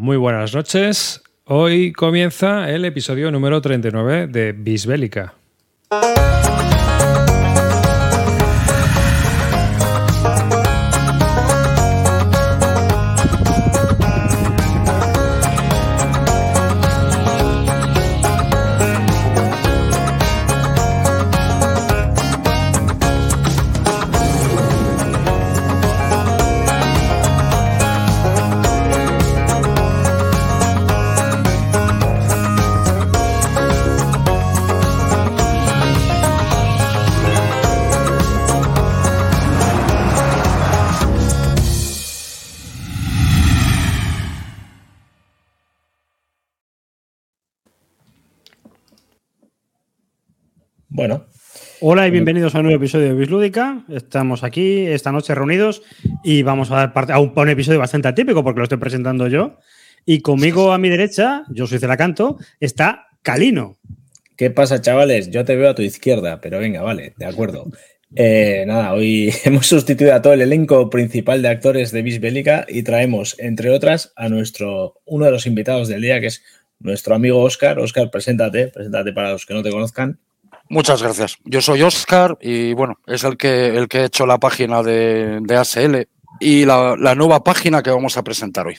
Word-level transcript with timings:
Muy 0.00 0.16
buenas 0.16 0.54
noches. 0.54 1.22
Hoy 1.44 1.92
comienza 1.92 2.70
el 2.70 2.86
episodio 2.86 3.30
número 3.30 3.60
39 3.60 4.28
de 4.28 4.52
Bisbélica. 4.52 5.34
Hola 51.92 52.06
y 52.06 52.12
bienvenidos 52.12 52.54
a 52.54 52.58
un 52.58 52.66
nuevo 52.66 52.76
episodio 52.76 53.08
de 53.08 53.14
Bislúdica. 53.14 53.84
Estamos 53.88 54.44
aquí 54.44 54.86
esta 54.86 55.10
noche 55.10 55.34
reunidos 55.34 55.82
y 56.22 56.44
vamos 56.44 56.70
a 56.70 56.76
dar 56.76 56.92
parte 56.92 57.12
a 57.12 57.18
un, 57.18 57.32
a 57.34 57.40
un 57.40 57.48
episodio 57.48 57.80
bastante 57.80 58.06
atípico 58.06 58.44
porque 58.44 58.58
lo 58.58 58.62
estoy 58.62 58.78
presentando 58.78 59.26
yo. 59.26 59.58
Y 60.06 60.20
conmigo 60.20 60.72
a 60.72 60.78
mi 60.78 60.88
derecha, 60.88 61.42
yo 61.48 61.66
soy 61.66 61.80
Celacanto, 61.80 62.38
está 62.60 63.08
Calino. 63.22 63.80
¿Qué 64.36 64.52
pasa, 64.52 64.80
chavales? 64.80 65.32
Yo 65.32 65.44
te 65.44 65.56
veo 65.56 65.70
a 65.70 65.74
tu 65.74 65.82
izquierda, 65.82 66.40
pero 66.40 66.60
venga, 66.60 66.80
vale, 66.80 67.12
de 67.16 67.26
acuerdo. 67.26 67.68
Eh, 68.14 68.62
nada, 68.68 68.92
hoy 68.92 69.34
hemos 69.44 69.66
sustituido 69.66 70.14
a 70.14 70.22
todo 70.22 70.34
el 70.34 70.42
elenco 70.42 70.90
principal 70.90 71.42
de 71.42 71.48
actores 71.48 71.90
de 71.90 72.02
Bisbélica 72.02 72.66
y 72.68 72.84
traemos, 72.84 73.34
entre 73.40 73.68
otras, 73.70 74.12
a 74.14 74.28
nuestro 74.28 75.00
uno 75.06 75.24
de 75.24 75.32
los 75.32 75.44
invitados 75.44 75.88
del 75.88 76.02
día, 76.02 76.20
que 76.20 76.28
es 76.28 76.44
nuestro 76.78 77.16
amigo 77.16 77.40
Oscar. 77.40 77.80
Oscar, 77.80 78.12
preséntate, 78.12 78.68
preséntate 78.68 79.12
para 79.12 79.32
los 79.32 79.44
que 79.44 79.54
no 79.54 79.64
te 79.64 79.72
conozcan. 79.72 80.20
Muchas 80.70 81.02
gracias. 81.02 81.36
Yo 81.44 81.60
soy 81.60 81.82
Oscar 81.82 82.38
y 82.40 82.74
bueno, 82.74 83.00
es 83.08 83.24
el 83.24 83.36
que, 83.36 83.76
el 83.76 83.88
que 83.88 83.98
ha 83.98 84.04
hecho 84.04 84.24
la 84.24 84.38
página 84.38 84.84
de, 84.84 85.42
ASL 85.48 86.06
y 86.38 86.64
la, 86.64 86.94
nueva 87.16 87.42
página 87.42 87.82
que 87.82 87.90
vamos 87.90 88.16
a 88.16 88.22
presentar 88.22 88.68
hoy. 88.68 88.76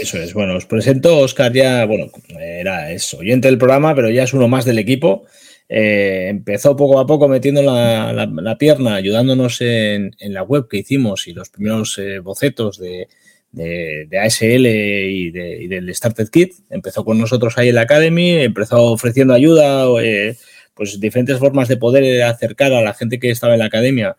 Eso 0.00 0.16
es. 0.16 0.32
Bueno, 0.32 0.56
os 0.56 0.64
presento. 0.64 1.18
Oscar 1.18 1.52
ya, 1.52 1.84
bueno, 1.84 2.06
era 2.40 2.90
es 2.90 3.12
oyente 3.12 3.48
del 3.48 3.58
programa, 3.58 3.94
pero 3.94 4.08
ya 4.08 4.22
es 4.22 4.32
uno 4.32 4.48
más 4.48 4.64
del 4.64 4.78
equipo. 4.78 5.26
Eh, 5.68 6.28
empezó 6.30 6.74
poco 6.74 6.98
a 6.98 7.06
poco 7.06 7.28
metiendo 7.28 7.62
la, 7.62 8.56
pierna, 8.58 8.94
ayudándonos 8.94 9.60
en, 9.60 10.16
en, 10.18 10.32
la 10.32 10.42
web 10.42 10.68
que 10.68 10.78
hicimos 10.78 11.28
y 11.28 11.34
los 11.34 11.50
primeros 11.50 11.98
eh, 11.98 12.20
bocetos 12.20 12.78
de, 12.78 13.08
de, 13.52 14.18
ASL 14.18 14.66
y, 14.66 15.30
de, 15.32 15.66
del 15.68 15.94
Started 15.94 16.30
Kit. 16.30 16.54
Empezó 16.70 17.04
con 17.04 17.18
nosotros 17.18 17.58
ahí 17.58 17.68
en 17.68 17.74
la 17.74 17.82
Academy, 17.82 18.30
empezó 18.38 18.84
ofreciendo 18.84 19.34
ayuda. 19.34 19.86
Eh, 20.02 20.36
pues 20.76 21.00
diferentes 21.00 21.38
formas 21.38 21.66
de 21.66 21.78
poder 21.78 22.22
acercar 22.22 22.72
a 22.72 22.82
la 22.82 22.94
gente 22.94 23.18
que 23.18 23.30
estaba 23.30 23.54
en 23.54 23.60
la 23.60 23.66
academia 23.66 24.16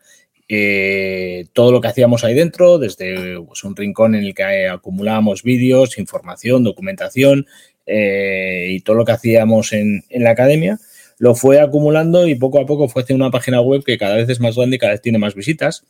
eh, 0.50 1.46
todo 1.52 1.74
lo 1.74 1.82
que 1.82 1.90
hacíamos 1.90 2.24
ahí 2.24 2.34
dentro, 2.34 2.80
desde 2.80 3.40
pues, 3.42 3.64
un 3.66 3.76
rincón 3.76 4.16
en 4.16 4.24
el 4.24 4.34
que 4.34 4.68
acumulábamos 4.68 5.44
vídeos, 5.44 5.98
información, 5.98 6.64
documentación 6.64 7.48
eh, 7.86 8.68
y 8.70 8.80
todo 8.80 8.96
lo 8.96 9.06
que 9.06 9.12
hacíamos 9.12 9.74
en, 9.74 10.04
en, 10.10 10.24
la 10.24 10.32
academia, 10.32 10.80
lo 11.20 11.36
fue 11.36 11.60
acumulando 11.60 12.28
y 12.28 12.36
poco 12.36 12.62
a 12.62 12.66
poco 12.66 12.88
fue 12.88 13.02
haciendo 13.02 13.26
una 13.26 13.32
página 13.32 13.60
web 13.60 13.84
que 13.84 13.98
cada 13.98 14.16
vez 14.16 14.30
es 14.30 14.40
más 14.40 14.56
grande 14.56 14.78
y 14.78 14.80
cada 14.80 14.94
vez 14.94 15.02
tiene 15.02 15.18
más 15.18 15.36
visitas. 15.36 15.84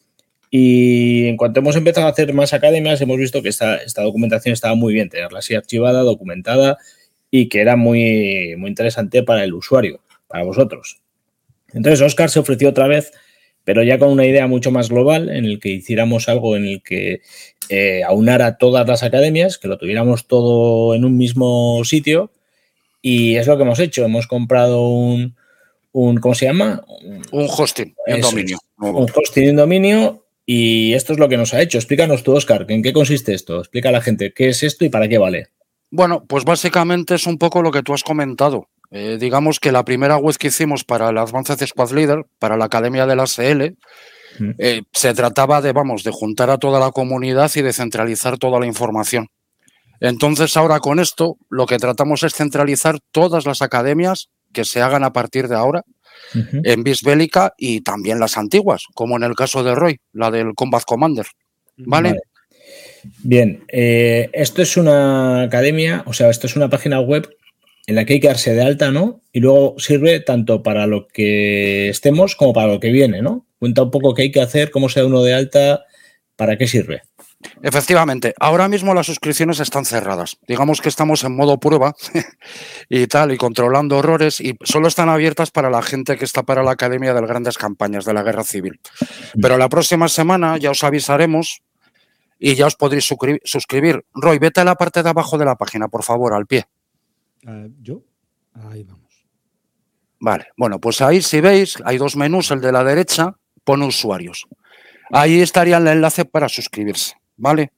Y 0.50 1.28
en 1.28 1.38
cuanto 1.38 1.60
hemos 1.60 1.76
empezado 1.76 2.08
a 2.08 2.12
hacer 2.12 2.34
más 2.34 2.54
academias, 2.54 3.02
hemos 3.02 3.18
visto 3.18 3.44
que 3.44 3.50
esta, 3.50 3.78
esta 3.78 4.02
documentación 4.02 4.54
estaba 4.54 4.76
muy 4.76 4.94
bien, 4.94 5.10
tenerla 5.10 5.40
así 5.40 5.54
archivada, 5.54 6.02
documentada 6.02 6.78
y 7.30 7.50
que 7.50 7.62
era 7.62 7.76
muy, 7.76 8.56
muy 8.58 8.70
interesante 8.70 9.22
para 9.24 9.44
el 9.44 9.54
usuario 9.54 10.02
para 10.28 10.44
vosotros. 10.44 11.02
Entonces 11.74 12.02
Oscar 12.02 12.30
se 12.30 12.40
ofreció 12.40 12.70
otra 12.70 12.88
vez, 12.88 13.12
pero 13.64 13.84
ya 13.84 14.00
con 14.00 14.10
una 14.10 14.26
idea 14.26 14.48
mucho 14.48 14.72
más 14.72 14.90
global, 14.90 15.30
en 15.30 15.46
el 15.46 15.60
que 15.60 15.70
hiciéramos 15.70 16.30
algo 16.30 16.56
en 16.56 16.66
el 16.66 16.82
que 16.82 17.22
eh, 17.70 18.04
aunara 18.04 18.58
todas 18.58 18.88
las 18.88 19.04
academias, 19.04 19.58
que 19.58 19.68
lo 19.68 19.78
tuviéramos 19.78 20.28
todo 20.28 20.96
en 20.96 21.04
un 21.04 21.18
mismo 21.18 21.84
sitio, 21.84 22.32
y 23.02 23.36
es 23.36 23.48
lo 23.48 23.58
que 23.58 23.64
hemos 23.64 23.80
hecho. 23.80 24.06
Hemos 24.06 24.28
comprado 24.28 24.88
un, 24.88 25.36
un 25.92 26.18
¿cómo 26.18 26.36
se 26.36 26.46
llama? 26.46 26.84
Un 27.32 27.48
hosting, 27.50 27.94
un 28.08 28.22
dominio. 28.22 28.58
Un 28.78 29.08
hosting 29.14 29.44
y 29.44 29.50
un 29.50 29.56
dominio, 29.58 30.26
y 30.46 30.94
esto 30.94 31.12
es 31.12 31.20
lo 31.20 31.28
que 31.28 31.38
nos 31.38 31.54
ha 31.54 31.62
hecho. 31.62 31.78
Explícanos 31.78 32.24
tú, 32.24 32.34
Oscar, 32.34 32.66
¿en 32.70 32.82
qué 32.82 32.94
consiste 32.94 33.34
esto? 33.34 33.60
Explica 33.60 33.90
a 33.90 33.92
la 33.92 34.02
gente 34.02 34.34
qué 34.34 34.50
es 34.50 34.64
esto 34.64 34.86
y 34.86 34.90
para 34.90 35.10
qué 35.10 35.18
vale. 35.18 35.50
Bueno, 35.90 36.26
pues 36.26 36.46
básicamente 36.46 37.16
es 37.16 37.28
un 37.28 37.38
poco 37.38 37.62
lo 37.62 37.72
que 37.72 37.84
tú 37.84 37.94
has 37.94 38.04
comentado. 38.04 38.70
Eh, 38.92 39.18
digamos 39.20 39.60
que 39.60 39.72
la 39.72 39.84
primera 39.84 40.18
web 40.18 40.38
que 40.38 40.48
hicimos 40.48 40.84
para 40.84 41.10
el 41.10 41.18
Advanced 41.18 41.66
Squad 41.66 41.92
Leader, 41.92 42.26
para 42.40 42.58
la 42.58 42.66
Academia 42.66 43.06
de 43.06 43.16
la 43.16 43.28
SL, 43.28 43.76
mm. 44.40 44.52
eh, 44.58 44.82
se 44.94 45.14
trataba 45.14 45.62
de, 45.62 45.74
vamos, 45.74 46.04
de 46.04 46.12
juntar 46.12 46.50
a 46.50 46.58
toda 46.58 46.80
la 46.80 46.92
comunidad 46.92 47.52
y 47.56 47.62
de 47.62 47.74
centralizar 47.74 48.38
toda 48.38 48.60
la 48.60 48.66
información. 48.66 49.28
Entonces, 50.00 50.56
ahora 50.56 50.80
con 50.80 51.00
esto, 51.00 51.38
lo 51.50 51.66
que 51.66 51.78
tratamos 51.78 52.24
es 52.24 52.34
centralizar 52.34 53.00
todas 53.12 53.46
las 53.46 53.62
academias 53.62 54.30
que 54.54 54.64
se 54.64 54.82
hagan 54.82 55.04
a 55.04 55.12
partir 55.12 55.48
de 55.48 55.56
ahora 55.56 55.84
uh 56.36 56.38
-huh. 56.38 56.62
en 56.64 56.84
Bisbélica 56.84 57.54
y 57.58 57.82
también 57.82 58.20
las 58.20 58.38
antiguas, 58.38 58.84
como 58.94 59.18
en 59.18 59.24
el 59.24 59.36
caso 59.36 59.64
de 59.64 59.76
Roy, 59.76 60.00
la 60.14 60.32
del 60.32 60.54
Combat 60.54 60.84
Commander. 60.84 61.26
¿Vale? 61.78 62.10
vale. 62.10 62.22
Bien, 63.24 63.64
eh, 63.70 64.30
esto 64.34 64.62
es 64.62 64.78
una 64.78 65.44
academia, 65.44 66.04
o 66.06 66.14
sea, 66.14 66.30
esto 66.30 66.48
es 66.48 66.56
una 66.56 66.70
página 66.70 67.00
web 67.00 67.30
en 67.88 67.96
la 67.96 68.06
que 68.06 68.14
hay 68.14 68.20
que 68.20 68.28
darse 68.28 68.54
de 68.54 68.62
alta, 68.62 68.92
¿no? 68.92 69.22
Y 69.32 69.40
luego 69.40 69.76
sirve 69.80 70.20
tanto 70.20 70.62
para 70.62 70.86
lo 70.86 71.08
que 71.08 71.90
estemos 71.90 72.36
como 72.36 72.54
para 72.54 72.68
lo 72.68 72.80
que 72.80 72.92
viene, 72.92 73.22
¿no? 73.22 73.48
Cuenta 73.60 73.84
un 73.84 73.92
poco 73.92 74.14
qué 74.14 74.24
hay 74.24 74.32
que 74.32 74.42
hacer, 74.42 74.72
cómo 74.72 74.90
se 74.90 75.00
da 75.00 75.08
uno 75.08 75.24
de 75.24 75.34
alta, 75.34 75.86
para 76.36 76.58
qué 76.58 76.68
sirve. 76.68 77.02
Efectivamente, 77.62 78.34
ahora 78.40 78.68
mismo 78.68 78.94
las 78.94 79.06
suscripciones 79.06 79.60
están 79.62 79.86
cerradas. 79.86 80.38
Digamos 80.48 80.82
que 80.82 80.90
estamos 80.90 81.24
en 81.24 81.36
modo 81.36 81.60
prueba 81.60 81.96
y 82.90 83.08
tal, 83.08 83.32
y 83.32 83.38
controlando 83.38 84.00
errores, 84.00 84.42
y 84.42 84.58
solo 84.64 84.90
están 84.90 85.08
abiertas 85.08 85.52
para 85.52 85.70
la 85.70 85.82
gente 85.82 86.18
que 86.18 86.26
está 86.26 86.44
para 86.44 86.64
la 86.64 86.72
Academia 86.72 87.14
de 87.14 87.22
las 87.22 87.30
Grandes 87.30 87.58
Campañas 87.58 88.04
de 88.04 88.14
la 88.14 88.24
Guerra 88.24 88.44
Civil. 88.44 88.82
Pero 89.42 89.58
la 89.58 89.70
próxima 89.70 90.10
semana 90.10 90.58
ya 90.58 90.72
os 90.72 90.84
avisaremos 90.84 91.62
y 92.38 92.56
ya 92.56 92.68
os 92.68 92.76
podréis 92.76 93.06
suscribir. 93.44 94.04
Roy, 94.14 94.40
vete 94.40 94.60
a 94.62 94.66
la 94.66 94.76
parte 94.76 95.04
de 95.04 95.10
abajo 95.10 95.38
de 95.38 95.46
la 95.46 95.56
página, 95.56 95.88
por 95.88 96.04
favor, 96.04 96.34
al 96.34 96.48
pie. 96.48 96.66
Uh, 97.46 97.70
¿Yo? 97.82 98.04
Ahí 98.54 98.84
vamos. 98.84 99.08
Vale, 100.20 100.48
bueno, 100.58 100.80
pues 100.80 101.02
ahí 101.02 101.22
si 101.22 101.42
veis, 101.42 101.78
hay 101.86 101.98
dos 101.98 102.16
menús, 102.16 102.50
el 102.52 102.62
de 102.62 102.72
la 102.72 102.84
derecha 102.84 103.36
pone 103.64 103.86
usuarios. 103.86 104.48
Ahí 105.12 105.42
estaría 105.42 105.78
el 105.78 105.88
enlace 105.88 106.26
para 106.26 106.50
suscribirse, 106.50 107.16
¿vale? 107.38 107.72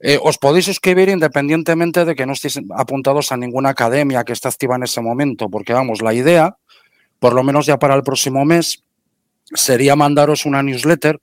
Eh, 0.00 0.18
os 0.22 0.38
podéis 0.38 0.64
suscribir 0.64 1.08
independientemente 1.08 2.04
de 2.04 2.14
que 2.14 2.24
no 2.24 2.32
estéis 2.32 2.58
apuntados 2.76 3.32
a 3.32 3.36
ninguna 3.36 3.70
academia 3.70 4.24
que 4.24 4.32
esté 4.32 4.48
activa 4.48 4.76
en 4.76 4.84
ese 4.84 5.00
momento, 5.00 5.50
porque 5.50 5.72
vamos, 5.72 6.02
la 6.02 6.14
idea, 6.14 6.56
por 7.18 7.34
lo 7.34 7.42
menos 7.42 7.66
ya 7.66 7.78
para 7.78 7.94
el 7.94 8.02
próximo 8.02 8.44
mes, 8.44 8.84
sería 9.52 9.96
mandaros 9.96 10.46
una 10.46 10.62
newsletter, 10.62 11.20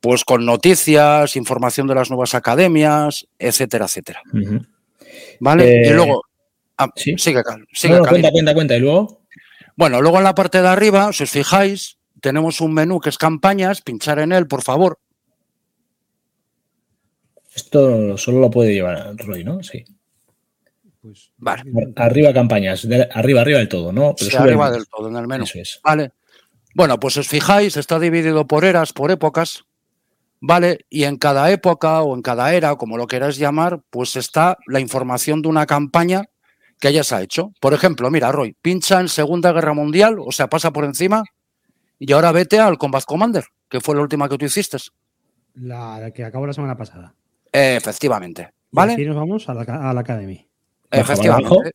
pues 0.00 0.24
con 0.24 0.44
noticias, 0.44 1.36
información 1.36 1.86
de 1.86 1.94
las 1.94 2.10
nuevas 2.10 2.34
academias, 2.34 3.26
etcétera, 3.38 3.86
etcétera. 3.86 4.20
Uh 4.32 4.36
-huh. 4.36 4.66
¿Vale? 5.40 5.64
Eh, 5.64 5.90
y 5.90 5.92
luego, 5.92 6.22
Ah, 6.76 6.88
¿Sí? 6.96 7.14
Sigue, 7.18 7.42
sigue 7.72 7.96
no, 7.98 8.04
cuenta, 8.04 8.30
cuenta, 8.30 8.54
cuenta. 8.54 8.76
¿Y 8.76 8.80
luego? 8.80 9.22
Bueno, 9.76 10.00
luego 10.00 10.18
en 10.18 10.24
la 10.24 10.34
parte 10.34 10.62
de 10.62 10.68
arriba, 10.68 11.12
si 11.12 11.24
os 11.24 11.30
fijáis, 11.30 11.98
tenemos 12.20 12.60
un 12.60 12.74
menú 12.74 13.00
que 13.00 13.08
es 13.08 13.18
campañas, 13.18 13.82
pinchar 13.82 14.18
en 14.18 14.32
él, 14.32 14.46
por 14.46 14.62
favor. 14.62 14.98
Esto 17.54 18.16
solo 18.16 18.40
lo 18.40 18.50
puede 18.50 18.72
llevar 18.72 19.14
Roy, 19.16 19.44
¿no? 19.44 19.62
Sí. 19.62 19.84
Pues, 21.00 21.32
vale. 21.36 21.64
Arriba 21.96 22.32
campañas, 22.32 22.88
de, 22.88 23.08
arriba, 23.12 23.40
arriba 23.40 23.58
del 23.58 23.68
todo, 23.68 23.92
¿no? 23.92 24.14
Pero 24.16 24.30
sí, 24.30 24.36
arriba 24.36 24.70
del 24.70 24.86
todo, 24.86 25.08
en 25.08 25.16
el 25.16 25.26
menú. 25.26 25.44
Eso 25.44 25.58
es. 25.58 25.80
Vale. 25.82 26.12
Bueno, 26.74 26.98
pues 26.98 27.16
os 27.18 27.28
fijáis, 27.28 27.76
está 27.76 27.98
dividido 27.98 28.46
por 28.46 28.64
eras, 28.64 28.92
por 28.92 29.10
épocas, 29.10 29.64
¿vale? 30.40 30.86
Y 30.88 31.04
en 31.04 31.16
cada 31.16 31.50
época 31.50 32.02
o 32.02 32.14
en 32.14 32.22
cada 32.22 32.54
era, 32.54 32.76
como 32.76 32.96
lo 32.96 33.06
queráis 33.06 33.36
llamar, 33.36 33.82
pues 33.90 34.16
está 34.16 34.56
la 34.66 34.80
información 34.80 35.42
de 35.42 35.48
una 35.48 35.66
campaña 35.66 36.30
que 36.82 36.88
hayas 36.88 37.12
hecho. 37.12 37.52
Por 37.60 37.74
ejemplo, 37.74 38.10
mira, 38.10 38.32
Roy, 38.32 38.56
pincha 38.60 38.98
en 38.98 39.08
Segunda 39.08 39.52
Guerra 39.52 39.72
Mundial, 39.72 40.16
o 40.18 40.32
sea, 40.32 40.48
pasa 40.48 40.72
por 40.72 40.84
encima, 40.84 41.22
y 42.00 42.12
ahora 42.12 42.32
vete 42.32 42.58
al 42.58 42.76
Combat 42.76 43.04
Commander, 43.04 43.44
que 43.68 43.80
fue 43.80 43.94
la 43.94 44.00
última 44.00 44.28
que 44.28 44.36
tú 44.36 44.46
hiciste. 44.46 44.78
La 45.54 46.10
que 46.12 46.24
acabó 46.24 46.44
la 46.44 46.52
semana 46.52 46.76
pasada. 46.76 47.14
Eh, 47.52 47.76
efectivamente. 47.76 48.50
¿Vale? 48.72 48.94
Y 48.94 48.96
así 48.96 49.04
nos 49.04 49.14
vamos 49.14 49.48
a 49.48 49.54
la, 49.54 49.62
a 49.62 49.94
la 49.94 50.00
Academy. 50.00 50.44
Efectivamente. 50.90 51.70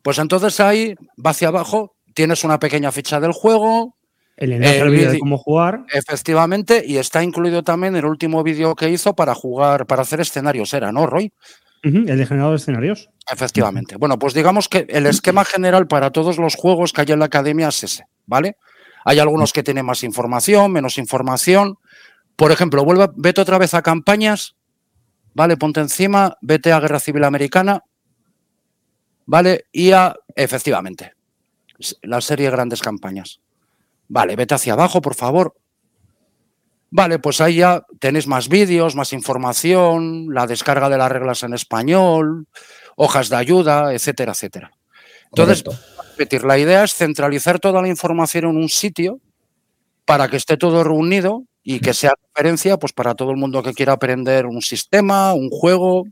Pues 0.00 0.18
entonces 0.20 0.60
ahí 0.60 0.94
va 1.18 1.30
hacia 1.30 1.48
abajo, 1.48 1.96
tienes 2.14 2.44
una 2.44 2.60
pequeña 2.60 2.92
ficha 2.92 3.18
del 3.18 3.32
juego. 3.32 3.96
El 4.36 4.52
enlace 4.52 4.76
El 4.76 4.82
al 4.82 4.90
vídeo 4.90 5.10
de 5.10 5.18
cómo 5.18 5.38
jugar. 5.38 5.86
Efectivamente, 5.92 6.84
y 6.86 6.98
está 6.98 7.24
incluido 7.24 7.64
también 7.64 7.96
el 7.96 8.04
último 8.04 8.44
vídeo 8.44 8.76
que 8.76 8.90
hizo 8.90 9.12
para 9.16 9.34
jugar, 9.34 9.88
para 9.88 10.02
hacer 10.02 10.20
escenarios, 10.20 10.72
era, 10.72 10.92
¿no, 10.92 11.06
Roy? 11.06 11.32
El 11.82 12.04
de 12.04 12.26
generador 12.26 12.52
de 12.52 12.56
escenarios. 12.56 13.08
Efectivamente. 13.30 13.96
Bueno, 13.96 14.18
pues 14.18 14.34
digamos 14.34 14.68
que 14.68 14.86
el 14.88 15.06
esquema 15.06 15.44
general 15.44 15.86
para 15.86 16.10
todos 16.10 16.36
los 16.38 16.54
juegos 16.54 16.92
que 16.92 17.00
hay 17.00 17.12
en 17.12 17.20
la 17.20 17.26
academia 17.26 17.68
es 17.68 17.82
ese, 17.82 18.04
¿vale? 18.26 18.56
Hay 19.04 19.18
algunos 19.18 19.52
que 19.52 19.62
tienen 19.62 19.86
más 19.86 20.02
información, 20.02 20.72
menos 20.72 20.98
información. 20.98 21.78
Por 22.36 22.52
ejemplo, 22.52 22.84
vuelve, 22.84 23.08
vete 23.16 23.40
otra 23.40 23.56
vez 23.58 23.72
a 23.74 23.82
campañas, 23.82 24.56
¿vale? 25.34 25.56
Ponte 25.56 25.80
encima, 25.80 26.36
vete 26.42 26.72
a 26.72 26.80
Guerra 26.80 27.00
Civil 27.00 27.24
Americana, 27.24 27.82
¿vale? 29.24 29.64
Y 29.72 29.92
a, 29.92 30.14
efectivamente, 30.34 31.14
la 32.02 32.20
serie 32.20 32.50
Grandes 32.50 32.82
Campañas. 32.82 33.40
Vale, 34.08 34.36
vete 34.36 34.54
hacia 34.54 34.74
abajo, 34.74 35.00
por 35.00 35.14
favor. 35.14 35.54
Vale, 36.90 37.20
pues 37.20 37.40
ahí 37.40 37.56
ya 37.56 37.84
tenéis 38.00 38.26
más 38.26 38.48
vídeos, 38.48 38.96
más 38.96 39.12
información, 39.12 40.34
la 40.34 40.46
descarga 40.46 40.88
de 40.88 40.98
las 40.98 41.10
reglas 41.10 41.42
en 41.44 41.54
español, 41.54 42.46
hojas 42.96 43.28
de 43.28 43.36
ayuda, 43.36 43.94
etcétera, 43.94 44.32
etcétera. 44.32 44.72
Entonces, 45.26 45.62
repetir, 46.10 46.42
la 46.44 46.58
idea 46.58 46.82
es 46.82 46.94
centralizar 46.94 47.60
toda 47.60 47.80
la 47.80 47.88
información 47.88 48.46
en 48.46 48.56
un 48.56 48.68
sitio 48.68 49.20
para 50.04 50.28
que 50.28 50.36
esté 50.36 50.56
todo 50.56 50.82
reunido 50.82 51.44
y 51.62 51.78
que 51.78 51.94
sea 51.94 52.14
referencia 52.34 52.76
pues, 52.76 52.92
para 52.92 53.14
todo 53.14 53.30
el 53.30 53.36
mundo 53.36 53.62
que 53.62 53.72
quiera 53.72 53.92
aprender 53.92 54.46
un 54.46 54.60
sistema, 54.60 55.32
un 55.34 55.48
juego, 55.48 56.04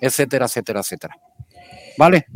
etcétera, 0.00 0.46
etcétera, 0.46 0.80
etcétera. 0.80 1.16
¿Vale? 1.98 2.26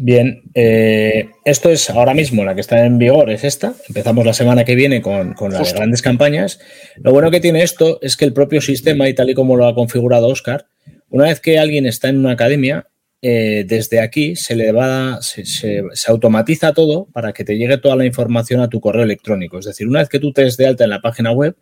Bien, 0.00 0.42
eh, 0.54 1.30
esto 1.44 1.70
es 1.70 1.90
ahora 1.90 2.14
mismo 2.14 2.44
la 2.44 2.54
que 2.54 2.60
está 2.60 2.84
en 2.86 2.98
vigor, 2.98 3.30
es 3.30 3.42
esta. 3.42 3.74
Empezamos 3.88 4.24
la 4.24 4.32
semana 4.32 4.64
que 4.64 4.76
viene 4.76 5.02
con, 5.02 5.34
con 5.34 5.50
la 5.50 5.58
de 5.58 5.64
Justo. 5.64 5.76
grandes 5.78 6.02
campañas. 6.02 6.60
Lo 6.98 7.10
bueno 7.12 7.32
que 7.32 7.40
tiene 7.40 7.64
esto 7.64 7.98
es 8.00 8.16
que 8.16 8.24
el 8.24 8.32
propio 8.32 8.60
sistema, 8.60 9.08
y 9.08 9.14
tal 9.14 9.28
y 9.30 9.34
como 9.34 9.56
lo 9.56 9.66
ha 9.66 9.74
configurado 9.74 10.28
Oscar, 10.28 10.66
una 11.08 11.24
vez 11.24 11.40
que 11.40 11.58
alguien 11.58 11.84
está 11.84 12.08
en 12.10 12.18
una 12.18 12.30
academia, 12.32 12.86
eh, 13.22 13.64
desde 13.66 13.98
aquí 13.98 14.36
se 14.36 14.54
le 14.54 14.70
va, 14.70 15.18
se, 15.20 15.44
se- 15.44 15.82
se 15.92 16.10
automatiza 16.12 16.72
todo 16.74 17.08
para 17.12 17.32
que 17.32 17.42
te 17.42 17.56
llegue 17.58 17.78
toda 17.78 17.96
la 17.96 18.06
información 18.06 18.60
a 18.60 18.68
tu 18.68 18.80
correo 18.80 19.02
electrónico. 19.02 19.58
Es 19.58 19.64
decir, 19.64 19.88
una 19.88 19.98
vez 19.98 20.08
que 20.08 20.20
tú 20.20 20.32
te 20.32 20.44
des 20.44 20.56
de 20.56 20.68
alta 20.68 20.84
en 20.84 20.90
la 20.90 21.00
página 21.00 21.32
web 21.32 21.56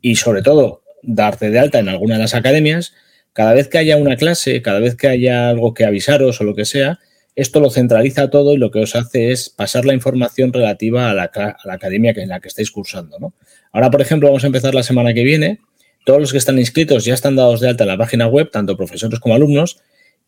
y 0.00 0.16
sobre 0.16 0.40
todo 0.40 0.84
darte 1.02 1.50
de 1.50 1.58
alta 1.58 1.80
en 1.80 1.90
alguna 1.90 2.14
de 2.14 2.22
las 2.22 2.34
academias, 2.34 2.94
cada 3.34 3.52
vez 3.52 3.68
que 3.68 3.76
haya 3.76 3.98
una 3.98 4.16
clase, 4.16 4.62
cada 4.62 4.80
vez 4.80 4.96
que 4.96 5.08
haya 5.08 5.50
algo 5.50 5.74
que 5.74 5.84
avisaros 5.84 6.40
o 6.40 6.44
lo 6.44 6.54
que 6.54 6.64
sea, 6.64 6.98
esto 7.40 7.60
lo 7.60 7.70
centraliza 7.70 8.30
todo 8.30 8.52
y 8.54 8.56
lo 8.56 8.70
que 8.70 8.80
os 8.80 8.94
hace 8.96 9.30
es 9.32 9.48
pasar 9.48 9.84
la 9.84 9.94
información 9.94 10.52
relativa 10.52 11.10
a 11.10 11.14
la, 11.14 11.24
a 11.34 11.56
la 11.64 11.72
academia 11.74 12.12
en 12.16 12.28
la 12.28 12.40
que 12.40 12.48
estáis 12.48 12.70
cursando. 12.70 13.18
¿no? 13.18 13.32
Ahora, 13.72 13.90
por 13.90 14.00
ejemplo, 14.00 14.28
vamos 14.28 14.44
a 14.44 14.48
empezar 14.48 14.74
la 14.74 14.82
semana 14.82 15.14
que 15.14 15.22
viene. 15.24 15.60
Todos 16.04 16.20
los 16.20 16.32
que 16.32 16.38
están 16.38 16.58
inscritos 16.58 17.04
ya 17.04 17.14
están 17.14 17.36
dados 17.36 17.60
de 17.60 17.68
alta 17.68 17.84
en 17.84 17.88
la 17.88 17.98
página 17.98 18.26
web, 18.26 18.50
tanto 18.50 18.76
profesores 18.76 19.20
como 19.20 19.34
alumnos, 19.34 19.78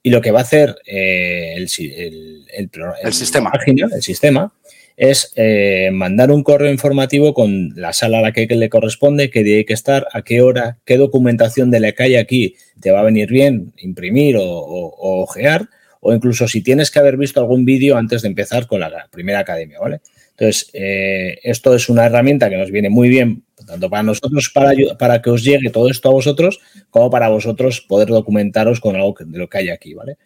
y 0.02 0.10
lo 0.10 0.20
que 0.20 0.30
va 0.30 0.40
a 0.40 0.42
hacer 0.42 0.76
eh, 0.86 1.54
el, 1.56 1.68
el- 1.88 2.46
el 3.02 3.12
sistema. 3.12 3.50
página, 3.50 3.88
el 3.94 4.02
sistema, 4.02 4.52
es 4.96 5.32
eh, 5.36 5.90
mandar 5.92 6.30
un 6.30 6.42
correo 6.42 6.70
informativo 6.70 7.32
con 7.32 7.72
la 7.76 7.92
sala 7.94 8.18
a 8.18 8.22
la 8.22 8.32
que 8.32 8.46
le 8.46 8.68
corresponde, 8.68 9.30
qué 9.30 9.42
día 9.42 9.56
hay 9.56 9.64
que 9.64 9.72
estar, 9.72 10.06
a 10.12 10.22
qué 10.22 10.42
hora, 10.42 10.78
qué 10.84 10.96
documentación 10.98 11.70
de 11.70 11.80
la 11.80 11.94
hay 11.98 12.16
aquí 12.16 12.54
te 12.80 12.90
va 12.90 13.00
a 13.00 13.04
venir 13.04 13.30
bien 13.30 13.72
imprimir 13.78 14.36
o, 14.36 14.44
o- 14.44 14.94
o 14.96 15.22
ojear, 15.22 15.68
o 16.00 16.12
incluso 16.14 16.48
si 16.48 16.62
tienes 16.62 16.90
que 16.90 16.98
haber 16.98 17.16
visto 17.16 17.40
algún 17.40 17.64
vídeo 17.64 17.96
antes 17.96 18.22
de 18.22 18.28
empezar 18.28 18.66
con 18.66 18.80
la 18.80 19.08
primera 19.10 19.40
academia, 19.40 19.78
¿vale? 19.78 20.00
Entonces, 20.30 20.70
eh, 20.72 21.38
esto 21.42 21.74
es 21.74 21.88
una 21.90 22.06
herramienta 22.06 22.48
que 22.48 22.56
nos 22.56 22.70
viene 22.70 22.88
muy 22.88 23.10
bien, 23.10 23.42
tanto 23.66 23.90
para 23.90 24.02
nosotros, 24.02 24.50
para, 24.54 24.72
para 24.98 25.20
que 25.20 25.28
os 25.30 25.44
llegue 25.44 25.68
todo 25.68 25.90
esto 25.90 26.08
a 26.08 26.12
vosotros, 26.12 26.60
como 26.88 27.10
para 27.10 27.28
vosotros 27.28 27.82
poder 27.82 28.08
documentaros 28.08 28.80
con 28.80 28.96
algo 28.96 29.14
de 29.18 29.38
lo 29.38 29.48
que 29.48 29.58
hay 29.58 29.68
aquí, 29.68 29.92
¿vale? 29.92 30.16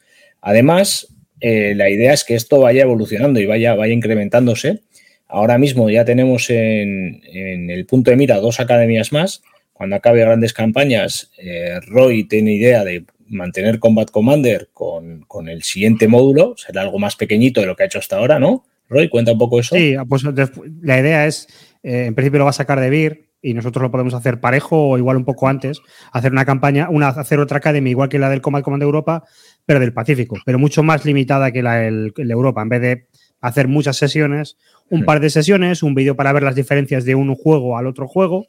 Además, 0.40 1.08
eh, 1.40 1.74
la 1.74 1.90
idea 1.90 2.12
es 2.12 2.22
que 2.22 2.36
esto 2.36 2.60
vaya 2.60 2.82
evolucionando 2.82 3.40
y 3.40 3.46
vaya, 3.46 3.74
vaya 3.74 3.92
incrementándose. 3.92 4.82
Ahora 5.26 5.58
mismo 5.58 5.90
ya 5.90 6.04
tenemos 6.04 6.48
en, 6.48 7.20
en 7.24 7.70
el 7.70 7.84
punto 7.86 8.10
de 8.12 8.16
mira 8.16 8.38
dos 8.38 8.60
academias 8.60 9.12
más. 9.12 9.42
Cuando 9.72 9.96
acabe 9.96 10.20
grandes 10.20 10.52
campañas, 10.52 11.32
eh, 11.36 11.80
Roy 11.88 12.24
tiene 12.24 12.54
idea 12.54 12.84
de 12.84 13.04
mantener 13.34 13.78
Combat 13.78 14.10
Commander 14.10 14.70
con, 14.72 15.24
con 15.26 15.48
el 15.48 15.62
siguiente 15.62 16.08
módulo. 16.08 16.54
Será 16.56 16.82
algo 16.82 16.98
más 16.98 17.16
pequeñito 17.16 17.60
de 17.60 17.66
lo 17.66 17.76
que 17.76 17.82
ha 17.82 17.86
hecho 17.86 17.98
hasta 17.98 18.16
ahora, 18.16 18.38
¿no? 18.38 18.64
Roy, 18.88 19.08
cuenta 19.08 19.32
un 19.32 19.38
poco 19.38 19.60
eso. 19.60 19.74
Sí, 19.76 19.94
pues 20.08 20.24
despu- 20.24 20.72
la 20.82 21.00
idea 21.00 21.26
es, 21.26 21.46
eh, 21.82 22.06
en 22.06 22.14
principio 22.14 22.38
lo 22.38 22.44
va 22.44 22.50
a 22.50 22.54
sacar 22.54 22.80
de 22.80 22.90
Vir 22.90 23.28
y 23.40 23.52
nosotros 23.54 23.82
lo 23.82 23.90
podemos 23.90 24.14
hacer 24.14 24.40
parejo 24.40 24.88
o 24.90 24.98
igual 24.98 25.16
un 25.16 25.24
poco 25.24 25.48
antes, 25.48 25.80
hacer 26.12 26.32
una 26.32 26.44
campaña, 26.44 26.88
una, 26.90 27.08
hacer 27.08 27.40
otra 27.40 27.58
academia 27.58 27.90
igual 27.90 28.08
que 28.08 28.18
la 28.18 28.30
del 28.30 28.40
Combat 28.40 28.62
Command 28.62 28.82
Europa, 28.82 29.24
pero 29.66 29.80
del 29.80 29.92
Pacífico, 29.92 30.36
pero 30.46 30.58
mucho 30.58 30.82
más 30.82 31.04
limitada 31.04 31.50
que 31.52 31.62
la 31.62 31.76
del 31.76 32.12
el 32.16 32.28
de 32.28 32.32
Europa. 32.32 32.62
En 32.62 32.68
vez 32.68 32.80
de 32.80 33.06
hacer 33.40 33.68
muchas 33.68 33.96
sesiones, 33.96 34.56
un 34.88 35.04
par 35.04 35.20
de 35.20 35.28
sesiones, 35.28 35.82
un 35.82 35.94
vídeo 35.94 36.16
para 36.16 36.32
ver 36.32 36.42
las 36.42 36.54
diferencias 36.54 37.04
de 37.04 37.14
un 37.14 37.34
juego 37.34 37.76
al 37.76 37.86
otro 37.86 38.06
juego 38.08 38.46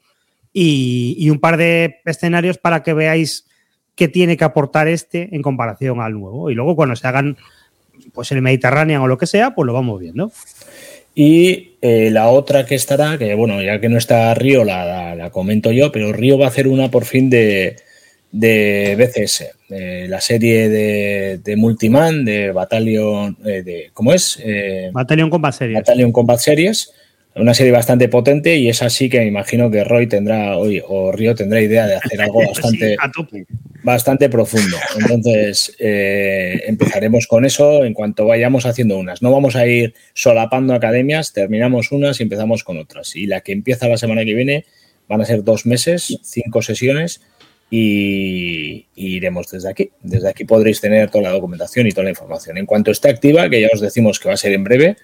y, 0.53 1.15
y 1.17 1.29
un 1.29 1.39
par 1.39 1.57
de 1.57 1.97
escenarios 2.05 2.57
para 2.57 2.81
que 2.83 2.93
veáis 2.93 3.47
qué 3.95 4.07
tiene 4.07 4.37
que 4.37 4.43
aportar 4.43 4.87
este 4.87 5.29
en 5.35 5.41
comparación 5.41 6.01
al 6.01 6.13
nuevo. 6.13 6.49
Y 6.49 6.55
luego 6.55 6.75
cuando 6.75 6.95
se 6.95 7.07
hagan 7.07 7.37
pues 8.13 8.31
el 8.31 8.41
Mediterráneo 8.41 9.03
o 9.03 9.07
lo 9.07 9.17
que 9.17 9.25
sea, 9.25 9.55
pues 9.55 9.65
lo 9.65 9.73
vamos 9.73 9.99
viendo. 9.99 10.31
Y 11.13 11.77
eh, 11.81 12.09
la 12.11 12.27
otra 12.27 12.65
que 12.65 12.75
estará, 12.75 13.17
que 13.17 13.33
bueno, 13.35 13.61
ya 13.61 13.79
que 13.79 13.87
no 13.89 13.97
está 13.97 14.33
Río, 14.33 14.63
la, 14.65 14.85
la- 14.85 15.15
la 15.15 15.29
comento 15.29 15.71
yo, 15.71 15.91
pero 15.91 16.11
Río 16.11 16.37
va 16.37 16.45
a 16.45 16.49
hacer 16.49 16.67
una 16.67 16.91
por 16.91 17.05
fin 17.05 17.29
de, 17.29 17.77
de 18.33 18.95
BCS, 18.97 19.45
de 19.69 20.07
la 20.09 20.19
serie 20.19 20.67
de, 20.67 21.37
de 21.41 21.55
Multiman, 21.55 22.25
de 22.25 22.51
Battalion, 22.51 23.37
eh, 23.45 23.63
de, 23.63 23.89
¿cómo 23.93 24.11
es? 24.13 24.37
Eh, 24.43 24.89
Battalion 24.91 25.29
Combat 25.29 25.53
Series. 25.53 25.79
Battalion 25.79 26.11
Combat 26.11 26.37
Series, 26.39 26.91
una 27.35 27.53
serie 27.53 27.71
bastante 27.71 28.07
potente 28.07 28.55
y 28.55 28.69
es 28.69 28.81
así 28.81 29.09
que 29.09 29.19
me 29.19 29.25
imagino 29.25 29.69
que 29.69 29.83
Roy 29.83 30.07
tendrá, 30.07 30.57
hoy 30.57 30.81
o 30.87 31.11
Río 31.11 31.35
tendrá 31.35 31.61
idea 31.61 31.85
de 31.85 31.95
hacer 31.95 32.21
algo 32.21 32.41
bastante, 32.45 32.95
Sí, 33.31 33.45
bastante 33.83 34.29
profundo. 34.29 34.77
Entonces, 34.97 35.75
eh, 35.79 36.63
empezaremos 36.65 37.27
con 37.27 37.45
eso 37.45 37.83
en 37.83 37.93
cuanto 37.93 38.25
vayamos 38.25 38.65
haciendo 38.65 38.97
unas. 38.97 39.21
No 39.21 39.31
vamos 39.31 39.55
a 39.55 39.67
ir 39.67 39.93
solapando 40.13 40.73
academias, 40.73 41.33
terminamos 41.33 41.91
unas 41.91 42.19
y 42.19 42.23
empezamos 42.23 42.63
con 42.63 42.77
otras. 42.77 43.15
Y 43.15 43.27
la 43.27 43.41
que 43.41 43.51
empieza 43.51 43.87
la 43.87 43.97
semana 43.97 44.23
que 44.23 44.33
viene 44.33 44.65
van 45.07 45.21
a 45.21 45.25
ser 45.25 45.43
dos 45.43 45.65
meses, 45.65 46.17
cinco 46.23 46.61
sesiones 46.61 47.21
y, 47.69 48.87
y 48.95 49.15
iremos 49.17 49.51
desde 49.51 49.69
aquí. 49.69 49.91
Desde 50.01 50.29
aquí 50.29 50.45
podréis 50.45 50.79
tener 50.79 51.11
toda 51.11 51.25
la 51.25 51.31
documentación 51.31 51.85
y 51.85 51.91
toda 51.91 52.05
la 52.05 52.11
información. 52.11 52.57
En 52.57 52.65
cuanto 52.65 52.91
esté 52.91 53.09
activa, 53.09 53.49
que 53.49 53.61
ya 53.61 53.69
os 53.73 53.81
decimos 53.81 54.19
que 54.19 54.29
va 54.29 54.33
a 54.33 54.37
ser 54.37 54.53
en 54.53 54.63
breve, 54.63 54.95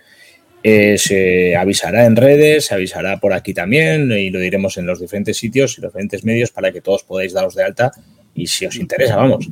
eh, 0.64 0.98
se 0.98 1.56
avisará 1.56 2.06
en 2.06 2.16
redes, 2.16 2.66
se 2.68 2.74
avisará 2.76 3.18
por 3.20 3.34
aquí 3.34 3.54
también 3.54 4.12
y 4.12 4.30
lo 4.30 4.40
diremos 4.40 4.78
en 4.78 4.86
los 4.86 5.00
diferentes 5.00 5.38
sitios 5.38 5.78
y 5.78 5.82
los 5.82 5.92
diferentes 5.92 6.24
medios 6.24 6.52
para 6.52 6.72
que 6.72 6.82
todos 6.82 7.04
podáis 7.04 7.34
daros 7.34 7.56
de 7.56 7.64
alta 7.64 7.92
y 8.36 8.48
si 8.48 8.66
os 8.66 8.76
interesa, 8.76 9.16
vamos. 9.16 9.48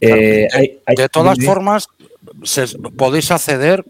Eh, 0.00 0.48
hay- 0.52 0.78
hay- 0.86 0.96
De 0.96 1.08
todas 1.08 1.38
formas, 1.44 1.86
se- 2.42 2.78
podéis 2.96 3.30
acceder, 3.30 3.84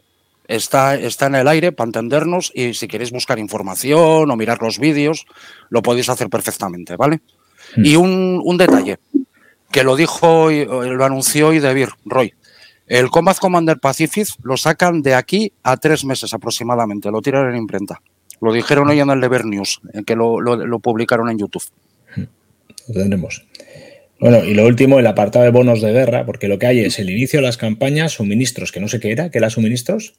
está, 0.48 0.96
está 0.96 1.26
en 1.26 1.36
el 1.36 1.48
aire 1.48 1.72
para 1.72 1.88
entendernos 1.88 2.50
y 2.54 2.74
si 2.74 2.88
queréis 2.88 3.12
buscar 3.12 3.38
información 3.38 4.30
o 4.30 4.36
mirar 4.36 4.58
los 4.62 4.78
vídeos, 4.78 5.26
lo 5.68 5.82
podéis 5.82 6.08
hacer 6.08 6.28
perfectamente, 6.28 6.96
¿vale? 6.96 7.20
Hmm. 7.76 7.84
Y 7.84 7.96
un, 7.96 8.40
un 8.44 8.56
detalle, 8.56 8.98
que 9.70 9.84
lo 9.84 9.94
dijo, 9.94 10.50
lo 10.50 11.04
anunció 11.04 11.48
hoy 11.48 11.60
Debir, 11.60 11.90
Roy. 12.04 12.34
El 12.90 13.08
Combat 13.08 13.38
Commander 13.38 13.78
Pacific 13.78 14.26
lo 14.42 14.56
sacan 14.56 15.00
de 15.00 15.14
aquí 15.14 15.52
a 15.62 15.76
tres 15.76 16.04
meses 16.04 16.34
aproximadamente, 16.34 17.08
lo 17.12 17.22
tiran 17.22 17.48
en 17.50 17.56
imprenta. 17.56 18.02
Lo 18.40 18.52
dijeron 18.52 18.88
hoy 18.88 18.98
en 18.98 19.08
el 19.10 19.20
Deber 19.20 19.44
News, 19.46 19.80
en 19.92 20.04
que 20.04 20.16
lo, 20.16 20.40
lo- 20.40 20.56
lo 20.66 20.78
publicaron 20.80 21.30
en 21.30 21.38
YouTube. 21.38 21.62
Lo 22.16 22.94
tendremos. 22.94 23.46
Bueno, 24.18 24.42
y 24.44 24.54
lo 24.54 24.66
último, 24.66 24.98
el 24.98 25.06
apartado 25.06 25.44
de 25.44 25.52
bonos 25.52 25.80
de 25.80 25.92
guerra, 25.92 26.26
porque 26.26 26.48
lo 26.48 26.58
que 26.58 26.66
hay 26.66 26.80
es 26.80 26.98
el 26.98 27.10
inicio 27.10 27.38
de 27.40 27.46
las 27.46 27.56
campañas, 27.56 28.12
suministros, 28.12 28.72
que 28.72 28.80
no 28.80 28.88
sé 28.88 28.98
qué 28.98 29.12
era, 29.12 29.30
¿qué 29.30 29.38
era 29.38 29.50
suministros? 29.50 30.14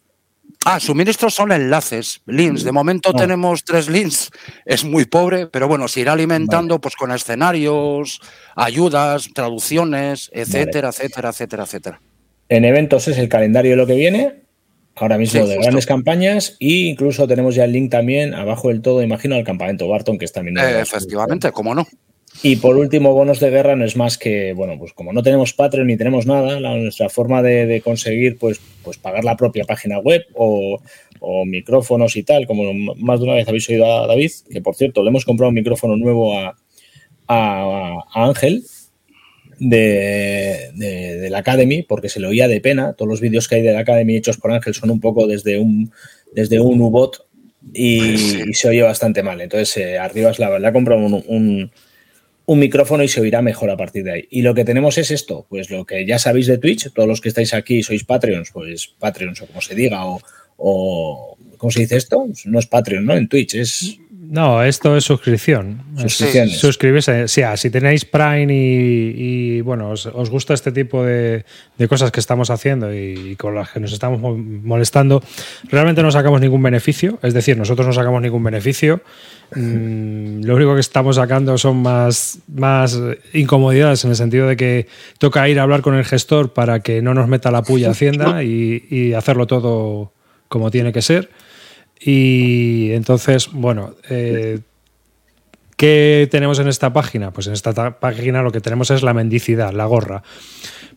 Ah, 0.63 0.79
suministros 0.79 1.33
son 1.33 1.51
enlaces, 1.51 2.21
links. 2.25 2.63
De 2.63 2.71
momento 2.71 3.11
Ah. 3.13 3.17
tenemos 3.17 3.65
tres 3.65 3.89
links. 3.89 4.29
Es 4.65 4.85
muy 4.85 5.05
pobre, 5.05 5.47
pero 5.47 5.67
bueno, 5.67 5.87
se 5.89 5.99
irá 5.99 6.13
alimentando 6.13 6.79
pues 6.79 6.95
con 6.95 7.11
escenarios, 7.11 8.21
ayudas, 8.55 9.27
traducciones, 9.33 10.29
etcétera, 10.31 10.89
etcétera, 10.89 11.29
etcétera, 11.31 11.63
etcétera. 11.63 12.01
En 12.51 12.65
eventos 12.65 13.07
es 13.07 13.17
el 13.17 13.29
calendario 13.29 13.71
de 13.71 13.77
lo 13.77 13.87
que 13.87 13.95
viene, 13.95 14.33
ahora 14.95 15.17
mismo 15.17 15.39
Sí, 15.41 15.47
de 15.47 15.55
justo. 15.55 15.61
grandes 15.61 15.85
campañas, 15.85 16.57
e 16.59 16.89
incluso 16.89 17.25
tenemos 17.25 17.55
ya 17.55 17.63
el 17.63 17.71
link 17.71 17.89
también 17.89 18.33
abajo 18.33 18.67
del 18.67 18.81
todo, 18.81 19.01
imagino, 19.01 19.35
al 19.35 19.45
campamento 19.45 19.87
Barton, 19.87 20.17
que 20.17 20.25
es 20.25 20.33
también. 20.33 20.57
Eh, 20.57 20.81
efectivamente, 20.81 21.49
cómo 21.53 21.73
no. 21.73 21.87
Y 22.43 22.57
por 22.57 22.75
último, 22.75 23.13
bonos 23.13 23.39
de 23.39 23.51
guerra 23.51 23.77
no 23.77 23.85
es 23.85 23.95
más 23.95 24.17
que, 24.17 24.51
bueno, 24.51 24.77
pues 24.77 24.91
como 24.91 25.13
no 25.13 25.23
tenemos 25.23 25.53
Patreon 25.53 25.87
ni 25.87 25.95
tenemos 25.95 26.25
nada, 26.25 26.59
la, 26.59 26.75
nuestra 26.75 27.07
forma 27.07 27.41
de, 27.41 27.65
de, 27.67 27.79
conseguir, 27.79 28.37
pues, 28.37 28.59
pues 28.83 28.97
pagar 28.97 29.23
la 29.23 29.37
propia 29.37 29.63
página 29.63 29.99
web 29.99 30.25
o, 30.33 30.81
o, 31.21 31.45
micrófonos 31.45 32.17
y 32.17 32.23
tal, 32.23 32.47
como 32.47 32.73
más 32.97 33.21
de 33.21 33.27
una 33.27 33.35
vez 33.35 33.47
habéis 33.47 33.69
oído 33.69 33.85
a 33.85 34.07
David, 34.07 34.31
que 34.51 34.59
por 34.59 34.75
cierto, 34.75 35.03
le 35.03 35.09
hemos 35.09 35.23
comprado 35.23 35.47
un 35.47 35.55
micrófono 35.55 35.95
nuevo 35.95 36.37
a, 36.37 36.57
a, 37.29 37.97
a 38.13 38.25
Ángel 38.25 38.65
de, 39.63 40.71
de, 40.73 41.19
de, 41.19 41.29
la 41.29 41.37
Academy, 41.37 41.83
porque 41.83 42.09
se 42.09 42.19
le 42.19 42.25
oía 42.25 42.47
de 42.47 42.61
pena. 42.61 42.93
Todos 42.93 43.07
los 43.07 43.21
vídeos 43.21 43.47
que 43.47 43.55
hay 43.55 43.61
de 43.61 43.71
la 43.71 43.81
Academy 43.81 44.15
hechos 44.15 44.37
por 44.37 44.51
Ángel 44.51 44.73
son 44.73 44.89
un 44.89 44.99
poco 44.99 45.27
desde 45.27 45.59
un, 45.59 45.91
desde 46.33 46.59
un 46.59 46.81
U-Bot 46.81 47.27
y, 47.71 48.49
y, 48.49 48.53
se 48.55 48.69
oye 48.69 48.81
bastante 48.81 49.21
mal. 49.21 49.39
Entonces, 49.39 49.77
eh, 49.77 49.99
arriba 49.99 50.31
es 50.31 50.39
la 50.39 50.49
verdad, 50.49 50.69
ha 50.69 50.73
comprado 50.73 51.01
un, 51.05 51.23
un, 51.27 51.71
un, 52.47 52.59
micrófono 52.59 53.03
y 53.03 53.07
se 53.07 53.21
oirá 53.21 53.43
mejor 53.43 53.69
a 53.69 53.77
partir 53.77 54.03
de 54.03 54.11
ahí. 54.11 54.27
Y 54.31 54.41
lo 54.41 54.55
que 54.55 54.65
tenemos 54.65 54.97
es 54.97 55.11
esto, 55.11 55.45
pues 55.47 55.69
lo 55.69 55.85
que 55.85 56.07
ya 56.07 56.17
sabéis 56.17 56.47
de 56.47 56.57
Twitch, 56.57 56.91
todos 56.91 57.07
los 57.07 57.21
que 57.21 57.29
estáis 57.29 57.53
aquí 57.53 57.83
sois 57.83 58.03
Patreons, 58.03 58.49
pues 58.51 58.87
Patreons 58.97 59.43
o 59.43 59.45
como 59.45 59.61
se 59.61 59.75
diga, 59.75 60.07
o, 60.07 60.19
o 60.57 61.37
¿cómo 61.57 61.69
se 61.69 61.81
dice 61.81 61.97
esto? 61.97 62.27
No 62.45 62.57
es 62.57 62.65
Patreon, 62.65 63.05
¿no? 63.05 63.15
En 63.15 63.27
Twitch 63.27 63.53
es... 63.53 63.99
No, 64.31 64.63
esto 64.63 64.95
es 64.95 65.03
suscripción. 65.03 65.83
Suscripciones. 65.97 66.57
Suscribirse. 66.57 67.27
Si 67.27 67.69
tenéis 67.69 68.05
Prime 68.05 68.47
y, 68.49 69.13
y 69.57 69.61
bueno, 69.61 69.89
os, 69.89 70.05
os, 70.05 70.29
gusta 70.29 70.53
este 70.53 70.71
tipo 70.71 71.03
de, 71.03 71.43
de, 71.77 71.87
cosas 71.89 72.11
que 72.11 72.21
estamos 72.21 72.49
haciendo 72.49 72.93
y, 72.93 73.31
y, 73.31 73.35
con 73.35 73.55
las 73.55 73.71
que 73.71 73.81
nos 73.81 73.91
estamos 73.91 74.21
molestando, 74.21 75.21
realmente 75.63 76.01
no 76.01 76.13
sacamos 76.13 76.39
ningún 76.39 76.63
beneficio. 76.63 77.19
Es 77.21 77.33
decir, 77.33 77.57
nosotros 77.57 77.85
no 77.85 77.91
sacamos 77.91 78.21
ningún 78.21 78.41
beneficio. 78.41 79.01
Mm, 79.53 80.45
lo 80.45 80.55
único 80.55 80.75
que 80.75 80.79
estamos 80.79 81.17
sacando 81.17 81.57
son 81.57 81.81
más, 81.81 82.39
más 82.47 82.97
incomodidades 83.33 84.05
en 84.05 84.11
el 84.11 84.15
sentido 84.15 84.47
de 84.47 84.55
que 84.55 84.87
toca 85.17 85.49
ir 85.49 85.59
a 85.59 85.63
hablar 85.63 85.81
con 85.81 85.95
el 85.95 86.05
gestor 86.05 86.53
para 86.53 86.79
que 86.79 87.01
no 87.01 87.13
nos 87.13 87.27
meta 87.27 87.51
la 87.51 87.63
puya 87.63 87.91
Hacienda 87.91 88.45
y, 88.45 88.85
y 88.89 89.11
hacerlo 89.11 89.45
todo 89.45 90.13
como 90.47 90.71
tiene 90.71 90.93
que 90.93 91.01
ser. 91.01 91.29
Y 92.03 92.91
entonces, 92.93 93.49
bueno, 93.51 93.93
eh, 94.09 94.59
¿qué 95.77 96.27
tenemos 96.31 96.57
en 96.59 96.67
esta 96.67 96.91
página? 96.93 97.31
Pues 97.31 97.47
en 97.47 97.53
esta 97.53 97.99
página 97.99 98.41
lo 98.41 98.51
que 98.51 98.59
tenemos 98.59 98.89
es 98.89 99.03
la 99.03 99.13
mendicidad, 99.13 99.71
la 99.71 99.85
gorra. 99.85 100.23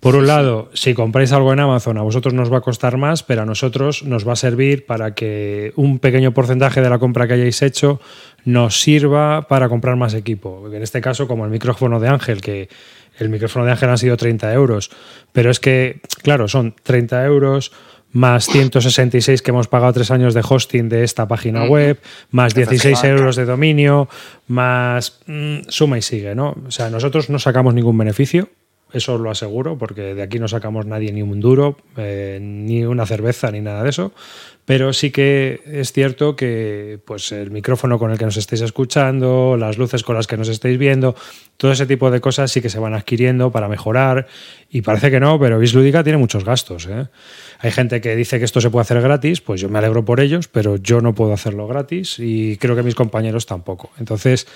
Por 0.00 0.16
un 0.16 0.26
lado, 0.26 0.70
si 0.74 0.92
compráis 0.92 1.32
algo 1.32 1.52
en 1.52 1.60
Amazon, 1.60 1.98
a 1.98 2.02
vosotros 2.02 2.34
nos 2.34 2.52
va 2.52 2.58
a 2.58 2.60
costar 2.60 2.96
más, 2.96 3.22
pero 3.22 3.42
a 3.42 3.46
nosotros 3.46 4.02
nos 4.02 4.26
va 4.26 4.34
a 4.34 4.36
servir 4.36 4.86
para 4.86 5.14
que 5.14 5.72
un 5.76 5.98
pequeño 5.98 6.32
porcentaje 6.32 6.80
de 6.80 6.90
la 6.90 6.98
compra 6.98 7.26
que 7.26 7.34
hayáis 7.34 7.62
hecho 7.62 8.00
nos 8.44 8.80
sirva 8.80 9.48
para 9.48 9.68
comprar 9.68 9.96
más 9.96 10.14
equipo. 10.14 10.70
En 10.70 10.82
este 10.82 11.00
caso, 11.00 11.26
como 11.26 11.44
el 11.44 11.50
micrófono 11.50 12.00
de 12.00 12.08
Ángel, 12.08 12.40
que 12.40 12.68
el 13.18 13.28
micrófono 13.28 13.64
de 13.64 13.72
Ángel 13.72 13.90
han 13.90 13.98
sido 13.98 14.16
30 14.16 14.52
euros, 14.52 14.90
pero 15.32 15.50
es 15.50 15.60
que, 15.60 16.00
claro, 16.22 16.48
son 16.48 16.74
30 16.82 17.24
euros 17.24 17.72
más 18.14 18.46
166 18.46 19.42
que 19.42 19.50
hemos 19.50 19.66
pagado 19.66 19.92
tres 19.92 20.10
años 20.12 20.34
de 20.34 20.42
hosting 20.48 20.88
de 20.88 21.02
esta 21.02 21.26
página 21.26 21.64
web, 21.64 22.00
más 22.30 22.54
16 22.54 23.02
euros 23.04 23.34
de 23.34 23.44
dominio, 23.44 24.08
más 24.46 25.18
mmm, 25.26 25.58
suma 25.68 25.98
y 25.98 26.02
sigue, 26.02 26.34
¿no? 26.34 26.56
O 26.66 26.70
sea, 26.70 26.90
nosotros 26.90 27.28
no 27.28 27.40
sacamos 27.40 27.74
ningún 27.74 27.98
beneficio, 27.98 28.48
eso 28.94 29.18
lo 29.18 29.28
aseguro, 29.28 29.76
porque 29.76 30.14
de 30.14 30.22
aquí 30.22 30.38
no 30.38 30.46
sacamos 30.46 30.86
nadie 30.86 31.12
ni 31.12 31.20
un 31.20 31.40
duro, 31.40 31.76
eh, 31.96 32.38
ni 32.40 32.84
una 32.84 33.04
cerveza, 33.04 33.50
ni 33.50 33.60
nada 33.60 33.82
de 33.82 33.90
eso. 33.90 34.12
Pero 34.66 34.92
sí 34.92 35.10
que 35.10 35.60
es 35.66 35.92
cierto 35.92 36.36
que 36.36 37.00
pues, 37.04 37.32
el 37.32 37.50
micrófono 37.50 37.98
con 37.98 38.12
el 38.12 38.18
que 38.18 38.24
nos 38.24 38.36
estáis 38.36 38.62
escuchando, 38.62 39.56
las 39.58 39.78
luces 39.78 40.04
con 40.04 40.14
las 40.14 40.28
que 40.28 40.36
nos 40.36 40.48
estáis 40.48 40.78
viendo, 40.78 41.16
todo 41.56 41.72
ese 41.72 41.86
tipo 41.86 42.10
de 42.12 42.20
cosas 42.20 42.52
sí 42.52 42.62
que 42.62 42.70
se 42.70 42.78
van 42.78 42.94
adquiriendo 42.94 43.50
para 43.50 43.68
mejorar. 43.68 44.28
Y 44.70 44.82
parece 44.82 45.10
que 45.10 45.18
no, 45.18 45.40
pero 45.40 45.58
Bislúdica 45.58 46.04
tiene 46.04 46.18
muchos 46.18 46.44
gastos. 46.44 46.86
¿eh? 46.86 47.08
Hay 47.64 47.70
gente 47.70 48.02
que 48.02 48.14
dice 48.14 48.38
que 48.38 48.44
esto 48.44 48.60
se 48.60 48.68
puede 48.68 48.82
hacer 48.82 49.00
gratis, 49.00 49.40
pues 49.40 49.58
yo 49.58 49.70
me 49.70 49.78
alegro 49.78 50.04
por 50.04 50.20
ellos, 50.20 50.48
pero 50.48 50.76
yo 50.76 51.00
no 51.00 51.14
puedo 51.14 51.32
hacerlo 51.32 51.66
gratis 51.66 52.18
y 52.18 52.58
creo 52.58 52.76
que 52.76 52.82
mis 52.82 52.94
compañeros 52.94 53.46
tampoco. 53.46 53.90
Entonces, 53.98 54.46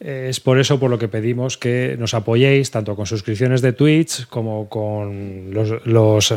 es 0.00 0.40
por 0.40 0.58
eso 0.58 0.80
por 0.80 0.90
lo 0.90 0.98
que 0.98 1.08
pedimos 1.08 1.58
que 1.58 1.94
nos 1.98 2.14
apoyéis 2.14 2.70
tanto 2.70 2.96
con 2.96 3.04
suscripciones 3.04 3.60
de 3.60 3.74
Twitch 3.74 4.26
como 4.28 4.70
con 4.70 5.52
los, 5.52 5.84
los, 5.84 6.34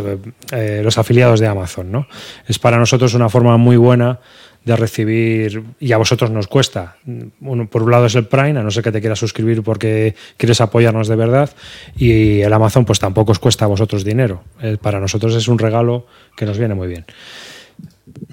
eh, 0.52 0.82
los 0.84 0.98
afiliados 0.98 1.40
de 1.40 1.48
Amazon. 1.48 1.94
¿no? 1.94 2.08
Es 2.46 2.60
para 2.60 2.78
nosotros 2.78 3.14
una 3.14 3.30
forma 3.30 3.56
muy 3.56 3.78
buena 3.78 4.20
de 4.68 4.76
recibir, 4.76 5.64
y 5.80 5.94
a 5.94 5.98
vosotros 5.98 6.30
nos 6.30 6.48
cuesta. 6.48 6.98
Uno, 7.40 7.70
por 7.70 7.84
un 7.84 7.92
lado 7.92 8.06
es 8.06 8.16
el 8.16 8.26
Prime, 8.26 8.60
a 8.60 8.64
no 8.64 8.70
ser 8.70 8.84
que 8.84 8.92
te 8.92 9.00
quieras 9.00 9.18
suscribir 9.18 9.64
porque 9.64 10.14
quieres 10.36 10.60
apoyarnos 10.60 11.08
de 11.08 11.16
verdad, 11.16 11.50
y 11.96 12.42
el 12.42 12.52
Amazon 12.52 12.84
pues 12.84 13.00
tampoco 13.00 13.32
os 13.32 13.40
cuesta 13.40 13.64
a 13.64 13.70
vosotros 13.70 14.04
dinero. 14.04 14.44
Eh, 14.62 14.76
para 14.80 15.00
nosotros 15.00 15.34
es 15.36 15.48
un 15.48 15.58
regalo 15.58 16.06
que 16.36 16.46
nos 16.46 16.58
viene 16.58 16.76
muy 16.76 16.90
bien. 16.90 17.06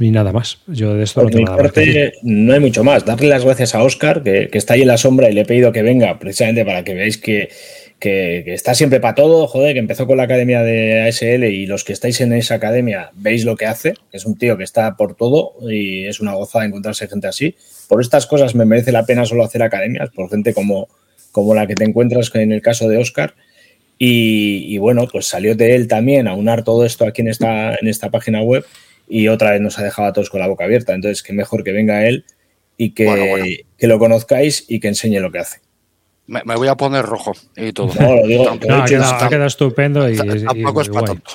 Y 0.00 0.11
nada 0.11 0.33
más. 0.33 0.59
Yo 0.67 0.95
de 0.95 1.05
esto 1.05 1.21
Por 1.21 1.31
no 1.31 1.31
tengo 1.31 1.41
mi 1.41 1.45
nada 1.45 1.62
más 1.62 1.73
que 1.73 1.81
parte, 1.81 1.91
decir. 1.93 2.12
no 2.23 2.53
hay 2.53 2.61
mucho 2.61 2.83
más. 2.83 3.05
Darle 3.05 3.29
las 3.29 3.45
gracias 3.45 3.76
a 3.76 3.83
Oscar, 3.85 4.25
que, 4.25 4.49
que, 4.50 4.59
está 4.59 4.75
ahí 4.75 4.83
en 4.83 4.88
la 4.88 4.99
sombra 4.99 5.31
y 5.31 5.35
le 5.35 5.43
he 5.43 5.45
pedido 5.45 5.71
que 5.71 5.83
venga 5.83 6.19
precisamente 6.19 6.64
para 6.64 6.83
que 6.83 6.95
veáis 6.95 7.19
que, 7.19 7.49
que, 8.04 8.42
que, 8.44 8.52
está 8.52 8.75
siempre 8.75 9.00
para 9.00 9.14
todo. 9.14 9.46
Joder, 9.46 9.73
que 9.73 9.78
empezó 9.78 10.06
con 10.06 10.18
la 10.18 10.25
academia 10.25 10.62
de 10.62 11.08
ASL 11.08 11.44
y 11.44 11.64
los 11.64 11.84
que 11.84 11.94
estáis 11.94 12.20
en 12.20 12.34
esa 12.34 12.56
academia 12.56 13.11
veis 13.14 13.46
lo 13.46 13.56
que 13.56 13.64
hace. 13.64 13.94
Es 14.12 14.26
un 14.26 14.37
tío 14.37 14.58
que 14.58 14.64
está 14.64 14.94
por 14.94 15.14
todo 15.16 15.54
y 15.62 16.04
es 16.04 16.20
una 16.20 16.34
gozada 16.34 16.66
encontrarse 16.66 17.08
gente 17.08 17.28
así. 17.28 17.56
Por 17.88 18.02
estas 18.02 18.26
cosas 18.26 18.54
me 18.54 18.66
merece 18.66 18.92
la 18.92 19.06
pena 19.06 19.25
solo 19.25 19.42
hacer 19.42 19.62
academias, 19.62 20.11
por 20.11 20.28
gente 20.28 20.52
como, 20.52 20.88
como 21.32 21.54
la 21.54 21.66
que 21.66 21.75
te 21.75 21.84
encuentras 21.84 22.30
en 22.34 22.52
el 22.52 22.61
caso 22.61 22.90
de 22.90 22.99
Oscar. 22.99 23.34
Y, 23.99 24.66
y 24.68 24.76
bueno, 24.76 25.08
pues 25.11 25.26
salió 25.26 25.54
de 25.54 25.75
él 25.75 25.88
también 25.88 26.28
a 26.28 26.34
unar 26.34 26.62
todo 26.62 26.84
esto 26.84 27.06
aquí 27.06 27.23
en 27.23 27.28
esta, 27.28 27.75
en 27.75 27.88
esta 27.88 28.11
página 28.11 28.42
web 28.42 28.66
y 29.08 29.28
otra 29.28 29.52
vez 29.52 29.62
nos 29.62 29.78
ha 29.78 29.82
dejado 29.82 30.08
a 30.08 30.12
todos 30.12 30.28
con 30.28 30.40
la 30.40 30.46
boca 30.46 30.64
abierta. 30.64 30.92
Entonces, 30.92 31.23
que 31.23 31.32
mejor 31.32 31.64
que 31.64 31.73
venga 31.73 32.06
él 32.06 32.26
y 32.76 32.90
que, 32.90 33.06
bueno, 33.06 33.26
bueno. 33.28 33.46
que 33.78 33.87
lo 33.87 33.99
conozcáis 33.99 34.66
y 34.68 34.78
que 34.78 34.88
enseñe 34.88 35.20
lo 35.20 35.32
que 35.32 35.38
hace. 35.38 35.63
Me, 36.26 36.43
me, 36.45 36.57
voy 36.57 36.69
a 36.69 36.75
poner 36.75 37.04
rojo 37.04 37.33
y 37.57 37.73
todo. 37.73 37.93
No, 38.00 38.16
lo 38.16 38.26
digo. 38.26 38.45
no, 38.45 38.76
ha, 38.76 38.85
quedado, 38.85 39.14
ha 39.14 39.28
quedado 39.28 39.47
estupendo 39.47 40.09
y, 40.09 40.16
tampoco 40.16 40.81
y, 40.81 40.83
es 40.83 40.88
para 40.88 41.07
tanto. 41.07 41.31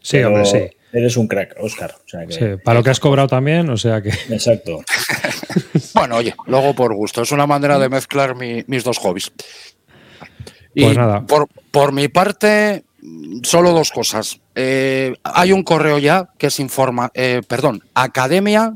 Sí, 0.00 0.16
Pero 0.16 0.28
hombre, 0.28 0.44
sí. 0.46 0.58
Eres 0.92 1.16
un 1.16 1.26
crack, 1.26 1.56
Oscar. 1.60 1.94
O 2.04 2.08
sea 2.08 2.26
que, 2.26 2.32
sí, 2.32 2.44
para 2.62 2.78
lo 2.78 2.84
que 2.84 2.90
has 2.90 3.00
cobrado 3.00 3.28
también, 3.28 3.70
o 3.70 3.76
sea 3.76 4.02
que. 4.02 4.10
Exacto. 4.10 4.82
bueno, 5.94 6.16
oye, 6.16 6.34
luego 6.46 6.74
por 6.74 6.94
gusto. 6.94 7.22
Es 7.22 7.32
una 7.32 7.46
manera 7.46 7.78
de 7.78 7.88
mezclar 7.88 8.34
mi, 8.34 8.62
mis 8.66 8.84
dos 8.84 8.98
hobbies. 8.98 9.32
Y 10.74 10.84
pues 10.84 10.96
nada. 10.96 11.24
Por, 11.26 11.48
por 11.70 11.92
mi 11.92 12.08
parte, 12.08 12.84
solo 13.42 13.72
dos 13.72 13.90
cosas. 13.90 14.40
Eh, 14.54 15.14
hay 15.22 15.52
un 15.52 15.62
correo 15.62 15.98
ya 15.98 16.28
que 16.36 16.48
es 16.48 16.60
informa, 16.60 17.10
eh, 17.14 17.40
perdón, 17.46 17.82
academia 17.94 18.74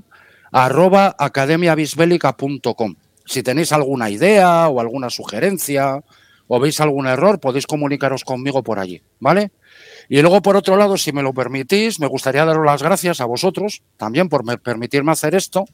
arroba 0.52 1.14
academiabisbélica.com. 1.18 2.94
Si 3.26 3.42
tenéis 3.42 3.72
alguna 3.72 4.08
idea 4.08 4.68
o 4.68 4.80
alguna 4.80 5.10
sugerencia 5.10 6.02
o 6.48 6.60
veis 6.60 6.80
algún 6.80 7.06
error, 7.06 7.40
podéis 7.40 7.66
comunicaros 7.66 8.24
conmigo 8.24 8.62
por 8.62 8.78
allí, 8.78 9.02
¿vale? 9.18 9.50
Y 10.08 10.20
luego, 10.22 10.40
por 10.40 10.56
otro 10.56 10.76
lado, 10.76 10.96
si 10.96 11.12
me 11.12 11.22
lo 11.22 11.34
permitís, 11.34 11.98
me 11.98 12.06
gustaría 12.06 12.44
daros 12.44 12.64
las 12.64 12.82
gracias 12.82 13.20
a 13.20 13.24
vosotros 13.24 13.82
también 13.96 14.28
por 14.28 14.44
permitirme 14.60 15.12
hacer 15.12 15.34
esto 15.34 15.66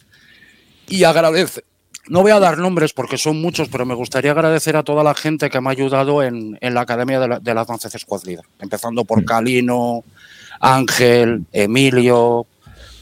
y 0.88 1.04
agradecer. 1.04 1.64
No 2.08 2.22
voy 2.22 2.32
a 2.32 2.40
dar 2.40 2.58
nombres 2.58 2.92
porque 2.92 3.16
son 3.16 3.40
muchos, 3.40 3.68
pero 3.68 3.86
me 3.86 3.94
gustaría 3.94 4.32
agradecer 4.32 4.76
a 4.76 4.82
toda 4.82 5.04
la 5.04 5.14
gente 5.14 5.50
que 5.50 5.60
me 5.60 5.68
ha 5.68 5.72
ayudado 5.72 6.22
en, 6.22 6.58
en 6.60 6.74
la 6.74 6.80
Academia 6.80 7.20
de 7.20 7.28
la, 7.28 7.38
de 7.38 7.54
la 7.54 7.64
Danza 7.64 7.88
Squad 7.90 8.24
Leader, 8.24 8.44
empezando 8.58 9.04
por 9.04 9.24
Calino, 9.24 10.02
Ángel, 10.58 11.44
Emilio, 11.52 12.46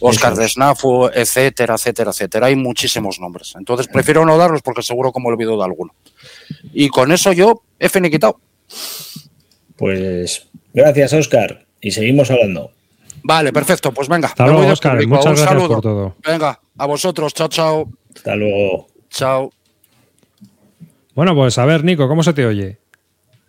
Oscar 0.00 0.34
de 0.34 0.48
Snafu, 0.48 1.06
etcétera, 1.12 1.74
etcétera, 1.74 2.10
etcétera. 2.10 2.46
Hay 2.46 2.56
muchísimos 2.56 3.20
nombres. 3.20 3.54
Entonces 3.56 3.88
prefiero 3.88 4.24
no 4.24 4.36
darlos 4.38 4.62
porque 4.62 4.82
seguro 4.82 5.12
que 5.12 5.20
me 5.20 5.28
olvido 5.28 5.56
de 5.56 5.64
alguno. 5.64 5.94
Y 6.72 6.88
con 6.88 7.12
eso 7.12 7.32
yo 7.32 7.62
he 7.78 7.88
finiquitado. 7.88 8.40
Pues 9.76 10.48
gracias, 10.74 11.12
Oscar. 11.12 11.66
Y 11.80 11.90
seguimos 11.90 12.30
hablando. 12.30 12.72
Vale, 13.22 13.52
perfecto. 13.52 13.92
Pues 13.92 14.08
venga. 14.08 14.28
Hasta 14.28 14.46
luego, 14.46 14.66
Oscar. 14.66 14.94
Muchas 15.06 15.26
Un 15.26 15.32
gracias 15.32 15.48
saludo. 15.48 15.68
por 15.68 15.80
todo. 15.82 16.16
Venga, 16.26 16.60
a 16.76 16.86
vosotros. 16.86 17.34
Chao, 17.34 17.48
chao. 17.48 17.88
Hasta 18.14 18.36
luego. 18.36 18.88
Chao. 19.10 19.50
Bueno, 21.14 21.34
pues 21.34 21.58
a 21.58 21.64
ver, 21.64 21.84
Nico, 21.84 22.08
¿cómo 22.08 22.22
se 22.22 22.32
te 22.32 22.46
oye? 22.46 22.78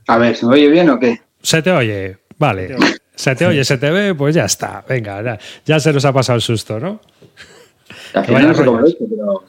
A 0.08 0.18
ver, 0.18 0.36
¿se 0.36 0.46
me 0.46 0.54
oye 0.56 0.68
bien 0.70 0.90
o 0.90 1.00
qué? 1.00 1.22
Se 1.42 1.62
te 1.62 1.72
oye, 1.72 2.18
vale. 2.38 2.76
Se 3.22 3.36
te 3.36 3.46
oye, 3.46 3.64
se 3.64 3.78
te 3.78 3.92
ve, 3.92 4.16
pues 4.16 4.34
ya 4.34 4.46
está. 4.46 4.84
Venga, 4.90 5.22
ya, 5.22 5.38
ya 5.64 5.80
se 5.80 5.94
nos 5.94 6.04
ha 6.06 6.12
pasado 6.12 6.38
el 6.38 6.42
susto, 6.42 6.80
¿no? 6.80 7.00
Al 8.16 8.26
final 8.26 8.48
no 8.48 8.54
sé 8.56 8.66
cómo 8.66 8.80
lo 8.80 8.88
he 8.88 8.90
hecho, 8.90 9.06
pero 9.08 9.44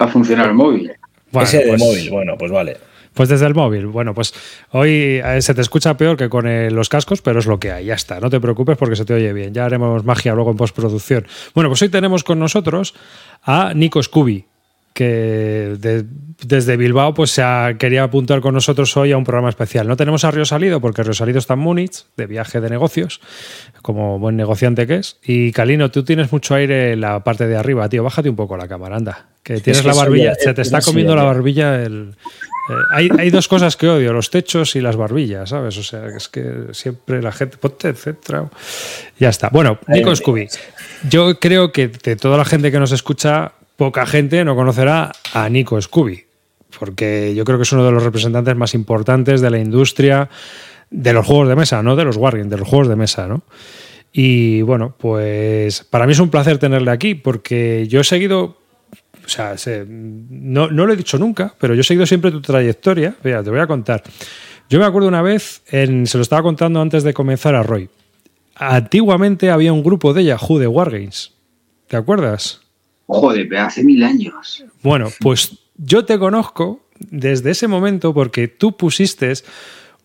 va 0.00 0.06
a 0.06 0.08
funcionar 0.08 0.48
el 0.48 0.54
móvil. 0.54 0.90
Bueno, 1.30 1.46
Ese 1.46 1.60
pues, 1.60 1.78
de 1.78 1.86
móvil, 1.86 2.10
bueno, 2.10 2.38
pues 2.38 2.50
vale. 2.50 2.78
Pues 3.12 3.28
desde 3.28 3.44
el 3.44 3.54
móvil. 3.54 3.88
Bueno, 3.88 4.14
pues 4.14 4.32
hoy 4.70 5.20
eh, 5.22 5.42
se 5.42 5.52
te 5.52 5.60
escucha 5.60 5.98
peor 5.98 6.16
que 6.16 6.30
con 6.30 6.46
eh, 6.46 6.70
los 6.70 6.88
cascos, 6.88 7.20
pero 7.20 7.40
es 7.40 7.46
lo 7.46 7.60
que 7.60 7.70
hay. 7.70 7.84
Ya 7.84 7.94
está. 7.94 8.20
No 8.20 8.30
te 8.30 8.40
preocupes 8.40 8.78
porque 8.78 8.96
se 8.96 9.04
te 9.04 9.12
oye 9.12 9.34
bien. 9.34 9.52
Ya 9.52 9.66
haremos 9.66 10.02
magia 10.02 10.32
luego 10.34 10.52
en 10.52 10.56
postproducción. 10.56 11.26
Bueno, 11.54 11.68
pues 11.68 11.82
hoy 11.82 11.90
tenemos 11.90 12.24
con 12.24 12.38
nosotros 12.38 12.94
a 13.42 13.74
Nico 13.74 14.02
Scooby, 14.02 14.46
que 15.00 16.04
desde 16.44 16.76
Bilbao 16.76 17.14
pues 17.14 17.30
se 17.30 17.42
quería 17.78 18.02
apuntar 18.02 18.42
con 18.42 18.52
nosotros 18.52 18.94
hoy 18.98 19.12
a 19.12 19.16
un 19.16 19.24
programa 19.24 19.48
especial. 19.48 19.88
No 19.88 19.96
tenemos 19.96 20.24
a 20.24 20.30
Río 20.30 20.44
Salido 20.44 20.78
porque 20.78 21.02
Río 21.02 21.14
Salido 21.14 21.38
está 21.38 21.54
en 21.54 21.60
Múnich, 21.60 22.04
de 22.18 22.26
viaje 22.26 22.60
de 22.60 22.68
negocios, 22.68 23.22
como 23.80 24.18
buen 24.18 24.36
negociante 24.36 24.86
que 24.86 24.96
es. 24.96 25.16
Y 25.24 25.52
Calino, 25.52 25.90
tú 25.90 26.04
tienes 26.04 26.30
mucho 26.32 26.54
aire 26.54 26.92
en 26.92 27.00
la 27.00 27.24
parte 27.24 27.46
de 27.46 27.56
arriba, 27.56 27.88
tío. 27.88 28.04
Bájate 28.04 28.28
un 28.28 28.36
poco 28.36 28.58
la 28.58 28.68
cámara, 28.68 28.96
anda. 28.96 29.28
Que 29.42 29.60
tienes 29.60 29.86
la 29.86 29.94
barbilla, 29.94 30.34
se 30.34 30.52
te 30.52 30.60
está 30.60 30.82
comiendo 30.82 31.16
la 31.16 31.24
barbilla 31.24 31.82
el... 31.82 32.10
Eh, 32.68 33.08
hay, 33.18 33.30
dos 33.30 33.48
cosas 33.48 33.78
que 33.78 33.88
odio, 33.88 34.12
los 34.12 34.28
techos 34.28 34.76
y 34.76 34.82
las 34.82 34.96
barbillas, 34.96 35.48
¿sabes? 35.48 35.78
O 35.78 35.82
sea, 35.82 36.08
es 36.14 36.28
que 36.28 36.66
siempre 36.72 37.22
la 37.22 37.32
gente... 37.32 37.56
Ponte, 37.56 37.88
etcétera. 37.88 38.50
Ya 39.18 39.30
está. 39.30 39.48
Bueno, 39.48 39.78
Nico 39.88 40.14
Scooby. 40.14 40.46
Yo 41.08 41.40
creo 41.40 41.72
que 41.72 41.88
de 41.88 42.16
toda 42.16 42.36
la 42.36 42.44
gente 42.44 42.70
que 42.70 42.78
nos 42.78 42.92
escucha, 42.92 43.54
poca 43.80 44.04
gente 44.04 44.44
no 44.44 44.54
conocerá 44.54 45.10
a 45.32 45.48
Nico 45.48 45.80
Scooby, 45.80 46.26
porque 46.78 47.34
yo 47.34 47.46
creo 47.46 47.56
que 47.56 47.62
es 47.62 47.72
uno 47.72 47.82
de 47.82 47.90
los 47.90 48.02
representantes 48.02 48.54
más 48.54 48.74
importantes 48.74 49.40
de 49.40 49.48
la 49.48 49.58
industria 49.58 50.28
de 50.90 51.14
los 51.14 51.24
juegos 51.24 51.48
de 51.48 51.56
mesa, 51.56 51.82
no 51.82 51.96
de 51.96 52.04
los 52.04 52.18
Wargames, 52.18 52.50
de 52.50 52.58
los 52.58 52.68
juegos 52.68 52.88
de 52.88 52.96
mesa, 52.96 53.26
¿no? 53.26 53.40
Y 54.12 54.60
bueno, 54.60 54.94
pues 54.98 55.82
para 55.88 56.04
mí 56.04 56.12
es 56.12 56.18
un 56.18 56.28
placer 56.28 56.58
tenerle 56.58 56.90
aquí, 56.90 57.14
porque 57.14 57.86
yo 57.88 58.02
he 58.02 58.04
seguido, 58.04 58.58
o 59.24 59.28
sea, 59.28 59.54
no, 59.88 60.68
lo 60.68 60.92
he 60.92 60.96
dicho 60.96 61.16
nunca, 61.16 61.54
pero 61.58 61.74
yo 61.74 61.80
he 61.80 61.84
seguido 61.84 62.04
siempre 62.04 62.30
tu 62.30 62.42
trayectoria. 62.42 63.14
Mira, 63.24 63.42
te 63.42 63.48
voy 63.48 63.60
a 63.60 63.66
contar. 63.66 64.02
Yo 64.68 64.78
me 64.78 64.84
acuerdo 64.84 65.08
una 65.08 65.22
vez, 65.22 65.62
en, 65.70 66.06
se 66.06 66.18
lo 66.18 66.22
estaba 66.22 66.42
contando 66.42 66.82
antes 66.82 67.02
de 67.02 67.14
comenzar 67.14 67.54
a 67.54 67.62
Roy. 67.62 67.88
Antiguamente 68.56 69.50
había 69.50 69.72
un 69.72 69.82
grupo 69.82 70.12
de 70.12 70.24
Yahoo 70.24 70.58
de 70.58 70.66
Wargames. 70.66 71.32
¿Te 71.88 71.96
acuerdas? 71.96 72.60
Joder, 73.12 73.56
hace 73.56 73.82
mil 73.82 74.02
años. 74.04 74.64
Bueno, 74.82 75.08
pues 75.18 75.58
yo 75.76 76.04
te 76.04 76.18
conozco 76.18 76.80
desde 76.98 77.50
ese 77.50 77.66
momento 77.66 78.14
porque 78.14 78.46
tú 78.46 78.76
pusiste 78.76 79.32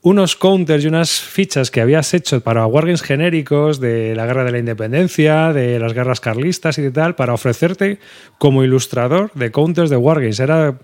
unos 0.02 0.36
counters 0.36 0.84
y 0.84 0.88
unas 0.88 1.12
fichas 1.12 1.70
que 1.70 1.82
habías 1.82 2.14
hecho 2.16 2.42
para 2.42 2.66
wargames 2.66 3.04
genéricos 3.04 3.80
de 3.80 4.16
la 4.16 4.26
guerra 4.26 4.44
de 4.44 4.52
la 4.52 4.60
independencia, 4.60 5.54
de 5.54 5.80
las 5.80 5.94
guerras 5.94 6.20
carlistas 6.20 6.80
y 6.80 6.82
de 6.82 6.92
tal, 6.92 7.16
para 7.16 7.34
ofrecerte 7.34 8.00
como 8.40 8.64
ilustrador 8.64 9.32
de 9.36 9.52
counters 9.52 9.92
de 9.92 9.98
wargames. 9.98 10.40
Era, 10.40 10.80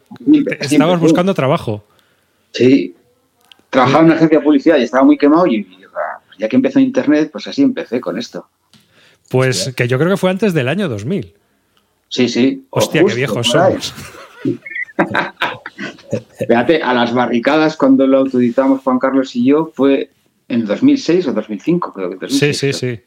estabas 0.59 0.99
buscando 0.99 1.33
trabajo. 1.33 1.83
Sí, 2.51 2.95
trabajaba 3.71 3.99
en 3.99 4.05
una 4.05 4.15
agencia 4.15 4.37
de 4.37 4.43
publicidad 4.43 4.77
y 4.77 4.83
estaba 4.83 5.03
muy 5.03 5.17
quemado 5.17 5.47
y 5.47 5.65
ya 6.37 6.47
que 6.47 6.55
empezó 6.55 6.79
Internet, 6.79 7.29
pues 7.31 7.47
así 7.47 7.63
empecé 7.63 7.99
con 7.99 8.17
esto. 8.19 8.47
Pues 9.29 9.73
que 9.75 9.87
yo 9.87 9.97
creo 9.97 10.11
que 10.11 10.17
fue 10.17 10.29
antes 10.29 10.53
del 10.53 10.67
año 10.67 10.87
2000. 10.87 11.40
Sí, 12.11 12.27
sí. 12.27 12.65
Hostia, 12.69 13.03
qué 13.05 13.15
viejos 13.15 13.47
somos. 13.47 13.93
Fíjate, 16.47 16.83
a 16.83 16.93
las 16.93 17.13
barricadas 17.13 17.77
cuando 17.77 18.05
lo 18.05 18.23
utilizamos 18.23 18.81
Juan 18.81 18.99
Carlos 18.99 19.33
y 19.35 19.45
yo 19.45 19.71
fue 19.73 20.09
en 20.49 20.65
2006 20.65 21.27
o 21.27 21.33
2005, 21.33 21.93
creo 21.93 22.19
que 22.19 22.29
Sí, 22.29 22.53
sí, 22.53 22.73
sí. 22.73 22.99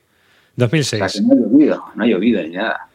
2006. 0.56 1.22
no 1.22 1.34
ha 1.34 1.36
llovido, 1.36 1.84
no 1.94 2.04
ha 2.04 2.06
llovido 2.06 2.42
ni 2.42 2.50
nada. 2.50 2.88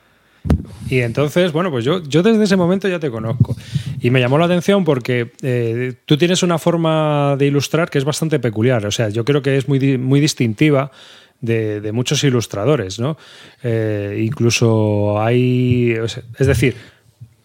Y 0.89 1.01
entonces, 1.01 1.51
bueno, 1.51 1.69
pues 1.69 1.85
yo, 1.85 2.01
yo 2.01 2.23
desde 2.23 2.43
ese 2.43 2.55
momento 2.55 2.87
ya 2.87 2.99
te 2.99 3.11
conozco. 3.11 3.55
Y 4.01 4.09
me 4.09 4.19
llamó 4.19 4.39
la 4.39 4.45
atención 4.45 4.83
porque 4.83 5.31
eh, 5.43 5.93
tú 6.05 6.17
tienes 6.17 6.41
una 6.41 6.57
forma 6.57 7.35
de 7.37 7.45
ilustrar 7.45 7.91
que 7.91 7.99
es 7.99 8.05
bastante 8.05 8.39
peculiar. 8.39 8.83
O 8.87 8.91
sea, 8.91 9.09
yo 9.09 9.23
creo 9.23 9.43
que 9.43 9.57
es 9.57 9.67
muy, 9.67 9.99
muy 9.99 10.19
distintiva 10.19 10.91
de, 11.41 11.91
muchos 11.91 12.23
ilustradores, 12.23 12.99
¿no? 12.99 13.17
Eh, 13.63 14.21
incluso 14.25 15.21
hay, 15.21 15.95
es 16.37 16.47
decir, 16.47 16.75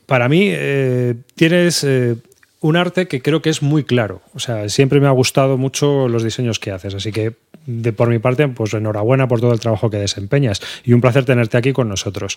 para 0.06 0.28
mí 0.28 0.48
eh, 0.50 1.14
tienes 1.34 1.84
eh, 1.84 2.16
un 2.60 2.76
arte 2.76 3.08
que 3.08 3.22
creo 3.22 3.42
que 3.42 3.50
es 3.50 3.62
muy 3.62 3.84
claro. 3.84 4.22
O 4.34 4.40
sea, 4.40 4.68
siempre 4.68 5.00
me 5.00 5.06
ha 5.06 5.12
gustado 5.12 5.56
mucho 5.56 6.08
los 6.08 6.22
diseños 6.22 6.58
que 6.58 6.70
haces, 6.70 6.94
así 6.94 7.12
que 7.12 7.34
de 7.66 7.94
por 7.94 8.10
mi 8.10 8.18
parte, 8.18 8.46
pues 8.48 8.74
enhorabuena 8.74 9.26
por 9.26 9.40
todo 9.40 9.54
el 9.54 9.60
trabajo 9.60 9.88
que 9.88 9.96
desempeñas 9.96 10.60
y 10.84 10.92
un 10.92 11.00
placer 11.00 11.24
tenerte 11.24 11.56
aquí 11.56 11.72
con 11.72 11.88
nosotros. 11.88 12.36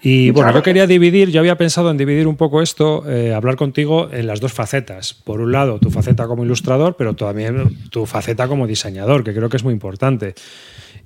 Y 0.00 0.30
bueno, 0.30 0.52
yo 0.54 0.62
quería 0.62 0.86
dividir, 0.86 1.30
yo 1.30 1.40
había 1.40 1.56
pensado 1.56 1.90
en 1.90 1.96
dividir 1.96 2.28
un 2.28 2.36
poco 2.36 2.62
esto, 2.62 3.04
hablar 3.34 3.56
contigo 3.56 4.08
en 4.12 4.28
las 4.28 4.38
dos 4.38 4.52
facetas. 4.52 5.14
Por 5.14 5.40
un 5.40 5.50
lado, 5.50 5.80
tu 5.80 5.90
faceta 5.90 6.28
como 6.28 6.44
ilustrador, 6.44 6.94
pero 6.96 7.14
también 7.14 7.76
tu 7.90 8.06
faceta 8.06 8.46
como 8.46 8.68
diseñador, 8.68 9.24
que 9.24 9.34
creo 9.34 9.48
que 9.48 9.56
es 9.56 9.64
muy 9.64 9.72
importante. 9.72 10.36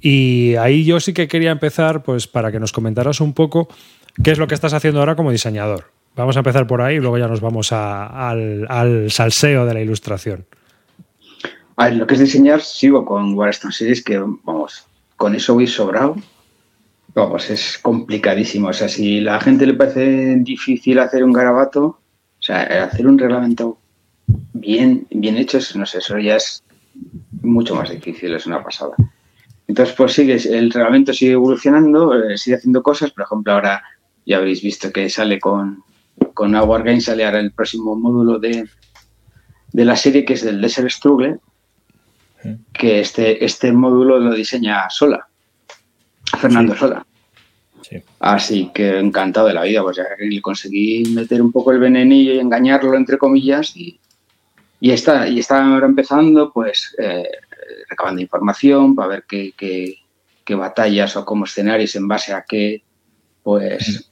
Y 0.01 0.55
ahí 0.57 0.85
yo 0.85 1.01
sí 1.01 1.13
que 1.13 1.29
quería 1.29 1.51
empezar, 1.51 2.03
pues 2.03 2.27
para 2.27 2.53
que 2.53 2.61
nos 2.61 2.73
comentaras 2.73 3.21
un 3.21 3.33
poco 3.33 3.69
qué 4.23 4.31
es 4.31 4.39
lo 4.39 4.47
que 4.47 4.55
estás 4.55 4.73
haciendo 4.73 5.01
ahora 5.01 5.17
como 5.17 5.31
diseñador. 5.31 5.91
Vamos 6.17 6.37
a 6.37 6.41
empezar 6.41 6.67
por 6.67 6.81
ahí 6.81 6.97
y 6.97 7.01
luego 7.01 7.19
ya 7.19 7.29
nos 7.29 7.41
vamos 7.41 7.73
al, 7.73 9.07
salseo 9.11 9.67
de 9.67 9.75
la 9.75 9.83
ilustración. 9.83 10.47
A 11.77 11.91
lo 11.91 12.07
que 12.07 12.15
es 12.15 12.21
diseñar, 12.21 12.63
sigo 12.63 13.05
con 13.05 13.35
Warstone 13.35 13.73
Series, 13.73 14.03
que 14.03 14.19
vamos, 14.19 14.87
con 15.17 15.35
eso 15.35 15.53
voy 15.53 15.67
sobrado. 15.67 16.17
Vamos, 17.15 17.51
es 17.51 17.79
complicadísimo. 17.79 18.69
O 18.69 18.73
sea, 18.73 18.89
si 18.89 19.21
la 19.21 19.41
gente 19.41 19.67
le 19.67 19.75
parece 19.75 20.37
difícil 20.37 20.99
hacer 20.99 21.23
un 21.23 21.33
garabato, 21.33 21.85
o 21.85 22.43
sea, 22.43 22.63
hacer 22.85 23.07
un 23.07 23.19
reglamento 23.19 23.79
bien, 24.55 25.07
bien 25.11 25.37
hecho, 25.37 25.59
no 25.75 25.85
sé, 25.85 25.99
eso 25.99 26.19
ya 26.19 26.37
es 26.37 26.63
mucho 27.43 27.75
más 27.75 27.91
difícil, 27.91 28.35
es 28.35 28.47
una 28.47 28.63
pasada. 28.63 28.95
Entonces, 29.69 29.95
pues 29.97 30.13
sigue, 30.13 30.37
el 30.57 30.71
reglamento 30.71 31.13
sigue 31.13 31.33
evolucionando, 31.33 32.15
eh, 32.15 32.39
sigue 32.39 32.57
haciendo 32.57 32.83
cosas. 32.83 33.11
Por 33.11 33.25
ejemplo, 33.25 33.53
ahora 33.53 33.83
ya 34.25 34.37
habréis 34.37 34.63
visto 34.63 34.93
que 34.93 35.09
sale 35.09 35.39
con, 35.41 35.83
con 36.35 36.55
Wargame, 36.55 37.01
sale 37.01 37.25
ahora 37.25 37.41
el 37.41 37.53
próximo 37.53 37.97
módulo 37.97 38.39
de, 38.39 38.69
de 39.73 39.85
la 39.85 39.97
serie, 39.97 40.25
que 40.25 40.35
es 40.35 40.45
del 40.45 40.61
Desert 40.61 40.91
Struggle, 40.91 41.39
que 42.73 43.01
este, 43.01 43.45
este 43.45 43.73
módulo 43.73 44.21
lo 44.21 44.33
diseña 44.33 44.89
Sola, 44.89 45.27
Fernando 46.39 46.77
Sola. 46.77 47.05
Así 48.19 48.71
que 48.75 48.99
encantado 48.99 49.47
de 49.47 49.55
la 49.55 49.63
vida, 49.63 49.83
pues 49.83 49.97
ya 49.97 50.05
que 50.19 50.41
conseguí 50.41 51.05
meter 51.13 51.41
un 51.41 51.53
poco 51.53 51.73
el 51.73 51.79
venenillo 51.79 52.35
y 52.35 52.39
engañarlo, 52.41 52.95
entre 52.97 53.19
comillas, 53.19 53.77
y, 53.77 54.01
y 54.81 54.91
está, 54.91 55.29
y 55.29 55.39
está 55.39 55.65
ahora 55.65 55.87
empezando, 55.87 56.53
pues, 56.53 56.95
eh, 56.99 57.29
recabando 57.89 58.21
información 58.21 58.95
para 58.95 59.09
ver 59.09 59.25
qué, 59.29 59.53
qué, 59.57 60.55
batallas 60.55 61.17
o 61.17 61.25
como 61.25 61.45
escenarios 61.45 61.97
en 61.97 62.07
base 62.07 62.33
a 62.33 62.45
qué, 62.49 62.83
pues 63.43 64.11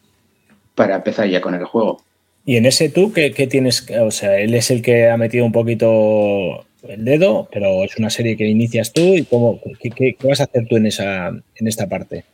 para 0.75 0.97
empezar 0.97 1.29
ya 1.29 1.41
con 1.41 1.55
el 1.55 1.65
juego. 1.65 2.03
Y 2.45 2.57
en 2.57 2.67
ese 2.67 2.89
tú, 2.89 3.13
¿qué, 3.13 3.31
tienes? 3.49 3.87
O 4.01 4.11
sea, 4.11 4.39
él 4.39 4.55
es 4.55 4.71
el 4.71 4.83
que 4.83 5.09
ha 5.09 5.17
metido 5.17 5.47
un 5.47 5.53
poquito 5.53 6.67
el 6.83 7.05
dedo, 7.05 7.49
pero 7.51 7.85
es 7.85 7.97
una 7.97 8.11
serie 8.11 8.37
que 8.37 8.47
inicias 8.47 8.93
tú 8.93 9.01
y 9.01 9.25
cómo, 9.25 9.61
qué, 9.81 10.17
vas 10.23 10.41
a 10.41 10.45
hacer 10.45 10.67
tú 10.69 10.77
en, 10.77 10.87
esa, 10.87 11.29
en 11.29 11.69
esta 11.69 11.89
parte. 11.89 12.25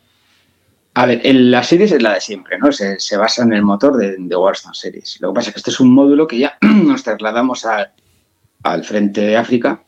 A 0.94 1.07
ver, 1.07 1.20
la 1.24 1.62
serie 1.62 1.87
es 1.87 2.03
la 2.03 2.14
de 2.14 2.20
siempre, 2.20 2.59
¿no? 2.59 2.72
Se, 2.72 3.16
basa 3.16 3.44
en 3.44 3.53
el 3.53 3.62
motor 3.62 3.96
de, 3.96 4.16
de 4.18 4.37
Warzone 4.37 4.74
Series. 4.74 5.18
Lo 5.20 5.31
que 5.31 5.35
pasa 5.37 5.50
es 5.50 5.55
que 5.55 5.61
este 5.61 5.70
es 5.70 5.79
un 5.79 5.94
módulo 5.94 6.26
que 6.26 6.38
ya 6.38 6.59
nos 6.62 7.05
trasladamos 7.05 7.64
al 8.62 8.85
frente 8.85 9.20
de 9.20 9.37
África 9.37 9.85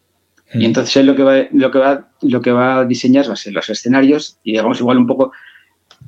y 0.55 0.65
entonces 0.65 0.97
él 0.97 1.07
lo 1.07 1.17
que 1.17 1.23
va, 1.23 1.47
lo 1.53 1.71
que 1.71 1.79
va, 1.79 2.11
lo 2.21 2.41
que 2.41 2.53
va 2.53 2.81
a 2.81 2.85
diseñar 2.85 3.29
va 3.29 3.33
a 3.33 3.37
ser 3.37 3.55
los 3.55 3.69
escenarios 3.71 4.38
y 4.45 4.53
digamos 4.53 4.81
igual 4.81 4.99
un 4.99 5.07
poco 5.07 5.33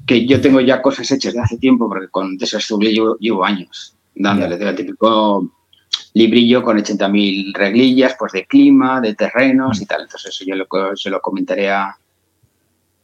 que 0.06 0.26
yo 0.26 0.40
tengo 0.40 0.60
ya 0.60 0.82
cosas 0.82 1.10
hechas 1.10 1.34
de 1.34 1.40
hace 1.40 1.56
tiempo, 1.58 1.88
porque 1.88 2.08
con 2.08 2.36
Desastre 2.36 2.92
llevo, 2.92 3.16
llevo 3.18 3.44
años 3.44 3.96
dándole 4.14 4.56
el 4.56 4.74
típico 4.74 5.50
librillo 6.12 6.62
con 6.62 6.78
80.000 6.78 7.54
reglillas, 7.54 8.14
pues 8.18 8.32
de 8.32 8.46
clima, 8.46 9.00
de 9.00 9.14
terrenos 9.14 9.80
y 9.80 9.86
tal. 9.86 10.02
Entonces 10.02 10.30
eso 10.30 10.44
yo 10.46 10.54
lo, 10.54 10.66
se 10.96 11.10
lo 11.10 11.20
comentaré 11.20 11.70
a, 11.70 11.96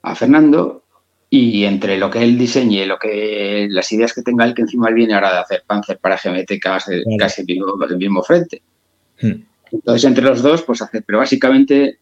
a 0.02 0.14
Fernando 0.14 0.84
y 1.28 1.64
entre 1.64 1.98
lo 1.98 2.10
que 2.10 2.22
él 2.22 2.38
diseñe, 2.38 2.86
lo 2.86 2.98
que 2.98 3.68
las 3.70 3.90
ideas 3.92 4.12
que 4.12 4.22
tenga 4.22 4.44
él, 4.44 4.54
que 4.54 4.62
encima 4.62 4.88
él 4.88 4.94
viene 4.94 5.14
ahora 5.14 5.32
de 5.32 5.38
hacer 5.38 5.64
Panzer 5.66 5.98
para 5.98 6.16
GMT 6.16 6.58
casi, 6.60 7.02
casi 7.18 7.42
el 7.42 7.46
mismo, 7.46 7.84
el 7.88 7.96
mismo 7.96 8.22
frente. 8.22 8.62
Hmm. 9.20 9.42
Entonces, 9.72 10.04
entre 10.04 10.24
los 10.24 10.42
dos, 10.42 10.62
pues 10.62 10.82
hacer, 10.82 11.04
pero 11.06 11.18
básicamente 11.18 11.98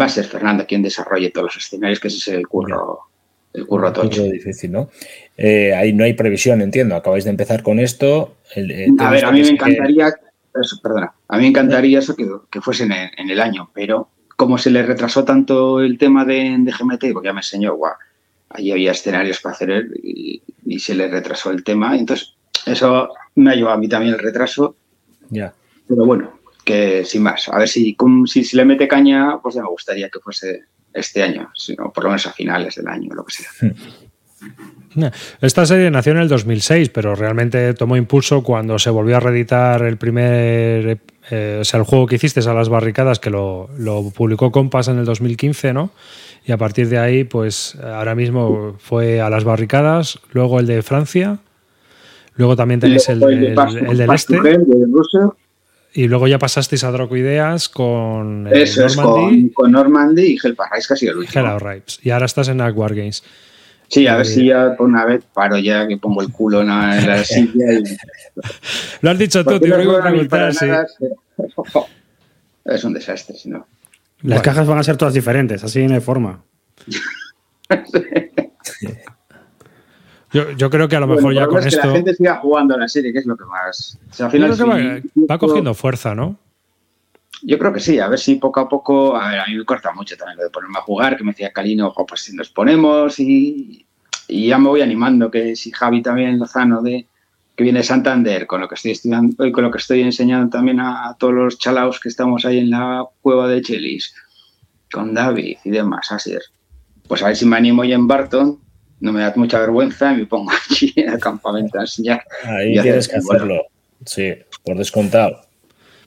va 0.00 0.06
a 0.06 0.08
ser 0.08 0.24
Fernando 0.24 0.66
quien 0.66 0.82
desarrolle 0.82 1.30
todos 1.30 1.54
los 1.54 1.56
escenarios, 1.56 2.00
que 2.00 2.08
ese 2.08 2.18
es 2.18 2.28
el 2.28 2.46
curro, 2.46 3.00
el 3.52 3.66
curro 3.66 3.92
tocho. 3.92 4.24
difícil, 4.24 4.72
¿no? 4.72 4.90
Eh, 5.36 5.74
ahí 5.74 5.92
no 5.92 6.04
hay 6.04 6.14
previsión, 6.14 6.60
entiendo. 6.60 6.96
Acabáis 6.96 7.24
de 7.24 7.30
empezar 7.30 7.62
con 7.62 7.78
esto. 7.78 8.36
Eh, 8.54 8.88
a 8.98 9.10
ver, 9.10 9.24
a 9.24 9.32
mí 9.32 9.42
me 9.42 9.50
encantaría, 9.50 10.12
perdona, 10.82 11.12
a 11.28 11.36
mí 11.36 11.42
me 11.42 11.48
encantaría 11.48 11.98
eso 12.00 12.16
que, 12.16 12.28
que 12.50 12.60
fuese 12.60 12.84
en 12.84 13.30
el, 13.30 13.40
año, 13.40 13.70
pero 13.72 14.08
como 14.36 14.58
se 14.58 14.70
le 14.70 14.82
retrasó 14.82 15.24
tanto 15.24 15.80
el 15.80 15.98
tema 15.98 16.24
de, 16.24 16.56
GMT, 16.58 17.12
porque 17.12 17.28
ya 17.28 17.32
me 17.32 17.40
enseñó, 17.40 17.74
guau, 17.74 17.94
ahí 18.50 18.72
había 18.72 18.92
escenarios 18.92 19.40
para 19.40 19.54
hacer 19.54 19.70
él 19.70 20.00
y, 20.02 20.42
y, 20.64 20.78
se 20.78 20.94
le 20.94 21.08
retrasó 21.08 21.50
el 21.50 21.64
tema, 21.64 21.96
entonces 21.96 22.34
eso 22.66 23.08
me 23.34 23.50
ha 23.50 23.54
llevado 23.54 23.76
a 23.76 23.78
mí 23.78 23.88
también 23.88 24.14
el 24.14 24.20
retraso. 24.20 24.76
Ya. 25.30 25.52
Pero 25.86 26.04
bueno, 26.04 26.37
que 26.68 27.02
sin 27.02 27.22
más, 27.22 27.48
a 27.48 27.58
ver 27.58 27.66
si, 27.66 27.96
si, 28.26 28.56
le 28.56 28.64
mete 28.66 28.86
caña, 28.86 29.38
pues 29.42 29.54
ya 29.54 29.62
me 29.62 29.68
gustaría 29.68 30.10
que 30.10 30.20
fuese 30.20 30.64
este 30.92 31.22
año, 31.22 31.50
sino 31.54 31.90
por 31.90 32.04
lo 32.04 32.10
menos 32.10 32.26
a 32.26 32.32
finales 32.32 32.74
del 32.74 32.88
año, 32.88 33.14
lo 33.14 33.24
que 33.24 33.32
sea. 33.32 33.48
Hmm. 34.94 35.04
Esta 35.40 35.64
serie 35.64 35.90
nació 35.90 36.12
en 36.12 36.18
el 36.18 36.28
2006, 36.28 36.90
pero 36.90 37.14
realmente 37.14 37.72
tomó 37.72 37.96
impulso 37.96 38.42
cuando 38.42 38.78
se 38.78 38.90
volvió 38.90 39.16
a 39.16 39.20
reeditar 39.20 39.82
el 39.82 39.96
primer, 39.96 41.00
eh, 41.30 41.58
o 41.60 41.64
sea, 41.64 41.80
el 41.80 41.86
juego 41.86 42.06
que 42.06 42.16
hiciste 42.16 42.40
a 42.40 42.52
las 42.52 42.68
barricadas, 42.68 43.18
que 43.18 43.30
lo, 43.30 43.70
lo, 43.78 44.10
publicó 44.10 44.52
Compass 44.52 44.88
en 44.88 44.98
el 44.98 45.06
2015, 45.06 45.72
¿no? 45.72 45.90
Y 46.44 46.52
a 46.52 46.58
partir 46.58 46.90
de 46.90 46.98
ahí, 46.98 47.24
pues 47.24 47.76
ahora 47.82 48.14
mismo 48.14 48.76
fue 48.78 49.22
a 49.22 49.30
las 49.30 49.44
barricadas, 49.44 50.18
luego 50.32 50.60
el 50.60 50.66
de 50.66 50.82
Francia, 50.82 51.38
luego 52.34 52.56
también 52.56 52.80
tenéis 52.80 53.08
el, 53.08 53.22
el, 53.22 53.58
el, 53.88 53.96
del 53.96 54.10
este. 54.10 54.38
Y 55.94 56.06
luego 56.06 56.28
ya 56.28 56.38
pasasteis 56.38 56.84
a 56.84 56.90
Drocoideas 56.90 57.68
con 57.68 58.46
eh, 58.48 58.62
Eso 58.62 58.86
Normandy. 58.86 59.46
Es 59.46 59.54
con, 59.54 59.64
con, 59.64 59.72
Normandy 59.72 60.22
y 60.22 60.38
Hellparrais 60.42 60.86
casi 60.86 61.06
el 61.06 61.16
último. 61.16 61.58
Hell 61.58 61.82
Y 62.02 62.10
ahora 62.10 62.26
estás 62.26 62.48
en 62.48 62.60
War 62.60 62.94
Games. 62.94 63.22
Sí, 63.88 64.06
a 64.06 64.16
ver 64.16 64.26
si 64.26 64.46
ya 64.46 64.76
por 64.76 64.86
una 64.86 65.06
vez 65.06 65.24
paro 65.32 65.56
ya 65.58 65.88
que 65.88 65.96
pongo 65.96 66.20
el 66.20 66.30
culo 66.30 66.60
en 66.60 66.68
la, 66.68 66.98
en 66.98 67.06
la 67.06 67.24
silla. 67.24 67.72
Y... 67.72 67.82
Lo 69.00 69.10
has 69.10 69.18
dicho 69.18 69.42
tú, 69.44 69.58
te 69.58 69.68
iba 69.68 69.76
a 69.76 70.02
preguntar, 70.02 70.54
sí. 70.54 70.66
Es 72.64 72.84
un 72.84 72.92
desastre, 72.92 73.34
si 73.34 73.48
no. 73.48 73.66
Las 74.20 74.22
bueno. 74.22 74.42
cajas 74.42 74.66
van 74.66 74.78
a 74.78 74.82
ser 74.82 74.98
todas 74.98 75.14
diferentes, 75.14 75.64
así 75.64 75.86
no 75.86 75.94
hay 75.94 76.00
forma. 76.00 76.42
Yo, 80.32 80.50
yo, 80.52 80.68
creo 80.68 80.88
que 80.88 80.96
a 80.96 81.00
lo 81.00 81.06
mejor 81.06 81.22
bueno, 81.22 81.40
ya 81.40 81.46
con 81.46 81.60
es 81.60 81.66
esto. 81.66 81.80
Que 81.80 81.86
la 81.88 81.94
gente 81.94 82.14
siga 82.14 82.36
jugando 82.36 82.74
a 82.74 82.78
la 82.78 82.88
serie, 82.88 83.12
que 83.12 83.20
es 83.20 83.26
lo 83.26 83.36
que 83.36 83.44
más. 83.44 83.98
O 84.10 84.14
sea, 84.14 84.26
al 84.26 84.32
final, 84.32 84.54
sí, 84.54 84.62
va, 84.62 85.34
va, 85.34 85.38
cogiendo 85.38 85.72
fuerza, 85.74 86.14
¿no? 86.14 86.36
Yo 87.42 87.58
creo 87.58 87.72
que 87.72 87.80
sí, 87.80 87.98
a 87.98 88.08
ver 88.08 88.18
si 88.18 88.34
poco 88.34 88.60
a 88.60 88.68
poco. 88.68 89.16
A 89.16 89.30
ver, 89.30 89.40
a 89.40 89.46
mí 89.46 89.54
me 89.54 89.64
corta 89.64 89.92
mucho 89.92 90.16
también 90.16 90.36
lo 90.36 90.44
de 90.44 90.50
ponerme 90.50 90.78
a 90.78 90.82
jugar, 90.82 91.16
que 91.16 91.24
me 91.24 91.30
decía 91.30 91.52
Calino, 91.52 91.88
ojo, 91.88 92.04
pues 92.04 92.22
si 92.22 92.36
nos 92.36 92.50
ponemos 92.50 93.18
y, 93.20 93.86
y 94.26 94.48
ya 94.48 94.58
me 94.58 94.68
voy 94.68 94.82
animando, 94.82 95.30
que 95.30 95.56
si 95.56 95.70
Javi 95.70 96.02
también 96.02 96.38
Lozano 96.38 96.82
de 96.82 97.06
que 97.56 97.64
viene 97.64 97.80
de 97.80 97.84
Santander, 97.84 98.46
con 98.46 98.60
lo 98.60 98.68
que 98.68 98.76
estoy 98.76 98.92
estudiando 98.92 99.44
y 99.44 99.50
con 99.50 99.64
lo 99.64 99.70
que 99.72 99.78
estoy 99.78 100.02
enseñando 100.02 100.48
también 100.48 100.78
a, 100.78 101.08
a 101.08 101.16
todos 101.16 101.34
los 101.34 101.58
chalaos 101.58 101.98
que 101.98 102.08
estamos 102.08 102.44
ahí 102.44 102.58
en 102.58 102.70
la 102.70 103.04
cueva 103.20 103.48
de 103.48 103.60
Chelis, 103.62 104.14
con 104.92 105.12
David 105.12 105.56
y 105.64 105.70
demás, 105.70 106.12
así 106.12 106.34
es. 106.34 106.52
Pues 107.08 107.20
a 107.22 107.26
ver 107.26 107.36
si 107.36 107.46
me 107.46 107.56
animo 107.56 107.82
ya 107.84 107.96
en 107.96 108.06
Barton, 108.06 108.60
no 109.00 109.12
me 109.12 109.20
da 109.20 109.32
mucha 109.36 109.58
vergüenza 109.60 110.12
y 110.12 110.18
me 110.18 110.26
pongo 110.26 110.50
allí 110.70 110.92
en 110.96 111.10
el 111.10 111.18
campamento 111.18 111.78
a 111.78 111.82
enseñar. 111.82 112.22
Ahí 112.44 112.80
tienes 112.80 113.08
que 113.08 113.16
hacerlo, 113.16 113.66
sí, 114.04 114.34
por 114.64 114.76
descontado. 114.76 115.40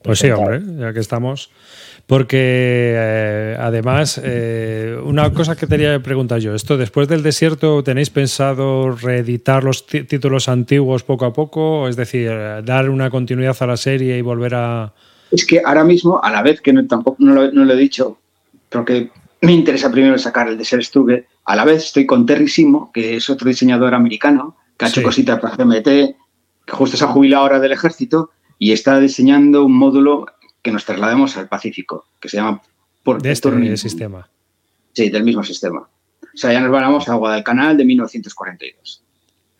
Pues 0.04 0.20
sí, 0.20 0.30
hombre, 0.32 0.62
ya 0.80 0.94
que 0.94 1.00
estamos. 1.00 1.52
Porque 2.08 2.94
eh, 2.98 3.58
además, 3.58 4.20
eh, 4.22 4.98
una 5.04 5.32
cosa 5.32 5.56
que 5.56 5.68
tenía 5.68 5.94
que 5.94 6.00
preguntar 6.02 6.40
yo, 6.40 6.54
esto 6.56 6.76
después 6.76 7.08
del 7.08 7.24
desierto, 7.24 7.84
¿tenéis 7.84 8.10
pensado 8.10 8.92
reeditar 8.92 9.64
los 9.64 9.86
títulos 9.86 10.50
antiguos 10.50 11.04
poco 11.04 11.26
a 11.26 11.32
poco? 11.32 11.88
Es 11.88 11.96
decir, 11.96 12.30
dar 12.66 12.90
una 12.90 13.10
continuidad 13.10 13.56
a 13.60 13.68
la 13.68 13.78
serie 13.78 14.18
y 14.18 14.22
volver 14.22 14.56
a... 14.56 14.92
Es 15.32 15.46
que 15.46 15.62
ahora 15.64 15.86
mismo, 15.86 16.22
a 16.22 16.30
la 16.32 16.42
vez 16.42 16.60
que 16.60 16.74
no, 16.74 16.86
tampoco 16.86 17.18
no 17.20 17.34
lo, 17.34 17.52
no 17.52 17.64
lo 17.64 17.74
he 17.74 17.78
dicho, 17.78 18.20
porque 18.68 19.10
me 19.42 19.54
interesa 19.54 19.90
primero 19.90 20.18
sacar 20.18 20.50
el 20.50 20.58
de 20.58 20.66
Ser 20.66 20.84
Stugue, 20.84 21.28
a 21.46 21.56
la 21.56 21.66
vez 21.66 21.86
estoy 21.86 22.06
con 22.06 22.26
Terry 22.26 22.48
Simo, 22.48 22.92
que 22.92 23.18
es 23.18 23.30
otro 23.30 23.48
diseñador 23.48 23.94
americano, 23.94 24.58
que 24.78 24.86
ha 24.86 24.88
hecho 24.88 25.02
sí. 25.02 25.06
cositas 25.06 25.40
para 25.40 25.56
CMT, 25.56 25.86
que 25.86 26.16
justo 26.72 26.98
se 26.98 27.04
ha 27.04 27.08
jubilado 27.08 27.44
ahora 27.44 27.60
del 27.60 27.72
ejército, 27.72 28.32
y 28.58 28.72
está 28.72 29.00
diseñando 29.00 29.66
un 29.66 29.74
módulo 29.74 30.28
que 30.62 30.72
nos 30.72 30.86
traslademos 30.86 31.36
al 31.38 31.48
Pacífico, 31.48 32.06
que 32.20 32.30
se 32.30 32.38
llama 32.38 32.62
Port 33.04 33.24
de 33.24 33.32
este 33.32 33.78
sistema. 33.78 34.30
Sí, 34.94 35.10
del 35.10 35.24
mismo 35.24 35.44
sistema. 35.44 35.80
O 35.80 36.38
sea, 36.38 36.54
ya 36.54 36.62
nos 36.62 36.72
vamos 36.72 37.10
a 37.10 37.16
Guadalcanal 37.16 37.78
de 37.78 37.86
1942. 37.86 39.04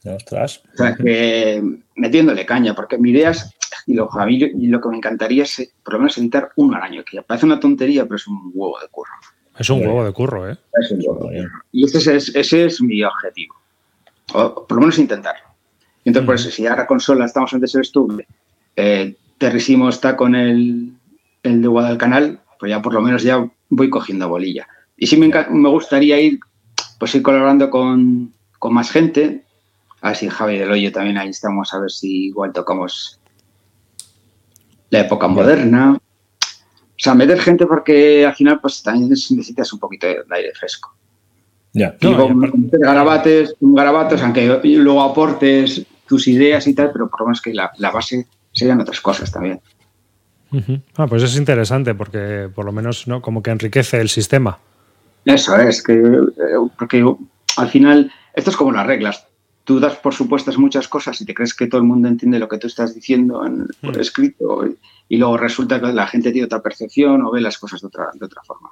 Ostras. 0.04 0.64
O 0.74 0.78
sea, 0.78 0.96
que 0.96 1.62
metiéndole 1.96 2.46
caña, 2.46 2.74
porque 2.74 2.98
mi 2.98 3.12
idea 3.12 3.32
es, 3.32 3.54
y 3.86 3.94
lo, 3.94 4.10
y 4.28 4.68
lo 4.68 4.82
que 4.82 4.90
me 4.90 4.98
encantaría 4.98 5.44
es 5.44 5.74
por 5.84 5.94
lo 5.94 6.00
menos 6.00 6.18
editar 6.18 6.52
uno 6.56 6.78
al 6.78 6.84
año, 6.84 7.04
que 7.04 7.22
parece 7.22 7.46
una 7.46 7.60
tontería, 7.60 8.04
pero 8.04 8.16
es 8.16 8.28
un 8.28 8.52
huevo 8.54 8.80
de 8.80 8.88
curro. 8.90 9.12
Es 9.58 9.70
un 9.70 9.82
huevo 9.82 10.04
de 10.04 10.12
curro, 10.12 10.50
¿eh? 10.50 10.58
Es 10.82 10.92
un 10.92 11.00
huevo 11.06 11.30
de 11.30 11.44
curro. 11.44 11.62
Y 11.72 11.86
ese 11.86 12.16
es, 12.16 12.36
ese 12.36 12.66
es 12.66 12.82
mi 12.82 13.04
objetivo. 13.04 13.56
O 14.34 14.66
por 14.66 14.78
lo 14.78 14.82
menos 14.82 14.98
intentarlo. 14.98 15.44
Y 16.04 16.10
entonces, 16.10 16.26
por 16.26 16.36
eso, 16.36 16.50
si 16.50 16.66
ahora 16.66 16.88
consola 16.88 17.26
estamos 17.26 17.54
antes 17.54 17.74
del 17.74 17.82
estudio, 17.82 18.26
eh, 18.76 19.16
Terrísimo 19.38 19.90
está 19.90 20.16
con 20.16 20.36
el, 20.36 20.94
el 21.44 21.62
de 21.62 21.68
Guadalcanal, 21.68 22.40
pues 22.60 22.70
ya 22.70 22.82
por 22.82 22.94
lo 22.94 23.02
menos 23.02 23.24
ya 23.24 23.50
voy 23.70 23.90
cogiendo 23.90 24.30
bolilla. 24.30 24.68
Y 24.98 25.08
sí 25.08 25.18
me, 25.18 25.28
me 25.50 25.70
gustaría 25.70 26.20
ir, 26.20 26.40
pues 27.00 27.16
ir 27.16 27.24
colaborando 27.24 27.70
con, 27.70 28.32
con 28.60 28.74
más 28.74 28.92
gente. 28.92 29.44
Así 30.02 30.30
Javi 30.30 30.60
del 30.60 30.72
Hoyo 30.72 30.92
también 30.92 31.18
ahí 31.18 31.30
estamos, 31.30 31.74
a 31.74 31.80
ver 31.80 31.92
si 31.92 32.28
igual 32.28 32.54
tocamos 32.54 33.20
la 34.92 35.00
época 35.00 35.28
moderna. 35.28 35.98
O 37.02 37.04
sea, 37.04 37.16
meter 37.16 37.40
gente 37.40 37.66
porque 37.66 38.24
al 38.28 38.36
final 38.36 38.60
pues 38.62 38.84
también 38.84 39.10
necesitas 39.10 39.74
un 39.74 39.80
poquito 39.80 40.06
de 40.06 40.24
aire 40.30 40.52
fresco. 40.54 40.96
Ya. 41.74 41.96
Y 42.00 42.08
no, 42.08 42.30
meter 42.30 42.80
garabates, 42.80 43.56
garabatos, 43.60 44.22
aunque 44.22 44.60
luego 44.64 45.02
aportes 45.02 45.84
tus 46.06 46.28
ideas 46.28 46.68
y 46.68 46.76
tal, 46.76 46.92
pero 46.92 47.10
por 47.10 47.22
lo 47.22 47.26
menos 47.28 47.42
que 47.42 47.56
la, 47.56 47.72
la 47.78 47.90
base 47.90 48.28
serían 48.52 48.82
otras 48.82 49.02
cosas 49.02 49.32
también. 49.32 49.60
Uh 50.52 50.58
-huh. 50.58 50.82
Ah, 50.98 51.08
pues 51.08 51.24
es 51.24 51.36
interesante 51.38 51.96
porque 51.96 52.52
por 52.54 52.66
lo 52.66 52.72
menos 52.72 53.08
no 53.08 53.20
como 53.20 53.42
que 53.42 53.50
enriquece 53.50 54.00
el 54.00 54.10
sistema. 54.10 54.60
Eso 55.26 55.56
es, 55.58 55.82
que 55.82 56.04
porque 56.78 57.04
al 57.58 57.70
final 57.70 58.12
esto 58.36 58.52
es 58.52 58.56
como 58.56 58.74
las 58.74 58.86
reglas. 58.86 59.26
Tú 59.72 59.80
das 59.80 59.96
por 59.96 60.14
supuestas 60.14 60.58
muchas 60.58 60.90
cosas 60.90 61.22
y 61.22 61.26
te 61.26 61.34
crees 61.34 61.54
que 61.54 61.66
todo 61.66 61.80
el 61.80 61.88
mundo 61.88 62.10
entiende 62.10 62.40
lo 62.40 62.50
que 62.50 62.58
tú 62.58 62.68
estás 62.68 62.94
diciendo 62.94 63.46
en, 63.46 63.68
por 63.80 63.98
escrito 63.98 64.68
y, 64.68 64.76
y, 65.08 65.16
luego 65.16 65.38
resulta 65.38 65.80
que 65.80 65.94
la 65.94 66.08
gente 66.08 66.34
tiene 66.34 66.48
otra 66.48 66.62
percepción 66.62 67.22
o 67.22 67.32
ve 67.32 67.40
las 67.40 67.58
cosas 67.58 67.80
de 67.80 67.88
otra, 67.88 68.10
de 68.14 68.26
otra 68.26 68.42
forma. 68.44 68.70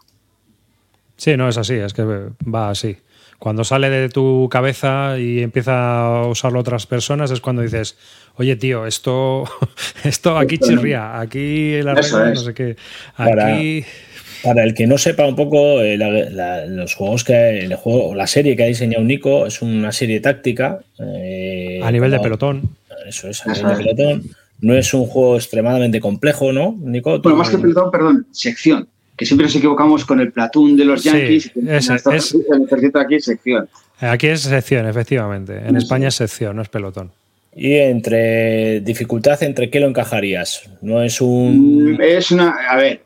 Sí, 1.16 1.38
no 1.38 1.48
es 1.48 1.58
así, 1.58 1.76
es 1.76 1.94
que 1.94 2.04
va 2.04 2.70
así. 2.70 2.98
Cuando 3.38 3.64
sale 3.64 3.90
de 3.90 4.10
tu 4.10 4.50
cabeza 4.52 5.18
y 5.18 5.40
empieza 5.40 6.02
a 6.02 6.28
usarlo 6.28 6.60
otras 6.60 6.86
personas 6.86 7.32
es 7.32 7.40
cuando 7.40 7.62
dices, 7.62 7.98
oye 8.36 8.58
tío, 8.58 8.86
esto, 8.86 9.46
esto 10.04 10.38
aquí 10.38 10.58
chirría, 10.58 11.18
aquí 11.18 11.82
la 11.82 11.96
regla, 11.96 12.32
no 12.32 12.36
sé 12.36 12.54
qué. 12.54 12.76
Aquí... 13.16 13.86
Para, 13.86 14.19
para, 14.44 14.64
el 14.64 14.74
que 14.74 14.88
no 14.88 14.98
sepa 14.98 15.28
un 15.28 15.36
poco, 15.36 15.82
eh, 15.82 15.98
la, 15.98 16.10
la, 16.10 16.66
los 16.66 16.94
juegos 16.96 17.24
que 17.24 17.60
el 17.60 17.76
juego, 17.76 18.16
la 18.16 18.28
serie 18.28 18.56
que 18.56 18.64
ha 18.64 18.68
diseñado 18.68 19.04
Nico 19.04 19.46
es 19.46 19.62
una 19.62 19.92
serie 19.92 20.20
táctica. 20.20 20.80
Eh, 21.00 21.80
a 21.84 21.92
nivel 21.92 22.12
como, 22.12 22.22
de 22.22 22.24
pelotón. 22.24 22.76
Eso 23.08 23.30
es, 23.30 23.46
a 23.46 23.54
nivel 23.54 23.70
de 23.70 23.84
pelotón. 23.84 24.24
No 24.62 24.76
es 24.76 24.94
un 24.94 25.06
juego 25.06 25.36
extremadamente 25.36 26.00
complejo, 26.00 26.52
¿no, 26.52 26.76
Nico? 26.80 27.20
Bueno, 27.20 27.38
más 27.38 27.50
que 27.50 27.58
pelotón, 27.58 27.92
perdón, 27.92 28.28
sección 28.32 28.88
que 29.20 29.26
siempre 29.26 29.48
nos 29.48 29.56
equivocamos 29.58 30.06
con 30.06 30.22
el 30.22 30.32
platón 30.32 30.78
de 30.78 30.86
los 30.86 31.04
Yankees. 31.04 31.52
Sí, 31.54 31.62
es, 31.68 31.90
es, 31.90 32.06
es, 32.08 32.96
aquí 32.96 33.16
es 33.16 33.26
sección. 33.26 33.68
Aquí 34.00 34.28
es 34.28 34.42
sección, 34.44 34.88
efectivamente. 34.88 35.58
En. 35.58 35.76
España 35.76 36.08
es 36.08 36.16
sección, 36.16 36.56
no 36.56 36.62
es 36.62 36.70
pelotón. 36.70 37.12
Y 37.54 37.74
entre 37.74 38.80
dificultad, 38.80 39.44
¿entre 39.44 39.70
qué 39.70 39.82
lo 39.82 39.88
encajarías? 39.88 40.64
No 40.82 41.04
es 41.04 41.20
un. 41.20 41.98
Es 42.02 42.32
una. 42.32 42.52
A 42.70 42.78
ver, 42.78 43.02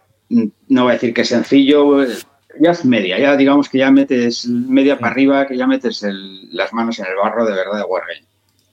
no 0.67 0.84
voy 0.84 0.91
a 0.91 0.93
decir 0.93 1.13
que 1.13 1.22
es 1.22 1.30
sencillo. 1.30 2.06
Ya 2.60 2.72
es 2.72 2.86
media, 2.86 3.17
ya 3.17 3.36
digamos 3.36 3.67
que 3.67 3.80
ya 3.80 3.89
metes 3.89 4.46
media 4.48 5.00
para 5.00 5.12
arriba, 5.12 5.48
que 5.48 5.58
ya 5.58 5.65
metes 5.65 6.06
las 6.52 6.72
manos 6.72 7.00
en 7.00 7.06
el 7.08 7.15
barro 7.15 7.46
de 7.46 7.54
verdad 7.54 7.78
de 7.78 7.84
Wargame. 7.84 8.24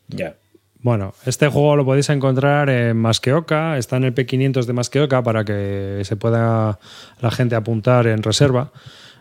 Ya. 0.09 0.35
Bueno, 0.83 1.15
este 1.27 1.49
juego 1.49 1.77
lo 1.77 1.85
podéis 1.85 2.09
encontrar 2.11 2.69
en 2.71 2.97
Masqueoka, 2.97 3.79
está 3.79 3.97
en 3.97 4.05
el 4.05 4.15
P500 4.15 4.65
de 4.65 4.73
Masqueoka 4.73 5.23
para 5.23 5.45
que 5.45 6.01
se 6.05 6.17
pueda 6.17 6.79
la 7.21 7.31
gente 7.31 7.55
apuntar 7.55 8.07
en 8.07 8.23
reserva, 8.23 8.71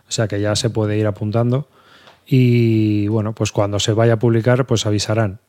o 0.08 0.10
sea 0.10 0.26
que 0.26 0.40
ya 0.40 0.56
se 0.56 0.70
puede 0.70 0.98
ir 0.98 1.06
apuntando 1.06 1.68
y 2.26 3.08
bueno, 3.08 3.34
pues 3.34 3.52
cuando 3.52 3.78
se 3.78 3.92
vaya 3.92 4.14
a 4.14 4.18
publicar 4.18 4.66
pues 4.66 4.86
avisarán. 4.86 5.40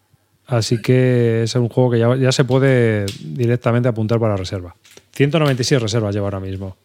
Así 0.51 0.81
que 0.81 1.43
es 1.43 1.55
un 1.55 1.69
juego 1.69 1.91
que 1.91 1.99
ya, 1.99 2.13
ya 2.17 2.33
se 2.33 2.43
puede 2.43 3.05
directamente 3.23 3.87
apuntar 3.87 4.19
para 4.19 4.35
reserva. 4.35 4.75
196 5.13 5.81
reservas 5.81 6.13
lleva 6.13 6.27
ahora 6.27 6.41
mismo. 6.41 6.75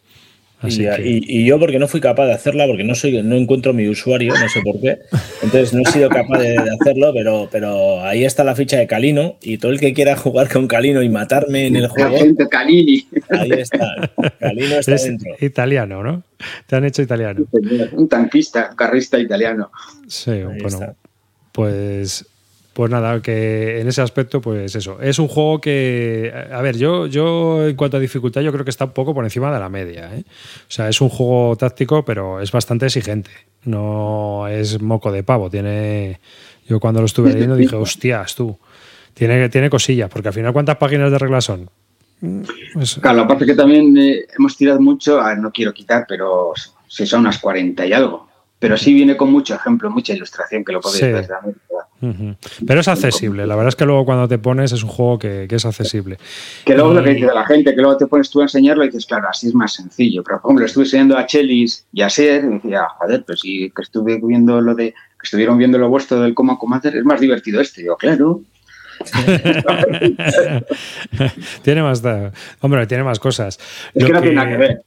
Y, 0.62 0.78
que... 0.78 1.02
y, 1.04 1.40
y, 1.40 1.46
yo 1.46 1.58
porque 1.58 1.80
no 1.80 1.88
fui 1.88 2.00
capaz 2.00 2.26
de 2.26 2.32
hacerla, 2.32 2.66
porque 2.68 2.84
no 2.84 2.94
soy, 2.94 3.20
no 3.24 3.34
encuentro 3.34 3.74
mi 3.74 3.88
usuario, 3.88 4.32
no 4.38 4.48
sé 4.48 4.60
por 4.62 4.80
qué. 4.80 4.98
Entonces 5.42 5.74
no 5.74 5.82
he 5.82 5.86
sido 5.86 6.08
capaz 6.08 6.38
de, 6.38 6.50
de, 6.50 6.76
hacerlo, 6.80 7.12
pero, 7.12 7.48
pero 7.50 8.04
ahí 8.04 8.24
está 8.24 8.44
la 8.44 8.54
ficha 8.54 8.78
de 8.78 8.86
Calino 8.86 9.36
y 9.42 9.58
todo 9.58 9.72
el 9.72 9.80
que 9.80 9.92
quiera 9.92 10.14
jugar 10.16 10.48
con 10.48 10.68
Calino 10.68 11.02
y 11.02 11.08
matarme 11.08 11.66
en 11.66 11.74
el 11.74 11.88
juego. 11.88 12.16
Calini. 12.48 13.04
Ahí 13.30 13.50
está. 13.50 14.12
Calino 14.38 14.76
está 14.76 14.94
es 14.94 15.02
dentro. 15.02 15.34
Italiano, 15.40 16.04
¿no? 16.04 16.22
Te 16.68 16.76
han 16.76 16.84
hecho 16.84 17.02
italiano. 17.02 17.44
Un 17.92 18.08
tanquista, 18.08 18.68
un 18.70 18.76
carrista 18.76 19.18
italiano. 19.18 19.72
Sí, 20.06 20.30
ahí 20.30 20.44
bueno. 20.44 20.68
Está. 20.68 20.94
Pues 21.50 22.24
pues 22.76 22.90
nada, 22.90 23.22
que 23.22 23.80
en 23.80 23.88
ese 23.88 24.02
aspecto, 24.02 24.42
pues 24.42 24.76
eso. 24.76 25.00
Es 25.00 25.18
un 25.18 25.28
juego 25.28 25.62
que, 25.62 26.30
a 26.52 26.60
ver, 26.60 26.76
yo, 26.76 27.06
yo 27.06 27.66
en 27.66 27.74
cuanto 27.74 27.96
a 27.96 28.00
dificultad, 28.00 28.42
yo 28.42 28.52
creo 28.52 28.66
que 28.66 28.70
está 28.70 28.84
un 28.84 28.90
poco 28.90 29.14
por 29.14 29.24
encima 29.24 29.50
de 29.50 29.58
la 29.58 29.70
media. 29.70 30.14
¿eh? 30.14 30.24
O 30.28 30.70
sea, 30.70 30.86
es 30.86 31.00
un 31.00 31.08
juego 31.08 31.56
táctico, 31.56 32.04
pero 32.04 32.38
es 32.38 32.52
bastante 32.52 32.84
exigente. 32.84 33.30
no 33.64 34.46
es 34.46 34.82
moco 34.82 35.10
de 35.10 35.22
pavo. 35.22 35.48
Tiene. 35.48 36.20
Yo 36.68 36.78
cuando 36.78 37.00
lo 37.00 37.06
estuve 37.06 37.32
leyendo 37.32 37.56
dije, 37.56 37.76
hostias, 37.76 38.34
tú. 38.34 38.58
Tiene, 39.14 39.48
tiene 39.48 39.70
cosillas, 39.70 40.10
porque 40.10 40.28
al 40.28 40.34
final, 40.34 40.52
¿cuántas 40.52 40.76
páginas 40.76 41.10
de 41.10 41.18
reglas 41.18 41.44
son? 41.44 41.70
Pues, 42.74 42.96
claro, 42.96 43.26
es 43.40 43.46
que 43.46 43.54
también 43.54 43.96
eh, 43.96 44.26
hemos 44.38 44.54
tirado 44.54 44.80
mucho, 44.82 45.18
a, 45.18 45.34
no 45.34 45.50
quiero 45.50 45.72
quitar, 45.72 46.04
pero 46.06 46.52
si 46.86 47.06
son 47.06 47.20
unas 47.20 47.38
40 47.38 47.86
y 47.86 47.94
algo. 47.94 48.25
Pero 48.58 48.76
sí 48.78 48.94
viene 48.94 49.16
con 49.16 49.30
mucho 49.30 49.54
ejemplo, 49.54 49.90
mucha 49.90 50.14
ilustración 50.14 50.64
que 50.64 50.72
lo 50.72 50.80
podéis 50.80 51.02
ver 51.02 51.26
también. 51.26 51.56
Pero 52.66 52.80
es 52.80 52.88
accesible. 52.88 53.46
La 53.46 53.54
verdad 53.54 53.68
es 53.68 53.76
que 53.76 53.84
luego 53.84 54.04
cuando 54.04 54.28
te 54.28 54.38
pones 54.38 54.72
es 54.72 54.82
un 54.82 54.88
juego 54.88 55.18
que, 55.18 55.46
es 55.48 55.64
accesible. 55.66 56.18
Que 56.64 56.74
luego 56.74 56.94
lo 56.94 57.02
que 57.02 57.10
dice 57.10 57.26
la 57.26 57.44
gente, 57.46 57.74
que 57.74 57.80
luego 57.80 57.96
te 57.96 58.06
pones 58.06 58.30
tú 58.30 58.40
a 58.40 58.44
enseñarlo 58.44 58.84
y 58.84 58.88
dices, 58.88 59.06
claro, 59.06 59.28
así 59.28 59.48
es 59.48 59.54
más 59.54 59.74
sencillo. 59.74 60.22
Pero 60.22 60.40
por 60.40 60.50
ejemplo, 60.50 60.66
estuve 60.66 60.84
enseñando 60.84 61.18
a 61.18 61.26
Chelis 61.26 61.86
y 61.92 62.02
a 62.02 62.10
Ser 62.10 62.44
y 62.44 62.48
decía, 62.48 62.86
joder, 62.98 63.24
pero 63.26 63.36
si 63.36 63.70
que 63.70 63.82
estuve 63.82 64.20
viendo 64.22 64.60
lo 64.60 64.74
de, 64.74 64.92
que 64.92 65.24
estuvieron 65.24 65.58
viendo 65.58 65.78
lo 65.78 65.88
vuestro 65.88 66.20
del 66.20 66.34
Coma 66.34 66.58
Commander, 66.58 66.96
es 66.96 67.04
más 67.04 67.20
divertido 67.20 67.60
este. 67.60 67.84
Yo, 67.84 67.96
claro. 67.96 68.40
tiene 71.62 71.82
más. 71.82 72.02
Hombre, 72.60 72.86
tiene 72.86 73.04
más 73.04 73.18
cosas. 73.18 73.58
Es 73.92 74.04
que 74.04 74.12
no 74.12 74.20
tiene 74.20 74.36
nada 74.36 74.48
que 74.48 74.56
ver. 74.56 74.82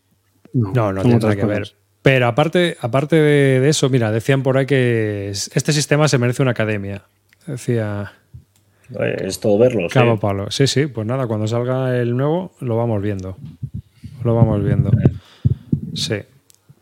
No, 0.53 0.91
no, 0.91 1.01
tiene 1.03 1.19
nada 1.19 1.35
que 1.35 1.45
ver. 1.45 1.78
Pero 2.09 2.25
aparte, 2.25 2.75
aparte 2.81 3.15
de, 3.17 3.69
eso, 3.69 3.87
mira, 3.87 4.11
decían 4.11 4.41
por 4.41 4.57
ahí 4.57 4.65
que 4.65 5.29
este 5.29 5.71
sistema 5.71 6.07
se 6.07 6.17
merece 6.17 6.41
una 6.41 6.51
academia. 6.51 7.03
Decía. 7.45 8.13
Es 9.19 9.39
todo 9.39 9.59
verlo. 9.59 9.87
Cabo 9.89 10.15
sí. 10.15 10.19
palo. 10.19 10.49
Sí, 10.49 10.65
sí, 10.65 10.87
pues 10.87 11.05
nada, 11.05 11.27
cuando 11.27 11.45
salga 11.45 11.95
el 11.95 12.17
nuevo 12.17 12.55
lo 12.61 12.77
vamos 12.77 13.03
viendo. 13.03 13.37
Lo 14.23 14.33
vamos 14.33 14.63
viendo. 14.63 14.89
Sí. 15.93 16.15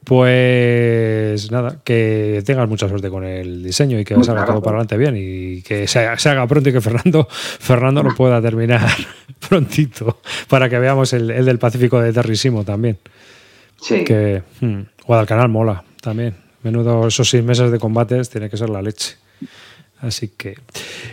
Pues 0.05 1.51
nada, 1.51 1.81
que 1.83 2.41
tengas 2.45 2.69
mucha 2.69 2.87
suerte 2.87 3.09
con 3.09 3.25
el 3.25 3.61
diseño 3.63 3.99
y 3.99 4.05
que 4.05 4.15
salga 4.23 4.45
todo 4.45 4.61
para 4.61 4.77
adelante 4.77 4.95
bien 4.95 5.15
y 5.17 5.61
que 5.61 5.87
se 5.87 5.99
haga, 5.99 6.47
pronto 6.47 6.69
y 6.69 6.71
que 6.71 6.79
Fernando, 6.79 7.27
Fernando 7.29 8.01
lo 8.01 8.15
pueda 8.15 8.41
terminar 8.41 8.87
prontito 9.49 10.21
para 10.47 10.69
que 10.69 10.79
veamos 10.79 11.11
el, 11.11 11.27
del 11.27 11.59
Pacífico 11.59 11.99
de 11.99 12.13
Terrísimo 12.13 12.63
también. 12.63 12.97
Sí. 13.81 14.05
Que 14.05 14.41
hmm, 14.61 14.83
Guadalcanal 15.07 15.49
mola 15.49 15.83
también. 16.01 16.35
Menudo 16.61 17.07
esos 17.07 17.29
seis 17.29 17.43
meses 17.43 17.71
de 17.71 17.79
combates 17.79 18.29
tiene 18.29 18.49
que 18.49 18.57
ser 18.57 18.69
la 18.69 18.81
leche. 18.81 19.15
Así 20.01 20.29
que. 20.37 20.55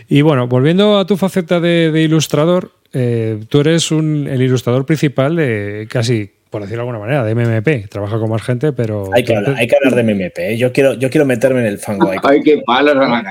Y 0.08 0.20
bueno, 0.20 0.46
volviendo 0.46 0.98
a 0.98 1.06
tu 1.06 1.16
faceta 1.16 1.60
de, 1.60 2.02
ilustrador, 2.02 2.72
eh, 2.92 3.40
tú 3.48 3.60
eres 3.60 3.90
un, 3.90 4.26
el 4.28 4.42
ilustrador 4.42 4.84
principal 4.84 5.36
de 5.36 5.86
casi 5.88 6.30
por 6.54 6.62
decirlo 6.62 6.84
de 6.84 6.90
alguna 6.90 7.04
manera, 7.04 7.24
de 7.24 7.34
MMP. 7.34 7.88
Trabaja 7.90 8.16
con 8.16 8.30
más 8.30 8.40
gente, 8.40 8.72
pero. 8.72 9.10
Hay 9.12 9.24
que, 9.24 9.34
hablar, 9.34 9.56
hay 9.58 9.66
que 9.66 9.74
hablar 9.74 9.96
de 9.96 10.14
MMP. 10.14 10.38
¿eh? 10.38 10.56
Yo 10.56 10.72
quiero, 10.72 10.94
yo 10.94 11.10
quiero 11.10 11.26
meterme 11.26 11.58
en 11.58 11.66
el 11.66 11.78
fango 11.78 12.12
ahí. 12.12 12.18
Ay, 12.22 12.42
qué 12.44 12.62
palos 12.64 12.94
a 12.96 13.24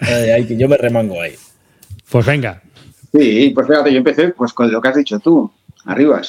caer. 0.00 0.44
Yo 0.56 0.68
me 0.68 0.76
remango 0.76 1.22
ahí. 1.22 1.34
Pues 2.10 2.26
venga. 2.26 2.60
Sí, 3.12 3.52
pues 3.54 3.64
fíjate, 3.68 3.92
yo 3.92 3.98
empecé 3.98 4.30
pues 4.30 4.52
con 4.52 4.72
lo 4.72 4.80
que 4.80 4.88
has 4.88 4.96
dicho 4.96 5.20
tú, 5.20 5.48
arriba. 5.84 6.20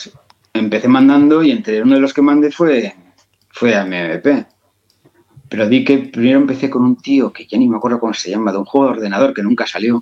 Empecé 0.54 0.88
mandando 0.88 1.42
y 1.42 1.50
entre 1.50 1.82
uno 1.82 1.96
de 1.96 2.02
los 2.02 2.14
que 2.14 2.22
mandé 2.22 2.52
fue, 2.52 2.94
fue 3.60 3.76
a 3.76 3.84
MMP. 3.84 4.46
Pero 5.50 5.68
di 5.68 5.84
que 5.84 5.98
primero 5.98 6.40
empecé 6.40 6.70
con 6.70 6.84
un 6.84 6.96
tío 6.96 7.34
que 7.34 7.46
ya 7.46 7.58
ni 7.58 7.68
me 7.68 7.76
acuerdo 7.76 8.00
cómo 8.00 8.14
se 8.14 8.30
llama, 8.30 8.54
de 8.54 8.60
un 8.60 8.66
juego 8.66 8.88
de 8.88 8.94
ordenador 8.94 9.34
que 9.34 9.44
nunca 9.44 9.68
salió. 9.68 10.02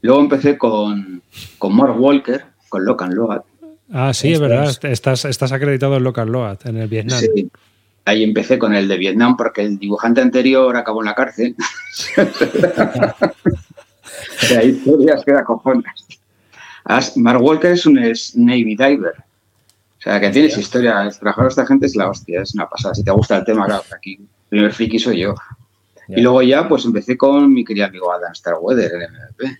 Luego 0.00 0.20
empecé 0.20 0.58
con, 0.58 1.22
con 1.58 1.76
Mark 1.76 1.94
Walker, 2.00 2.44
con 2.68 2.84
Locan 2.84 3.14
Load 3.14 3.42
Ah, 3.92 4.12
sí, 4.12 4.32
es 4.32 4.40
verdad. 4.40 4.74
Estás, 4.82 5.24
estás 5.26 5.52
acreditado 5.52 5.96
en 5.96 6.02
Local 6.02 6.28
Load, 6.28 6.58
en 6.64 6.78
el 6.78 6.88
Vietnam. 6.88 7.20
Sí. 7.20 7.48
Ahí 8.06 8.24
empecé 8.24 8.58
con 8.58 8.74
el 8.74 8.88
de 8.88 8.98
Vietnam 8.98 9.36
porque 9.36 9.62
el 9.62 9.78
dibujante 9.78 10.20
anterior 10.20 10.76
acabó 10.76 11.02
en 11.02 11.06
la 11.06 11.14
cárcel. 11.14 11.54
o 12.16 12.24
sea, 14.38 14.64
historias 14.64 15.24
que 15.24 15.32
da 15.32 15.44
cojones. 15.44 15.92
Mark 17.16 17.40
Walker 17.40 17.70
es 17.70 17.86
un 17.86 17.94
Navy 17.94 18.74
Diver. 18.76 19.14
O 20.04 20.10
sea, 20.10 20.20
que 20.20 20.28
tienes 20.28 20.58
historia. 20.58 21.08
Trabajar 21.18 21.46
a 21.46 21.48
esta 21.48 21.66
gente 21.66 21.86
es 21.86 21.96
la 21.96 22.10
hostia, 22.10 22.42
es 22.42 22.54
una 22.54 22.68
pasada. 22.68 22.94
Si 22.94 23.02
te 23.02 23.10
gusta 23.10 23.38
el 23.38 23.44
tema, 23.44 23.64
claro, 23.64 23.82
aquí 23.96 24.16
el 24.16 24.28
primer 24.50 24.72
friki 24.72 24.98
soy 24.98 25.20
yo. 25.20 25.34
Y 26.08 26.20
luego 26.20 26.42
ya, 26.42 26.68
pues 26.68 26.84
empecé 26.84 27.16
con 27.16 27.50
mi 27.50 27.64
querido 27.64 27.86
amigo 27.86 28.12
Adam 28.12 28.34
Starweather 28.34 28.92
en 28.92 29.12
MVP. 29.12 29.58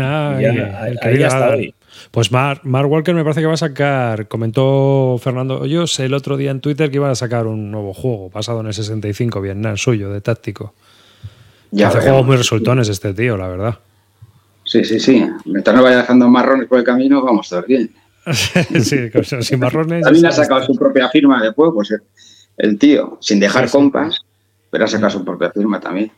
Ah, 0.00 0.38
ya, 0.40 0.84
ahí, 1.02 1.18
ya 1.18 1.26
está 1.26 1.50
hoy. 1.50 1.74
Pues 2.12 2.30
Mark, 2.30 2.62
Walker 2.64 3.12
me 3.16 3.24
parece 3.24 3.40
que 3.40 3.48
va 3.48 3.54
a 3.54 3.56
sacar, 3.56 4.28
comentó 4.28 5.18
Fernando 5.20 5.60
Hoyos 5.60 5.98
el 5.98 6.14
otro 6.14 6.36
día 6.36 6.52
en 6.52 6.60
Twitter 6.60 6.88
que 6.88 6.96
iba 6.96 7.10
a 7.10 7.16
sacar 7.16 7.48
un 7.48 7.72
nuevo 7.72 7.92
juego 7.92 8.30
basado 8.30 8.60
en 8.60 8.68
el 8.68 8.74
65 8.74 9.40
Vietnam 9.40 9.76
suyo, 9.76 10.12
de 10.12 10.20
táctico. 10.20 10.72
Ya 11.72 11.88
Hace 11.88 12.02
juegos 12.02 12.24
muy 12.24 12.36
resultones 12.36 12.88
este 12.88 13.12
tío, 13.12 13.36
la 13.36 13.48
verdad. 13.48 13.78
Sí, 14.64 14.84
sí, 14.84 15.00
sí. 15.00 15.26
Mientras 15.46 15.74
no 15.74 15.82
vaya 15.82 15.96
dejando 15.98 16.28
marrones 16.28 16.68
por 16.68 16.78
el 16.78 16.84
camino, 16.84 17.22
vamos 17.22 17.48
todo 17.48 17.64
bien. 17.64 17.90
sí, 18.32 19.10
sin 19.40 19.60
marrones. 19.60 20.04
También 20.04 20.26
ha 20.26 20.32
sacado 20.32 20.62
su 20.64 20.74
propia 20.74 21.08
firma 21.08 21.42
de 21.42 21.52
juegos, 21.52 21.92
el, 22.56 22.78
tío, 22.78 23.18
sin 23.20 23.40
dejar 23.40 23.70
compas, 23.70 24.20
pero 24.70 24.84
ha 24.84 24.88
sacado 24.88 25.10
su 25.10 25.24
propia 25.24 25.50
firma 25.50 25.80
también. 25.80 26.10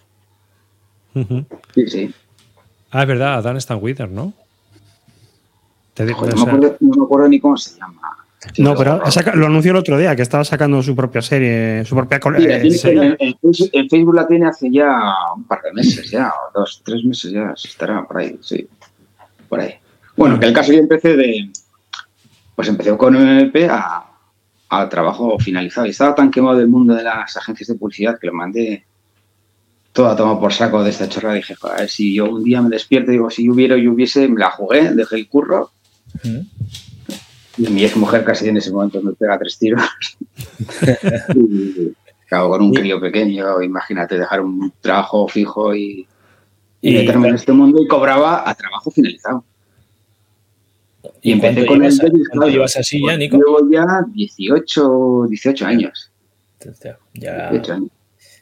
Sí, 1.75 1.87
sí. 1.89 2.15
Ah, 2.91 3.03
es 3.03 3.09
verdad, 3.09 3.43
Dan 3.43 3.61
Stanwither, 3.61 4.11
¿no? 4.11 4.33
Te 5.95 6.07
digo, 6.07 6.27
no, 6.27 6.47
me 6.47 7.05
acuerdo, 7.05 7.29
ni 7.29 7.39
cómo 7.39 7.57
se 7.57 7.79
llama. 7.79 8.01
no, 8.59 8.75
pero 8.75 9.03
lo 9.35 9.47
anunció 9.47 9.73
el 9.73 9.77
otro 9.77 9.99
día, 9.99 10.17
que 10.17 10.23
estaba 10.23 10.43
sacando 10.43 10.83
su 10.83 10.97
propia 10.97 11.21
serie, 11.21 11.85
su 11.85 11.95
propia 11.95 12.19
serie. 12.71 13.17
En, 13.19 13.89
Facebook 13.89 14.15
la 14.15 14.27
tiene 14.27 14.47
hace 14.47 14.71
ya 14.71 14.91
un 15.37 15.45
par 15.45 15.61
de 15.63 15.73
meses, 15.73 16.11
ya, 16.11 16.29
o 16.29 16.59
dos, 16.59 16.83
tres 16.85 17.05
meses 17.05 17.31
ya, 17.31 17.53
estará 17.53 18.07
por 18.07 18.19
ahí, 18.19 18.39
sí. 18.41 18.67
Por 19.49 19.61
ahí. 19.61 19.75
Bueno, 20.17 20.41
que 20.41 20.47
el 20.47 20.53
caso 20.53 20.73
yo 20.73 20.79
empecé 20.79 21.17
de. 21.17 21.51
Pues 22.55 22.69
empecé 22.69 22.97
con 22.97 23.17
MP 23.17 23.69
a, 23.69 24.05
a 24.69 24.89
trabajo 24.89 25.39
finalizado. 25.39 25.87
Y 25.87 25.91
estaba 25.91 26.15
tan 26.15 26.31
quemado 26.31 26.59
del 26.59 26.69
mundo 26.69 26.95
de 26.95 27.03
las 27.03 27.37
agencias 27.37 27.69
de 27.69 27.75
publicidad 27.75 28.19
que 28.19 28.27
lo 28.27 28.35
mandé 28.35 28.85
todo 29.93 30.09
a 30.09 30.17
tomar 30.17 30.41
por 30.41 30.53
saco 30.53 30.83
de 30.83 30.91
esta 30.91 31.09
chorra. 31.09 31.35
Dije, 31.35 31.55
joder, 31.55 31.89
si 31.89 32.15
yo 32.15 32.31
un 32.31 32.45
día 32.45 32.63
me 32.63 32.71
despierto 32.71 33.11
y 33.11 33.15
digo, 33.15 33.31
si 33.31 33.49
hubiera 33.49 33.77
y 33.77 33.89
hubiese, 33.89 34.29
me 34.29 34.41
la 34.41 34.51
jugué, 34.51 34.93
dejé 34.95 35.17
el 35.17 35.29
curro 35.29 35.71
y 37.59 37.69
mi 37.69 37.85
ex 37.85 37.97
mujer 37.97 38.25
casi 38.25 38.49
en 38.49 38.57
ese 38.57 38.73
momento 38.73 39.03
me 39.03 39.13
pega 39.13 39.39
tres 39.39 39.59
tiros. 39.59 39.83
y, 41.35 41.93
con 42.29 42.63
un 42.63 42.73
crío 42.73 42.99
pequeño, 42.99 43.61
imagínate 43.61 44.19
dejar 44.19 44.41
un 44.41 44.73
trabajo 44.81 45.29
fijo 45.29 45.75
y, 45.75 46.07
meterme 46.81 47.29
en 47.29 47.35
este 47.35 47.53
mundo 47.53 47.83
y 47.83 47.87
cobraba 47.87 48.49
a 48.49 48.55
trabajo 48.55 48.91
finalizado. 48.91 49.45
Y, 51.23 51.33
empecé 51.33 51.65
con 51.67 51.85
el 51.85 51.97
¿Cuánto 51.99 52.49
llevas 52.49 52.77
así 52.77 53.01
ya, 53.07 53.17
Nico? 53.17 53.37
Llevo 53.37 53.71
ya 53.71 53.87
18, 54.13 55.27
18 55.29 55.67
años. 55.67 56.11
Ya, 57.15 57.51
18 57.51 57.73
años. 57.73 57.91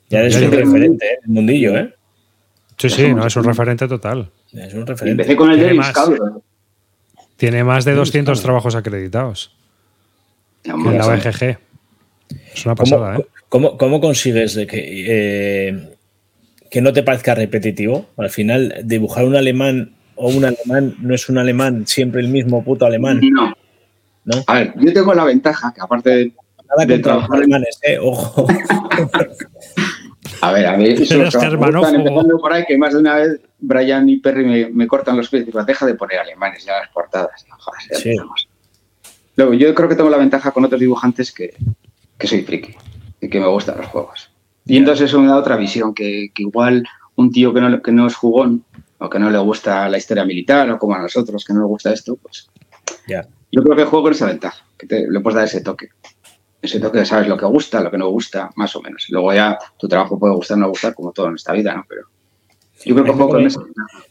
ya 0.09 0.21
eres 0.21 0.37
un 0.37 0.51
referente 0.51 1.07
¿eh? 1.07 1.19
el 1.23 1.31
mundillo, 1.31 1.77
¿eh? 1.77 1.95
Sí, 2.79 2.89
sí, 2.89 3.15
no, 3.15 3.27
es 3.27 3.37
un 3.37 3.45
referente 3.45 3.87
total. 3.87 4.31
Es 4.53 4.73
un 4.73 4.87
referente. 4.87 5.23
Empecé 5.23 5.37
con 5.37 5.51
el 5.51 5.61
Davis 5.61 5.87
Scout. 5.89 6.43
Tiene 7.37 7.65
más 7.65 7.85
de 7.85 7.95
200 7.95 8.41
trabajos 8.41 8.75
acreditados. 8.75 9.55
en 10.65 10.99
la 10.99 11.07
BGG. 11.07 11.59
Es 12.55 12.65
una 12.65 12.75
pasada, 12.75 13.19
¿eh? 13.19 13.27
¿Cómo, 13.51 14.01
consigues 14.01 14.55
de 14.55 14.67
que, 14.67 14.79
eh, 15.09 15.97
que 16.71 16.81
no 16.81 16.93
te 16.95 17.03
parezca 17.03 17.35
repetitivo? 17.35 18.07
Al 18.17 18.31
final, 18.31 18.81
dibujar 18.85 19.25
un 19.25 19.37
alemán 19.37 19.97
o 20.21 20.29
un 20.29 20.45
alemán 20.45 20.95
no 21.01 21.15
es 21.15 21.29
un 21.29 21.39
alemán 21.39 21.87
siempre 21.87 22.21
el 22.21 22.29
mismo 22.29 22.63
puto 22.63 22.85
alemán. 22.85 23.21
No. 23.23 23.55
¿No? 24.25 24.35
A 24.47 24.55
ver, 24.55 24.75
yo 24.77 24.93
tengo 24.93 25.15
la 25.15 25.25
ventaja 25.25 25.73
que 25.75 25.81
aparte 25.81 26.11
de, 26.11 26.33
Nada 26.69 26.87
de 26.87 26.99
trabajar 27.01 27.39
alemanes, 27.39 27.81
eh, 27.83 27.99
ojo. 27.99 28.47
a 30.43 30.53
ver, 30.53 30.67
a 30.67 30.77
mí 30.77 30.85
eso 30.89 31.23
están 31.23 31.55
empezando 31.95 32.39
por 32.39 32.53
ahí 32.53 32.65
que 32.67 32.79
más 32.79 32.93
de 32.93 33.01
una 33.01 33.17
vez 33.17 33.41
Brian 33.59 34.09
y 34.09 34.19
Perry 34.19 34.71
me, 34.73 34.87
cortan 34.87 35.17
los 35.17 35.29
pies 35.31 35.43
y 35.43 35.47
digo, 35.47 35.65
deja 35.65 35.87
de 35.87 35.95
poner 35.95 36.19
alemanes 36.19 36.65
ya 36.65 36.75
las 36.75 36.91
portadas. 36.91 37.45
Luego, 39.37 39.55
yo 39.55 39.75
creo 39.75 39.89
que 39.89 39.97
tengo 39.97 40.11
la 40.11 40.19
ventaja 40.19 40.53
con 40.53 40.65
otros 40.65 40.81
dibujantes 40.81 41.33
que, 41.33 41.55
soy 42.23 42.43
friki 42.43 42.75
y 43.21 43.29
que 43.29 43.41
me 43.41 43.47
gustan 43.47 43.79
los 43.79 43.87
juegos. 43.87 44.31
Y 44.67 44.77
entonces 44.77 45.09
eso 45.09 45.19
me 45.19 45.29
da 45.29 45.37
otra 45.37 45.57
visión, 45.57 45.95
que, 45.95 46.31
igual 46.37 46.87
un 47.17 47.33
tío 47.33 47.53
que 47.53 47.61
no, 47.61 47.83
que 47.83 47.91
no 47.91 48.07
es 48.07 48.15
jugón 48.15 48.65
o 49.01 49.09
que 49.09 49.19
no 49.19 49.31
le 49.31 49.39
gusta 49.39 49.89
la 49.89 49.99
historia 49.99 50.25
militar 50.25 50.71
o 50.71 50.79
como 50.79 50.95
a 50.95 50.99
nosotros 51.01 51.45
que 51.45 51.53
no 51.53 51.61
le 51.61 51.67
gusta 51.67 51.93
esto, 51.93 52.17
pues 52.17 52.49
yo 53.53 53.63
creo 53.63 53.77
que 53.77 53.85
juego 53.85 54.05
con 54.05 54.13
esa 54.13 54.27
ventaja, 54.27 54.65
que 54.79 54.87
te, 54.87 55.11
le 55.11 55.21
puedes 55.21 55.37
dar 55.37 55.45
ese 55.45 55.61
toque. 55.63 55.89
Ese 56.63 56.79
toque 56.79 57.05
sabes 57.05 57.27
lo 57.27 57.37
que 57.37 57.47
gusta, 57.47 57.81
lo 57.81 57.91
que 57.91 57.99
no 57.99 58.09
gusta, 58.09 58.51
más 58.55 58.77
o 58.77 58.83
menos. 58.83 59.07
Luego 59.09 59.33
ya 59.33 59.59
tu 59.79 59.89
trabajo 59.89 60.19
puede 60.19 60.35
gustar 60.35 60.59
o 60.59 60.61
no 60.61 60.69
gustar, 60.69 60.95
como 60.95 61.11
todo 61.11 61.29
en 61.29 61.35
esta 61.35 61.53
vida, 61.53 61.75
¿no? 61.75 61.85
Pero, 61.89 62.03
yo 62.85 62.95
creo 62.95 63.05
que 63.05 63.13
poco 63.13 63.39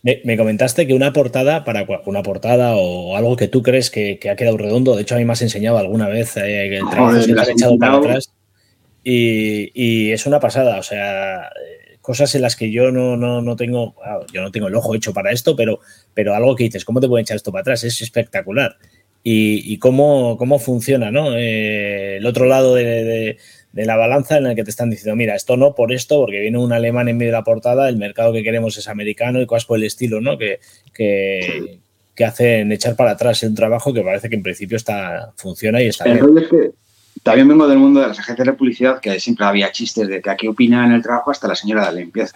me, 0.03 0.21
me, 0.23 0.37
comentaste 0.37 0.85
que 0.85 0.93
una 0.93 1.11
portada, 1.11 1.63
para 1.63 1.87
una 2.05 2.21
portada 2.21 2.75
o 2.75 3.17
algo 3.17 3.35
que 3.35 3.47
tú 3.47 3.63
crees 3.63 3.89
que, 3.89 4.19
ha 4.29 4.35
quedado 4.35 4.57
redondo, 4.57 4.95
de 4.95 5.01
hecho 5.01 5.15
a 5.15 5.17
mí 5.17 5.25
me 5.25 5.33
has 5.33 5.41
enseñado 5.41 5.79
alguna 5.79 6.07
vez 6.07 6.37
eh, 6.37 6.67
que 6.69 6.77
el 6.77 6.89
trabajo 6.89 7.19
se 7.19 7.31
ha 7.31 7.43
echado 7.51 7.77
para 7.79 7.97
atrás. 7.97 8.31
y, 9.03 9.71
y 9.73 10.11
es 10.11 10.25
una 10.27 10.39
pasada, 10.39 10.77
o 10.77 10.83
sea, 10.83 11.45
eh, 11.45 11.88
cosas 12.09 12.33
en 12.33 12.41
las 12.41 12.55
que 12.55 12.71
yo 12.71 12.91
no, 12.91 13.15
no, 13.15 13.39
no 13.43 13.55
tengo, 13.55 13.93
claro, 13.93 14.25
yo 14.33 14.41
no 14.41 14.51
tengo 14.51 14.67
el 14.67 14.73
ojo 14.73 14.95
hecho 14.95 15.13
para 15.13 15.31
esto, 15.31 15.55
pero, 15.55 15.79
pero 16.15 16.33
algo 16.33 16.55
que 16.55 16.63
dices, 16.63 16.83
¿cómo 16.83 16.99
te 16.99 17.07
pueden 17.07 17.21
echar 17.21 17.35
esto 17.37 17.51
para 17.51 17.61
atrás? 17.61 17.83
Es 17.83 18.01
espectacular. 18.01 18.77
Y, 19.23 19.71
y 19.71 19.77
cómo, 19.77 20.35
cómo 20.35 20.57
funciona, 20.57 21.11
¿no? 21.11 21.37
Eh, 21.37 22.17
el 22.17 22.25
otro 22.25 22.45
lado 22.47 22.73
de, 22.73 22.83
de- 23.03 23.37
de 23.73 23.85
la 23.85 23.95
balanza 23.95 24.39
en 24.39 24.47
el 24.47 24.55
que 24.55 24.63
te 24.63 24.71
están 24.71 24.89
diciendo, 24.89 25.15
mira, 25.15 25.35
esto 25.35 25.55
no 25.55 25.75
por 25.75 25.93
esto, 25.93 26.19
porque 26.19 26.39
viene 26.39 26.57
un 26.57 26.73
alemán 26.73 27.09
en 27.09 27.17
medio 27.17 27.31
de 27.31 27.37
la 27.37 27.43
portada, 27.43 27.87
el 27.89 27.97
mercado 27.97 28.33
que 28.33 28.41
queremos 28.41 28.75
es 28.77 28.87
americano 28.87 29.39
y 29.39 29.45
cosas 29.45 29.65
por 29.65 29.77
el 29.77 29.83
estilo, 29.83 30.19
¿no? 30.19 30.39
Que, 30.39 30.59
que, 30.95 31.77
que 32.15 32.25
hacen 32.25 32.71
echar 32.71 32.95
para 32.95 33.11
atrás 33.11 33.43
un 33.43 33.53
trabajo 33.53 33.93
que 33.93 34.01
parece 34.01 34.29
que 34.29 34.35
en 34.35 34.41
principio 34.41 34.77
está, 34.77 35.31
funciona 35.35 35.79
y 35.83 35.87
está 35.89 36.05
bien. 36.05 36.25
También 37.23 37.47
vengo 37.47 37.67
del 37.67 37.77
mundo 37.79 37.99
de 38.01 38.07
las 38.07 38.19
agencias 38.19 38.45
de 38.47 38.53
publicidad 38.53 38.99
que 38.99 39.19
siempre 39.19 39.45
había 39.45 39.71
chistes 39.71 40.07
de 40.07 40.21
que 40.21 40.29
aquí 40.29 40.47
opina 40.47 40.85
en 40.85 40.93
el 40.93 41.01
trabajo 41.01 41.31
hasta 41.31 41.47
la 41.47 41.55
señora 41.55 41.85
de 41.87 41.93
la 41.93 41.99
limpieza. 41.99 42.35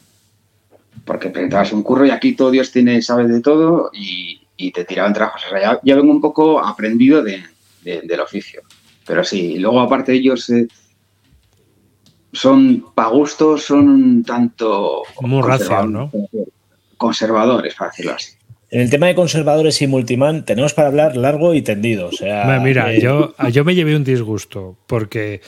Porque 1.06 1.30
presentabas 1.30 1.72
un 1.74 1.84
curro 1.84 2.06
y 2.06 2.10
aquí 2.12 2.34
todo 2.34 2.52
Dios 2.52 2.72
tiene, 2.72 3.02
sabe 3.02 3.28
de 3.28 3.42
todo 3.42 3.90
y, 3.94 4.42
y 4.58 4.72
te 4.72 4.86
tiraban 4.86 5.14
trabajos. 5.14 5.42
O 5.48 5.50
sea, 5.50 5.62
ya, 5.62 5.80
ya 5.84 5.96
vengo 5.96 6.12
un 6.12 6.22
poco 6.22 6.60
aprendido 6.64 7.22
de- 7.24 7.44
de- 7.82 8.02
del 8.02 8.20
oficio. 8.20 8.62
Pero 9.06 9.24
sí, 9.24 9.58
luego 9.60 9.82
aparte 9.82 10.14
ellos 10.14 10.50
eh, 10.50 10.68
son, 12.32 12.86
para 12.96 13.10
gusto, 13.10 13.58
son 13.58 13.88
un 13.90 14.24
tanto... 14.24 15.04
Muy 15.22 15.42
conservadores, 15.42 16.12
Conservadores, 16.98 17.76
para 17.76 17.90
decirlo 17.92 18.14
así. 18.14 18.32
En 18.74 18.82
el 18.82 18.90
tema 18.90 19.06
de 19.06 19.14
conservadores 19.14 19.80
y 19.84 19.88
multiman 19.88 20.46
tenemos 20.46 20.74
para 20.74 20.88
hablar 20.88 21.16
largo 21.16 21.54
y 21.54 21.62
tendido. 21.62 22.08
O 22.08 22.12
sea, 22.12 22.60
Mira, 22.60 22.92
eh, 22.92 23.00
yo, 23.00 23.36
yo 23.52 23.64
me 23.64 23.76
llevé 23.76 23.96
un 23.96 24.04
disgusto 24.04 24.76
porque 24.88 25.42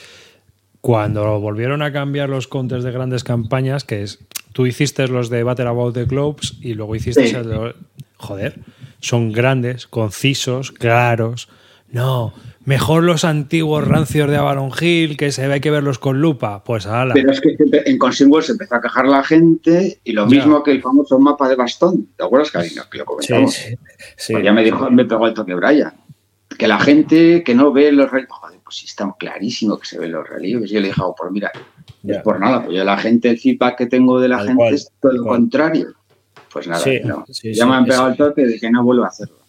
cuando 0.80 1.40
volvieron 1.40 1.82
a 1.82 1.92
cambiar 1.92 2.28
los 2.28 2.46
counters 2.46 2.84
de 2.84 2.92
grandes 2.92 3.24
campañas, 3.24 3.82
que 3.82 4.02
es 4.02 4.20
tú 4.52 4.64
hiciste 4.66 5.08
los 5.08 5.28
de 5.28 5.42
Battle 5.42 5.66
About 5.66 5.94
the 5.94 6.04
Globes 6.04 6.54
y 6.60 6.74
luego 6.74 6.94
hiciste 6.94 7.26
Sí. 7.26 7.34
el 7.34 7.48
de- 7.48 7.74
joder, 8.16 8.60
son 9.00 9.32
grandes, 9.32 9.86
concisos, 9.88 10.70
claros. 10.70 11.48
No, 11.90 12.34
mejor 12.64 13.04
los 13.04 13.24
antiguos 13.24 13.86
rancios 13.86 14.28
de 14.28 14.36
Avalon 14.36 14.70
Hill 14.78 15.16
que 15.16 15.32
se 15.32 15.46
ve 15.46 15.54
hay 15.54 15.60
que 15.60 15.70
verlos 15.70 15.98
con 15.98 16.20
lupa. 16.20 16.62
Pues 16.64 16.86
ala. 16.86 17.14
Pero 17.14 17.30
es 17.30 17.40
que 17.40 17.56
en 17.58 17.98
Consingwell 17.98 18.42
se 18.42 18.52
empezó 18.52 18.74
a 18.74 18.80
quejar 18.80 19.06
la 19.06 19.22
gente 19.22 20.00
y 20.04 20.12
lo 20.12 20.26
mismo 20.26 20.62
que 20.62 20.72
el 20.72 20.82
famoso 20.82 21.18
mapa 21.18 21.48
de 21.48 21.56
bastón. 21.56 22.08
¿Te 22.16 22.24
acuerdas, 22.24 22.50
Karina? 22.50 22.86
Que 22.90 22.98
lo 22.98 23.04
comentamos. 23.04 23.54
sí, 23.54 23.74
sí. 24.16 24.32
Pues 24.32 24.44
ya 24.44 24.52
me 24.52 24.64
dijo, 24.64 24.90
me 24.90 25.04
pegó 25.04 25.26
el 25.26 25.34
toque 25.34 25.54
Brian. 25.54 25.94
Que 26.58 26.68
la 26.68 26.78
gente 26.78 27.42
que 27.44 27.54
no 27.54 27.72
ve 27.72 27.92
los 27.92 28.10
relieves, 28.10 28.32
joder, 28.32 28.60
pues 28.62 28.76
sí 28.76 28.86
está 28.86 29.14
clarísimo 29.18 29.78
que 29.78 29.86
se 29.86 29.98
ven 29.98 30.12
los 30.12 30.28
relieves. 30.28 30.70
Yo 30.70 30.80
le 30.80 30.88
dije, 30.88 31.00
oh, 31.02 31.14
pues 31.16 31.30
mira, 31.30 31.50
es 32.04 32.18
por 32.18 32.40
nada, 32.40 32.64
pues 32.64 32.76
yo 32.76 32.84
la 32.84 32.96
gente, 32.96 33.30
el 33.30 33.38
feedback 33.38 33.76
que 33.76 33.86
tengo 33.86 34.20
de 34.20 34.28
la 34.28 34.38
gente 34.38 34.54
cual, 34.54 34.74
es 34.74 34.90
todo 35.00 35.12
lo 35.12 35.22
cual. 35.24 35.40
contrario. 35.40 35.88
Pues 36.52 36.66
nada, 36.66 36.84
no. 37.04 37.24
ya 37.28 37.66
me 37.66 37.74
han 37.74 37.84
pegado 37.84 38.08
el 38.08 38.16
toque 38.16 38.46
de 38.46 38.58
que 38.58 38.70
no 38.70 38.82
vuelvo 38.82 39.04
a 39.04 39.08
hacerlo. 39.08 39.45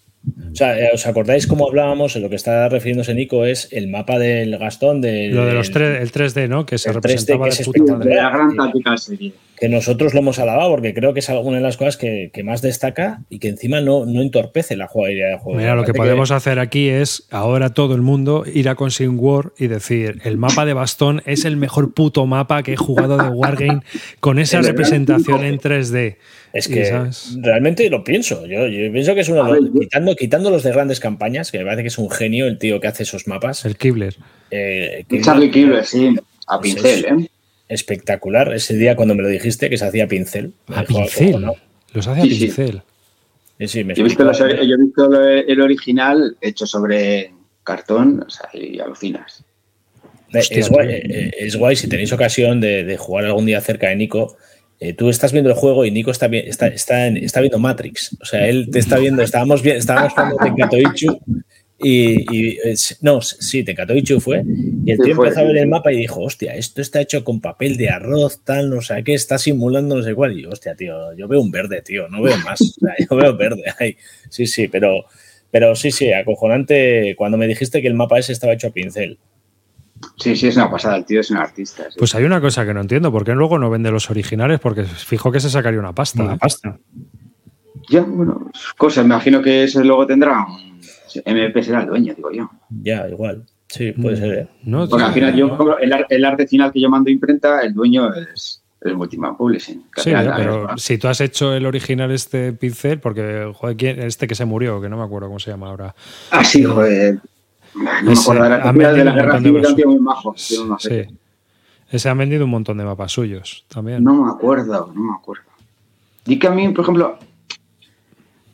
O 0.51 0.55
sea, 0.55 0.77
eh, 0.77 0.89
¿os 0.93 1.05
acordáis 1.07 1.47
cómo 1.47 1.67
hablábamos? 1.67 2.15
En 2.15 2.21
lo 2.21 2.29
que 2.29 2.35
está 2.35 2.67
refiriéndose 2.67 3.13
Nico 3.13 3.45
es 3.45 3.69
el 3.71 3.87
mapa 3.87 4.19
del 4.19 4.57
Gastón 4.57 4.99
de, 5.01 5.29
Lo 5.29 5.45
de 5.45 5.53
los 5.53 5.71
tres, 5.71 6.01
el 6.01 6.11
3D, 6.11 6.49
¿no? 6.49 6.65
Que 6.65 6.77
se 6.77 6.89
el 6.89 6.95
3D 6.95 7.01
representaba 7.01 7.45
que 7.45 7.49
de 7.51 7.55
se 7.55 7.63
puta. 7.63 7.97
De 7.97 8.15
la 8.15 8.29
gran 8.29 8.55
táctica 8.55 8.97
serie. 8.97 9.33
que 9.57 9.69
nosotros 9.69 10.13
lo 10.13 10.19
hemos 10.19 10.39
alabado 10.39 10.71
porque 10.71 10.93
creo 10.93 11.13
que 11.13 11.19
es 11.19 11.29
alguna 11.29 11.57
de 11.57 11.63
las 11.63 11.77
cosas 11.77 11.95
que, 11.95 12.31
que 12.33 12.43
más 12.43 12.61
destaca 12.61 13.21
y 13.29 13.39
que 13.39 13.47
encima 13.47 13.79
no, 13.79 14.05
no 14.05 14.21
entorpece 14.21 14.75
la 14.75 14.87
jugabilidad 14.87 15.29
del 15.29 15.37
juego. 15.39 15.59
Mira, 15.59 15.75
lo 15.75 15.85
que 15.85 15.93
podemos 15.93 16.31
hacer 16.31 16.59
aquí 16.59 16.89
es 16.89 17.27
ahora 17.31 17.73
todo 17.73 17.95
el 17.95 18.01
mundo 18.01 18.43
ir 18.51 18.67
a 18.67 18.75
Consing 18.75 19.17
War 19.19 19.53
y 19.57 19.67
decir, 19.67 20.19
el 20.23 20.37
mapa 20.37 20.65
de 20.65 20.73
bastón 20.73 21.21
es 21.25 21.45
el 21.45 21.55
mejor 21.55 21.93
puto 21.93 22.25
mapa 22.25 22.63
que 22.63 22.73
he 22.73 22.77
jugado 22.77 23.17
de 23.17 23.29
Wargame 23.29 23.81
con 24.19 24.39
esa 24.39 24.61
representación 24.61 25.45
en 25.45 25.59
3D. 25.59 26.17
Es 26.57 26.67
que 26.67 26.85
¿sabes? 26.85 27.37
realmente 27.41 27.89
lo 27.89 28.03
pienso. 28.03 28.45
Yo, 28.45 28.67
yo 28.67 28.91
pienso 28.91 29.13
que 29.15 29.21
es 29.21 29.29
uno 29.29 29.43
de 29.53 29.69
Quitando, 29.79 30.15
quitando 30.15 30.49
los 30.49 30.63
de 30.63 30.71
grandes 30.71 30.99
campañas, 30.99 31.51
que 31.51 31.59
me 31.59 31.65
parece 31.65 31.83
que 31.83 31.87
es 31.89 31.97
un 31.97 32.09
genio 32.09 32.47
el 32.47 32.57
tío 32.57 32.79
que 32.79 32.87
hace 32.87 33.03
esos 33.03 33.27
mapas. 33.27 33.65
El 33.65 33.77
Kibler. 33.77 34.15
eh, 34.51 35.05
Charlie 35.21 35.51
Kibler, 35.51 35.85
sí, 35.85 36.15
a 36.47 36.59
Pues 36.59 36.73
pincel, 36.75 37.05
es- 37.05 37.11
¿eh? 37.25 37.29
Espectacular. 37.69 38.53
Ese 38.53 38.75
día 38.75 38.95
cuando 38.95 39.13
me 39.13 39.21
lo 39.23 39.27
dijiste 39.29 39.69
que 39.69 39.77
se 39.77 39.85
hacía 39.85 40.07
pincel. 40.07 40.53
A 40.67 40.83
pincel. 40.83 41.27
acojonado. 41.29 41.57
Los 41.93 42.07
hace 42.07 42.21
a 42.21 42.23
Sí, 42.23 42.29
pincel. 42.39 42.81
Sí, 43.59 43.67
sí, 43.67 43.83
me 43.83 43.93
Yo 43.95 44.01
he 44.01 44.03
visto, 44.05 44.23
explicó. 44.23 44.47
los- 44.55 44.67
yo 44.67 44.75
he 44.75 44.77
visto 44.77 45.07
lo- 45.09 45.27
el 45.29 45.61
original 45.61 46.37
hecho 46.41 46.65
sobre 46.65 47.33
cartón, 47.63 48.23
o 48.25 48.29
sea, 48.29 48.49
y 48.53 48.79
alucinas. 48.79 49.43
Eh, 50.33 50.39
Hostia, 50.39 50.59
es, 50.59 50.69
guay, 50.69 50.87
eh, 50.91 51.31
es 51.39 51.55
guay 51.55 51.75
si 51.75 51.87
tenéis 51.89 52.11
ocasión 52.13 52.59
de, 52.61 52.83
de 52.83 52.97
jugar 52.97 53.25
algún 53.25 53.45
día 53.45 53.59
cerca 53.61 53.89
de 53.89 53.95
Nico. 53.95 54.37
Eh, 54.79 54.93
tú 54.93 55.09
estás 55.09 55.31
viendo 55.31 55.49
el 55.49 55.55
juego 55.55 55.85
y 55.85 55.91
Nico 55.91 56.11
está, 56.11 56.27
está, 56.27 56.67
está, 56.67 57.07
en- 57.07 57.17
está 57.17 57.39
viendo 57.41 57.59
Matrix. 57.59 58.15
O 58.21 58.25
sea, 58.25 58.47
él 58.47 58.69
te 58.71 58.79
está 58.79 58.97
viendo. 58.99 59.21
Estábamos, 59.23 59.61
bien, 59.61 59.77
estábamos 59.77 60.13
jugando 60.13 60.37
Tenkatoichu 60.43 61.19
y, 61.79 62.35
y 62.35 62.57
es- 62.63 62.97
no, 63.01 63.21
sí, 63.21 63.63
Tenkatoichu 63.63 64.19
fue. 64.19 64.43
Y 64.85 64.91
el 64.91 64.97
tío 64.99 65.13
empezó 65.25 65.39
a 65.39 65.43
ver 65.43 65.57
el 65.57 65.67
mapa 65.67 65.91
y 65.91 65.97
dijo: 65.97 66.21
Hostia, 66.21 66.53
esto 66.55 66.81
está 66.81 67.01
hecho 67.01 67.23
con 67.23 67.39
papel 67.41 67.77
de 67.77 67.89
arroz, 67.89 68.41
tal, 68.43 68.69
no 68.69 68.81
sé 68.81 69.03
qué, 69.03 69.13
está 69.13 69.37
simulando 69.37 69.95
no 69.97 70.03
sé 70.03 70.13
cuál. 70.15 70.37
Y 70.37 70.43
yo, 70.43 70.49
hostia, 70.49 70.75
tío, 70.75 71.13
yo 71.15 71.27
veo 71.27 71.41
un 71.41 71.51
verde, 71.51 71.81
tío, 71.81 72.07
no 72.09 72.21
veo 72.21 72.37
más. 72.39 72.59
O 72.77 72.79
sea, 72.85 72.93
yo 73.09 73.15
veo 73.15 73.35
verde 73.35 73.63
ahí. 73.79 73.95
Sí, 74.29 74.45
sí, 74.47 74.67
pero, 74.67 75.05
pero 75.51 75.75
sí, 75.75 75.91
sí, 75.91 76.11
acojonante 76.13 77.15
cuando 77.17 77.37
me 77.37 77.47
dijiste 77.47 77.81
que 77.81 77.87
el 77.87 77.93
mapa 77.95 78.19
ese 78.19 78.33
estaba 78.33 78.53
hecho 78.53 78.67
a 78.67 78.71
pincel. 78.71 79.17
Sí, 80.17 80.35
sí, 80.35 80.47
es 80.47 80.55
una 80.55 80.69
pasada, 80.69 80.97
el 80.97 81.05
tío 81.05 81.19
es 81.21 81.31
un 81.31 81.37
artista. 81.37 81.83
sí. 81.89 81.95
Pues 81.97 82.13
hay 82.15 82.23
una 82.23 82.39
cosa 82.41 82.65
que 82.65 82.73
no 82.73 82.81
entiendo, 82.81 83.11
¿por 83.11 83.23
qué 83.23 83.33
luego 83.33 83.57
no 83.59 83.69
vende 83.69 83.91
los 83.91 84.09
originales? 84.09 84.59
Porque 84.59 84.83
fijo 84.83 85.31
que 85.31 85.39
se 85.39 85.49
sacaría 85.49 85.79
una 85.79 85.93
pasta. 85.93 86.23
Una 86.23 86.37
pasta. 86.37 86.77
Ya, 87.89 88.01
bueno, 88.01 88.49
cosas, 88.77 89.05
me 89.05 89.13
imagino 89.13 89.41
que 89.41 89.63
eso 89.63 89.83
luego 89.83 90.05
tendrá 90.05 90.45
un... 90.45 90.67
MP 91.25 91.63
será 91.63 91.81
el 91.81 91.87
dueño, 91.87 92.13
digo 92.15 92.31
yo. 92.31 92.49
Ya, 92.83 93.07
igual. 93.09 93.43
Sí, 93.69 93.91
puede 93.93 94.17
ser. 94.17 94.33
¿eh? 94.39 94.47
No, 94.63 94.87
Porque 94.87 95.05
al 95.05 95.13
final 95.13 95.35
yo, 95.35 95.77
el, 95.81 96.05
el 96.09 96.25
arte 96.25 96.47
final 96.47 96.71
que 96.71 96.79
yo 96.81 96.89
mando 96.89 97.09
imprenta, 97.09 97.61
el 97.61 97.73
dueño 97.73 98.13
es 98.13 98.61
el 98.81 98.95
Multiman 98.95 99.35
Publishing. 99.35 99.83
Sí, 99.97 100.11
pero 100.35 100.77
si 100.77 100.97
tú 100.97 101.07
has 101.07 101.19
hecho 101.21 101.53
el 101.53 101.65
original 101.65 102.11
este 102.11 102.53
pincel, 102.53 102.99
porque 102.99 103.51
joder, 103.55 103.75
¿quién- 103.75 104.01
este 104.01 104.27
que 104.27 104.35
se 104.35 104.45
murió, 104.45 104.79
que 104.81 104.89
no 104.89 104.97
me 104.97 105.03
acuerdo 105.03 105.27
cómo 105.27 105.39
se 105.39 105.49
llama 105.51 105.69
ahora. 105.69 105.95
Ah, 106.31 106.43
sí, 106.43 106.63
joder. 106.63 107.19
No 107.77 108.01
me 108.03 108.13
Ese, 108.13 108.21
acuerdo 108.21 108.43
de 108.43 108.49
la 108.49 108.55
han 108.55 108.61
película 108.63 108.91
de 108.93 109.03
la 109.05 109.11
guerra 109.13 109.39
civil, 109.39 109.75
tío 109.75 109.87
muy 109.87 109.99
majo. 109.99 110.35
tío 110.35 110.65
muy 110.65 110.75
Sí. 110.79 110.89
majete. 110.89 111.13
Ese 111.89 112.09
han 112.09 112.17
vendido 112.17 112.45
un 112.45 112.51
montón 112.51 112.77
de 112.77 112.83
mapas 112.83 113.11
suyos 113.11 113.65
también. 113.69 114.03
No 114.03 114.13
me 114.25 114.31
acuerdo, 114.31 114.91
no 114.93 115.01
me 115.03 115.13
acuerdo. 115.13 115.43
Di 116.25 116.37
que 116.37 116.47
a 116.47 116.51
mí, 116.51 116.67
por 116.69 116.83
ejemplo, 116.83 117.17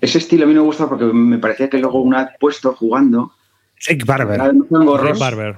ese 0.02 0.18
estilo 0.20 0.44
a 0.44 0.48
mí 0.48 0.54
me 0.54 0.60
gusta 0.60 0.88
porque 0.88 1.06
me 1.06 1.38
parecía 1.40 1.70
que 1.70 1.80
luego 1.80 2.02
una 2.02 2.26
vez 2.26 2.34
puesto 2.40 2.74
jugando. 2.76 3.32
Rick 3.88 4.06
Barber. 4.06 4.36
era. 4.36 4.52
Rick 4.52 5.20
Barber. 5.20 5.58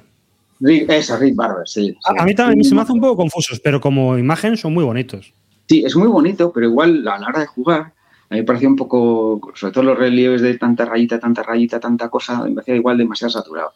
Rick- 0.62 0.90
esa, 0.90 1.18
Rick 1.18 1.36
Barber, 1.36 1.68
sí. 1.68 1.90
sí. 1.90 1.98
A, 2.18 2.22
a 2.22 2.26
mí 2.26 2.34
también 2.34 2.64
se 2.64 2.74
me 2.74 2.82
hace 2.82 2.94
un 2.94 3.02
poco 3.02 3.18
confusos, 3.18 3.60
pero 3.60 3.82
como 3.82 4.18
imagen 4.18 4.56
son 4.56 4.74
muy 4.74 4.84
bonitos. 4.86 5.34
Sí, 5.68 5.84
es 5.84 5.96
muy 5.96 6.08
bonito, 6.08 6.54
pero 6.54 6.68
igual 6.68 7.06
a 7.08 7.18
la 7.20 7.28
hora 7.28 7.40
de 7.42 7.48
jugar, 7.48 7.94
a 8.30 8.34
mí 8.34 8.40
me 8.42 8.44
parecía 8.44 8.68
un 8.68 8.76
poco, 8.76 9.52
sobre 9.56 9.74
todo 9.74 9.84
los 9.84 9.98
relieves 9.98 10.42
de 10.42 10.58
tanta 10.58 10.86
rayita, 10.86 11.20
tanta 11.20 11.44
rayita, 11.44 11.80
tanta 11.80 12.10
cosa, 12.10 12.44
me 12.44 12.52
parecía 12.52 12.76
igual 12.76 12.98
demasiado 12.98 13.30
saturado. 13.32 13.74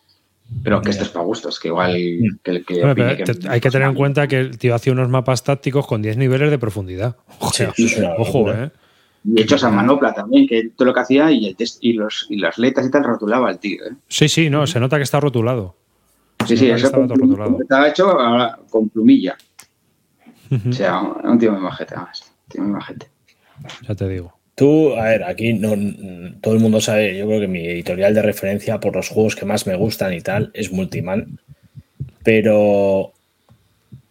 Pero 0.63 0.81
que 0.81 0.89
esto 0.89 1.03
es 1.03 1.09
para 1.09 1.25
gustos, 1.25 1.59
que 1.59 1.67
igual 1.67 1.93
que 1.93 2.51
el 2.51 2.65
que 2.65 2.83
opine 2.83 2.95
pero 2.95 3.17
que- 3.17 3.33
te- 3.35 3.49
hay 3.49 3.61
que 3.61 3.69
tener 3.69 3.87
en 3.87 3.93
cuenta 3.93 4.27
que 4.27 4.39
el 4.39 4.57
tío 4.57 4.73
hacía 4.73 4.93
unos 4.93 5.07
mapas 5.07 5.43
tácticos 5.43 5.85
con 5.85 6.01
10 6.01 6.17
niveles 6.17 6.49
de 6.49 6.57
profundidad. 6.57 7.15
O 7.39 7.51
sea, 7.51 7.71
Sí, 7.75 7.87
ojo. 8.17 8.51
¿eh? 8.51 8.71
Y 9.23 9.41
hechos 9.41 9.63
a 9.63 9.69
manopla 9.69 10.13
también, 10.13 10.47
que 10.47 10.69
todo 10.75 10.87
lo 10.87 10.93
que 10.93 11.01
hacía 11.01 11.29
y, 11.31 11.45
el 11.45 11.55
test- 11.57 11.77
y, 11.81 11.93
los, 11.93 12.25
y 12.29 12.37
las 12.37 12.57
letras 12.57 12.87
y 12.87 12.89
tal 12.91 13.03
rotulaba 13.03 13.51
el 13.51 13.59
tío. 13.59 13.83
¿eh? 13.85 13.91
Sí, 14.07 14.27
sí, 14.27 14.49
no, 14.49 14.65
se 14.65 14.79
nota 14.79 14.97
que 14.97 15.03
está 15.03 15.19
rotulado. 15.19 15.75
Sí, 16.47 16.55
Se 16.55 16.57
sí, 16.57 16.65
que 16.67 16.73
eso 16.73 16.85
estaba 16.87 17.05
con, 17.07 17.19
rotulado. 17.19 17.57
estaba 17.61 17.89
hecho 17.89 18.19
ahora 18.19 18.57
con 18.71 18.89
plumilla. 18.89 19.37
O 20.67 20.71
sea, 20.73 20.99
un 21.01 21.37
tío 21.37 21.51
muy 21.51 21.61
majete, 21.61 21.93
además. 21.95 22.31
Tío 22.47 22.63
muy 22.63 22.71
majete. 22.71 23.07
Ya 23.87 23.93
te 23.93 24.07
digo. 24.07 24.33
Tú, 24.59 24.93
a 24.93 25.05
ver, 25.05 25.23
aquí 25.23 25.53
no, 25.53 25.69
todo 26.41 26.53
el 26.53 26.59
mundo 26.59 26.81
sabe, 26.81 27.17
yo 27.17 27.25
creo 27.27 27.39
que 27.39 27.47
mi 27.47 27.65
editorial 27.65 28.13
de 28.13 28.21
referencia 28.21 28.81
por 28.81 28.93
los 28.93 29.07
juegos 29.07 29.37
que 29.37 29.45
más 29.45 29.65
me 29.65 29.75
gustan 29.77 30.13
y 30.13 30.19
tal 30.19 30.51
es 30.53 30.73
Multiman, 30.73 31.39
pero, 32.25 33.13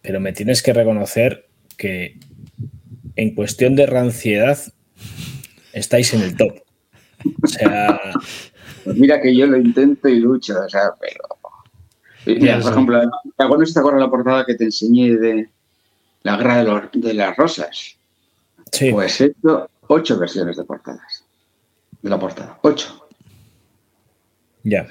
pero 0.01 0.19
me 0.19 0.33
tienes 0.33 0.63
que 0.63 0.73
reconocer 0.73 1.45
que 1.77 2.15
en 3.15 3.35
cuestión 3.35 3.75
de 3.75 3.85
ranciedad 3.85 4.57
estáis 5.71 6.15
en 6.15 6.21
el 6.23 6.35
top. 6.35 6.61
O 7.43 7.47
sea, 7.47 7.99
Pues 8.83 8.95
mira 8.97 9.21
que 9.21 9.35
yo 9.35 9.45
lo 9.45 9.57
intento 9.57 10.09
y 10.09 10.19
lucho, 10.19 10.55
o 10.65 10.67
sea, 10.67 10.93
pero. 10.99 11.23
Mira, 12.25 12.55
por 12.55 12.63
sí. 12.63 12.71
ejemplo, 12.71 13.01
¿te 13.37 13.43
acuerdas, 13.43 13.73
te 13.73 13.79
acuerdas 13.79 14.01
la 14.01 14.09
portada 14.09 14.45
que 14.47 14.55
te 14.55 14.63
enseñé 14.65 15.15
de 15.15 15.49
la 16.23 16.37
guerra 16.37 16.57
de, 16.57 16.63
los- 16.63 16.91
de 16.93 17.13
las 17.13 17.37
rosas? 17.37 17.97
sí, 18.71 18.91
Pues 18.91 19.21
hecho 19.21 19.69
ocho 19.89 20.17
versiones 20.17 20.55
de 20.57 20.63
portadas. 20.63 21.25
De 22.01 22.09
la 22.09 22.19
portada. 22.19 22.59
Ocho. 22.61 23.07
ya. 24.63 24.87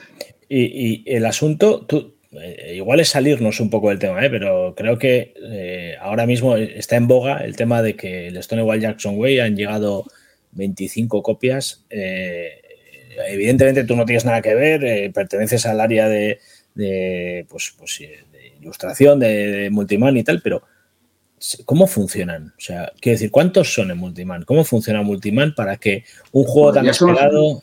Y, 0.48 1.04
y 1.04 1.04
el 1.06 1.26
asunto, 1.26 1.84
tú, 1.86 2.14
eh, 2.32 2.74
igual 2.76 3.00
es 3.00 3.08
salirnos 3.08 3.60
un 3.60 3.70
poco 3.70 3.88
del 3.88 3.98
tema, 3.98 4.24
¿eh? 4.24 4.28
pero 4.28 4.74
creo 4.76 4.98
que 4.98 5.34
eh, 5.42 5.96
ahora 6.00 6.26
mismo 6.26 6.56
está 6.56 6.96
en 6.96 7.06
boga 7.06 7.38
el 7.38 7.56
tema 7.56 7.82
de 7.82 7.96
que 7.96 8.28
el 8.28 8.42
Stonewall 8.42 8.80
Jackson 8.80 9.18
Way 9.18 9.40
han 9.40 9.56
llegado 9.56 10.04
25 10.52 11.22
copias. 11.22 11.84
Eh, 11.88 12.60
evidentemente 13.28 13.84
tú 13.84 13.96
no 13.96 14.04
tienes 14.04 14.24
nada 14.24 14.42
que 14.42 14.54
ver, 14.54 15.12
perteneces 15.12 15.64
al 15.64 15.80
área 15.80 16.08
de, 16.08 16.40
de, 16.74 17.46
pues, 17.48 17.74
pues, 17.78 17.98
de 17.98 18.52
ilustración, 18.60 19.20
de, 19.20 19.50
de 19.50 19.70
Multiman 19.70 20.16
y 20.16 20.24
tal, 20.24 20.42
pero 20.42 20.62
¿cómo 21.64 21.86
funcionan? 21.86 22.52
O 22.56 22.60
sea, 22.60 22.92
quiero 23.00 23.14
decir, 23.14 23.30
¿cuántos 23.30 23.72
son 23.72 23.90
en 23.90 23.98
Multiman? 23.98 24.44
¿Cómo 24.44 24.64
funciona 24.64 25.02
Multiman 25.02 25.54
para 25.54 25.76
que 25.76 26.04
un 26.32 26.44
juego 26.44 26.72
tan 26.72 26.84
ya 26.84 26.92
somos- 26.92 27.14
esperado... 27.16 27.62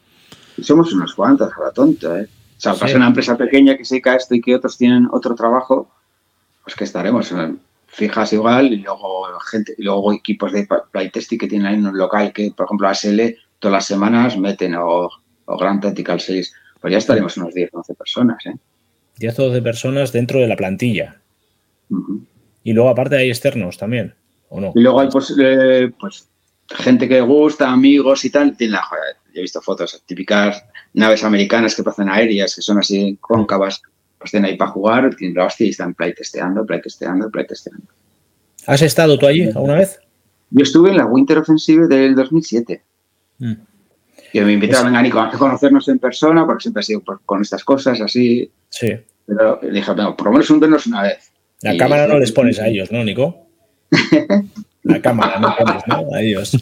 Somos 0.61 0.93
unas 0.93 1.13
cuantas, 1.13 1.51
a 1.59 1.65
la 1.65 1.71
tonta, 1.71 2.19
¿eh? 2.21 2.28
O 2.57 2.59
sea, 2.61 2.73
Sí. 2.73 2.80
pasa 2.80 2.95
una 2.95 3.07
empresa 3.07 3.36
pequeña 3.38 3.76
que 3.78 3.84
se 3.84 3.95
dedica 3.95 4.13
a 4.13 4.15
esto 4.15 4.34
y 4.36 4.41
que 4.41 4.55
otros 4.55 4.78
tienen 4.78 5.07
otro 5.11 5.36
trabajo, 5.36 5.91
pues 6.63 6.76
que 6.76 6.86
estaremos 6.86 7.30
eh, 7.34 7.53
fijas 7.88 8.32
igual 8.32 8.71
y 8.71 8.78
luego 8.78 9.26
gente 9.51 9.76
y 9.78 9.84
luego 9.84 10.13
equipos 10.13 10.53
de 10.53 10.65
playtesting 10.91 11.38
que 11.38 11.47
tienen 11.47 11.67
ahí 11.67 11.76
en 11.76 11.86
un 11.88 11.97
local 11.97 12.32
que, 12.32 12.51
por 12.55 12.65
ejemplo, 12.67 12.88
ASL 12.88 13.36
todas 13.59 13.73
las 13.73 13.86
semanas 13.86 14.38
meten 14.38 14.76
o, 14.76 15.09
o 15.45 15.57
Grand 15.57 15.82
Tactical 15.82 16.21
Series. 16.21 16.53
Pues 16.80 16.91
ya 16.93 16.97
estaremos 16.99 17.36
unos 17.36 17.53
10, 17.53 17.69
11 17.73 17.93
personas, 17.95 18.45
¿eh? 18.45 18.55
10 19.17 19.39
o 19.39 19.43
12 19.49 19.61
personas 19.61 20.11
dentro 20.13 20.39
de 20.39 20.47
la 20.47 20.55
plantilla. 20.55 21.19
Ujú. 21.89 22.21
Y 22.66 22.74
luego 22.74 22.89
aparte 22.89 23.16
hay 23.16 23.30
externos 23.30 23.78
también, 23.78 24.13
¿o 24.49 24.59
no? 24.59 24.74
Y 24.76 24.82
luego 24.82 24.99
hay 24.99 25.07
pues, 25.09 25.34
eh, 25.39 25.91
pues 25.99 26.28
gente 26.68 27.07
que 27.07 27.22
gusta, 27.22 27.72
amigos 27.72 28.26
y 28.26 28.32
tal. 28.32 28.57
Tiene 28.57 28.74
la, 28.74 28.82
joder, 28.82 29.16
yo 29.34 29.39
he 29.39 29.41
visto 29.43 29.61
fotos, 29.61 30.01
típicas 30.05 30.66
naves 30.95 31.24
americanas 31.24 31.76
que 31.76 31.84
parecen 31.84 32.09
aéreas, 32.09 32.55
que 32.55 32.61
son 32.63 32.80
así 32.80 33.18
cóncavas, 33.22 33.84
pues 34.18 34.32
tienen 34.32 34.49
ahí 34.49 34.57
para 34.57 34.72
jugar, 34.72 35.16
tienen 35.16 35.38
la 35.38 35.45
hostia 35.45 35.68
y 35.68 35.70
están 35.70 35.93
playtesteando, 35.93 36.66
playtesteando, 36.66 37.30
playtesteando. 37.30 37.86
¿Has 38.66 38.82
estado 38.82 39.20
tú 39.20 39.28
allí 39.28 39.43
alguna 39.43 39.76
vez? 39.76 39.99
Yo 40.49 40.63
estuve 40.63 40.89
en 40.89 40.97
la 40.97 41.05
Winter 41.05 41.38
Offensive 41.38 41.88
del 41.88 42.16
2007. 42.16 42.82
Mm. 43.38 43.53
Y 44.34 44.39
me 44.41 44.53
invitaron, 44.53 44.88
venga, 44.88 45.03
Nico, 45.03 45.20
a 45.20 45.30
conocernos 45.32 45.88
en 45.88 45.99
persona, 45.99 46.45
porque 46.47 46.63
siempre 46.63 46.82
he 46.82 46.84
sido 46.84 47.01
por- 47.01 47.22
con 47.26 47.41
estas 47.43 47.63
cosas 47.63 48.01
así. 48.01 48.49
Sí. 48.70 48.91
Pero 49.28 49.59
dije, 49.61 49.91
"Venga, 49.93 50.16
por 50.16 50.26
lo 50.28 50.32
menos 50.34 50.47
juntarnos 50.47 50.88
una 50.88 51.03
vez. 51.03 51.32
La 51.72 51.78
cámara 51.78 52.07
no 52.07 52.20
les 52.20 52.32
pones 52.32 52.59
a 52.59 52.68
ellos, 52.68 52.91
¿no, 52.91 53.03
Nico? 53.03 53.47
La 54.84 55.01
cámara 55.01 55.39
no 55.39 55.55
pones, 55.57 55.84
¿no? 55.88 56.13
A 56.13 56.22
ellos. 56.22 56.57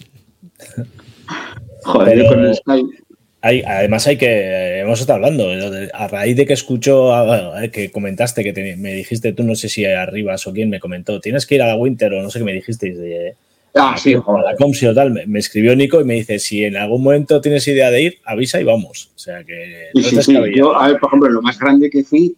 Joder, 1.84 2.16
Pero- 2.18 2.30
con 2.30 2.46
el 2.46 2.56
Skype. 2.56 2.98
Hay, 3.46 3.62
además 3.62 4.08
hay 4.08 4.16
que, 4.16 4.80
hemos 4.80 5.02
estado 5.02 5.18
hablando, 5.18 5.50
a 5.94 6.08
raíz 6.08 6.38
de 6.38 6.46
que 6.46 6.54
escucho, 6.54 7.14
ah, 7.14 7.26
bueno, 7.26 7.62
eh, 7.62 7.70
que 7.72 7.92
comentaste, 7.92 8.42
que 8.42 8.54
te- 8.54 8.78
me 8.78 8.94
dijiste 8.94 9.34
tú, 9.34 9.44
no 9.44 9.54
sé 9.56 9.68
si 9.68 9.84
Arribas 9.84 10.48
o 10.48 10.54
quién 10.54 10.70
me 10.70 10.80
comentó, 10.80 11.20
tienes 11.20 11.46
que 11.46 11.56
ir 11.56 11.62
a 11.62 11.68
la 11.68 11.76
Winter 11.76 12.14
o 12.14 12.22
no 12.24 12.30
sé 12.30 12.40
qué 12.40 12.46
me 12.46 12.54
dijisteis, 12.54 12.98
de, 12.98 13.34
Ah, 13.76 13.96
sí, 13.98 14.14
a 14.14 14.18
la 14.18 14.22
joder. 14.22 14.56
Comsi 14.56 14.86
o 14.86 14.94
tal, 14.94 15.12
me, 15.12 15.26
me 15.26 15.40
escribió 15.40 15.76
Nico 15.76 16.00
y 16.00 16.06
me 16.06 16.14
dice, 16.14 16.40
si 16.40 16.64
en 16.64 16.78
algún 16.78 17.04
momento 17.04 17.42
tienes 17.42 17.68
idea 17.68 17.92
de 17.92 18.02
ir, 18.04 18.18
avisa 18.24 18.62
y 18.62 18.64
vamos. 18.64 19.10
O 19.14 19.20
sea 19.20 19.44
que 19.44 19.88
Sí, 19.94 20.16
no 20.16 20.22
sí, 20.22 20.32
sí. 20.34 20.38
Yo, 20.56 20.74
a 20.80 20.88
ver, 20.88 21.00
por 21.00 21.10
ejemplo, 21.10 21.30
lo 21.30 21.42
más 21.42 21.60
grande 21.60 21.90
que 21.90 22.04
fui, 22.06 22.38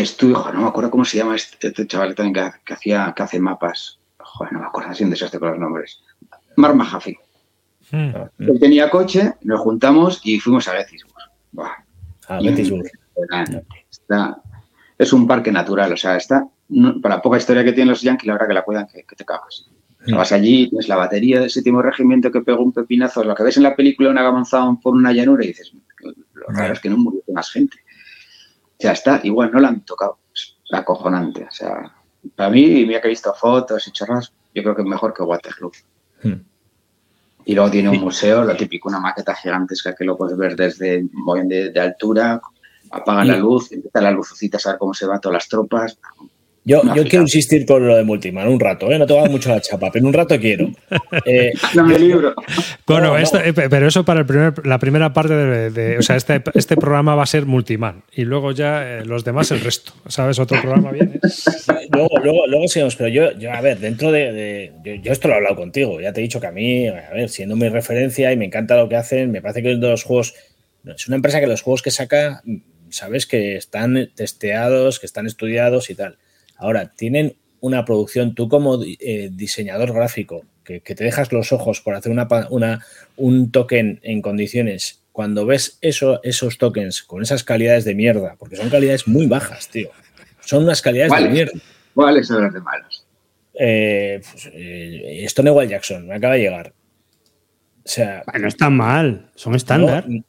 estuve, 0.00 0.34
joder, 0.34 0.54
no 0.54 0.62
me 0.62 0.68
acuerdo 0.68 0.90
cómo 0.90 1.04
se 1.04 1.18
llama 1.18 1.36
este, 1.36 1.68
este 1.68 1.86
chaval 1.86 2.14
también 2.14 2.34
que, 2.52 2.58
que 2.64 2.74
hacía, 2.74 3.12
que 3.16 3.22
hace 3.22 3.38
mapas. 3.40 3.98
Joder, 4.18 4.52
no 4.54 4.60
me 4.60 4.66
acuerdo, 4.66 4.90
así 4.90 5.04
un 5.04 5.10
desastre 5.10 5.38
con 5.40 5.50
los 5.50 5.58
nombres. 5.58 6.00
Mark 6.56 6.74
Mahaffey. 6.76 7.16
Hmm. 7.90 8.10
Él 8.38 8.58
tenía 8.60 8.88
coche, 8.90 9.34
nos 9.42 9.60
juntamos 9.60 10.20
y 10.24 10.38
fuimos 10.40 10.66
a 10.68 10.72
Gettysburg. 10.72 11.14
Buah, 11.52 11.70
Ah, 12.28 12.38
Gettysburg. 12.40 12.84
es 14.98 15.12
un 15.12 15.26
parque 15.26 15.50
natural, 15.52 15.92
o 15.92 15.96
sea, 15.96 16.16
está, 16.16 16.46
no- 16.68 17.00
para 17.00 17.16
la 17.16 17.22
poca 17.22 17.38
historia 17.38 17.64
que 17.64 17.72
tienen 17.72 17.88
los 17.90 18.00
Yankees, 18.02 18.26
la 18.26 18.34
verdad 18.34 18.48
que 18.48 18.54
la 18.54 18.62
cuidan 18.62 18.86
que, 18.86 19.02
que 19.04 19.16
te 19.16 19.24
cagas. 19.24 19.68
O 20.02 20.04
sea, 20.06 20.14
Mm. 20.14 20.18
vas 20.18 20.32
allí, 20.32 20.68
tienes 20.68 20.88
la 20.88 20.96
batería 20.96 21.40
del 21.40 21.50
séptimo 21.50 21.82
regimiento 21.82 22.30
que 22.30 22.40
pegó 22.40 22.62
un 22.62 22.72
pepinazo, 22.72 23.22
lo 23.24 23.34
que 23.34 23.42
ves 23.42 23.56
en 23.56 23.62
la 23.64 23.76
película, 23.76 24.10
una 24.10 24.20
que 24.22 24.26
avanzaban 24.28 24.80
por 24.80 24.94
una 24.94 25.12
llanura 25.12 25.44
y 25.44 25.48
dices, 25.48 25.72
lo 26.34 26.46
raro 26.48 26.72
es 26.72 26.80
que 26.80 26.88
no 26.90 26.96
murió 26.96 27.20
más 27.32 27.50
gente. 27.50 27.76
Sea, 28.82 28.92
está 28.92 29.20
igual, 29.22 29.52
no 29.52 29.60
la 29.60 29.68
han 29.68 29.84
tocado. 29.84 30.18
Es 30.34 30.56
acojonante. 30.72 31.44
O 31.44 31.50
sea, 31.52 31.94
para 32.34 32.50
mí, 32.50 32.84
mira 32.84 33.00
que 33.00 33.06
he 33.06 33.10
visto 33.10 33.32
fotos 33.32 33.86
y 33.86 33.92
chorras, 33.92 34.32
yo 34.52 34.62
creo 34.64 34.74
que 34.74 34.82
es 34.82 34.88
mejor 34.88 35.14
que 35.14 35.22
Waterloo. 35.22 35.70
Hmm. 36.20 36.40
Y 37.44 37.54
luego 37.54 37.70
tiene 37.70 37.90
un 37.90 38.00
museo, 38.00 38.42
lo 38.42 38.56
típico, 38.56 38.88
una 38.88 38.98
maqueta 38.98 39.36
gigantesca 39.36 39.94
que 39.94 40.04
lo 40.04 40.16
puedes 40.16 40.36
ver 40.36 40.56
desde 40.56 41.06
muy 41.12 41.46
de, 41.46 41.70
de 41.70 41.80
altura, 41.80 42.40
apagan 42.90 43.28
la 43.28 43.36
luz, 43.36 43.70
empieza 43.70 44.00
la 44.00 44.10
lucecita, 44.10 44.58
a 44.64 44.70
ver 44.70 44.78
cómo 44.78 44.94
se 44.94 45.06
van 45.06 45.20
todas 45.20 45.34
las 45.34 45.48
tropas. 45.48 45.96
Yo, 46.64 46.80
yo 46.94 47.02
quiero 47.04 47.22
insistir 47.22 47.66
con 47.66 47.86
lo 47.88 47.96
de 47.96 48.04
Multiman 48.04 48.46
un 48.46 48.60
rato, 48.60 48.88
¿eh? 48.92 48.96
no 48.98 49.04
te 49.04 49.12
va 49.14 49.20
a 49.20 49.22
dar 49.22 49.30
mucho 49.32 49.48
la 49.50 49.60
chapa, 49.60 49.90
pero 49.92 50.06
un 50.06 50.12
rato 50.12 50.38
quiero. 50.38 50.70
Eh, 51.26 51.52
Dame 51.74 51.96
el 51.96 52.08
libro. 52.08 52.34
Bueno, 52.86 53.08
No, 53.08 53.12
no. 53.12 53.18
esto- 53.18 53.40
eh, 53.40 53.52
pero 53.52 53.86
eso 53.86 54.04
para 54.04 54.20
el 54.20 54.26
primer, 54.26 54.66
la 54.66 54.78
primera 54.78 55.12
parte 55.12 55.34
de, 55.34 55.70
de- 55.70 55.98
O 55.98 56.02
sea, 56.02 56.16
este, 56.16 56.42
este 56.54 56.76
programa 56.76 57.14
va 57.14 57.24
a 57.24 57.26
ser 57.26 57.46
multiman. 57.46 58.02
Y 58.14 58.24
luego 58.24 58.52
ya 58.52 58.98
eh, 59.00 59.04
los 59.04 59.24
demás 59.24 59.50
el 59.50 59.60
resto. 59.60 59.92
¿Sabes? 60.08 60.38
Otro 60.38 60.60
programa 60.60 60.90
viene. 60.92 61.20
luego, 61.92 62.18
luego, 62.22 62.46
luego 62.46 62.68
sigamos, 62.68 62.96
pero 62.96 63.08
yo, 63.08 63.32
yo, 63.38 63.52
a 63.52 63.60
ver, 63.60 63.78
dentro 63.78 64.10
de. 64.12 64.32
de- 64.32 64.72
yo, 64.84 64.94
yo 65.02 65.12
esto 65.12 65.28
lo 65.28 65.34
he 65.34 65.36
hablado 65.38 65.56
contigo, 65.56 66.00
ya 66.00 66.12
te 66.12 66.20
he 66.20 66.22
dicho 66.22 66.40
que 66.40 66.46
a 66.46 66.52
mí, 66.52 66.88
a 66.88 67.10
ver, 67.12 67.28
siendo 67.28 67.56
mi 67.56 67.68
referencia 67.68 68.32
y 68.32 68.36
me 68.36 68.46
encanta 68.46 68.76
lo 68.76 68.88
que 68.88 68.96
hacen, 68.96 69.30
me 69.30 69.42
parece 69.42 69.62
que 69.62 69.72
es 69.72 69.80
de 69.80 69.88
los 69.88 70.04
juegos. 70.04 70.34
no, 70.84 70.92
Es 70.94 71.06
una 71.08 71.16
empresa 71.16 71.40
que 71.40 71.46
los 71.46 71.60
juegos 71.62 71.82
que 71.82 71.90
saca, 71.90 72.42
sabes 72.88 73.26
que 73.26 73.56
están 73.56 74.10
testeados, 74.14 74.98
que 75.00 75.06
están 75.06 75.26
estudiados 75.26 75.90
y 75.90 75.94
tal. 75.94 76.18
Ahora, 76.62 76.92
tienen 76.94 77.34
una 77.58 77.84
producción, 77.84 78.36
tú 78.36 78.48
como 78.48 78.78
eh, 78.84 79.30
diseñador 79.32 79.92
gráfico, 79.92 80.44
que, 80.64 80.80
que 80.80 80.94
te 80.94 81.02
dejas 81.02 81.32
los 81.32 81.52
ojos 81.52 81.80
por 81.80 81.96
hacer 81.96 82.12
una, 82.12 82.86
un 83.16 83.50
token 83.50 83.98
en 84.04 84.22
condiciones, 84.22 85.02
cuando 85.10 85.44
ves 85.44 85.78
eso, 85.80 86.20
esos 86.22 86.58
tokens 86.58 87.02
con 87.02 87.20
esas 87.20 87.42
calidades 87.42 87.84
de 87.84 87.96
mierda, 87.96 88.36
porque 88.38 88.56
son 88.56 88.70
calidades 88.70 89.08
muy 89.08 89.26
bajas, 89.26 89.68
tío. 89.68 89.90
Son 90.40 90.62
unas 90.62 90.80
calidades 90.82 91.10
Vale. 91.10 91.26
de 91.26 91.32
mierda. 91.32 91.52
¿Cuáles 91.94 92.28
son 92.28 92.44
los 92.44 92.54
de 92.54 92.60
malos? 92.60 93.06
Eh, 93.54 94.20
pues, 94.30 94.48
eh, 94.52 95.26
Stonewall 95.28 95.68
Jackson, 95.68 96.06
me 96.06 96.14
acaba 96.14 96.34
de 96.34 96.40
llegar. 96.40 96.72
O 97.84 97.88
sea, 97.88 98.22
no 98.40 98.46
están 98.46 98.76
mal, 98.76 99.30
son 99.34 99.56
estándar. 99.56 100.06
no, 100.08 100.24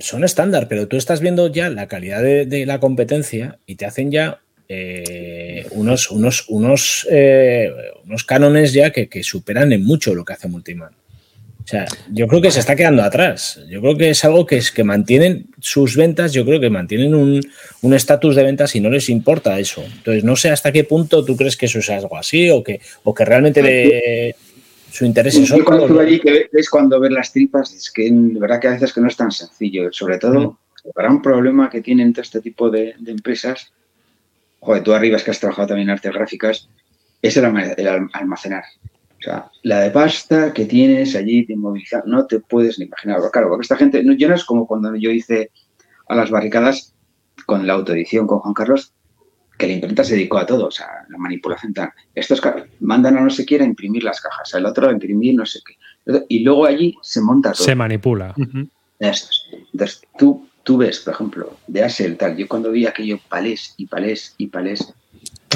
son 0.00 0.24
estándar, 0.24 0.68
pero 0.68 0.86
tú 0.86 0.98
estás 0.98 1.20
viendo 1.20 1.48
ya 1.48 1.70
la 1.70 1.88
calidad 1.88 2.22
de, 2.22 2.44
de 2.44 2.66
la 2.66 2.78
competencia 2.78 3.58
y 3.64 3.76
te 3.76 3.86
hacen 3.86 4.10
ya 4.10 4.42
eh, 4.68 5.66
unos, 5.70 6.10
unos, 6.10 6.44
unos, 6.48 7.06
eh, 7.10 7.70
unos 8.04 8.24
cánones 8.24 8.72
ya 8.72 8.90
que, 8.90 9.08
que 9.08 9.22
superan 9.22 9.72
en 9.72 9.84
mucho 9.84 10.14
lo 10.14 10.24
que 10.24 10.34
hace 10.34 10.48
Multiman. 10.48 10.92
O 10.92 11.70
sea, 11.70 11.84
yo 12.10 12.26
creo 12.26 12.40
que 12.40 12.50
se 12.50 12.60
está 12.60 12.74
quedando 12.74 13.02
atrás. 13.02 13.60
Yo 13.68 13.82
creo 13.82 13.94
que 13.96 14.08
es 14.08 14.24
algo 14.24 14.46
que 14.46 14.56
es 14.56 14.70
que 14.70 14.84
mantienen 14.84 15.48
sus 15.60 15.96
ventas, 15.96 16.32
yo 16.32 16.46
creo 16.46 16.60
que 16.60 16.70
mantienen 16.70 17.14
un 17.14 17.40
un 17.82 17.94
estatus 17.94 18.34
de 18.36 18.42
ventas 18.42 18.74
y 18.74 18.80
no 18.80 18.88
les 18.88 19.08
importa 19.10 19.58
eso. 19.60 19.84
Entonces, 19.84 20.24
no 20.24 20.34
sé 20.34 20.48
hasta 20.50 20.72
qué 20.72 20.84
punto 20.84 21.24
tú 21.26 21.36
crees 21.36 21.56
que 21.58 21.66
eso 21.66 21.78
es 21.80 21.90
algo 21.90 22.16
así 22.16 22.48
o 22.48 22.62
que, 22.64 22.80
o 23.04 23.14
que 23.14 23.24
realmente 23.26 23.62
le- 23.62 24.34
su 24.90 25.04
interés 25.04 25.36
es 25.36 25.48
Yo 25.50 25.62
cuando 25.62 25.84
otro. 25.84 26.00
estuve 26.00 26.06
allí, 26.08 26.20
que 26.20 26.48
es 26.58 26.70
cuando 26.70 26.98
ver 26.98 27.12
las 27.12 27.32
tripas, 27.32 27.74
es 27.74 27.90
que 27.90 28.10
de 28.10 28.40
verdad 28.40 28.58
que 28.60 28.68
a 28.68 28.72
veces 28.72 28.92
que 28.94 29.00
no 29.02 29.08
es 29.08 29.16
tan 29.16 29.30
sencillo. 29.30 29.92
Sobre 29.92 30.16
todo, 30.18 30.58
para 30.94 31.10
un 31.10 31.20
problema 31.20 31.68
que 31.68 31.82
tienen 31.82 32.14
todo 32.14 32.22
este 32.22 32.40
tipo 32.40 32.70
de, 32.70 32.94
de 32.98 33.12
empresas, 33.12 33.70
joder, 34.68 34.82
tú 34.84 34.92
arriba 34.92 35.16
es 35.16 35.24
que 35.24 35.30
has 35.30 35.40
trabajado 35.40 35.68
también 35.68 35.88
en 35.88 35.94
artes 35.94 36.12
gráficas, 36.12 36.68
es 37.22 37.34
el, 37.38 37.46
alma- 37.46 37.62
el 37.72 37.86
alm- 37.86 38.10
almacenar. 38.12 38.64
O 39.18 39.22
sea, 39.22 39.50
la 39.62 39.80
de 39.80 39.90
pasta 39.90 40.52
que 40.52 40.66
tienes 40.66 41.16
allí 41.16 41.46
de 41.46 41.54
inmovilizar, 41.54 42.02
no 42.06 42.26
te 42.26 42.38
puedes 42.40 42.78
ni 42.78 42.84
imaginar. 42.84 43.18
Claro, 43.32 43.48
porque 43.48 43.62
esta 43.62 43.76
gente, 43.76 44.04
no, 44.04 44.12
yo 44.12 44.28
no 44.28 44.34
es 44.34 44.44
como 44.44 44.66
cuando 44.66 44.94
yo 44.94 45.10
hice 45.10 45.50
a 46.06 46.14
las 46.14 46.30
barricadas 46.30 46.94
con 47.46 47.66
la 47.66 47.72
autoedición 47.72 48.26
con 48.26 48.40
Juan 48.40 48.52
Carlos, 48.52 48.92
que 49.56 49.66
la 49.68 49.72
imprenta 49.72 50.04
se 50.04 50.16
dedicó 50.16 50.36
a 50.36 50.44
todo, 50.44 50.66
o 50.66 50.70
sea, 50.70 50.86
la 51.08 51.16
manipulación 51.16 51.72
tal. 51.72 51.90
Estos 52.14 52.42
mandan 52.80 53.16
a 53.16 53.22
no 53.22 53.30
sé 53.30 53.46
quién 53.46 53.62
a 53.62 53.64
imprimir 53.64 54.04
las 54.04 54.20
cajas, 54.20 54.52
el 54.52 54.66
otro 54.66 54.88
a 54.88 54.92
imprimir 54.92 55.34
no 55.34 55.46
sé 55.46 55.60
qué. 55.66 55.76
Y 56.28 56.40
luego 56.40 56.66
allí 56.66 56.94
se 57.02 57.22
monta 57.22 57.52
todo. 57.52 57.64
Se 57.64 57.74
manipula. 57.74 58.34
Es. 58.98 59.30
Entonces, 59.72 60.02
tú, 60.18 60.47
tú 60.68 60.76
ves, 60.76 60.98
por 61.00 61.14
ejemplo, 61.14 61.56
de 61.66 61.82
Asel, 61.82 62.18
tal, 62.18 62.36
yo 62.36 62.46
cuando 62.46 62.70
vi 62.70 62.84
aquello 62.86 63.18
palés 63.26 63.72
y 63.78 63.86
palés 63.86 64.34
y 64.36 64.48
palés, 64.48 64.92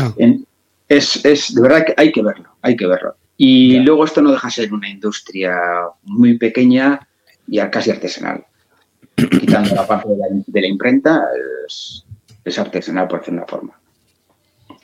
Ah. 0.01 0.11
en- 0.17 0.47
es, 0.89 1.23
es 1.23 1.55
de 1.55 1.61
verdad 1.61 1.85
que 1.85 1.93
hay 1.99 2.11
que 2.11 2.23
verlo, 2.23 2.49
hay 2.63 2.77
que 2.77 2.87
verlo. 2.87 3.15
Y 3.37 3.79
luego 3.81 4.07
esto 4.07 4.23
no 4.23 4.33
deja 4.33 4.49
de 4.49 4.53
ser 4.53 4.73
una 4.73 4.89
industria 4.89 5.55
muy 6.05 6.39
pequeña 6.39 7.07
y 7.47 7.59
casi 7.71 7.91
artesanal. 7.91 8.47
Quitando 9.17 9.75
la 9.75 9.87
parte 9.87 10.09
de 10.09 10.17
la, 10.17 10.27
de 10.47 10.61
la 10.63 10.67
imprenta, 10.67 11.23
es, 11.69 12.07
es 12.43 12.59
artesanal 12.59 13.07
por 13.07 13.19
decir 13.21 13.35
una 13.35 13.45
forma. 13.45 13.79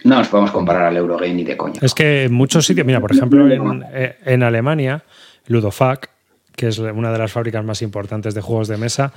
No 0.05 0.17
nos 0.19 0.29
podemos 0.29 0.51
comparar 0.51 0.85
al 0.85 0.97
Eurogame 0.99 1.33
ni 1.33 1.45
de 1.45 1.57
coña. 1.57 1.81
Es 1.81 1.95
que 1.95 2.25
en 2.25 2.35
muchos 2.35 2.67
sitios, 2.67 2.87
mira, 2.87 3.01
por 3.01 3.13
ejemplo, 3.13 3.51
en, 3.51 3.83
eh, 3.95 4.17
en 4.27 4.43
Alemania, 4.43 5.05
Ludofac, 5.47 6.11
que 6.55 6.69
es 6.69 6.79
una 6.79 7.11
de 7.13 7.19
las 7.19 7.33
fábricas 7.33 7.65
más 7.65 7.81
importantes 7.81 8.35
de 8.35 8.43
juegos 8.43 8.69
de 8.69 8.77
mesa, 8.77 9.15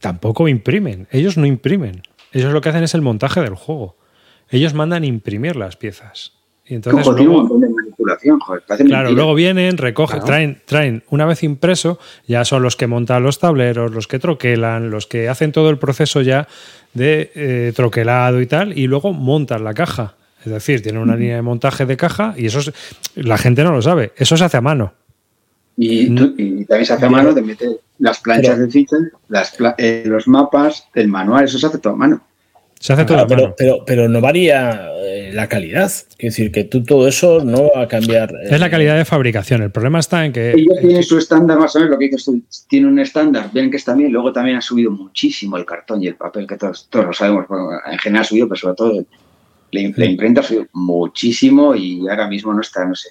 tampoco 0.00 0.48
imprimen. 0.48 1.06
Ellos 1.10 1.36
no 1.36 1.46
imprimen. 1.46 2.02
ellos 2.32 2.52
lo 2.52 2.60
que 2.60 2.68
hacen 2.68 2.84
es 2.84 2.94
el 2.94 3.00
montaje 3.00 3.40
del 3.40 3.54
juego. 3.54 3.96
Ellos 4.50 4.74
mandan 4.74 5.02
imprimir 5.04 5.56
las 5.56 5.76
piezas. 5.76 6.34
Y 6.66 6.74
entonces 6.74 7.06
un 7.06 7.16
luego- 7.16 7.58
de 7.58 7.68
manipulación, 7.70 8.38
joder. 8.40 8.62
Claro, 8.66 8.84
mentira. 8.84 9.10
luego 9.10 9.34
vienen, 9.34 9.78
recogen, 9.78 10.18
Claro. 10.18 10.26
traen, 10.26 10.62
traen, 10.66 11.02
una 11.08 11.24
vez 11.24 11.42
impreso, 11.42 11.98
ya 12.26 12.44
son 12.44 12.62
los 12.62 12.76
que 12.76 12.86
montan 12.86 13.22
los 13.22 13.38
tableros, 13.38 13.90
los 13.92 14.06
que 14.06 14.18
troquelan, 14.18 14.90
los 14.90 15.06
que 15.06 15.30
hacen 15.30 15.52
todo 15.52 15.70
el 15.70 15.78
proceso 15.78 16.20
ya 16.20 16.46
de 16.92 17.32
eh, 17.34 17.72
troquelado 17.74 18.42
y 18.42 18.46
tal, 18.46 18.76
y 18.76 18.86
luego 18.86 19.14
montan 19.14 19.64
la 19.64 19.72
caja. 19.72 20.16
Es 20.44 20.52
decir, 20.52 20.82
tienen 20.82 21.00
una 21.00 21.16
línea 21.16 21.36
de 21.36 21.42
montaje 21.42 21.86
de 21.86 21.96
caja 21.96 22.34
y 22.36 22.44
eso 22.46 22.58
es- 22.60 22.72
la 23.14 23.38
gente 23.38 23.64
no 23.64 23.72
lo 23.72 23.80
sabe. 23.80 24.12
Eso 24.16 24.36
se 24.36 24.44
hace 24.44 24.58
a 24.58 24.60
mano. 24.60 24.92
Y, 25.80 26.12
tú- 26.14 26.34
y 26.36 26.64
también 26.64 26.86
se 26.86 26.92
hace 26.94 27.06
a 27.06 27.08
mano 27.10 27.32
de 27.32 27.40
meter 27.40 27.68
las 28.00 28.18
planchas 28.18 28.54
Pero- 28.56 28.66
de 28.66 28.72
fichas, 28.72 29.00
las 29.28 29.52
pla- 29.56 29.76
eh, 29.78 30.02
los 30.06 30.26
mapas, 30.26 30.88
el 30.94 31.06
manual, 31.06 31.44
eso 31.44 31.56
se 31.56 31.66
hace 31.68 31.78
todo 31.78 31.92
a 31.92 31.96
mano. 31.96 32.20
Se 32.80 32.92
hace 32.92 33.04
todo 33.04 33.18
a 33.18 33.26
pero, 33.26 33.42
mano. 33.42 33.54
pero, 33.56 33.84
pero 33.86 34.08
no 34.08 34.20
varía 34.20 34.88
eh, 35.04 35.30
la 35.32 35.48
calidad. 35.48 35.84
Es 35.86 36.06
decir, 36.18 36.50
que 36.52 36.64
tú 36.64 36.82
todo 36.84 37.06
eso 37.08 37.44
no 37.44 37.70
va 37.74 37.82
a 37.82 37.88
cambiar. 37.88 38.30
eh, 38.32 38.48
Es 38.54 38.60
la 38.60 38.70
calidad 38.70 38.96
de 38.96 39.04
fabricación. 39.04 39.62
El 39.62 39.70
problema 39.70 39.98
está 40.00 40.24
en 40.26 40.32
que. 40.32 40.50
Ellos 40.52 40.76
en 40.78 40.86
tienen 40.86 41.02
su 41.04 41.16
estándar, 41.18 41.58
más 41.58 41.74
o 41.74 41.78
menos 41.78 41.90
lo 41.92 41.98
que 41.98 42.06
dices 42.06 42.24
tú, 42.24 42.40
tiene 42.68 42.86
un 42.88 42.98
estándar, 42.98 43.50
ven 43.52 43.70
que 43.70 43.76
está 43.76 43.94
bien, 43.94 44.12
luego 44.12 44.32
también 44.32 44.56
ha 44.56 44.60
subido 44.60 44.90
muchísimo 44.90 45.56
el 45.56 45.64
cartón 45.64 46.02
y 46.02 46.08
el 46.08 46.14
papel, 46.16 46.46
que 46.46 46.56
todos, 46.56 46.88
todos 46.90 47.06
lo 47.06 47.12
sabemos, 47.12 47.46
bueno, 47.48 47.70
en 47.90 47.98
general 47.98 48.22
ha 48.22 48.28
subido, 48.28 48.48
pero 48.48 48.58
sobre 48.60 48.74
todo 48.74 49.04
la 49.70 49.80
imprenta 50.06 50.40
ha 50.40 50.44
subido 50.44 50.66
muchísimo 50.72 51.74
y 51.74 52.08
ahora 52.08 52.28
mismo 52.28 52.52
no 52.54 52.60
está, 52.60 52.84
no 52.84 52.94
sé. 52.94 53.08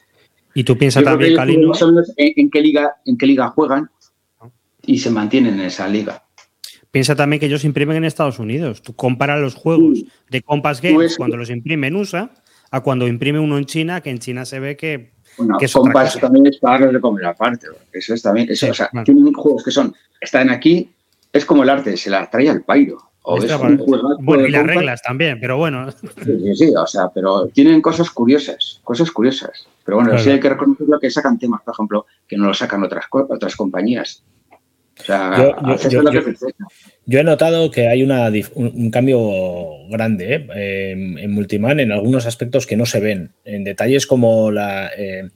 Y 0.58 0.64
tú 0.64 0.76
piensas 0.76 1.04
también, 1.04 1.36
Calino, 1.36 1.72
en, 2.18 2.34
en 2.36 2.50
qué 2.50 2.62
liga, 2.62 2.96
en 3.06 3.16
qué 3.16 3.28
liga 3.28 3.48
juegan 3.50 3.92
y 4.82 4.98
se 4.98 5.12
mantienen 5.12 5.54
en 5.60 5.68
esa 5.68 5.88
liga. 5.88 6.24
piensa 6.90 7.16
también 7.16 7.40
que 7.40 7.46
ellos 7.46 7.64
imprimen 7.64 7.98
en 7.98 8.06
Estados 8.06 8.40
Unidos. 8.40 8.82
Tú 8.82 8.96
comparas 8.96 9.40
los 9.40 9.54
juegos 9.54 10.00
Sí. 10.00 10.10
de 10.32 10.42
Compass 10.42 10.82
Games 10.82 10.96
Pues- 10.96 11.18
cuando 11.18 11.38
los 11.38 11.52
imprime 11.52 11.86
en 11.88 11.96
USA 11.96 12.32
a 12.72 12.82
cuando 12.82 13.08
imprime 13.08 13.40
uno 13.40 13.60
en 13.60 13.66
China, 13.66 14.02
que 14.02 14.10
en 14.10 14.18
China 14.18 14.46
se 14.46 14.60
ve 14.60 14.76
que 14.76 15.12
Bueno, 15.38 15.60
que 15.60 15.66
es 15.66 15.76
otra 15.76 15.92
Compass 15.94 16.14
cosa. 16.14 16.22
también 16.22 16.48
es 16.48 16.58
pagarles 16.58 16.94
de 16.94 17.02
comer 17.02 17.26
aparte. 17.26 17.68
Eso 17.94 18.16
es 18.16 18.24
también, 18.24 18.50
eso, 18.50 18.66
Sí, 18.66 18.72
o 18.72 18.74
sea, 18.74 18.88
claro. 18.88 19.06
tienen 19.06 19.32
juegos 19.34 19.64
que 19.64 19.70
son, 19.70 19.94
están 20.20 20.50
aquí, 20.50 20.90
es 21.32 21.46
como 21.46 21.62
el 21.62 21.70
arte, 21.70 21.96
se 21.98 22.10
la 22.10 22.28
trae 22.32 22.50
al 22.50 22.64
pairo. 22.64 23.07
O 23.30 23.38
es 23.44 23.52
un 23.52 23.78
juegazo 23.78 24.18
Bueno, 24.22 24.48
y 24.48 24.52
las 24.52 24.66
reglas 24.66 25.02
también, 25.02 25.38
pero 25.42 25.58
bueno. 25.58 25.92
Sí, 25.92 26.40
sí, 26.46 26.56
sí, 26.56 26.74
o 26.76 26.88
sea, 26.88 27.10
pero 27.14 27.48
tienen 27.48 27.82
cosas 27.82 28.10
curiosas, 28.10 28.80
cosas 28.86 29.12
curiosas. 29.12 29.68
Pero 29.84 29.98
bueno, 29.98 30.12
Claro. 30.12 30.24
sí 30.24 30.30
hay 30.32 30.40
que 30.40 30.50
reconocerlo 30.50 30.98
que 31.00 31.10
sacan 31.10 31.38
temas, 31.38 31.62
por 31.64 31.74
ejemplo, 31.74 32.06
que 32.26 32.38
no 32.38 32.46
lo 32.48 32.54
sacan 32.54 32.84
otras, 32.84 33.06
otras 33.12 33.56
compañías. 33.58 34.24
O 35.00 35.04
sea, 35.04 35.54
Yo- 37.06 37.20
he 37.20 37.24
notado 37.24 37.70
que 37.70 37.88
hay 37.88 38.02
una, 38.04 38.30
un, 38.56 38.72
un 38.76 38.92
cambio 38.92 39.20
grande 39.90 40.36
¿eh? 40.36 40.48
Eh, 40.56 40.92
en, 40.92 41.18
en 41.18 41.32
Multiman 41.32 41.80
en 41.80 41.92
algunos 41.92 42.26
aspectos 42.26 42.66
que 42.66 42.78
no 42.78 42.86
se 42.86 43.00
ven. 43.00 43.32
En 43.46 43.64
detalles 43.64 44.08
como 44.08 44.52
la. 44.52 44.90
eh, 44.98 45.30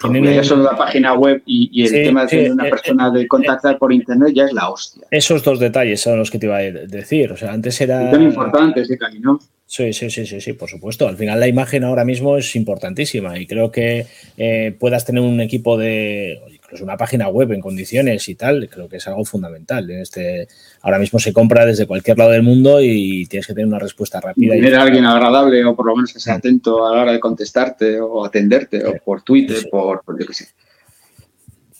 tienen 0.00 0.34
ya 0.34 0.44
solo 0.44 0.62
la 0.62 0.76
página 0.76 1.14
web 1.14 1.42
y, 1.44 1.68
y 1.72 1.82
el 1.82 1.88
Sí, 1.88 2.02
tema 2.04 2.22
de 2.24 2.28
sí, 2.28 2.50
una 2.50 2.66
eh, 2.66 2.70
persona 2.70 3.10
de 3.10 3.26
contactar 3.26 3.78
por 3.78 3.92
internet 3.92 4.32
ya 4.34 4.44
es 4.44 4.52
la 4.52 4.68
hostia. 4.70 5.06
esos 5.10 5.42
dos 5.42 5.58
detalles 5.58 6.00
son 6.00 6.18
los 6.18 6.30
que 6.30 6.38
te 6.38 6.46
iba 6.46 6.56
a 6.56 6.60
de- 6.60 6.86
decir. 6.86 7.32
O 7.32 7.36
sea, 7.36 7.52
antes 7.52 7.80
era. 7.80 8.10
Son 8.10 8.22
importantes, 8.22 8.90
¿eh, 8.90 8.96
Cali, 8.98 9.18
no? 9.20 9.40
Sí, 9.66 9.92
sí, 9.92 10.08
sí, 10.08 10.24
sí, 10.24 10.40
sí, 10.40 10.52
por 10.54 10.68
supuesto. 10.70 11.06
Al 11.08 11.16
final 11.16 11.38
la 11.40 11.46
imagen 11.48 11.84
ahora 11.84 12.04
mismo 12.04 12.36
es 12.38 12.56
importantísima 12.56 13.38
y 13.38 13.46
creo 13.46 13.70
que 13.70 14.06
eh, 14.38 14.74
puedas 14.78 15.04
tener 15.04 15.22
un 15.22 15.40
equipo 15.42 15.76
de, 15.76 16.38
incluso 16.68 16.84
una 16.84 16.98
página 16.98 17.28
web 17.28 17.50
en 17.52 17.62
condiciones 17.62 18.28
y 18.28 18.34
tal, 18.34 18.68
creo 18.68 18.90
que 18.90 18.98
es 18.98 19.08
algo 19.08 19.24
fundamental. 19.24 19.90
En 19.90 20.00
este, 20.00 20.48
ahora 20.82 20.98
mismo 20.98 21.18
se 21.18 21.32
compra 21.32 21.64
desde 21.64 21.86
cualquier 21.86 22.18
lado 22.18 22.32
del 22.32 22.42
mundo 22.42 22.82
y 22.82 23.24
tienes 23.24 23.46
que 23.46 23.54
tener 23.54 23.66
una 23.66 23.78
respuesta 23.78 24.20
rápida. 24.20 24.54
y- 24.54 24.60
Tener 24.60 24.74
a 24.74 24.82
alguien 24.82 25.06
agradable 25.06 25.64
o 25.64 25.74
por 25.74 25.86
lo 25.86 25.96
menos 25.96 26.12
que 26.12 26.20
sea 26.20 26.34
atento 26.34 26.86
a 26.86 26.94
la 26.94 27.02
hora 27.02 27.12
de 27.12 27.20
contestarte 27.20 27.98
o 27.98 28.22
atenderte 28.22 28.84
o 28.84 28.96
por 29.02 29.22
Twitter, 29.22 29.56
Sí. 29.56 29.68
por, 29.70 30.02
por 30.02 30.20
yo 30.20 30.26
qué 30.26 30.34
sé. 30.34 30.48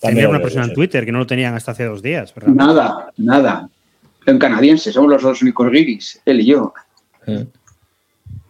También 0.01 0.28
una 0.28 0.41
persona 0.41 0.64
sí. 0.64 0.70
en 0.70 0.74
Twitter 0.74 1.05
que 1.05 1.12
no 1.12 1.18
lo 1.18 1.26
tenían 1.26 1.55
hasta 1.55 1.72
hace 1.72 1.84
dos 1.84 2.01
días. 2.03 2.34
¿verdad? 2.34 2.53
Nada, 2.55 3.12
nada. 3.18 3.68
En 4.24 4.39
canadiense, 4.39 4.91
somos 4.91 5.11
los 5.11 5.22
dos 5.22 5.43
únicos 5.43 5.70
guiris, 5.70 6.22
él 6.24 6.41
y 6.41 6.47
yo. 6.47 6.72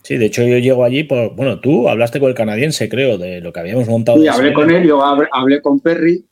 Sí, 0.03 0.17
de 0.17 0.27
hecho 0.27 0.43
yo 0.45 0.59
llego 0.59 0.85
allí 0.85 1.03
por, 1.05 1.35
bueno, 1.35 1.59
tú 1.61 1.89
hablaste 1.89 2.21
con 2.21 2.29
el 2.31 2.35
canadiense, 2.35 2.89
creo, 2.89 3.19
de 3.19 3.41
lo 3.41 3.53
que 3.53 3.61
habíamos 3.61 3.89
montado. 3.89 4.19
Y 4.19 4.23
de 4.23 4.31
hablé 4.31 4.53
con 4.55 4.71
él, 4.71 4.87
yo 4.87 5.03
hablé, 5.05 5.29
hablé 5.33 5.61
con 5.61 5.81
Perry, 5.81 6.25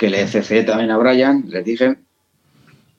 que 0.00 0.08
le 0.08 0.26
CC 0.26 0.62
también 0.64 0.90
a 0.90 0.96
Brian, 0.96 1.44
les 1.48 1.62
dije, 1.62 1.98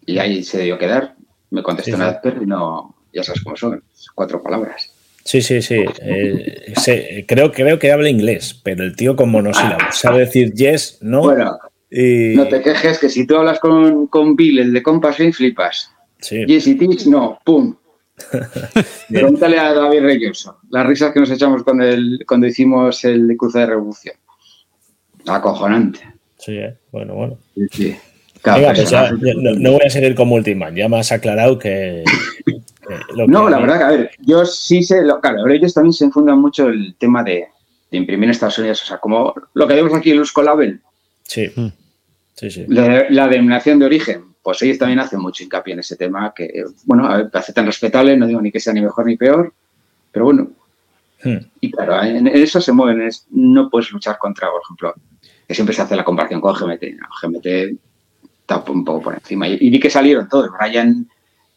y 0.05 0.19
ahí 0.19 0.43
se 0.43 0.61
dio 0.61 0.75
a 0.75 0.77
quedar. 0.77 1.15
Me 1.49 1.63
contestó 1.63 1.93
Sí, 1.93 1.97
nada 1.97 2.21
Perry, 2.21 2.45
no, 2.45 2.95
ya 3.11 3.23
sabes 3.23 3.41
cómo 3.41 3.55
son, 3.55 3.83
cuatro 4.13 4.43
palabras. 4.43 4.93
Sí, 5.25 5.41
sí, 5.41 5.63
sí. 5.63 5.83
eh, 5.99 7.25
creo, 7.27 7.51
creo 7.51 7.79
que 7.79 7.91
habla 7.91 8.07
inglés, 8.07 8.53
pero 8.63 8.83
el 8.83 8.95
tío 8.95 9.15
con 9.15 9.31
monosílabos. 9.31 9.97
Sabe 9.97 10.19
decir 10.19 10.53
yes, 10.53 10.99
no. 11.01 11.21
Bueno, 11.21 11.57
y, 11.89 12.35
no 12.35 12.47
te 12.47 12.61
quejes 12.61 12.99
que 12.99 13.09
si 13.09 13.25
tú 13.25 13.35
hablas 13.35 13.59
con, 13.59 14.05
con 14.05 14.35
Bill, 14.35 14.59
el 14.59 14.71
de 14.71 14.83
Compass 14.83 15.17
Game, 15.17 15.33
flipas. 15.33 15.91
sí. 16.19 16.45
Yes, 16.45 16.67
it 16.67 16.83
is, 16.83 17.07
no, 17.07 17.39
pum. 17.43 17.75
Pregúntale 19.09 19.57
a 19.57 19.73
David 19.73 20.01
Reyoso, 20.01 20.59
las 20.69 20.85
risas 20.85 21.11
que 21.13 21.19
nos 21.21 21.31
echamos 21.31 21.63
el, 21.81 22.23
cuando 22.27 22.45
hicimos 22.45 23.03
el 23.05 23.35
Cruce 23.35 23.57
de 23.57 23.65
Revolución. 23.65 24.15
Acojonante. 25.25 26.11
Sí, 26.43 26.57
eh, 26.57 26.75
bueno, 26.91 27.13
bueno. 27.15 27.37
Sí, 27.55 27.67
sí. 27.71 27.97
Venga, 28.43 28.73
pues 28.73 28.89
ya, 28.89 29.11
no, 29.11 29.51
no 29.53 29.71
voy 29.73 29.81
a 29.85 29.89
seguir 29.89 30.15
con 30.15 30.27
Multiman, 30.27 30.75
ya 30.75 30.89
me 30.89 30.99
has 30.99 31.11
aclarado 31.11 31.59
que. 31.59 32.03
que 32.45 32.99
lo 33.15 33.27
No, 33.27 33.45
que- 33.45 33.51
la 33.51 33.59
verdad 33.59 33.77
que, 33.77 33.83
a 33.83 33.89
ver, 33.89 34.11
yo 34.19 34.43
sí 34.45 34.81
sé, 34.81 35.03
lo, 35.03 35.19
claro, 35.21 35.41
ahora 35.41 35.53
ellos 35.53 35.73
también 35.75 35.93
se 35.93 36.05
enfundan 36.05 36.39
mucho 36.41 36.67
el 36.69 36.95
tema 36.97 37.23
de, 37.23 37.45
de 37.91 37.97
imprimir 37.97 38.25
en 38.25 38.31
Estados 38.31 38.57
Unidos, 38.57 38.81
o 38.81 38.85
sea, 38.87 38.97
como 38.97 39.33
lo 39.53 39.67
que 39.67 39.75
vemos 39.75 39.93
aquí 39.93 40.09
en 40.11 40.17
Luz 40.17 40.33
Label, 40.43 40.81
Sí, 41.23 41.51
Mm. 41.55 41.67
sí, 42.33 42.49
sí. 42.49 42.65
la, 42.67 43.05
la 43.09 43.27
denominación 43.27 43.77
de 43.77 43.85
origen, 43.85 44.23
pues 44.41 44.59
ellos 44.63 44.79
también 44.79 44.99
hacen 44.99 45.19
mucho 45.19 45.43
hincapié 45.43 45.73
en 45.75 45.79
ese 45.81 45.95
tema, 45.95 46.33
que, 46.35 46.63
bueno, 46.85 47.05
a 47.07 47.17
ver, 47.17 47.29
parece 47.29 47.53
tan 47.53 47.67
respetable, 47.67 48.17
no 48.17 48.25
digo 48.25 48.41
ni 48.41 48.51
que 48.51 48.59
sea 48.59 48.73
ni 48.73 48.81
mejor 48.81 49.05
ni 49.05 49.17
peor, 49.17 49.53
pero 50.11 50.25
bueno, 50.25 50.49
Hmm. 51.23 51.37
y 51.59 51.69
claro, 51.69 52.01
en, 52.03 52.25
en 52.27 52.35
eso 52.35 52.59
se 52.59 52.71
mueven, 52.71 53.03
es- 53.03 53.27
no 53.29 53.69
puedes 53.69 53.91
luchar 53.91 54.17
contra, 54.17 54.49
por 54.49 54.61
ejemplo, 54.63 54.95
que 55.51 55.55
siempre 55.55 55.75
se 55.75 55.81
hace 55.81 55.97
la 55.97 56.05
comparación 56.05 56.39
con 56.39 56.53
GMT, 56.55 56.83
¿no? 56.97 57.07
GMT 57.21 57.45
está 58.39 58.63
un 58.71 58.85
poco 58.85 59.01
por 59.01 59.13
encima, 59.15 59.49
y, 59.49 59.57
y 59.59 59.69
vi 59.69 59.79
que 59.81 59.89
salieron 59.89 60.29
todos, 60.29 60.49
Brian, 60.57 61.05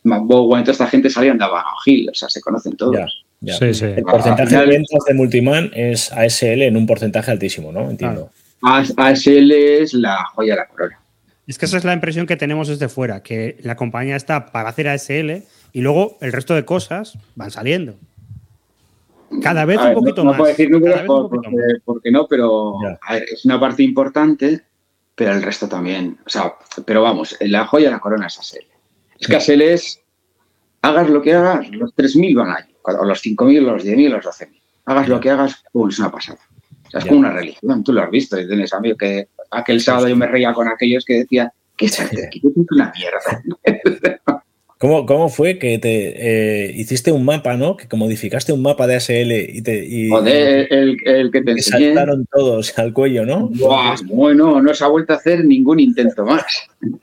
McBowen, 0.02 0.64
toda 0.64 0.72
esta 0.72 0.88
gente 0.88 1.08
salían 1.10 1.38
de 1.38 1.44
Abajo 1.44 1.76
Hill, 1.86 2.08
o 2.10 2.14
sea, 2.14 2.28
se 2.28 2.40
conocen 2.40 2.76
todos. 2.76 2.96
Ya, 2.96 3.06
ya. 3.40 3.54
Sí, 3.54 3.72
sí. 3.72 3.84
El 3.84 4.02
porcentaje 4.02 4.56
de 4.56 4.66
ventas 4.66 5.04
de 5.06 5.14
Multiman 5.14 5.70
es 5.74 6.10
ASL 6.12 6.62
en 6.62 6.76
un 6.76 6.86
porcentaje 6.86 7.30
altísimo, 7.30 7.70
¿no? 7.70 7.88
Entiendo. 7.88 8.30
AS- 8.62 8.94
ASL 8.96 9.52
es 9.52 9.94
la 9.94 10.24
joya 10.34 10.54
de 10.54 10.60
la 10.60 10.66
corona. 10.66 10.98
Es 11.46 11.56
que 11.58 11.66
esa 11.66 11.76
es 11.78 11.84
la 11.84 11.92
impresión 11.92 12.26
que 12.26 12.36
tenemos 12.36 12.66
desde 12.68 12.88
fuera, 12.88 13.22
que 13.22 13.58
la 13.62 13.76
compañía 13.76 14.16
está 14.16 14.46
para 14.46 14.70
hacer 14.70 14.88
ASL 14.88 15.42
y 15.72 15.80
luego 15.82 16.18
el 16.20 16.32
resto 16.32 16.54
de 16.54 16.64
cosas 16.64 17.16
van 17.36 17.50
saliendo. 17.52 17.94
Cada 19.42 19.64
vez 19.64 19.78
A 19.78 19.82
un 19.82 19.86
ver, 19.88 19.94
poquito 19.94 20.24
no, 20.24 20.30
más. 20.30 20.36
No 20.36 20.42
puedo 20.42 20.48
decir 20.50 20.70
números 20.70 21.00
por- 21.02 21.30
porque, 21.30 21.48
porque 21.84 22.10
no, 22.10 22.26
pero 22.26 22.74
a 23.02 23.12
ver, 23.14 23.24
es 23.32 23.44
una 23.44 23.58
parte 23.60 23.82
importante, 23.82 24.62
pero 25.14 25.32
el 25.32 25.42
resto 25.42 25.68
también. 25.68 26.18
O 26.26 26.28
sea, 26.28 26.54
pero 26.84 27.02
vamos, 27.02 27.36
la 27.40 27.66
joya 27.66 27.86
de 27.86 27.92
la 27.92 28.00
corona 28.00 28.26
es 28.26 28.38
ASL. 28.38 28.66
Es 29.18 29.26
que 29.26 29.36
ASL 29.36 29.62
es, 29.62 30.00
hagas 30.82 31.08
lo 31.08 31.22
que 31.22 31.34
hagas, 31.34 31.68
los 31.70 31.94
3.000 31.94 32.34
van 32.36 32.50
ahí, 32.56 32.74
o 32.82 33.04
los 33.04 33.22
5.000, 33.24 33.60
los 33.60 33.84
10.000, 33.84 34.08
los 34.10 34.24
12.000. 34.24 34.60
Hagas 34.86 35.08
lo 35.08 35.20
que 35.20 35.30
hagas, 35.30 35.62
pum, 35.72 35.88
es 35.88 35.98
una 35.98 36.10
pasada. 36.10 36.38
O 36.86 36.90
sea, 36.90 36.98
es 36.98 37.04
Ya. 37.04 37.08
como 37.08 37.20
una 37.20 37.30
religión, 37.32 37.82
tú 37.84 37.92
lo 37.92 38.02
has 38.02 38.10
visto, 38.10 38.38
y 38.38 38.46
tienes 38.46 38.72
amigos 38.74 38.98
que 38.98 39.28
aquel 39.50 39.80
sábado 39.80 40.08
yo 40.08 40.16
me 40.16 40.26
reía 40.26 40.52
con 40.52 40.68
aquellos 40.68 41.04
que 41.04 41.14
decían, 41.20 41.50
¿qué 41.76 41.86
es 41.86 41.98
arte 42.00 42.26
aquí? 42.26 42.42
Es 42.44 42.66
una 42.70 42.92
mierda. 42.94 43.42
¿Cómo, 44.84 45.06
cómo 45.06 45.30
fue 45.30 45.58
que 45.58 45.78
te 45.78 46.66
eh, 46.66 46.72
hiciste 46.76 47.10
un 47.10 47.24
mapa, 47.24 47.56
¿no? 47.56 47.74
Que 47.74 47.88
modificaste 47.96 48.52
un 48.52 48.60
mapa 48.60 48.86
de 48.86 48.96
ASL 48.96 49.32
y 49.32 49.62
te. 49.62 49.82
Y, 49.82 50.10
Joder, 50.10 50.70
el, 50.70 50.98
el 51.06 51.30
que 51.30 51.40
te 51.40 51.52
enseñé. 51.52 51.94
saltaron 51.94 52.26
todos 52.30 52.78
al 52.78 52.92
cuello, 52.92 53.24
¿no? 53.24 53.48
Buah, 53.48 53.96
bueno, 54.04 54.60
no 54.60 54.74
se 54.74 54.84
ha 54.84 54.88
vuelto 54.88 55.14
a 55.14 55.16
hacer 55.16 55.42
ningún 55.46 55.80
intento 55.80 56.26
más. 56.26 56.44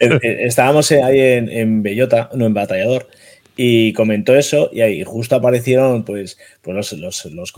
Eh, 0.00 0.18
eh, 0.22 0.36
Estábamos 0.46 0.90
ahí 0.92 1.20
en, 1.20 1.50
en 1.50 1.82
Bellota, 1.82 2.30
no 2.34 2.46
en 2.46 2.54
Batallador, 2.54 3.06
y 3.54 3.92
comentó 3.92 4.34
eso, 4.34 4.70
y 4.72 4.80
ahí 4.80 5.04
justo 5.04 5.36
aparecieron, 5.36 6.04
pues, 6.04 6.38
pues 6.62 6.74
los, 6.74 6.92
los, 6.94 7.26
los. 7.26 7.52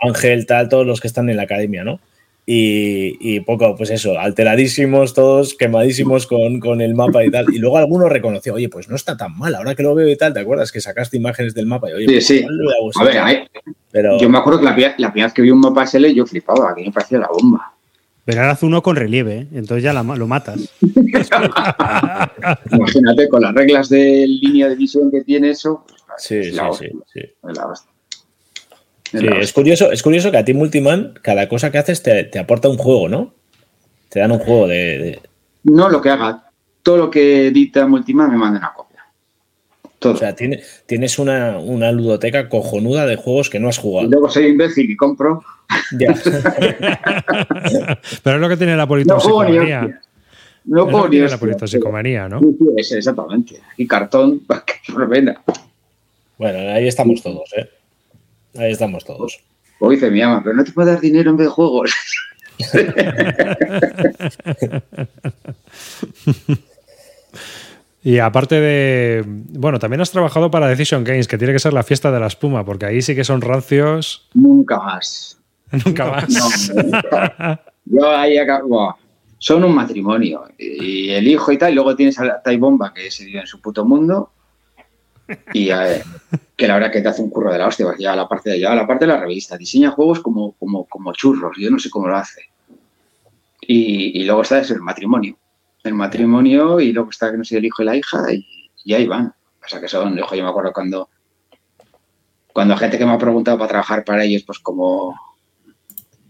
Ángel, 0.00 0.46
tal, 0.46 0.70
todos 0.70 0.86
los 0.86 1.00
que 1.02 1.06
están 1.08 1.28
en 1.28 1.36
la 1.36 1.42
academia, 1.42 1.84
¿no? 1.84 2.00
Y, 2.50 3.18
y 3.20 3.40
poco, 3.40 3.76
pues 3.76 3.90
eso, 3.90 4.18
alteradísimos, 4.18 5.12
todos 5.12 5.54
quemadísimos 5.54 6.26
con, 6.26 6.60
con 6.60 6.80
el 6.80 6.94
mapa 6.94 7.22
y 7.22 7.30
tal. 7.30 7.44
Y 7.52 7.58
luego 7.58 7.76
alguno 7.76 8.08
reconoció, 8.08 8.54
oye, 8.54 8.70
pues 8.70 8.88
no 8.88 8.96
está 8.96 9.18
tan 9.18 9.36
mal, 9.36 9.54
ahora 9.54 9.74
que 9.74 9.82
lo 9.82 9.94
veo 9.94 10.08
y 10.08 10.16
tal, 10.16 10.32
¿te 10.32 10.40
acuerdas 10.40 10.72
que 10.72 10.80
sacaste 10.80 11.18
imágenes 11.18 11.52
del 11.52 11.66
mapa? 11.66 11.90
Y, 11.90 11.92
oye, 11.92 12.20
Sí, 12.22 12.46
pues 12.46 12.96
sí. 13.12 13.18
A 13.18 13.24
ver, 13.26 13.50
Pero, 13.90 14.18
yo 14.18 14.30
me 14.30 14.38
acuerdo 14.38 14.60
que 14.60 14.64
la, 14.64 14.74
pri- 14.74 14.94
la 14.96 15.12
primera 15.12 15.26
vez 15.26 15.34
que 15.34 15.42
vi 15.42 15.50
un 15.50 15.60
mapa 15.60 15.86
SL 15.86 16.06
yo 16.14 16.24
flipaba, 16.24 16.74
que 16.74 16.84
me 16.84 16.90
parecía 16.90 17.18
la 17.18 17.28
bomba. 17.28 17.74
Pero 18.24 18.40
ahora 18.40 18.52
haz 18.52 18.62
uno 18.62 18.82
con 18.82 18.96
relieve, 18.96 19.36
¿eh? 19.40 19.46
entonces 19.52 19.82
ya 19.84 19.92
la 19.92 20.02
lo 20.02 20.26
matas. 20.26 20.70
Imagínate, 22.72 23.28
con 23.28 23.42
las 23.42 23.54
reglas 23.54 23.88
de 23.90 24.26
línea 24.26 24.68
de 24.68 24.76
visión 24.76 25.10
que 25.10 25.22
tiene 25.22 25.50
eso. 25.50 25.84
Sí, 26.16 26.44
sí, 26.44 26.50
la 26.52 26.62
sí, 26.64 26.68
hostia, 26.70 26.90
sí. 27.12 27.20
es 27.20 27.56
la 27.56 27.66
hostia. 27.66 27.90
Es 28.97 28.97
Sí, 29.10 29.18
es 29.40 29.52
curioso, 29.52 29.90
es 29.92 30.02
curioso 30.02 30.30
que 30.30 30.38
a 30.38 30.44
ti 30.44 30.54
Multiman, 30.54 31.14
cada 31.22 31.48
cosa 31.48 31.70
que 31.70 31.78
haces 31.78 32.02
te, 32.02 32.24
te 32.24 32.38
aporta 32.38 32.68
un 32.68 32.76
juego, 32.78 33.08
¿no? 33.08 33.34
Te 34.08 34.20
dan 34.20 34.32
un 34.32 34.38
juego 34.38 34.66
de. 34.68 34.76
de- 34.98 35.20
No 35.64 35.88
lo 35.88 36.00
que 36.02 36.10
haga, 36.10 36.50
todo 36.82 36.96
lo 36.96 37.10
que 37.10 37.48
edita 37.48 37.86
Multiman 37.86 38.30
me 38.30 38.36
manda 38.36 38.58
una 38.58 38.72
copia. 38.74 38.88
Todo. 39.98 40.12
o 40.12 40.16
sea, 40.16 40.34
tiene- 40.34 40.62
tienes 40.86 41.18
una, 41.18 41.58
una 41.58 41.90
ludoteca 41.90 42.48
cojonuda 42.48 43.04
de 43.06 43.16
juegos 43.16 43.50
que 43.50 43.58
no 43.58 43.68
has 43.68 43.78
y 43.78 43.82
jugado. 43.82 44.08
luego 44.08 44.30
soy 44.30 44.46
imbécil 44.46 44.90
y 44.90 44.96
compro. 44.96 45.42
Ya. 45.98 46.14
Pero 48.22 48.36
es 48.36 48.40
lo 48.40 48.48
que 48.48 48.56
tiene 48.56 48.76
la 48.76 48.86
No 48.86 49.20
juego 49.20 49.44
ni 49.44 49.58
politoxicomanía. 49.58 49.80
hostia. 49.80 50.00
No 50.64 50.86
Es 50.86 50.92
lo 50.92 51.02
que 51.04 51.08
tiene 51.10 51.28
la 51.28 51.38
politoxicomanía, 51.38 52.28
¿no? 52.28 52.40
Sí, 52.40 52.46
sí, 52.58 52.66
es 52.76 52.92
exactamente. 52.92 53.60
Y 53.76 53.86
cartón, 53.86 54.42
verbena. 54.96 55.40
Bueno, 56.38 56.72
ahí 56.72 56.86
estamos 56.86 57.22
todos, 57.22 57.52
¿eh? 57.56 57.68
Ahí 58.58 58.72
estamos 58.72 59.04
todos. 59.04 59.40
O 59.80 59.90
dice 59.90 60.10
mi 60.10 60.20
ama, 60.20 60.42
pero 60.42 60.56
no 60.56 60.64
te 60.64 60.72
puedo 60.72 60.88
dar 60.88 61.00
dinero 61.00 61.30
en 61.30 61.36
vez 61.36 61.46
de 61.46 61.52
juegos. 61.52 61.94
Y 68.02 68.20
aparte 68.20 68.60
de. 68.60 69.24
Bueno, 69.26 69.78
también 69.78 70.00
has 70.00 70.10
trabajado 70.10 70.50
para 70.50 70.68
Decision 70.68 71.04
Games, 71.04 71.28
que 71.28 71.36
tiene 71.36 71.52
que 71.52 71.58
ser 71.58 71.72
la 71.72 71.82
fiesta 71.82 72.10
de 72.10 72.20
la 72.20 72.28
espuma, 72.28 72.64
porque 72.64 72.86
ahí 72.86 73.02
sí 73.02 73.14
que 73.14 73.24
son 73.24 73.40
rancios. 73.40 74.28
Nunca 74.34 74.78
más. 74.78 75.38
Nunca 75.84 76.06
más. 76.06 76.28
No, 76.30 76.82
nunca. 76.82 77.60
Yo 77.84 78.10
ahí 78.10 78.38
acabo. 78.38 78.96
Son 79.38 79.62
un 79.62 79.74
matrimonio. 79.74 80.44
Y 80.56 81.10
el 81.10 81.28
hijo 81.28 81.52
y 81.52 81.58
tal, 81.58 81.72
y 81.72 81.74
luego 81.74 81.94
tienes 81.94 82.18
a 82.18 82.24
la 82.24 82.42
Tai 82.42 82.56
Bomba, 82.56 82.94
que 82.94 83.10
se 83.10 83.26
vive 83.26 83.40
en 83.40 83.46
su 83.46 83.60
puto 83.60 83.84
mundo. 83.84 84.32
Y 85.52 85.70
eh, 85.70 86.02
que 86.56 86.66
la 86.66 86.74
verdad 86.74 86.90
que 86.90 87.00
te 87.02 87.08
hace 87.08 87.22
un 87.22 87.30
curro 87.30 87.52
de 87.52 87.58
la 87.58 87.66
hostia, 87.66 87.86
ya 87.98 88.16
la 88.16 88.28
parte 88.28 88.50
de, 88.50 88.60
ya 88.60 88.74
la 88.74 88.86
parte 88.86 89.06
de 89.06 89.12
la 89.12 89.20
revista. 89.20 89.56
Diseña 89.56 89.90
juegos 89.90 90.20
como, 90.20 90.52
como, 90.52 90.86
como 90.86 91.12
churros, 91.12 91.56
yo 91.58 91.70
no 91.70 91.78
sé 91.78 91.90
cómo 91.90 92.08
lo 92.08 92.16
hace. 92.16 92.42
Y, 93.60 94.20
y 94.20 94.24
luego 94.24 94.42
está 94.42 94.60
el 94.60 94.80
matrimonio. 94.80 95.36
El 95.84 95.94
matrimonio, 95.94 96.80
y 96.80 96.92
luego 96.92 97.10
está, 97.10 97.30
que 97.30 97.38
no 97.38 97.44
sé, 97.44 97.58
el 97.58 97.64
hijo 97.64 97.82
y 97.82 97.86
la 97.86 97.96
hija, 97.96 98.32
y, 98.32 98.46
y 98.84 98.94
ahí 98.94 99.06
van. 99.06 99.26
O 99.64 99.68
sea 99.68 99.80
que 99.80 99.88
son, 99.88 100.16
yo 100.16 100.26
me 100.30 100.48
acuerdo 100.48 100.72
cuando, 100.72 101.08
cuando 102.52 102.76
gente 102.76 102.96
que 102.98 103.04
me 103.04 103.12
ha 103.12 103.18
preguntado 103.18 103.58
para 103.58 103.68
trabajar 103.68 104.04
para 104.04 104.24
ellos, 104.24 104.42
pues 104.44 104.58
como 104.58 105.14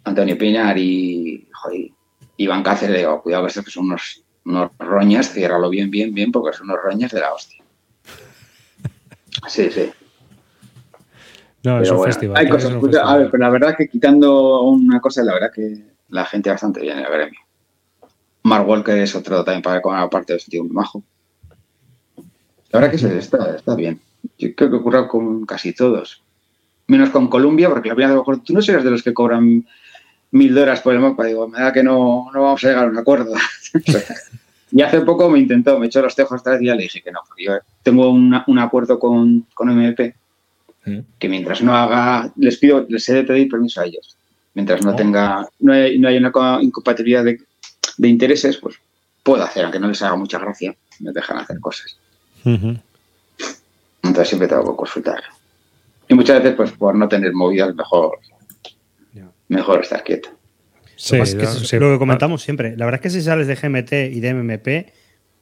Antonio 0.04 0.36
Pinar 0.36 0.76
y 0.76 1.48
Iván 2.36 2.62
Cáceres, 2.62 2.92
le 2.92 2.98
digo, 2.98 3.22
cuidado 3.22 3.44
que 3.44 3.48
estos 3.48 3.64
que 3.64 3.70
son 3.70 3.86
unos, 3.86 4.24
unos 4.44 4.70
roñas, 4.78 5.32
ciérralo 5.32 5.70
bien, 5.70 5.90
bien, 5.90 6.12
bien, 6.12 6.32
porque 6.32 6.56
son 6.56 6.68
unos 6.68 6.82
roñas 6.82 7.12
de 7.12 7.20
la 7.20 7.32
hostia. 7.32 7.57
Sí, 9.48 9.70
sí. 9.70 9.90
No, 11.64 11.80
es 11.80 11.90
un 11.90 11.96
bueno, 11.96 12.12
festival. 12.12 12.36
hay 12.36 12.48
cosas, 12.48 12.72
un 12.72 12.96
a 12.96 13.16
ver, 13.16 13.30
pero 13.30 13.42
la 13.44 13.50
verdad 13.50 13.74
que 13.76 13.88
quitando 13.88 14.62
una 14.62 15.00
cosa, 15.00 15.22
la 15.24 15.34
verdad 15.34 15.50
que 15.52 15.84
la 16.08 16.24
gente 16.24 16.50
bastante 16.50 16.80
bien 16.80 16.98
en 16.98 17.04
el 17.04 17.12
gremio. 17.12 17.40
Mark 18.44 18.66
Walker 18.68 18.96
es 18.96 19.14
otro 19.14 19.44
también 19.44 19.62
para 19.62 19.82
con 19.82 19.96
aparte 19.96 20.36
de 20.46 20.60
muy 20.62 20.70
majo. 20.70 21.02
La 22.70 22.80
verdad 22.80 22.90
que 22.90 22.98
se- 22.98 23.18
está, 23.18 23.56
está 23.56 23.74
bien. 23.74 24.00
Yo 24.38 24.54
creo 24.54 24.70
que 24.70 24.76
ocurre 24.76 25.08
con 25.08 25.44
casi 25.44 25.72
todos. 25.72 26.22
Menos 26.86 27.10
con 27.10 27.28
Columbia, 27.28 27.68
porque 27.68 27.88
la 27.88 27.94
primera 27.94 28.08
vez 28.08 28.12
a 28.14 28.16
lo 28.16 28.22
mejor 28.22 28.42
tú 28.42 28.52
no 28.54 28.62
serás 28.62 28.84
de 28.84 28.90
los 28.90 29.02
que 29.02 29.12
cobran 29.12 29.66
mil 30.30 30.54
dólares 30.54 30.80
por 30.80 30.94
el 30.94 31.00
mapa. 31.00 31.24
Digo, 31.24 31.48
me 31.48 31.60
da 31.60 31.72
que 31.72 31.82
no, 31.82 32.30
no 32.32 32.42
vamos 32.42 32.64
a 32.64 32.68
llegar 32.68 32.84
a 32.84 32.90
un 32.90 32.98
acuerdo. 32.98 33.34
y 34.70 34.82
hace 34.82 35.00
poco 35.02 35.28
me 35.30 35.38
intentó, 35.38 35.78
me 35.78 35.86
echó 35.86 36.02
los 36.02 36.14
tejos 36.14 36.42
vez 36.44 36.60
y 36.62 36.66
ya 36.66 36.74
le 36.74 36.82
dije 36.82 37.00
que 37.02 37.10
no. 37.12 37.20
Porque 37.26 37.44
yo 37.44 37.52
tengo 37.82 38.10
una- 38.10 38.44
un 38.46 38.58
acuerdo 38.58 38.98
con, 38.98 39.46
con 39.54 39.70
MP 39.70 40.14
Mm. 40.84 40.98
que 41.18 41.28
mientras 41.28 41.60
no 41.62 41.74
haga, 41.76 42.32
les 42.36 42.56
pido, 42.58 42.86
les 42.88 43.06
he 43.08 43.14
de 43.14 43.24
pedir 43.24 43.48
permiso 43.48 43.80
a 43.80 43.84
ellos. 43.86 44.16
Mientras 44.54 44.84
no 44.84 44.92
Oh. 44.92 44.96
tenga, 44.96 45.46
no 45.60 45.72
hay, 45.72 45.98
no 45.98 46.08
hay 46.08 46.16
una 46.16 46.32
co- 46.32 46.60
incompatibilidad 46.60 47.24
de, 47.24 47.38
de 47.96 48.08
intereses, 48.08 48.56
pues 48.56 48.76
puedo 49.22 49.42
hacer, 49.42 49.64
aunque 49.64 49.78
no 49.80 49.88
les 49.88 50.00
haga 50.02 50.16
mucha 50.16 50.38
gracia, 50.38 50.74
me 51.00 51.12
dejan 51.12 51.38
hacer 51.38 51.58
cosas. 51.60 51.96
Entonces 54.02 54.28
siempre 54.28 54.48
tengo 54.48 54.70
que 54.70 54.76
consultar. 54.76 55.22
Y 56.08 56.14
muchas 56.14 56.38
veces, 56.42 56.56
pues 56.56 56.72
por 56.72 56.94
no 56.94 57.06
tener 57.08 57.32
movidas, 57.34 57.74
mejor, 57.74 58.18
mejor 59.48 59.82
estar 59.82 60.02
quieto. 60.02 60.30
Sí, 60.98 61.16
Lo 61.16 61.24
que 61.24 61.30
pasa 61.30 61.30
es 61.30 61.38
que 61.38 61.44
no, 61.44 61.62
es 61.62 61.68
sí. 61.68 61.78
lo 61.78 61.92
que 61.92 61.98
comentamos 61.98 62.42
siempre. 62.42 62.76
La 62.76 62.84
verdad 62.84 63.00
es 63.00 63.02
que 63.02 63.10
si 63.10 63.22
sales 63.22 63.46
de 63.46 63.54
GMT 63.54 63.92
y 64.12 64.18
de 64.18 64.34
MMP 64.34 64.92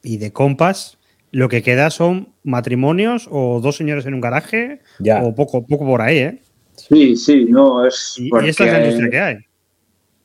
y 0.03 0.17
de 0.17 0.31
Compass, 0.31 0.99
lo 1.31 1.49
que 1.49 1.63
queda 1.63 1.89
son 1.89 2.29
matrimonios 2.43 3.27
o 3.31 3.59
dos 3.59 3.75
señores 3.75 4.05
en 4.05 4.13
un 4.13 4.21
garaje 4.21 4.81
Ya. 4.99 5.23
o 5.23 5.33
poco, 5.33 5.65
poco 5.65 5.83
por 5.83 6.01
ahí, 6.03 6.17
¿eh? 6.19 6.41
Sí, 6.75 7.15
sí, 7.15 7.45
no, 7.45 7.87
es. 7.87 8.15
Y, 8.19 8.29
esta 8.47 8.65
es 8.65 8.71
la 8.71 8.79
industria 8.81 9.09
que 9.09 9.19
hay. 9.19 9.37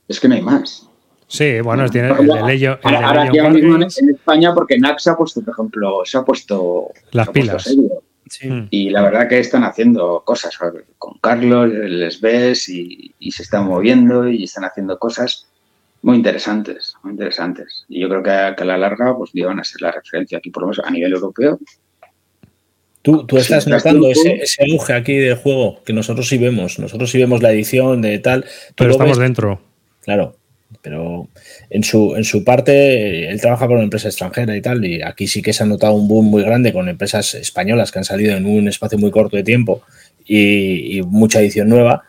Es 0.07 0.21
que 0.21 0.29
no 0.29 0.35
hay 0.35 0.43
más. 0.43 0.87
Sí, 1.29 1.63
bueno, 1.63 1.89
tiene 1.89 2.11
el 2.11 2.27
de 2.27 2.43
Leyo. 2.43 2.79
el 2.85 2.91
de 2.91 2.97
ahora, 2.97 3.09
ahora 3.09 3.23
aquí 3.23 3.39
ahora 3.39 3.55
mismo 3.55 3.77
en, 3.77 4.11
España, 4.11 4.53
porque 4.55 4.79
NAC 4.79 4.99
se 4.99 5.09
ha 5.09 5.17
puesto, 5.17 5.41
por 5.41 5.55
ejemplo, 5.55 6.03
se 6.05 6.19
ha 6.19 6.23
puesto. 6.23 6.89
Las 7.13 7.25
se 7.25 7.31
ha 7.31 7.33
puesto 7.33 7.33
pilas. 7.33 7.63
serio. 7.63 8.02
Sí. 8.33 8.49
Mm. 8.49 8.69
Y 8.71 8.89
la 8.91 9.03
verdad 9.03 9.29
que 9.29 9.39
están 9.39 9.63
haciendo 9.63 10.23
cosas 10.25 10.57
con 10.99 11.19
Carlos, 11.21 11.69
les 11.71 12.19
ves 12.21 12.67
y, 12.71 13.13
y 13.19 13.31
se 13.31 13.43
están 13.43 13.67
moviendo 13.67 14.27
y 14.29 14.45
están 14.45 14.65
haciendo 14.65 14.99
cosas 14.99 15.49
muy 16.01 16.17
interesantes, 16.17 16.95
muy 17.03 17.13
interesantes. 17.13 17.85
Y 17.91 18.01
yo 18.01 18.09
creo 18.09 18.23
que 18.23 18.31
a, 18.31 18.57
que 18.57 18.63
a 18.63 18.67
la 18.67 18.79
larga 18.79 19.15
pues 19.17 19.31
van 19.35 19.61
a 19.61 19.65
ser 19.65 19.83
la 19.83 19.93
referencia 19.93 20.39
aquí, 20.39 20.51
por 20.51 20.63
lo 20.63 20.69
menos 20.69 20.85
a 20.85 20.91
nivel 20.91 21.13
europeo. 21.13 21.59
Tú, 23.03 23.27
tú 23.27 23.37
estás 23.37 23.65
Sí, 23.65 23.71
notando 23.71 24.07
tú- 24.07 24.11
ese, 24.13 24.35
ese 24.37 24.65
auge 24.73 24.93
aquí 24.95 25.15
del 25.17 25.35
juego, 25.37 25.83
que 25.85 25.93
nosotros 25.93 26.27
sí 26.29 26.39
vemos. 26.39 26.79
Nosotros 26.79 27.11
sí 27.11 27.19
vemos 27.19 27.43
la 27.43 27.53
edición 27.53 28.01
de 28.01 28.19
tal. 28.19 28.45
Tú 28.45 28.49
Pero 28.77 28.91
estamos 28.93 29.19
ves- 29.19 29.27
dentro. 29.27 29.61
Claro, 30.01 30.37
pero 30.81 31.29
en 31.71 31.85
su, 31.85 32.15
en 32.17 32.25
su 32.25 32.45
parte, 32.45 33.29
él 33.29 33.41
trabaja 33.41 33.67
con 33.67 33.77
una 33.77 33.85
empresa 33.85 34.09
extranjera 34.09 34.57
y 34.57 34.63
tal, 34.63 34.85
y 34.85 35.03
aquí 35.03 35.27
sí 35.27 35.43
que 35.43 35.53
se 35.53 35.63
ha 35.63 35.67
notado 35.67 35.95
un 35.95 36.09
boom 36.09 36.27
muy 36.27 36.43
grande 36.43 36.73
con 36.73 36.89
empresas 36.89 37.35
españolas 37.35 37.93
que 37.93 37.99
han 37.99 38.05
salido 38.05 38.37
en 38.37 38.47
un 38.47 38.69
espacio 38.69 38.99
muy 38.99 39.11
corto 39.11 39.37
de 39.37 39.43
tiempo 39.45 39.83
y, 40.25 40.99
y 40.99 41.03
mucha 41.03 41.41
edición 41.41 41.69
nueva. 41.69 42.05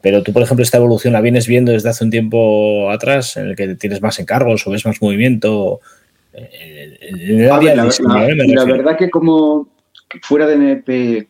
Pero 0.00 0.22
tú, 0.22 0.32
por 0.32 0.42
ejemplo, 0.42 0.62
esta 0.62 0.76
evolución 0.78 1.12
la 1.12 1.20
vienes 1.20 1.46
viendo 1.48 1.72
desde 1.72 1.88
hace 1.88 2.04
un 2.04 2.10
tiempo 2.10 2.90
atrás, 2.90 3.36
en 3.36 3.48
el 3.48 3.56
que 3.56 3.74
tienes 3.74 4.00
más 4.00 4.18
encargos 4.20 4.66
o 4.66 4.70
ves 4.70 4.86
más 4.86 5.02
movimiento. 5.02 5.80
eh, 6.32 6.96
En 7.28 7.40
el 7.40 7.50
A 7.50 7.56
área 7.56 7.68
ver, 7.68 7.68
del 7.70 7.76
la, 7.78 7.84
diseño, 7.84 8.14
la- 8.14 8.26
¿eh? 8.28 8.34
Me 8.34 8.36
la 8.36 8.60
refiero. 8.60 8.76
verdad 8.78 8.96
que 8.98 9.10
como 9.10 9.68
fuera 10.22 10.46
de 10.46 10.54
NP 10.54 11.28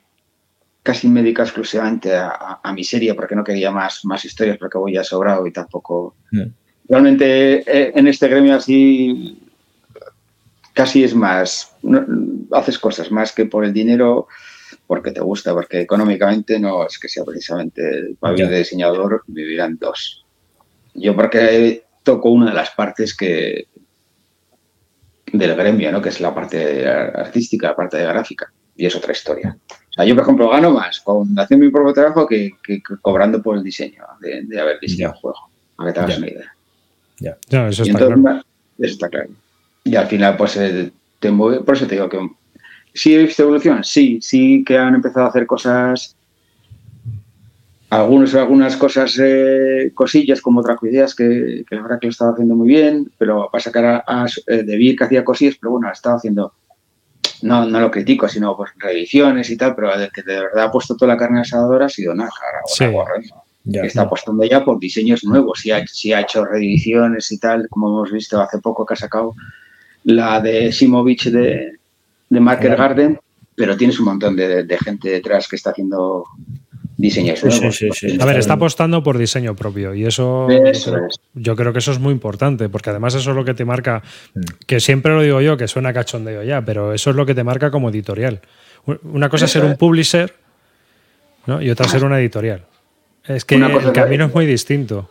casi 0.82 1.08
me 1.08 1.22
dedico 1.22 1.42
exclusivamente 1.42 2.14
a, 2.14 2.28
a- 2.28 2.60
a 2.62 2.72
mi 2.72 2.84
serie 2.84 3.14
porque 3.14 3.34
no 3.34 3.42
quería 3.44 3.70
más, 3.70 4.04
más 4.04 4.24
historias 4.24 4.58
porque 4.58 4.78
voy 4.78 4.92
ya 4.94 5.02
sobrado 5.04 5.46
y 5.46 5.52
tampoco... 5.52 6.14
Mm. 6.32 6.42
Realmente 6.88 7.58
eh, 7.66 7.92
en 7.94 8.06
este 8.08 8.28
gremio 8.28 8.54
así 8.54 9.38
casi 10.72 11.04
es 11.04 11.14
más, 11.14 11.74
no- 11.82 12.06
haces 12.52 12.78
cosas 12.78 13.10
más 13.10 13.32
que 13.32 13.46
por 13.46 13.64
el 13.64 13.72
dinero 13.72 14.28
porque 14.86 15.10
te 15.10 15.20
gusta, 15.20 15.52
porque 15.52 15.80
económicamente 15.80 16.58
no 16.58 16.86
es 16.86 16.98
que 16.98 17.08
sea 17.08 17.24
precisamente 17.24 17.82
el 17.86 18.16
pabellón 18.16 18.50
de 18.50 18.58
diseñador, 18.58 19.22
vivirán 19.26 19.76
dos. 19.78 20.24
Yo 20.94 21.14
porque 21.14 21.84
toco 22.02 22.30
una 22.30 22.46
de 22.50 22.54
las 22.54 22.70
partes 22.70 23.14
que 23.14 23.66
del 25.32 25.54
gremio, 25.56 25.92
¿no? 25.92 26.00
que 26.00 26.08
es 26.08 26.20
la 26.20 26.34
parte 26.34 26.88
artística, 26.88 27.68
la 27.68 27.76
parte 27.76 27.98
de 27.98 28.04
gráfica, 28.06 28.50
y 28.76 28.86
es 28.86 28.96
otra 28.96 29.12
historia. 29.12 29.58
O 29.70 29.92
sea, 29.92 30.04
yo, 30.06 30.14
por 30.14 30.22
ejemplo, 30.22 30.48
gano 30.48 30.70
más 30.70 31.00
con 31.00 31.38
hacer 31.38 31.58
mi 31.58 31.68
propio 31.70 31.92
trabajo 31.92 32.26
que, 32.26 32.52
que- 32.62 32.80
que 32.82 32.96
cobrando 33.02 33.42
por 33.42 33.56
el 33.58 33.62
diseño 33.62 34.04
de, 34.20 34.42
de 34.44 34.60
haber 34.60 34.80
diseñado 34.80 35.14
un 35.14 35.20
juego, 35.20 35.38
para 35.76 35.90
que 35.90 35.94
te 35.94 36.00
hagas 36.00 36.12
Ya. 36.14 36.18
una 36.18 36.28
idea. 36.28 36.54
No, 37.20 37.68
eso 37.68 37.82
está 37.82 37.98
entonces, 37.98 38.20
claro. 38.20 38.42
Eso 38.78 38.92
está 38.92 39.08
claro. 39.08 39.30
Y 39.84 39.96
al 39.96 40.06
final, 40.06 40.36
pues, 40.36 40.56
eh, 40.56 40.90
te 41.18 41.30
mueve. 41.30 41.60
Por 41.60 41.76
eso 41.76 41.86
te 41.86 41.94
digo 41.94 42.08
que 42.08 42.18
sí 42.94 43.14
he 43.14 43.22
visto 43.22 43.42
evolución, 43.42 43.84
sí, 43.84 44.18
sí 44.20 44.64
que 44.64 44.76
han 44.76 44.94
empezado 44.94 45.26
a 45.26 45.28
hacer 45.28 45.46
cosas, 45.46 46.16
algunos, 47.90 48.34
algunas 48.34 48.76
cosas, 48.76 49.18
eh, 49.20 49.92
cosillas 49.94 50.42
como 50.42 50.60
otras 50.60 50.78
ideas 50.82 51.14
que, 51.14 51.64
que 51.68 51.76
la 51.76 51.82
verdad 51.82 51.98
que 52.00 52.08
lo 52.08 52.10
estaba 52.10 52.32
haciendo 52.32 52.54
muy 52.54 52.68
bien, 52.68 53.10
pero 53.16 53.48
pasa 53.50 53.72
que 53.72 53.78
ahora 53.78 54.04
a, 54.06 54.26
eh, 54.46 54.62
de 54.62 54.96
que 54.96 55.04
hacía 55.04 55.24
cosillas, 55.24 55.56
pero 55.60 55.72
bueno, 55.72 55.88
ha 55.88 55.92
estado 55.92 56.16
haciendo, 56.16 56.52
no, 57.42 57.64
no 57.66 57.80
lo 57.80 57.90
critico, 57.90 58.28
sino 58.28 58.56
pues 58.56 58.70
reediciones 58.76 59.48
y 59.50 59.56
tal, 59.56 59.74
pero 59.74 59.94
el 59.94 60.10
que 60.12 60.22
de 60.22 60.40
verdad 60.40 60.64
ha 60.66 60.70
puesto 60.70 60.96
toda 60.96 61.12
la 61.14 61.18
carne 61.18 61.40
asadora 61.40 61.86
ha 61.86 61.88
sido 61.88 62.14
Nájara 62.14 62.60
o 62.64 62.68
Sí. 62.68 62.84
Navarro, 62.84 63.14
Ya. 63.70 63.82
que 63.82 63.88
está 63.88 64.02
apostando 64.02 64.42
ya 64.44 64.64
por 64.64 64.78
diseños 64.78 65.24
nuevos. 65.24 65.60
Sí 65.60 65.70
ha, 66.12 66.20
hecho 66.20 66.44
reediciones 66.44 67.30
y 67.32 67.38
tal, 67.38 67.68
como 67.68 67.88
hemos 67.88 68.10
visto 68.10 68.40
hace 68.40 68.58
poco 68.60 68.86
que 68.86 68.94
ha 68.94 68.96
sacado 68.96 69.34
la 70.04 70.40
de 70.40 70.72
Simovich 70.72 71.26
de, 71.30 71.72
de 72.30 72.40
Market 72.40 72.74
Claro. 72.74 72.82
Garden, 72.82 73.20
pero 73.54 73.76
tienes 73.76 73.98
un 74.00 74.06
montón 74.06 74.36
de, 74.36 74.64
de 74.64 74.78
gente 74.78 75.10
detrás 75.10 75.46
que 75.48 75.56
está 75.56 75.70
haciendo 75.70 76.24
diseños 76.96 77.44
nuevos. 77.44 77.76
sí, 77.76 77.88
sí, 77.92 78.08
sí. 78.10 78.18
A 78.20 78.24
ver, 78.24 78.38
está 78.38 78.54
apostando 78.54 79.02
por 79.02 79.18
diseño 79.18 79.54
propio 79.54 79.94
y 79.94 80.04
eso, 80.06 80.48
Eso 80.48 80.90
yo, 80.90 80.94
creo, 80.96 81.06
es. 81.08 81.16
yo 81.34 81.56
creo 81.56 81.72
que 81.74 81.78
eso 81.80 81.92
es 81.92 81.98
muy 81.98 82.12
importante 82.12 82.68
porque 82.70 82.90
además 82.90 83.14
eso 83.16 83.30
es 83.30 83.36
lo 83.36 83.44
que 83.44 83.54
te 83.54 83.64
marca, 83.66 84.02
Mm. 84.34 84.40
que 84.66 84.80
siempre 84.80 85.12
lo 85.12 85.20
digo 85.22 85.40
yo, 85.42 85.56
que 85.58 85.68
suena 85.68 85.92
cachondeo 85.92 86.42
ya, 86.42 86.64
pero 86.64 86.92
eso 86.94 87.10
es 87.10 87.16
lo 87.16 87.26
que 87.26 87.34
te 87.34 87.44
marca 87.44 87.70
como 87.70 87.90
editorial. 87.90 88.40
Una 89.04 89.28
cosa 89.28 89.44
es 89.44 89.50
ser 89.50 89.64
un 89.64 89.76
publisher 89.76 90.32
¿no? 91.46 91.60
y 91.60 91.68
otra 91.70 91.86
ser 91.86 92.02
una 92.04 92.18
editorial. 92.18 92.64
Es 93.24 93.44
que 93.44 93.56
Una 93.56 93.72
cosa 93.72 93.88
el 93.88 93.92
camino 93.92 94.26
es 94.26 94.34
muy 94.34 94.46
distinto. 94.46 95.10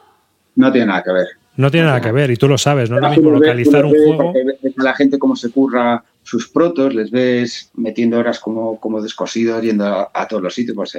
No 0.56 0.72
tiene 0.72 0.88
nada 0.88 1.04
que 1.04 1.12
ver. 1.12 1.28
No 1.56 1.72
tiene 1.72 1.88
nada 1.88 2.02
que 2.02 2.12
ver 2.12 2.30
y 2.32 2.38
tú 2.38 2.48
lo 2.48 2.58
sabes, 2.58 2.90
no 2.90 2.98
es 2.98 3.02
lo 3.02 3.10
mismo 3.10 3.32
lo 3.32 3.40
localizar 3.40 3.84
un 3.84 3.94
lo 3.94 4.16
juego. 4.16 4.34
ves 4.34 4.78
a 4.78 4.84
la 4.84 4.94
gente 4.94 5.18
cómo 5.18 5.36
se 5.36 5.50
curra 5.50 6.04
sus 6.22 6.50
protos, 6.50 6.94
les 6.94 7.10
ves 7.10 7.72
metiendo 7.76 8.20
horas 8.20 8.40
como, 8.40 8.80
como 8.80 9.02
descosidos, 9.02 9.64
yendo 9.64 9.86
a, 9.86 10.12
a 10.14 10.28
todos 10.28 10.44
los 10.44 10.54
sitios, 10.54 10.76
pues, 10.76 10.98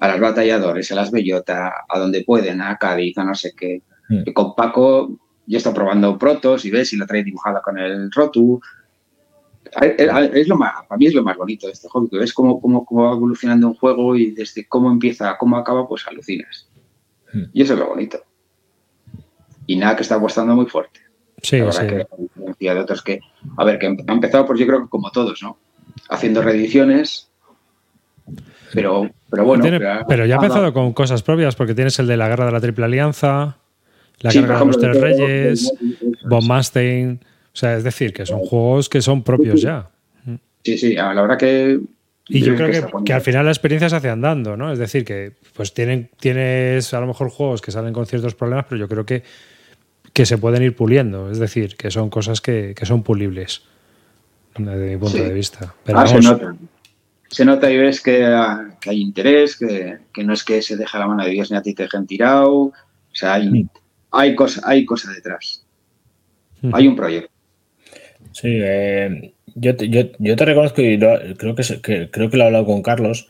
a 0.00 0.08
las 0.08 0.18
batalladores, 0.18 0.90
a 0.90 0.94
las 0.94 1.10
bellota, 1.10 1.84
a 1.86 1.98
donde 1.98 2.24
pueden, 2.24 2.62
a 2.62 2.76
Cádiz, 2.76 3.18
a 3.18 3.24
no 3.24 3.34
sé 3.34 3.52
qué. 3.54 3.82
Mm. 4.08 4.22
Y 4.26 4.32
con 4.32 4.54
Paco 4.54 5.10
ya 5.46 5.58
está 5.58 5.74
probando 5.74 6.16
protos 6.18 6.64
y 6.64 6.70
ves 6.70 6.92
y 6.92 6.96
la 6.96 7.06
trae 7.06 7.22
dibujada 7.22 7.60
con 7.60 7.78
el 7.78 8.10
Rotu. 8.10 8.60
Es, 9.80 10.48
lo 10.48 10.56
más, 10.56 10.72
para 10.88 10.98
mí 10.98 11.06
es 11.06 11.14
lo 11.14 11.22
más 11.22 11.36
bonito 11.36 11.66
de 11.66 11.72
este 11.74 11.88
hobby, 11.88 12.08
que 12.08 12.18
ves 12.18 12.32
cómo, 12.32 12.60
cómo, 12.60 12.84
cómo 12.84 13.04
va 13.04 13.12
evolucionando 13.12 13.68
un 13.68 13.74
juego 13.74 14.16
y 14.16 14.32
desde 14.32 14.66
cómo 14.66 14.90
empieza 14.90 15.30
a 15.30 15.38
cómo 15.38 15.56
acaba, 15.56 15.86
pues 15.86 16.06
alucinas. 16.06 16.68
Mm. 17.32 17.42
Y 17.52 17.62
eso 17.62 17.74
es 17.74 17.78
lo 17.78 17.88
bonito. 17.88 18.22
Y 19.66 19.76
nada, 19.76 19.94
que 19.96 20.02
está 20.02 20.16
apostando 20.16 20.54
muy 20.56 20.66
fuerte. 20.66 21.00
Sí, 21.42 21.58
La 21.58 21.66
verdad 21.66 21.80
sí. 21.80 21.86
que 21.88 22.22
diferencia 22.22 22.74
de 22.74 22.80
otros 22.80 23.02
que, 23.02 23.20
a 23.56 23.64
ver, 23.64 23.78
que 23.78 23.86
ha 23.86 24.12
empezado, 24.12 24.44
pues 24.46 24.58
yo 24.58 24.66
creo 24.66 24.82
que 24.82 24.88
como 24.88 25.10
todos, 25.10 25.42
¿no? 25.42 25.56
Haciendo 26.08 26.42
reediciones, 26.42 27.30
pero, 28.72 29.08
pero 29.30 29.44
bueno. 29.44 29.62
Tiene- 29.62 29.80
pero 30.08 30.26
ya 30.26 30.34
ha 30.34 30.42
empezado 30.42 30.72
con 30.72 30.92
cosas 30.92 31.22
propias 31.22 31.54
porque 31.56 31.74
tienes 31.74 31.98
el 31.98 32.06
de 32.06 32.16
la 32.16 32.28
guerra 32.28 32.46
de 32.46 32.52
la 32.52 32.60
Triple 32.60 32.84
Alianza, 32.84 33.58
la 34.18 34.30
Sí, 34.30 34.40
guerra 34.40 34.58
de 34.58 34.66
los 34.66 34.78
tres 34.78 35.00
reyes, 35.00 35.72
Von 36.28 36.46
Mustaine. 36.46 37.20
O 37.52 37.56
sea, 37.56 37.76
es 37.76 37.84
decir, 37.84 38.12
que 38.12 38.24
son 38.26 38.40
juegos 38.40 38.88
que 38.88 39.02
son 39.02 39.22
propios 39.22 39.60
ya. 39.62 39.90
Sí, 40.64 40.78
sí, 40.78 40.96
a 40.96 41.12
la 41.14 41.22
verdad 41.22 41.38
que. 41.38 41.80
Y 42.28 42.42
yo 42.42 42.54
creo 42.54 42.70
que, 42.70 43.04
que 43.04 43.12
al 43.12 43.22
final 43.22 43.44
la 43.44 43.50
experiencia 43.50 43.88
se 43.88 43.96
hace 43.96 44.08
andando, 44.08 44.56
¿no? 44.56 44.72
Es 44.72 44.78
decir, 44.78 45.04
que 45.04 45.32
pues 45.54 45.74
tienen, 45.74 46.10
tienes 46.20 46.94
a 46.94 47.00
lo 47.00 47.08
mejor 47.08 47.28
juegos 47.28 47.60
que 47.60 47.72
salen 47.72 47.92
con 47.92 48.06
ciertos 48.06 48.36
problemas, 48.36 48.66
pero 48.68 48.78
yo 48.78 48.88
creo 48.88 49.04
que, 49.04 49.24
que 50.12 50.24
se 50.26 50.38
pueden 50.38 50.62
ir 50.62 50.76
puliendo. 50.76 51.28
Es 51.30 51.38
decir, 51.40 51.76
que 51.76 51.90
son 51.90 52.08
cosas 52.08 52.40
que, 52.40 52.72
que 52.76 52.86
son 52.86 53.02
pulibles, 53.02 53.62
desde 54.56 54.90
mi 54.90 54.96
punto 54.96 55.16
Sí. 55.18 55.24
de 55.24 55.32
vista. 55.32 55.74
Pero 55.84 55.98
Ah, 55.98 56.06
se 56.06 56.20
nota. 56.20 56.54
Se 57.28 57.44
nota 57.44 57.70
y 57.70 57.76
ves 57.78 58.00
que, 58.00 58.24
hay 58.24 59.00
interés, 59.00 59.56
que, 59.56 59.98
que 60.12 60.22
no 60.24 60.32
es 60.34 60.44
que 60.44 60.62
se 60.62 60.76
deja 60.76 60.98
la 61.00 61.06
mano 61.08 61.24
de 61.24 61.30
Dios 61.30 61.50
ni 61.50 61.56
a 61.56 61.62
ti 61.62 61.74
te 61.74 61.84
dejen 61.84 62.06
tirado. 62.06 62.52
O 62.52 62.72
sea, 63.12 63.34
hay, 63.34 63.48
Mm. 63.48 63.68
hay, 64.12 64.34
cosa, 64.36 64.60
hay 64.64 64.84
cosa 64.84 65.10
detrás. 65.12 65.64
Ujú. 66.62 66.76
Hay 66.76 66.86
un 66.86 66.94
proyecto. 66.94 67.29
Sí, 68.32 68.48
eh, 68.62 69.34
yo, 69.54 69.76
te, 69.76 69.88
yo, 69.88 70.02
yo 70.18 70.36
te 70.36 70.44
reconozco 70.44 70.80
y 70.82 70.96
lo- 70.96 71.18
creo, 71.36 71.54
que, 71.54 71.62
se- 71.62 71.80
que- 71.80 72.10
creo 72.10 72.30
que 72.30 72.36
lo 72.36 72.44
he 72.44 72.46
hablado 72.46 72.66
con 72.66 72.82
Carlos. 72.82 73.28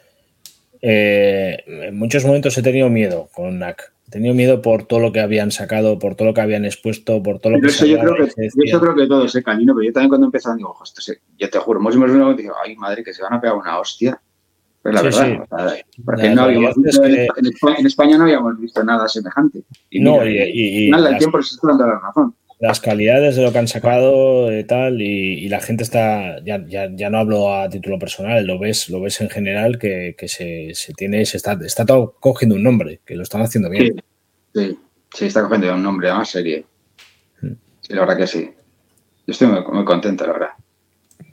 eh, 0.83 1.63
en 1.67 1.99
muchos 1.99 2.25
momentos 2.25 2.57
he 2.57 2.63
tenido 2.63 2.89
miedo 2.89 3.29
con 3.35 3.59
NAC. 3.59 3.93
He 4.09 4.11
tenido 4.13 4.35
miedo 4.35 4.63
por 4.63 4.85
todo 4.87 4.99
lo 5.01 5.13
que 5.13 5.21
habían 5.21 5.51
sacado, 5.53 5.99
por 5.99 6.15
todo 6.15 6.29
lo 6.29 6.35
que 6.35 6.41
habían 6.41 6.65
expuesto, 6.65 7.23
por 7.23 7.39
todo 7.39 7.53
lo 7.53 7.61
que 7.61 7.67
eso 7.69 7.85
se 7.85 7.91
yo 7.91 7.99
creo 8.01 8.15
que, 8.17 8.31
se 8.31 8.49
yo 8.67 8.81
creo 8.81 8.95
que 8.95 9.07
todo 9.07 9.25
ese 9.27 9.43
camino, 9.43 9.75
pero 9.75 9.87
yo 9.87 9.93
también 9.93 10.09
cuando 10.09 10.27
empezaron 10.27 10.57
digo, 10.57 10.71
ojo, 10.71 10.85
esto 10.85 11.01
se- 11.03 11.21
yo 11.39 11.51
te 11.51 11.59
juro, 11.59 11.81
una 11.81 12.33
y 12.33 12.37
digo, 12.37 12.55
ay 12.65 12.75
madre, 12.77 13.05
que 13.05 13.13
se 13.13 13.23
van 13.23 13.35
a 13.35 13.41
pegar 13.41 13.57
una 13.57 13.79
hostia. 13.79 14.21
Pero 14.83 14.95
la 14.95 15.01
Sí, 15.01 15.05
verdad, 15.07 15.27
sí. 15.27 15.33
o 15.55 15.59
sea, 15.69 15.83
porque 16.07 16.23
La 16.29 16.35
no 16.35 16.43
habíamos 16.45 16.71
es 16.71 16.77
visto, 16.83 17.05
en, 17.05 17.15
que- 17.15 17.27
en 17.37 17.47
España, 17.47 17.77
en 17.79 17.87
España 17.87 18.17
no 18.19 18.25
habíamos 18.25 18.59
visto 18.61 18.83
nada 18.83 19.07
semejante. 19.09 19.63
Y 19.91 20.01
No, 20.01 20.13
mira, 20.13 20.25
y- 20.27 20.41
del 21.03 21.11
las- 21.13 21.19
tiempo 21.19 21.37
les 21.37 21.53
está 21.53 21.69
dando 21.69 21.87
la 21.87 21.99
razón. 22.01 22.35
Las 22.61 22.79
calidades 22.79 23.37
de 23.37 23.43
lo 23.43 23.53
que 23.53 23.59
han 23.59 23.69
sacado 23.69 24.57
y 24.57 24.65
tal, 24.65 25.01
y, 25.01 25.45
y 25.45 25.49
la 25.49 25.61
gente 25.61 25.83
está, 25.83 26.45
ya, 26.45 26.63
ya, 26.67 26.91
ya 26.95 27.09
no 27.09 27.19
hablo 27.19 27.55
a 27.55 27.71
título 27.71 27.99
personal, 27.99 28.47
lo 28.47 28.59
ves, 28.59 28.91
lo 28.91 29.01
ves 29.01 29.21
en 29.23 29.31
general 29.31 29.79
que, 29.79 30.15
que 30.17 30.29
se, 30.29 30.75
se 30.75 30.93
tiene, 30.93 31.25
se 31.25 31.39
está, 31.39 31.59
está 31.65 31.87
todo 31.87 32.15
cogiendo 32.21 32.57
un 32.57 32.63
nombre, 32.63 33.01
que 33.07 33.17
lo 33.17 33.23
están 33.23 33.41
haciendo 33.41 33.71
bien. 33.71 34.03
sí, 34.55 34.79
sí, 35.15 35.25
está 35.25 35.43
cogiendo 35.43 35.75
un 35.75 35.83
nombre 35.83 36.13
más 36.13 36.29
serie. 36.29 36.67
Mm. 37.41 37.53
Sí, 37.81 37.95
la 37.95 38.01
verdad 38.01 38.19
que 38.19 38.27
sí. 38.27 38.51
Yo 39.27 39.33
estoy 39.33 39.49
muy, 39.49 39.63
muy 39.73 39.85
contento, 39.87 40.27
la 40.27 40.33
verdad. 40.35 40.51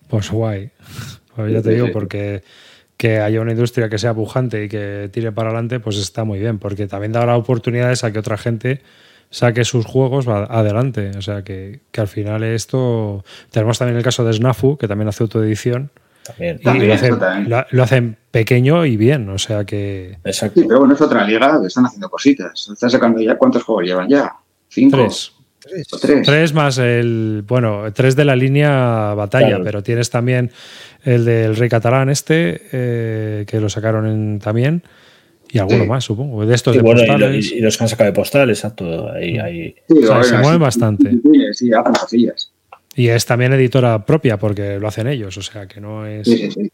Pues 0.07 0.31
guay. 0.31 0.71
Pues 1.35 1.51
ya 1.51 1.61
te 1.61 1.71
digo, 1.71 1.89
porque 1.91 2.41
que 2.95 3.19
haya 3.19 3.41
una 3.41 3.51
industria 3.51 3.89
que 3.89 3.97
sea 3.97 4.13
pujante 4.13 4.63
y 4.63 4.69
que 4.69 5.09
tire 5.11 5.33
para 5.33 5.49
adelante, 5.49 5.81
pues 5.81 5.97
está 5.97 6.23
muy 6.23 6.39
bien, 6.39 6.57
porque 6.57 6.87
también 6.87 7.11
dará 7.11 7.35
oportunidades 7.35 8.05
a 8.05 8.11
que 8.11 8.19
otra 8.19 8.37
gente 8.37 8.81
saque 9.29 9.63
sus 9.65 9.85
juegos 9.85 10.27
va- 10.27 10.45
adelante. 10.45 11.11
O 11.17 11.21
sea, 11.21 11.43
que, 11.43 11.79
que 11.91 12.01
al 12.01 12.07
final 12.07 12.43
esto... 12.43 13.23
Tenemos 13.51 13.77
también 13.79 13.97
el 13.97 14.03
caso 14.03 14.23
de 14.25 14.33
Snafu, 14.33 14.77
que 14.77 14.87
también 14.87 15.07
hace 15.09 15.23
autoedición, 15.23 15.89
También. 16.25 16.57
y 16.59 16.63
También, 16.63 16.87
lo 16.89 16.93
hacen, 16.93 17.09
eso 17.09 17.17
también. 17.17 17.49
lo, 17.49 17.65
lo 17.69 17.83
hacen 17.83 18.17
pequeño 18.31 18.85
y 18.85 18.97
bien, 18.97 19.29
o 19.29 19.37
sea 19.37 19.65
que... 19.65 20.17
Exacto. 20.23 20.59
Sí, 20.61 20.65
pero 20.67 20.79
bueno, 20.79 20.93
es 20.93 21.01
otra 21.01 21.25
liga, 21.25 21.59
están 21.65 21.85
haciendo 21.85 22.09
cositas. 22.09 22.69
Están 22.71 22.89
sacando 22.89 23.21
ya, 23.21 23.37
¿cuántos 23.37 23.63
juegos 23.63 23.85
llevan 23.85 24.07
ya? 24.09 24.33
¿Cinco? 24.69 24.97
Tres. 24.97 25.31
¿O 25.91 25.97
tres? 25.97 26.25
Tres 26.25 26.53
más 26.53 26.77
el. 26.77 27.43
Bueno, 27.45 27.91
tres 27.93 28.15
de 28.15 28.23
la 28.23 28.37
línea 28.37 29.13
batalla, 29.15 29.47
Claro. 29.47 29.63
pero 29.65 29.83
tienes 29.83 30.09
también 30.09 30.49
el 31.03 31.25
del 31.25 31.57
Rey 31.57 31.67
Catalán, 31.67 32.09
este, 32.09 32.61
eh, 32.71 33.45
que 33.47 33.59
lo 33.59 33.67
sacaron 33.67 34.07
en- 34.07 34.39
también. 34.39 34.83
Y 35.49 35.59
alguno 35.59 35.83
Sí. 35.83 35.89
más, 35.89 36.03
supongo. 36.03 36.45
De 36.45 36.53
estos 36.55 36.75
Y, 36.75 36.77
de 36.79 36.83
bueno, 36.83 37.01
y, 37.01 37.05
lo- 37.07 37.13
postales. 37.13 37.51
y- 37.51 37.55
y 37.55 37.59
los 37.61 37.77
que 37.77 37.83
han 37.83 37.87
sacado 37.89 38.09
de 38.09 38.13
postal, 38.15 38.49
exacto. 38.49 39.11
Ahí, 39.11 39.37
ahí. 39.37 39.75
Sí, 39.87 39.93
O 39.97 40.01
sea, 40.01 40.07
bueno, 40.17 40.23
se 40.23 40.37
mueven 40.39 40.59
bastante. 40.59 41.11
Sí, 41.11 41.19
sí, 41.53 41.71
hacen 41.73 41.93
cosillas. 41.93 42.51
Y 42.95 43.07
es 43.09 43.25
también 43.25 43.53
editora 43.53 44.05
propia, 44.05 44.37
porque 44.37 44.79
lo 44.79 44.87
hacen 44.87 45.07
ellos. 45.07 45.37
O 45.37 45.41
sea, 45.41 45.67
que 45.67 45.79
no 45.79 46.05
es. 46.05 46.27
Sí, 46.27 46.37
sí, 46.37 46.51
sí. 46.51 46.71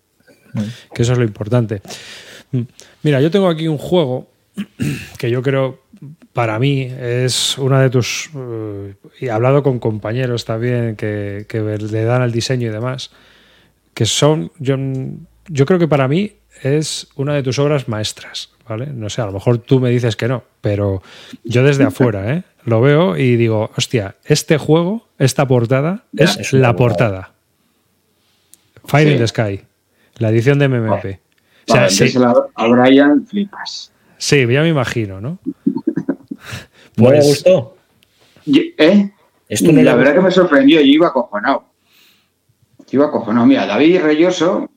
que 0.93 1.01
eso 1.01 1.13
es 1.13 1.17
lo 1.17 1.23
importante. 1.23 1.81
Mira, 3.01 3.19
yo 3.21 3.31
tengo 3.31 3.49
aquí 3.49 3.67
un 3.67 3.77
juego 3.79 4.27
que 5.17 5.29
yo 5.31 5.41
creo, 5.41 5.79
para 6.31 6.59
mí, 6.59 6.81
es 7.01 7.57
una 7.57 7.81
de 7.81 7.89
tus... 7.89 8.29
y 9.19 9.25
he 9.25 9.31
hablado 9.31 9.63
con 9.63 9.79
compañeros 9.79 10.45
también 10.45 10.95
que, 10.95 11.45
que 11.49 11.59
le 11.61 12.03
dan 12.03 12.21
al 12.21 12.31
diseño 12.31 12.67
y 12.67 12.71
demás, 12.71 13.09
que 13.95 14.05
son, 14.05 14.51
yo, 14.59 14.75
yo 15.47 15.65
creo 15.65 15.79
que 15.79 15.87
para 15.87 16.07
mí 16.07 16.33
es 16.61 17.07
una 17.15 17.33
de 17.33 17.43
tus 17.43 17.59
obras 17.59 17.87
maestras, 17.87 18.49
¿vale? 18.67 18.87
No 18.87 19.09
sé, 19.09 19.21
a 19.21 19.25
lo 19.25 19.31
mejor 19.33 19.57
tú 19.57 19.79
me 19.79 19.89
dices 19.89 20.15
que 20.15 20.27
no, 20.27 20.43
pero 20.61 21.01
yo 21.43 21.63
desde 21.63 21.83
afuera, 21.83 22.33
¿eh? 22.33 22.43
Lo 22.65 22.79
veo 22.79 23.17
y 23.17 23.35
digo, 23.35 23.71
hostia, 23.75 24.15
este 24.25 24.57
juego, 24.57 25.07
esta 25.17 25.45
portada, 25.47 26.05
Ya, 26.13 26.25
es, 26.25 26.53
la 26.53 26.75
portada. 26.75 27.33
Fire 28.85 29.11
in 29.11 29.17
the 29.17 29.27
Sky, 29.27 29.61
la 30.17 30.29
edición 30.29 30.59
de 30.59 30.67
MMP. 30.69 31.19
O 31.67 31.73
sea, 31.73 31.89
sí, 31.89 32.05
díselo 32.05 32.49
a 32.53 32.67
Brian, 32.67 33.25
flipas. 33.25 33.91
sí, 34.17 34.39
ya 34.47 34.61
me 34.61 34.69
imagino, 34.69 35.19
¿no? 35.21 35.39
¿No 36.97 37.09
le 37.11 37.17
Pues- 37.17 37.25
gustó? 37.27 37.77
¿Eh? 38.45 39.09
Esto 39.47 39.71
no 39.71 39.81
la 39.81 39.95
verdad 39.95 40.15
que 40.15 40.21
me 40.21 40.31
sorprendió, 40.31 40.79
yo 40.79 40.85
iba 40.87 41.07
acojonado. 41.07 41.65
Yo 42.89 42.99
iba 42.99 43.05
acojonado. 43.05 43.45
Mira, 43.45 43.65
David 43.65 44.01
Reyoso, 44.01 44.69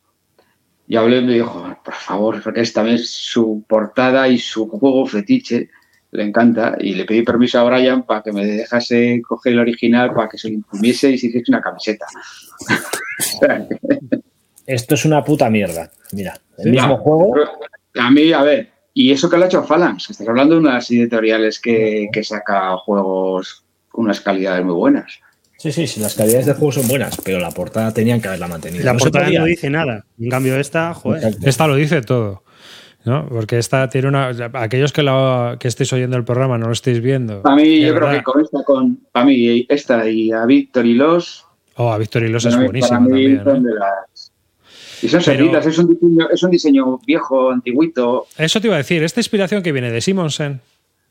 y 0.89 0.97
hablé 0.97 1.19
y 1.19 1.25
me 1.25 1.35
dijo, 1.35 1.77
por 1.85 1.95
favor, 1.95 2.43
porque 2.43 2.61
esta 2.61 2.83
vez 2.83 3.09
su 3.11 3.65
portada 3.69 4.29
y 4.29 4.39
su 4.39 4.69
juego 4.69 5.07
fetiche 5.07 5.71
le 6.13 6.23
encanta. 6.23 6.77
Y 6.79 6.95
le 6.95 7.05
pedí 7.05 7.23
permiso 7.23 7.59
a 7.59 7.65
Brian 7.65 8.05
para 8.05 8.23
que 8.23 8.33
me 8.33 8.45
dejase 8.45 9.21
coger 9.27 9.55
el 9.55 9.61
original 9.61 10.15
para 10.15 10.29
que 10.29 10.39
se 10.39 10.49
lo 10.49 10.55
imprimiese 10.55 11.11
y 11.11 11.19
se 11.19 11.27
hiciese 11.27 11.51
una 11.51 11.61
camiseta. 11.61 12.07
Esto 14.67 14.95
es 14.95 15.05
una 15.05 15.25
puta 15.25 15.51
mierda. 15.51 15.91
Mira, 16.13 16.41
el 16.59 16.71
mismo 16.71 16.97
juego. 16.99 17.35
A 17.99 18.11
mí, 18.11 18.33
a 18.33 18.43
ver, 18.43 18.71
y 18.95 19.13
eso 19.13 19.29
que 19.29 19.37
lo 19.37 19.45
ha 19.45 19.47
hecho 19.47 19.65
Phalanx, 19.65 20.07
que 20.07 20.13
estás 20.13 20.29
hablando 20.29 20.55
de 20.55 20.61
unas 20.61 20.91
editoriales 20.91 21.61
que, 21.61 22.09
que 22.13 22.25
saca 22.25 22.77
juegos 22.79 23.65
con 23.89 24.05
unas 24.05 24.21
calidades 24.21 24.65
muy 24.65 24.75
buenas. 24.75 25.21
Sí, 25.59 25.73
sí, 25.73 25.87
sí, 25.87 26.01
las 26.01 26.15
calidades 26.15 26.47
de 26.47 26.53
juego 26.53 26.73
son 26.73 26.87
buenas, 26.89 27.17
pero 27.25 27.39
la 27.41 27.51
portada 27.51 27.93
tenían 27.93 28.21
que 28.21 28.29
haberla 28.29 28.47
mantenido. 28.49 28.85
La 28.85 28.93
No 28.93 28.99
portada 28.99 29.29
no 29.31 29.45
dice 29.47 29.71
nada. 29.71 30.05
En 30.21 30.29
cambio, 30.31 30.57
esta, 30.61 30.93
joder. 30.95 31.25
Exacto. 31.25 31.49
Esta 31.49 31.67
lo 31.67 31.75
dice 31.77 32.03
todo. 32.03 32.43
¿no? 33.05 33.27
Porque 33.29 33.59
esta 33.59 33.89
tiene 33.89 34.09
una. 34.09 34.31
Aquellos 34.55 34.93
que, 34.93 35.03
la, 35.03 35.57
que 35.61 35.69
estéis 35.69 35.93
oyendo 35.93 36.17
el 36.17 36.25
programa 36.25 36.59
no 36.59 36.67
lo 36.67 36.73
estéis 36.73 37.01
viendo. 37.01 37.41
Para 37.43 37.55
mí, 37.57 37.81
yo 37.81 37.95
creo 37.95 38.11
que 38.11 38.23
con 38.23 38.43
esta, 38.43 38.65
con, 38.65 38.99
para 39.13 39.25
mí, 39.25 39.65
esta 39.69 40.09
y 40.11 40.33
a 40.33 40.45
Víctor 40.45 40.85
y 40.87 40.95
los, 40.95 41.45
Oh, 41.77 41.93
a 41.93 41.99
Víctor 41.99 42.25
y 42.25 42.29
los 42.29 42.45
es 42.45 42.57
mí 42.57 42.81
también. 42.81 43.45
son 43.45 43.57
¿eh? 43.59 43.61
de 43.69 43.75
las- 43.75 44.33
Y 45.03 45.09
son 45.09 45.21
Pero- 45.25 45.37
servidas, 45.37 45.67
es 45.67 45.79
un, 45.79 45.89
diseño, 45.89 46.29
es 46.31 46.43
un 46.43 46.51
diseño 46.51 46.99
viejo, 47.07 47.51
antiguito. 47.51 48.27
Eso 48.37 48.61
te 48.61 48.67
iba 48.67 48.75
a 48.77 48.79
decir. 48.79 49.03
Esta 49.05 49.21
inspiración 49.21 49.63
que 49.63 49.71
viene 49.73 49.91
de 49.93 50.01
Simonsen, 50.01 50.61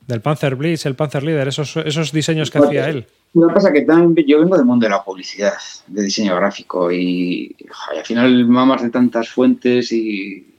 del 0.06 0.20
Panzer 0.20 0.54
Blitz, 0.56 0.84
el 0.86 0.96
Panzer 0.96 1.22
Leader, 1.22 1.48
esos, 1.48 1.76
esos 1.78 2.12
diseños 2.12 2.50
que 2.50 2.58
hacía 2.58 2.88
él. 2.90 3.06
Lo 3.36 3.48
que 3.48 3.54
pasa 3.54 3.68
es 3.68 3.74
que 3.74 3.82
también 3.82 4.26
yo 4.26 4.40
vengo 4.40 4.56
del 4.56 4.64
mundo 4.64 4.86
de 4.86 4.90
la 4.90 5.04
publicidad, 5.04 5.52
de 5.86 6.02
diseño 6.02 6.34
gráfico, 6.36 6.90
y, 6.90 7.54
al 7.94 8.02
final 8.02 8.46
mamas 8.46 8.82
de 8.82 8.88
tantas 8.88 9.28
fuentes 9.28 9.92
y... 9.92 10.54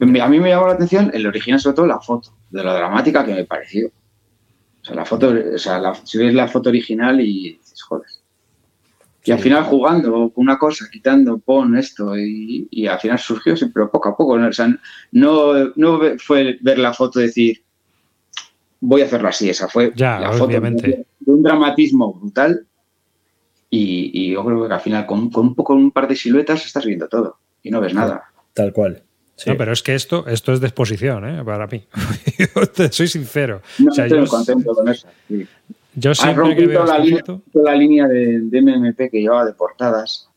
A 0.00 0.06
mí 0.06 0.40
me 0.40 0.48
llamó 0.48 0.66
la 0.66 0.74
atención 0.74 1.10
el 1.12 1.26
original, 1.26 1.60
sobre 1.60 1.76
todo 1.76 1.86
la 1.86 2.00
foto, 2.00 2.30
de 2.50 2.64
lo 2.64 2.72
dramática 2.72 3.24
que 3.24 3.34
me 3.34 3.44
pareció. 3.44 3.88
O 3.88 4.84
sea, 4.84 4.94
la 4.94 5.04
foto, 5.04 5.34
o 5.54 5.58
sea, 5.58 5.78
la, 5.78 5.94
si 5.94 6.18
ves 6.18 6.34
la 6.34 6.48
foto 6.48 6.70
original 6.70 7.20
y 7.20 7.58
dices, 7.58 7.82
joder. 7.82 8.08
Y 9.22 9.32
al 9.32 9.38
final 9.38 9.64
jugando 9.64 10.30
con 10.30 10.42
una 10.42 10.58
cosa, 10.58 10.86
quitando, 10.90 11.38
pon 11.38 11.76
esto, 11.76 12.18
y, 12.18 12.66
y 12.70 12.86
al 12.86 12.98
final 12.98 13.18
surgió, 13.18 13.54
pero 13.72 13.90
poco 13.90 14.08
a 14.08 14.16
poco. 14.16 14.38
¿no? 14.38 14.48
O 14.48 14.52
sea, 14.52 14.74
no, 15.12 15.72
no 15.76 16.00
fue 16.18 16.58
ver 16.60 16.78
la 16.78 16.94
foto 16.94 17.20
y 17.20 17.24
decir, 17.24 17.62
voy 18.80 19.02
a 19.02 19.04
hacerlo 19.06 19.28
así. 19.28 19.48
Esa 19.50 19.68
fue 19.68 19.92
Ya, 19.94 20.18
la 20.18 20.32
foto 20.32 20.44
obviamente. 20.44 21.06
De 21.24 21.32
un 21.32 21.42
dramatismo 21.42 22.12
brutal. 22.12 22.66
Y, 23.70 24.10
y 24.12 24.32
yo 24.32 24.44
creo 24.44 24.68
que 24.68 24.74
al 24.74 24.80
final, 24.80 25.06
con, 25.06 25.30
con 25.30 25.76
un 25.76 25.90
par 25.90 26.06
de 26.06 26.14
siluetas, 26.14 26.64
estás 26.64 26.84
viendo 26.84 27.08
todo 27.08 27.38
y 27.62 27.70
no 27.70 27.80
ves 27.80 27.94
nada. 27.94 28.24
Tal 28.52 28.72
cual. 28.72 29.02
Sí. 29.36 29.50
No, 29.50 29.56
pero 29.56 29.72
es 29.72 29.82
que 29.82 29.96
esto, 29.96 30.26
esto 30.28 30.52
es 30.52 30.60
de 30.60 30.68
exposición, 30.68 31.28
¿eh? 31.28 31.44
para 31.44 31.66
mí. 31.66 31.84
Yo 32.76 32.88
soy 32.92 33.08
sincero. 33.08 33.62
No 33.80 33.90
O 33.90 33.94
sea, 33.94 34.04
estoy 34.04 34.18
yo, 34.18 34.22
muy 34.22 34.30
contento 34.30 34.74
con 34.74 34.88
eso. 34.88 35.08
sí. 35.26 35.46
yo 35.96 36.14
siempre 36.14 36.42
que 36.44 36.48
rompí 36.50 36.66
veo 36.66 36.84
toda 36.84 36.98
la, 36.98 37.04
línea, 37.04 37.18
foto, 37.20 37.42
toda 37.52 37.72
la 37.72 37.76
línea 37.76 38.06
de, 38.06 38.40
de 38.42 38.62
MMP 38.62 38.96
que 39.10 39.20
llevaba 39.20 39.44
de 39.44 39.54
portadas. 39.54 40.28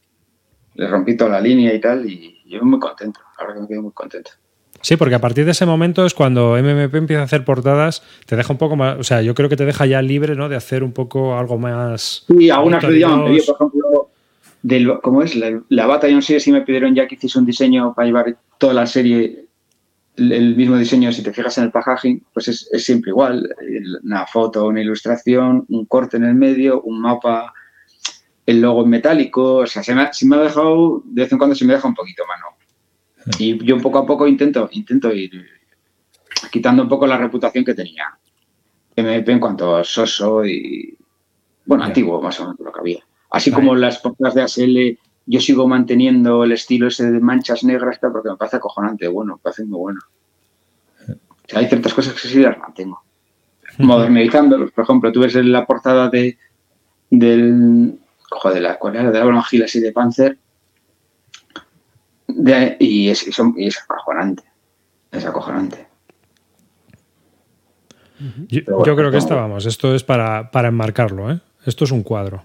Le 0.74 0.88
rompí 0.88 1.16
toda 1.16 1.32
la 1.32 1.42
línea 1.42 1.74
y 1.74 1.82
tal, 1.82 2.10
y 2.10 2.42
yo 2.48 2.64
muy 2.64 2.80
contento. 2.80 3.20
Ahora 3.38 3.54
que 3.54 3.60
me 3.62 3.68
quedo 3.68 3.82
muy 3.84 3.92
contento. 3.92 4.32
Sí, 4.82 4.96
porque 4.96 5.16
a 5.16 5.22
partir 5.22 5.46
de 5.46 5.52
ese 5.52 5.66
momento 5.66 6.06
es 6.06 6.14
cuando 6.14 6.56
MMP 6.56 6.96
empieza 6.96 7.22
a 7.22 7.26
hacer 7.26 7.44
portadas, 7.44 8.04
te 8.26 8.36
deja 8.36 8.54
un 8.54 8.60
poco 8.60 8.76
más, 8.76 8.98
o 8.98 9.04
sea, 9.04 9.22
yo 9.22 9.34
creo 9.36 9.50
que 9.50 9.56
te 9.56 9.66
deja 9.66 9.86
ya 9.86 10.02
libre, 10.02 10.36
¿no? 10.36 10.50
De 10.50 10.56
hacer 10.56 10.84
un 10.84 10.92
poco 10.92 11.38
algo 11.38 11.58
más. 11.58 12.26
Sí, 12.28 12.34
me 12.34 12.52
han 12.52 12.80
pedido, 12.80 13.10
2. 13.10 13.46
por 13.46 13.56
ejemplo, 13.56 14.10
del, 14.62 15.00
¿cómo 15.02 15.24
es? 15.24 15.36
La, 15.36 15.60
la 15.70 15.88
Battalion 15.88 16.22
Series 16.22 16.44
sí 16.44 16.52
me 16.52 16.62
pidieron 16.62 16.96
ya 16.96 17.08
que 17.08 17.16
hiciese 17.16 17.40
un 17.40 17.46
diseño 17.46 17.94
para 17.94 18.06
llevar 18.08 18.38
toda 18.58 18.74
la 18.74 18.86
serie, 18.86 19.46
el, 20.16 20.32
el 20.32 20.56
mismo 20.56 20.78
diseño, 20.78 21.12
si 21.12 21.24
te 21.24 21.34
fijas 21.34 21.58
en 21.58 21.66
el 21.66 21.72
packaging, 21.72 22.24
pues 22.34 22.48
es, 22.48 22.70
es 22.72 22.84
siempre 22.84 23.12
igual. 23.12 23.50
Una 24.04 24.26
foto, 24.26 24.68
una 24.68 24.82
ilustración, 24.82 25.66
un 25.70 25.86
corte 25.86 26.18
en 26.18 26.26
el 26.26 26.36
medio, 26.36 26.82
un 26.82 27.02
mapa, 27.02 27.54
el 28.46 28.62
logo 28.62 28.84
en 28.84 28.90
metálico, 28.90 29.56
o 29.58 29.68
sea, 29.68 29.84
se 29.84 29.94
me, 29.94 30.04
ha, 30.04 30.14
se 30.14 30.26
me 30.26 30.38
ha 30.38 30.40
dejado, 30.40 31.04
de 31.06 31.24
vez 31.24 31.32
en 31.32 31.38
cuando 31.38 31.56
se 31.56 31.66
me 31.66 31.74
deja 31.74 31.88
un 31.88 31.94
poquito 31.94 32.24
mano. 32.26 32.57
Y 33.40 33.64
yo 33.64 33.78
poco 33.80 34.00
a 34.00 34.06
poco 34.06 34.28
intento, 34.28 34.70
intento 34.72 35.14
ir 35.14 35.32
quitando 36.52 36.84
un 36.84 36.90
poco 36.90 37.08
la 37.08 37.18
reputación 37.18 37.66
que 37.66 37.74
tenía 37.74 38.18
MP 38.96 39.32
en 39.32 39.40
cuanto 39.40 39.76
a 39.76 39.84
soso 39.84 40.46
y, 40.46 40.98
bueno, 41.66 41.84
antiguo 41.84 42.22
más 42.22 42.40
o 42.40 42.44
menos 42.44 42.60
lo 42.60 42.72
que 42.72 42.80
había. 42.80 43.04
Así 43.30 43.52
Vale. 43.52 43.64
como 43.64 43.76
las 43.76 44.00
portadas 44.00 44.34
de 44.34 44.42
ASL, 44.42 45.00
yo 45.26 45.42
sigo 45.42 45.68
manteniendo 45.68 46.44
el 46.44 46.54
estilo 46.54 46.88
ese 46.88 47.12
de 47.12 47.20
manchas 47.20 47.64
negras 47.64 48.00
porque 48.00 48.30
me 48.30 48.38
parece 48.38 48.58
acojonante, 48.58 49.08
bueno, 49.08 49.36
me 49.36 49.42
parece 49.42 49.66
muy 49.66 49.78
bueno. 49.78 50.00
O 51.10 51.50
sea, 51.50 51.60
hay 51.60 51.68
ciertas 51.68 51.94
cosas 51.94 52.14
que 52.14 52.28
sí 52.28 52.40
las 52.40 52.58
mantengo. 52.58 53.02
Modernizándolos, 53.80 54.72
por 54.72 54.86
ejemplo, 54.86 55.12
tú 55.12 55.22
ves 55.22 55.36
en 55.36 55.52
la 55.52 55.66
portada 55.66 56.10
de 56.10 56.38
del 57.10 58.00
joder, 58.30 58.62
la, 58.62 58.78
¿cuál 58.78 58.96
era? 58.96 59.12
De 59.12 59.20
la 59.20 59.46
Hill 59.50 59.64
así 59.64 59.80
de 59.80 59.92
Panzer 59.92 60.38
de- 62.38 62.78
y, 62.80 63.10
es, 63.10 63.28
y 63.28 63.32
son- 63.32 63.54
y 63.58 63.68
es 63.68 63.78
acojonante. 63.82 64.44
Es 65.12 65.26
acojonante. 65.26 65.88
Yo, 68.20 68.62
Pero 68.66 68.78
bueno, 68.78 68.86
yo 68.86 68.96
creo 68.96 69.12
que 69.12 69.34
vamos, 69.36 69.66
esto 69.68 69.94
es 69.94 70.04
para, 70.04 70.50
para 70.50 70.70
enmarcarlo, 70.70 71.32
¿eh? 71.32 71.40
Esto 71.66 71.84
es 71.86 71.92
un 71.92 72.02
cuadro. 72.04 72.44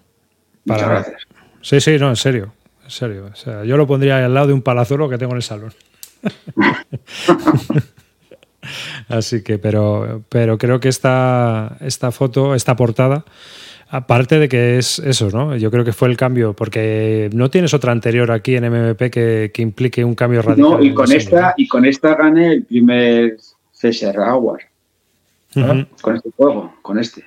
Muchas 0.64 0.82
Para- 0.82 0.95
gracias. 0.95 1.22
Sí, 1.62 1.80
sí, 1.80 1.97
no, 1.99 2.09
en 2.11 2.16
serio. 2.16 2.53
En 2.84 2.90
serio. 2.90 3.30
O 3.32 3.36
sea, 3.36 3.64
yo 3.64 3.76
lo 3.76 3.86
pondría 3.86 4.24
al 4.24 4.34
lado 4.34 4.49
de 4.49 4.53
un 4.53 4.62
palazuelo 4.62 5.09
que 5.09 5.16
tengo 5.16 5.32
en 5.32 5.36
el 5.36 5.43
salón. 5.43 5.72
Así 9.09 9.43
que, 9.43 9.59
pero, 9.59 10.22
pero 10.28 10.57
creo 10.59 10.78
que 10.80 10.88
esta, 10.88 11.76
esta 11.80 12.12
foto, 12.12 12.55
esta 12.55 12.76
portada, 12.76 13.24
aparte 13.93 14.38
de 14.38 14.49
que 14.49 14.78
es 14.78 14.99
eso, 14.99 15.28
¿no? 15.30 15.55
Yo 15.57 15.70
creo 15.70 15.84
que 15.84 15.93
fue 15.93 16.09
el 16.09 16.16
cambio, 16.16 16.55
porque 16.55 17.28
no 17.34 17.51
tienes 17.51 17.74
otra 17.74 17.93
anterior 17.93 18.30
aquí 18.32 18.57
en 18.57 18.64
MMP 18.64 19.11
que, 19.11 19.51
que 19.53 19.61
implique 19.62 20.03
un 20.03 20.14
cambio 20.14 20.40
radical. 20.40 20.70
No, 20.70 20.82
y 20.82 20.95
con 20.95 21.12
esta, 21.12 21.53
y 21.59 21.68
con 21.68 21.84
esta 21.84 22.14
gané 22.14 22.53
el 22.55 22.64
primer 22.64 23.36
CSR 23.78 24.18
Award. 24.20 24.61
¿no? 25.55 25.86
Con 26.01 26.16
este 26.16 26.30
juego, 26.36 26.74
con 26.80 26.99
este. 26.99 27.22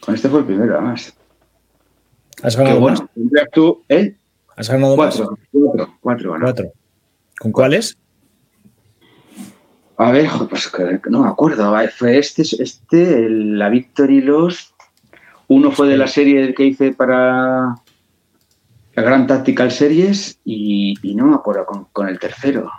Con 0.00 0.14
este 0.14 0.28
fue 0.28 0.40
el 0.40 0.46
primero, 0.46 0.74
además. 0.76 1.14
¿Has 2.42 2.56
Qué 2.56 2.62
ganado 2.62 2.80
más? 2.80 2.98
bueno. 2.98 3.10
Tendrías 3.14 3.48
tú, 3.52 3.84
¿eh? 3.88 4.16
¿Has 4.56 4.68
ganado 4.70 4.96
más? 4.96 5.14
Cuatro, 5.16 5.36
cuatro, 5.52 5.94
cuatro. 6.00 6.36
Cuatro. 6.40 6.72
¿Con 7.38 7.52
cuáles? 7.52 7.96
A 9.98 10.10
ver, 10.10 10.28
pues 10.48 10.66
que 10.68 10.98
no 11.10 11.22
me 11.22 11.28
acuerdo. 11.28 11.72
Fue 11.96 12.18
este, 12.18 12.42
este, 12.42 13.26
el- 13.26 13.58
la 13.58 13.68
Victory 13.68 14.22
Lost. 14.22 14.69
Uno 15.50 15.72
fue 15.72 15.88
de 15.88 15.96
la 15.96 16.06
serie 16.06 16.54
que 16.54 16.64
hice 16.64 16.92
para 16.92 17.74
la 18.94 19.02
Gran 19.02 19.26
Tactical 19.26 19.72
Series 19.72 20.38
y, 20.44 20.94
y 21.02 21.16
no 21.16 21.26
me 21.26 21.34
acuerdo 21.34 21.66
con, 21.66 21.86
con 21.86 22.08
el 22.08 22.20
tercero. 22.20 22.70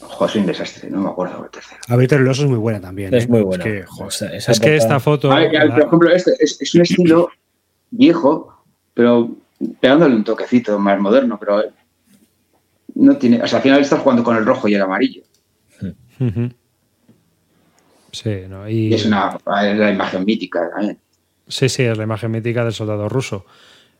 Ojo, 0.00 0.26
soy 0.26 0.40
un 0.40 0.46
desastre, 0.46 0.88
no 0.88 1.02
me 1.02 1.10
acuerdo 1.10 1.36
con 1.36 1.44
el 1.44 1.50
tercero. 1.50 1.82
A 1.86 1.96
Victory 1.96 2.24
Loso 2.24 2.44
es 2.44 2.48
muy 2.48 2.56
buena 2.56 2.80
también. 2.80 3.12
Es 3.12 3.24
¿eh? 3.24 3.28
muy 3.28 3.42
buena. 3.42 3.62
que, 3.62 3.84
joder, 3.84 4.08
Esa- 4.08 4.34
esa 4.34 4.52
Es 4.52 4.58
que 4.60 4.74
esta 4.74 4.98
foto. 4.98 5.28
Ver, 5.28 5.52
la- 5.52 5.74
por 5.74 5.84
ejemplo, 5.86 6.10
este 6.10 6.32
es, 6.40 6.58
es 6.62 6.74
un 6.74 6.80
estilo 6.80 7.28
viejo, 7.90 8.64
pero 8.94 9.36
pegándole 9.78 10.14
un 10.16 10.24
toquecito 10.24 10.78
más 10.78 10.98
moderno, 10.98 11.36
pero 11.38 11.62
no 12.94 13.16
tiene. 13.18 13.42
O 13.42 13.46
sea, 13.46 13.58
al 13.58 13.62
final 13.64 13.80
estás 13.82 14.00
jugando 14.00 14.24
con 14.24 14.34
el 14.38 14.46
rojo 14.46 14.66
y 14.66 14.74
el 14.74 14.80
amarillo. 14.80 15.24
Ujú. 16.18 16.48
Sí, 18.16 18.44
¿no? 18.48 18.66
y, 18.68 18.88
Y 18.88 18.94
es 18.94 19.04
una 19.04 19.36
es 19.62 19.76
la 19.78 19.90
imagen 19.90 20.24
mítica 20.24 20.70
también. 20.70 20.98
sí, 21.48 21.68
sí, 21.68 21.82
es 21.82 21.98
la 21.98 22.04
imagen 22.04 22.30
mítica 22.30 22.64
del 22.64 22.72
soldado 22.72 23.08
ruso. 23.10 23.44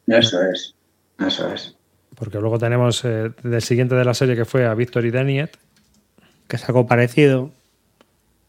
Eso 0.07 0.39
es. 0.43 0.75
Eso 1.19 1.53
es. 1.53 1.77
Porque 2.15 2.41
luego 2.41 2.59
tenemos 2.59 3.05
eh, 3.05 3.31
del 3.43 3.61
siguiente 3.61 3.95
de 3.95 4.05
la 4.07 4.15
serie 4.15 4.35
que 4.35 4.47
fue 4.47 4.65
a 4.67 4.73
Victory 4.75 5.11
Deniet. 5.11 5.51
que 6.49 6.57
es 6.57 6.65
algo 6.67 6.87
parecido. 6.87 7.51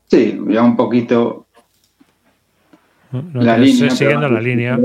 Sí, 0.09 0.39
ya 0.47 0.63
un 0.63 0.77
poquito 0.77 1.45
¿no? 3.11 3.41
La 3.41 3.57
línea. 3.57 3.87
eh, 3.87 3.91
siguiendo 3.91 4.29
la 4.29 4.39
línea. 4.39 4.79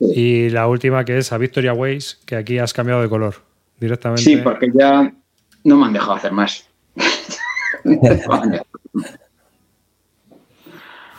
Y 0.00 0.48
la 0.50 0.66
última 0.66 1.04
que 1.04 1.18
es 1.18 1.30
a 1.32 1.38
Victoria 1.38 1.72
Ways, 1.72 2.18
que 2.26 2.34
aquí 2.34 2.58
has 2.58 2.72
cambiado 2.72 3.00
de 3.02 3.08
color 3.08 3.34
directamente. 3.78 4.22
Sí, 4.22 4.38
porque 4.38 4.72
ya 4.74 5.12
no 5.62 5.76
me 5.76 5.86
han 5.86 5.92
dejado 5.92 6.14
hacer 6.14 6.32
más. 6.32 6.66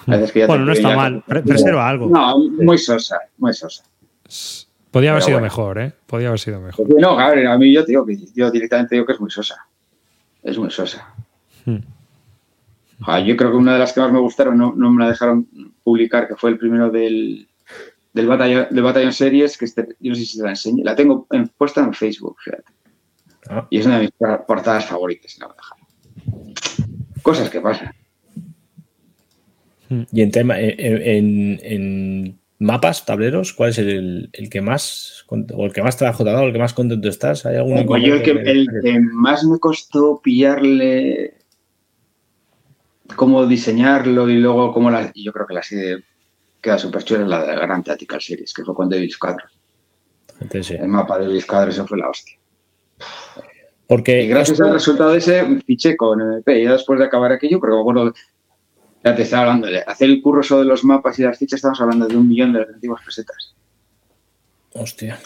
A 0.07 0.11
veces 0.11 0.31
que 0.31 0.39
ya 0.39 0.47
Bueno, 0.47 0.63
te- 0.63 0.67
no 0.67 0.73
está 0.73 0.89
ya- 0.89 0.95
mal. 0.95 1.23
Pre- 1.27 1.41
Preserva 1.43 1.87
algo. 1.89 2.09
No, 2.09 2.37
muy 2.39 2.77
sosa, 2.77 3.19
muy 3.37 3.53
sosa. 3.53 3.83
Podía 4.91 5.11
haber 5.11 5.21
Pero 5.21 5.25
sido 5.27 5.35
bueno. 5.39 5.43
mejor, 5.45 5.79
¿eh? 5.79 5.93
Podía 6.07 6.27
haber 6.27 6.39
sido 6.39 6.59
mejor. 6.59 6.85
Porque 6.87 7.01
no, 7.01 7.17
a 7.19 7.29
ver, 7.29 7.47
a 7.47 7.57
mí 7.57 7.71
yo 7.73 7.85
te 7.85 7.91
digo 7.91 8.05
que 8.05 8.17
yo 8.35 8.51
directamente 8.51 8.95
digo 8.95 9.05
que 9.05 9.13
es 9.13 9.19
muy 9.21 9.31
sosa. 9.31 9.55
Es 10.43 10.57
muy 10.57 10.69
sosa. 10.71 11.13
Hmm. 11.65 11.77
Ah, 13.05 13.19
yo 13.19 13.35
creo 13.37 13.51
que 13.51 13.57
una 13.57 13.73
de 13.73 13.79
las 13.79 13.93
que 13.93 13.99
más 14.01 14.11
me 14.11 14.19
gustaron 14.19 14.57
no, 14.57 14.73
no 14.75 14.91
me 14.91 15.03
la 15.03 15.09
dejaron 15.09 15.47
publicar, 15.83 16.27
que 16.27 16.35
fue 16.35 16.49
el 16.51 16.57
primero 16.57 16.89
del, 16.89 17.47
del 18.13 18.27
Batallon, 18.27 18.67
del 18.69 18.83
Batallon 18.83 19.13
Series, 19.13 19.57
que 19.57 19.65
este, 19.65 19.87
yo 19.99 20.09
no 20.09 20.15
sé 20.15 20.25
si 20.25 20.37
te 20.37 20.43
la 20.43 20.49
enseño. 20.51 20.83
La 20.83 20.95
tengo 20.95 21.25
en- 21.31 21.47
puesta 21.49 21.81
en 21.81 21.93
Facebook, 21.93 22.37
fíjate. 22.43 22.63
Ah. 23.49 23.65
Y 23.69 23.79
es 23.79 23.85
una 23.85 23.95
de 23.95 24.01
mis 24.01 24.11
por- 24.11 24.45
portadas 24.45 24.85
favoritas, 24.85 25.37
la 25.39 25.47
voy 25.47 25.55
a 25.55 25.57
dejar. 25.57 27.21
Cosas 27.23 27.49
que 27.49 27.61
pasan. 27.61 27.93
Y 30.11 30.21
en 30.21 30.31
tema, 30.31 30.59
en, 30.59 30.75
en- 30.79 31.59
en 31.63 32.39
mapas, 32.59 33.05
tableros, 33.05 33.53
¿cuál 33.53 33.71
es 33.71 33.77
el, 33.79 34.29
el 34.33 34.49
que 34.49 34.61
más 34.61 35.25
o 35.29 35.65
el 35.65 35.73
que 35.73 35.81
más 35.81 35.97
trabajo 35.97 36.23
te 36.23 36.29
ha 36.29 36.33
dado, 36.33 36.45
el 36.47 36.53
que 36.53 36.59
más 36.59 36.73
contento 36.73 37.07
estás? 37.09 37.45
¿Hay 37.45 37.55
alguno 37.57 37.85
Pues 37.85 38.03
yo 38.03 38.15
el 38.15 38.23
que, 38.23 38.31
el 38.31 38.67
que 38.83 38.99
más 38.99 39.43
me 39.43 39.57
costó 39.59 40.21
pillarle 40.23 41.35
cómo 43.15 43.45
diseñarlo 43.45 44.29
y 44.29 44.35
luego 44.37 44.71
cómo 44.73 44.89
la... 44.91 45.11
Yo 45.15 45.31
creo 45.33 45.47
que 45.47 45.53
la 45.53 45.63
serie 45.63 46.03
queda 46.61 46.77
súper 46.77 47.03
chula 47.03 47.21
es 47.23 47.27
la 47.27 47.45
de 47.45 47.55
Grand 47.55 47.83
Tactical 47.83 48.21
Series, 48.21 48.53
que 48.53 48.63
fue 48.63 48.75
con 48.75 48.89
David 48.89 49.11
Squadron. 49.11 49.49
Sí. 50.61 50.75
El 50.75 50.87
mapa 50.87 51.19
de 51.19 51.25
David 51.27 51.41
Squadron, 51.41 51.69
eso 51.69 51.85
fue 51.87 51.97
la 51.97 52.09
hostia. 52.09 52.37
Porque 53.87 54.23
Y 54.23 54.27
gracias 54.27 54.51
esto- 54.53 54.65
al 54.65 54.73
resultado 54.73 55.11
de 55.11 55.17
ese, 55.17 55.43
fiché 55.65 55.97
con 55.97 56.21
MP. 56.21 56.61
Y 56.61 56.63
ya 56.63 56.73
después 56.73 56.99
de 56.99 57.05
acabar 57.05 57.31
aquello, 57.31 57.59
me 57.59 57.79
acuerdo, 57.79 58.13
ya 59.03 59.15
te 59.15 59.23
estaba 59.23 59.43
hablando, 59.43 59.67
de 59.67 59.79
hacer 59.79 60.09
el 60.09 60.21
curro 60.21 60.41
eso 60.41 60.59
de 60.59 60.65
los 60.65 60.83
mapas 60.83 61.17
y 61.19 61.23
las 61.23 61.37
fichas, 61.37 61.57
estamos 61.57 61.81
hablando 61.81 62.07
de 62.07 62.17
un 62.17 62.27
millón 62.27 62.53
de 62.53 62.59
las 62.59 62.69
antiguas 62.69 63.01
pesetas. 63.05 63.55
Hostia. 64.73 65.19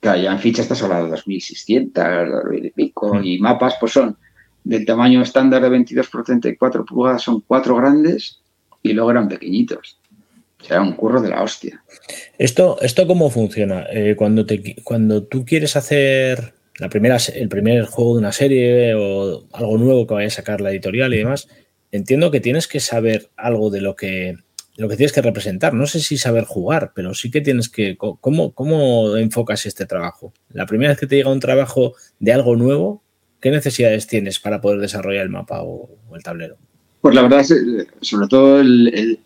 Claro, 0.00 0.22
ya 0.22 0.30
en 0.32 0.38
fichas 0.38 0.64
estás 0.64 0.82
hablando 0.82 1.06
de 1.06 1.10
2600, 1.12 2.04
2000 2.44 2.66
y 2.66 2.70
pico. 2.70 3.20
Y 3.20 3.38
mapas, 3.38 3.74
pues 3.80 3.92
son 3.92 4.16
del 4.62 4.84
tamaño 4.84 5.22
estándar 5.22 5.62
de 5.62 5.68
22 5.70 6.08
por 6.08 6.24
34 6.24 6.84
pulgadas, 6.84 7.22
son 7.22 7.40
cuatro 7.40 7.74
grandes 7.76 8.40
y 8.82 8.92
luego 8.92 9.10
eran 9.10 9.28
pequeñitos. 9.28 9.98
O 10.60 10.64
sea, 10.64 10.76
era 10.76 10.82
un 10.82 10.92
curro 10.92 11.20
de 11.20 11.30
la 11.30 11.42
hostia. 11.42 11.82
¿Esto, 12.36 12.78
esto 12.80 13.06
cómo 13.06 13.30
funciona? 13.30 13.86
Eh, 13.90 14.14
cuando, 14.16 14.44
te, 14.44 14.76
cuando 14.84 15.24
tú 15.24 15.44
quieres 15.44 15.76
hacer 15.76 16.54
la 16.78 16.88
primera, 16.88 17.16
el 17.34 17.48
primer 17.48 17.86
juego 17.86 18.14
de 18.14 18.18
una 18.20 18.32
serie 18.32 18.94
o 18.94 19.44
algo 19.52 19.78
nuevo 19.78 20.06
que 20.06 20.14
vaya 20.14 20.26
a 20.28 20.30
sacar 20.30 20.60
la 20.60 20.70
editorial 20.70 21.14
y 21.14 21.18
demás, 21.18 21.48
entiendo 21.92 22.30
que 22.30 22.40
tienes 22.40 22.66
que 22.68 22.80
saber 22.80 23.30
algo 23.36 23.70
de 23.70 23.80
lo 23.80 23.96
que, 23.96 24.36
lo 24.76 24.88
que 24.88 24.96
tienes 24.96 25.12
que 25.12 25.22
representar. 25.22 25.74
No 25.74 25.86
sé 25.86 26.00
si 26.00 26.16
saber 26.16 26.44
jugar, 26.44 26.92
pero 26.94 27.14
sí 27.14 27.30
que 27.30 27.40
tienes 27.40 27.68
que. 27.68 27.96
¿Cómo, 27.96 28.52
cómo 28.52 29.16
enfocas 29.16 29.66
este 29.66 29.86
trabajo? 29.86 30.32
La 30.50 30.66
primera 30.66 30.90
vez 30.90 31.00
que 31.00 31.06
te 31.06 31.16
llega 31.16 31.32
un 31.32 31.40
trabajo 31.40 31.94
de 32.18 32.32
algo 32.32 32.56
nuevo, 32.56 33.02
¿qué 33.40 33.50
necesidades 33.50 34.06
tienes 34.06 34.38
para 34.38 34.60
poder 34.60 34.80
desarrollar 34.80 35.24
el 35.24 35.30
mapa 35.30 35.62
o, 35.62 35.90
el 36.14 36.22
tablero? 36.22 36.56
Pues 37.00 37.14
la 37.14 37.22
verdad, 37.22 37.40
es, 37.40 37.54
sobre 38.00 38.28
todo, 38.28 38.60
el, 38.60 39.18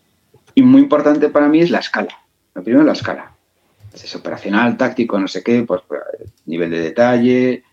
y 0.55 0.61
muy 0.61 0.81
importante 0.81 1.29
para 1.29 1.47
mí 1.47 1.61
es 1.61 1.69
la 1.69 1.79
escala. 1.79 2.17
Lo 2.55 2.63
primero, 2.63 2.83
la 2.83 2.93
escala. 2.93 3.31
Es 3.93 4.15
operacional, 4.15 4.75
táctico, 4.75 5.19
no 5.19 5.27
sé 5.27 5.43
qué, 5.43 5.63
pues, 5.63 5.81
pues 5.87 6.01
nivel 6.45 6.71
de 6.71 6.81
detalle. 6.81 7.63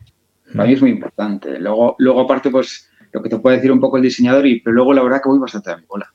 Para 0.54 0.66
mí 0.66 0.74
es 0.74 0.82
muy 0.82 0.90
importante. 0.90 1.58
Luego, 1.58 1.96
luego 1.98 2.20
aparte, 2.20 2.50
pues 2.50 2.89
lo 3.12 3.22
que 3.22 3.28
te 3.28 3.38
puede 3.38 3.56
decir 3.56 3.72
un 3.72 3.80
poco 3.80 3.96
el 3.96 4.02
diseñador, 4.02 4.46
y, 4.46 4.60
pero 4.60 4.74
luego 4.74 4.92
la 4.92 5.02
verdad 5.02 5.20
que 5.22 5.28
voy 5.28 5.38
bastante 5.38 5.70
a 5.70 5.76
mi 5.76 5.84
bola. 5.86 6.12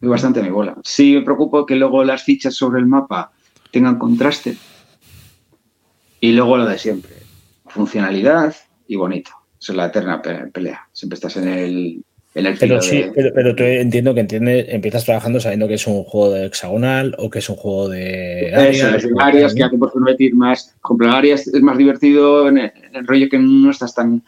Voy 0.00 0.10
bastante 0.10 0.40
a 0.40 0.42
mi 0.42 0.50
bola. 0.50 0.76
Sí 0.82 1.14
me 1.14 1.22
preocupo 1.22 1.66
que 1.66 1.76
luego 1.76 2.04
las 2.04 2.22
fichas 2.22 2.54
sobre 2.54 2.80
el 2.80 2.86
mapa 2.86 3.32
tengan 3.70 3.98
contraste. 3.98 4.56
Y 6.20 6.32
luego 6.32 6.56
lo 6.56 6.66
de 6.66 6.78
siempre. 6.78 7.16
Funcionalidad 7.66 8.54
y 8.86 8.96
bonito. 8.96 9.30
Esa 9.60 9.72
es 9.72 9.76
la 9.76 9.86
eterna 9.86 10.22
pelea. 10.22 10.88
Siempre 10.92 11.14
estás 11.14 11.36
en 11.36 11.48
el, 11.48 12.04
pero 12.32 12.80
sí, 12.80 13.06
pero, 13.34 13.56
tú 13.56 13.64
entiendo 13.64 14.14
que 14.14 14.20
entiendes, 14.20 14.66
empiezas 14.68 15.04
trabajando 15.04 15.40
sabiendo 15.40 15.66
que 15.66 15.74
es 15.74 15.86
un 15.88 16.04
juego 16.04 16.32
de 16.32 16.46
hexagonal 16.46 17.16
o 17.18 17.28
que 17.28 17.40
es 17.40 17.48
un 17.50 17.56
juego 17.56 17.88
de 17.88 18.54
áreas. 18.54 19.04
áreas 19.18 19.52
que 19.54 19.64
hay 19.64 19.70
que 19.70 19.78
permitir 19.78 20.34
más. 20.36 20.76
Por 20.80 21.04
áreas 21.08 21.48
es 21.48 21.60
más 21.60 21.76
divertido 21.76 22.48
en 22.48 22.58
el, 22.58 23.06
rollo 23.06 23.28
que 23.28 23.38
no 23.38 23.70
estás 23.70 23.96
tan, 23.96 24.22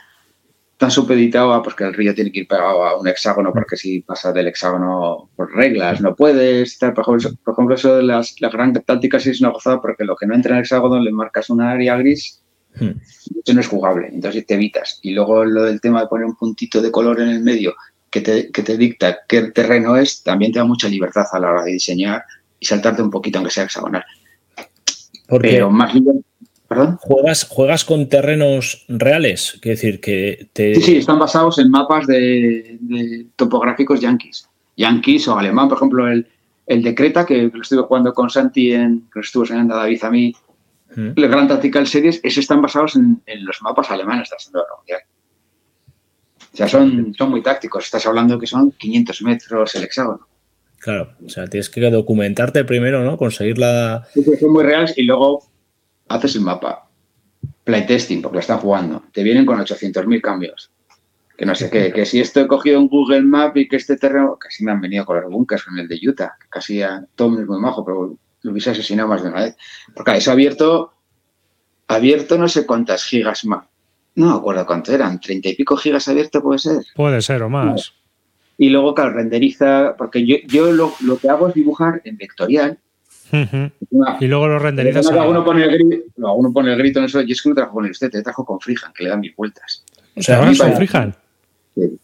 tan 0.83 0.91
supeditado 0.91 1.53
a 1.53 1.63
porque 1.63 1.85
el 1.85 1.95
río 1.95 2.13
tiene 2.13 2.33
que 2.33 2.41
ir 2.41 2.49
pegado 2.49 2.85
a 2.85 2.99
un 2.99 3.07
hexágono, 3.07 3.53
porque 3.53 3.77
si 3.77 4.01
pasa 4.01 4.33
del 4.33 4.49
hexágono 4.49 5.31
por 5.37 5.55
reglas 5.55 6.01
no 6.01 6.17
puedes. 6.17 6.77
Por, 6.77 7.05
ejemplo, 7.53 7.77
eso 7.77 7.99
de 7.99 8.03
las, 8.03 8.41
la 8.41 8.49
gran 8.49 8.73
táctica 8.73 9.21
sí 9.21 9.31
es 9.31 9.41
una 9.41 9.51
gozada 9.51 9.81
porque 9.81 10.03
lo 10.03 10.17
que 10.17 10.27
no 10.27 10.35
entra 10.35 10.51
en 10.51 10.57
el 10.57 10.63
hexágono 10.63 10.99
le 10.99 11.13
marcas 11.13 11.51
una 11.51 11.71
área 11.71 11.97
gris 11.99 12.43
hmm. 12.81 12.91
eso 13.45 13.55
no 13.55 13.61
es 13.61 13.69
jugable, 13.69 14.09
entonces 14.09 14.45
te 14.45 14.55
evitas. 14.55 14.99
Y 15.03 15.13
luego 15.13 15.45
lo 15.45 15.63
del 15.63 15.81
tema 15.81 16.01
de 16.01 16.09
poner 16.09 16.27
un 16.27 16.35
puntito 16.35 16.83
de 16.83 16.91
color 16.91 17.21
en 17.21 17.29
el 17.29 17.43
medio 17.45 17.77
que 18.11 18.21
te, 18.21 18.77
dicta 18.77 19.21
qué 19.29 19.53
terreno 19.53 19.97
es, 19.97 20.25
también 20.25 20.51
te 20.51 20.59
da 20.59 20.65
mucha 20.65 20.89
libertad 20.89 21.27
a 21.31 21.39
la 21.39 21.49
hora 21.49 21.63
de 21.63 21.75
diseñar 21.75 22.25
y 22.59 22.67
saltarte 22.67 23.03
un 23.03 23.11
poquito 23.11 23.39
aunque 23.39 23.53
sea 23.53 23.65
hexagonal. 23.67 24.05
Pero 25.29 25.71
más 25.71 25.95
¿Perdón? 26.73 26.97
¿Juegas, 27.03 27.47
¿Juegas 27.51 27.85
con 27.85 28.09
terrenos 28.09 28.87
reales? 28.89 29.59
Quiere 29.61 29.77
decir 29.77 30.01
que 30.01 30.49
te... 30.55 30.75
Sí, 30.77 30.81
sí, 30.81 30.97
están 30.97 31.19
basados 31.19 31.59
en 31.59 31.71
mapas 31.71 32.07
de, 32.07 33.27
topográficos 33.37 34.01
yanquis. 34.01 34.49
Yanquis 34.79 35.29
o 35.29 35.37
alemán, 35.37 35.69
por 35.69 35.77
ejemplo, 35.77 36.09
el, 36.09 36.27
el 36.67 36.83
de 36.83 36.95
Creta, 36.95 37.27
que 37.27 37.51
lo 37.53 37.61
estuve 37.61 37.83
jugando 37.83 38.15
con 38.15 38.31
Santi, 38.31 38.73
en, 38.73 39.01
que 39.13 39.19
lo 39.19 39.21
estuvo 39.21 39.43
enseñando 39.43 39.75
a 39.75 39.79
David 39.81 40.05
a 40.05 40.11
mí, 40.11 40.35
mm. 40.97 41.11
el 41.15 41.29
Gran 41.29 41.47
Tactical 41.47 41.87
Series, 41.87 42.21
esos 42.23 42.39
están 42.39 42.63
basados 42.63 42.97
en, 42.97 43.21
los 43.45 43.61
mapas 43.61 43.91
alemanes 43.91 44.31
de 44.31 44.37
la 44.37 44.39
Segunda 44.39 44.61
Guerra 44.61 44.77
Mundial. 44.79 45.01
O 46.55 46.57
sea, 46.57 46.69
son, 46.69 47.15
son 47.19 47.31
muy 47.31 47.43
tácticos. 47.43 47.85
Estás 47.85 48.07
hablando 48.07 48.39
que 48.39 48.47
son 48.47 48.71
500 48.73 49.23
metros 49.23 49.75
el 49.75 49.85
hexágono. 49.85 50.27
Claro, 50.79 51.11
o 51.23 51.29
sea, 51.29 51.47
tienes 51.49 51.69
que 51.69 51.83
documentarte 51.91 52.65
primero, 52.65 53.05
¿no? 53.05 53.19
Conseguir 53.19 53.59
la... 53.59 54.09
son 54.41 54.53
muy 54.53 54.65
reales 54.65 54.95
y 54.97 55.03
luego 55.03 55.52
haces 56.15 56.37
el 56.37 56.43
mapa. 56.43 56.89
Playtesting, 57.65 58.23
porque 58.23 58.37
lo 58.37 58.41
están 58.41 58.59
jugando. 58.59 59.05
Te 59.13 59.23
vienen 59.23 59.47
con 59.47 59.59
800.000 59.59 60.21
cambios. 60.21 60.71
Que 61.37 61.47
no 61.47 61.55
sé 61.55 61.71
qué, 61.71 61.93
que 61.93 62.05
si 62.05 62.21
esto 62.21 62.41
he 62.41 62.47
cogido 62.47 62.79
un 62.79 62.89
Google 62.89 63.23
Map 63.23 63.57
y 63.57 63.69
que 63.69 63.77
este 63.77 63.97
terreno... 63.97 64.37
Casi 64.39 64.65
me 64.65 64.73
han 64.73 64.81
venido 64.81 65.05
con 65.05 65.21
los 65.21 65.31
bunkers, 65.31 65.65
con 65.65 65.79
el 65.79 65.89
de 65.89 65.99
Utah. 66.03 66.37
Que 66.41 66.49
casi 66.49 66.83
a 66.83 67.05
todo 67.15 67.31
muy 67.31 67.61
majo, 67.61 67.85
pero 67.85 68.17
lo 68.43 68.51
hubiese 68.51 68.71
asesinado 68.71 69.09
más 69.09 69.23
de 69.23 69.29
una 69.29 69.43
vez. 69.43 69.57
Porque 69.95 70.17
eso 70.17 70.33
abierto... 70.33 70.93
Abierto 71.89 72.39
no 72.39 72.49
sé 72.49 72.65
cuántas 72.65 73.05
gigas 73.05 73.45
más 73.45 73.65
no 74.15 74.27
me 74.27 74.37
acuerdo 74.37 74.67
cuánto 74.67 74.93
eran, 74.93 75.21
treinta 75.21 75.49
y 75.49 75.55
pico 75.55 75.77
gigas 75.77 76.09
abierto 76.09 76.43
puede 76.43 76.59
ser. 76.59 76.85
Puede 76.95 77.23
ser 77.23 77.43
o 77.43 77.49
más. 77.49 77.95
Y 78.59 78.69
luego, 78.69 78.95
claro, 78.95 79.15
renderiza, 79.15 79.95
porque 79.97 80.27
yo, 80.27 80.37
yo 80.47 80.73
lo, 80.73 80.93
que 81.21 81.29
hago 81.29 81.49
es 81.49 81.55
dibujar 81.55 82.03
en 82.05 82.17
vectorial. 82.17 82.79
Y 84.21 84.27
luego 84.27 84.49
lo 84.49 84.59
renderizas. 84.59 85.11
A... 85.11 85.23
Alguno, 85.23 85.45
pone 85.45 85.65
el 85.65 85.71
grito, 85.71 86.05
no, 86.17 86.37
pone 86.53 86.73
el 86.73 86.79
grito 86.79 86.99
en 86.99 87.07
eso. 87.07 87.21
Y 87.23 87.33
es 87.33 87.41
que 87.41 87.49
no 87.49 87.55
trabajo 87.55 87.75
con 87.75 87.91
usted, 87.91 88.11
te 88.11 88.23
trabajo 88.23 88.45
con 88.45 88.61
Freehand, 88.61 88.95
que 88.95 89.05
le 89.05 89.11
dan 89.11 89.21
mil 89.21 89.35
vueltas. 89.37 89.85
O 90.17 90.23
sea, 90.23 90.41
¿vas 90.41 90.59
con 90.59 90.75
Freehand? 90.75 91.15
Sí. 91.75 91.99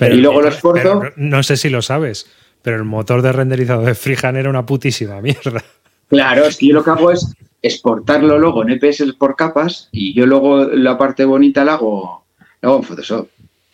y 0.00 0.16
luego 0.16 0.40
lo 0.40 0.48
exporto. 0.48 1.02
no 1.16 1.42
sé 1.42 1.56
si 1.56 1.68
lo 1.68 1.82
sabes, 1.82 2.26
pero 2.62 2.76
el 2.76 2.84
motor 2.84 3.20
de 3.20 3.32
renderizado 3.32 3.82
de 3.82 3.94
Freehand 3.94 4.38
era 4.38 4.48
una 4.48 4.64
putísima 4.64 5.20
mierda. 5.20 5.62
Claro, 6.08 6.44
es 6.46 6.56
que 6.56 6.68
yo 6.68 6.74
lo 6.74 6.84
que 6.84 6.90
hago 6.90 7.10
es 7.10 7.34
exportarlo 7.62 8.38
luego 8.38 8.62
en 8.62 8.70
EPS 8.70 9.14
por 9.18 9.36
capas 9.36 9.88
y 9.92 10.14
yo 10.14 10.26
luego 10.26 10.64
la 10.64 10.98
parte 10.98 11.24
bonita 11.24 11.64
la 11.64 11.74
hago, 11.74 12.24
en 12.60 12.82
Photoshop. 12.82 13.28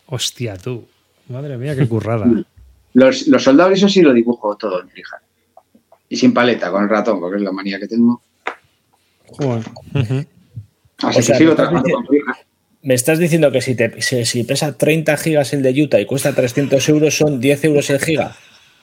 Hostia, 0.07 0.57
tú. 0.57 0.85
Madre 1.27 1.57
mía, 1.57 1.75
qué 1.75 1.87
currada. 1.87 2.25
Los, 2.91 3.27
los 3.27 3.43
soldados, 3.43 3.73
eso 3.73 3.87
sí 3.87 4.01
lo 4.01 4.11
dibujo 4.11 4.57
todo 4.57 4.81
en 4.81 4.89
Freehand. 4.89 5.21
Y 6.09 6.17
sin 6.17 6.33
paleta, 6.33 6.71
con 6.71 6.83
el 6.83 6.89
ratón, 6.89 7.19
porque 7.19 7.37
es 7.37 7.43
la 7.43 7.51
manía 7.51 7.79
que 7.79 7.87
tengo. 7.87 8.21
Joder. 9.27 9.63
Así 10.97 11.31
que 11.31 11.37
sigo 11.37 11.55
trabajando 11.55 11.89
con. 11.89 12.05
Me 12.81 12.93
estás 12.93 13.19
diciendo 13.19 13.51
que 13.51 13.61
si, 13.61 13.75
te, 13.75 14.01
si, 14.01 14.43
pesa 14.45 14.77
30 14.77 15.17
gigas 15.17 15.53
el 15.53 15.61
de 15.61 15.81
Utah 15.83 15.99
y 15.99 16.05
cuesta 16.05 16.33
300 16.33 16.87
euros, 16.89 17.17
son 17.17 17.39
10 17.39 17.65
euros 17.65 17.89
el 17.89 17.99
giga. 17.99 18.35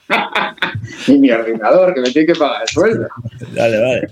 y 1.07 1.17
mi 1.17 1.31
ordenador, 1.31 1.95
que 1.95 2.01
me 2.01 2.11
tiene 2.11 2.27
que 2.27 2.35
pagar 2.35 2.61
el 2.61 2.67
sueldo. 2.67 3.07
Vale, 3.55 3.81
vale. 3.81 4.07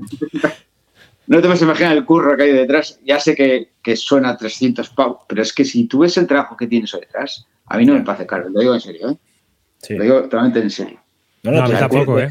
No 1.28 1.38
te 1.38 1.43
puedes 1.43 1.61
imaginar 1.61 1.95
el 1.95 2.03
curro 2.03 2.36
que 2.36 2.43
hay 2.43 2.51
detrás. 2.51 2.99
Ya 3.05 3.20
sé 3.20 3.36
que, 3.36 3.70
que 3.84 3.95
suena 3.95 4.36
300 4.36 4.89
pavos, 4.89 5.20
pero 5.28 5.43
es 5.43 5.53
que 5.53 5.63
si 5.63 5.86
tú 5.86 5.99
ves 5.99 6.18
el 6.18 6.26
trabajo 6.26 6.57
que 6.57 6.68
tienes 6.68 6.91
detrás, 6.91 7.45
a 7.68 7.78
mí 7.78 7.86
no 7.86 7.93
me 7.93 8.01
parece 8.01 8.26
caro. 8.26 8.49
Lo 8.49 8.59
digo 8.59 8.74
en 8.74 8.82
serio, 8.82 9.11
¿eh? 9.11 9.18
Lo 9.89 10.03
digo 10.03 10.22
totalmente 10.24 10.59
en 10.59 10.70
serio. 10.72 10.99
No, 11.45 11.51
no, 11.51 11.69
tampoco, 11.69 12.19
¿eh? 12.19 12.27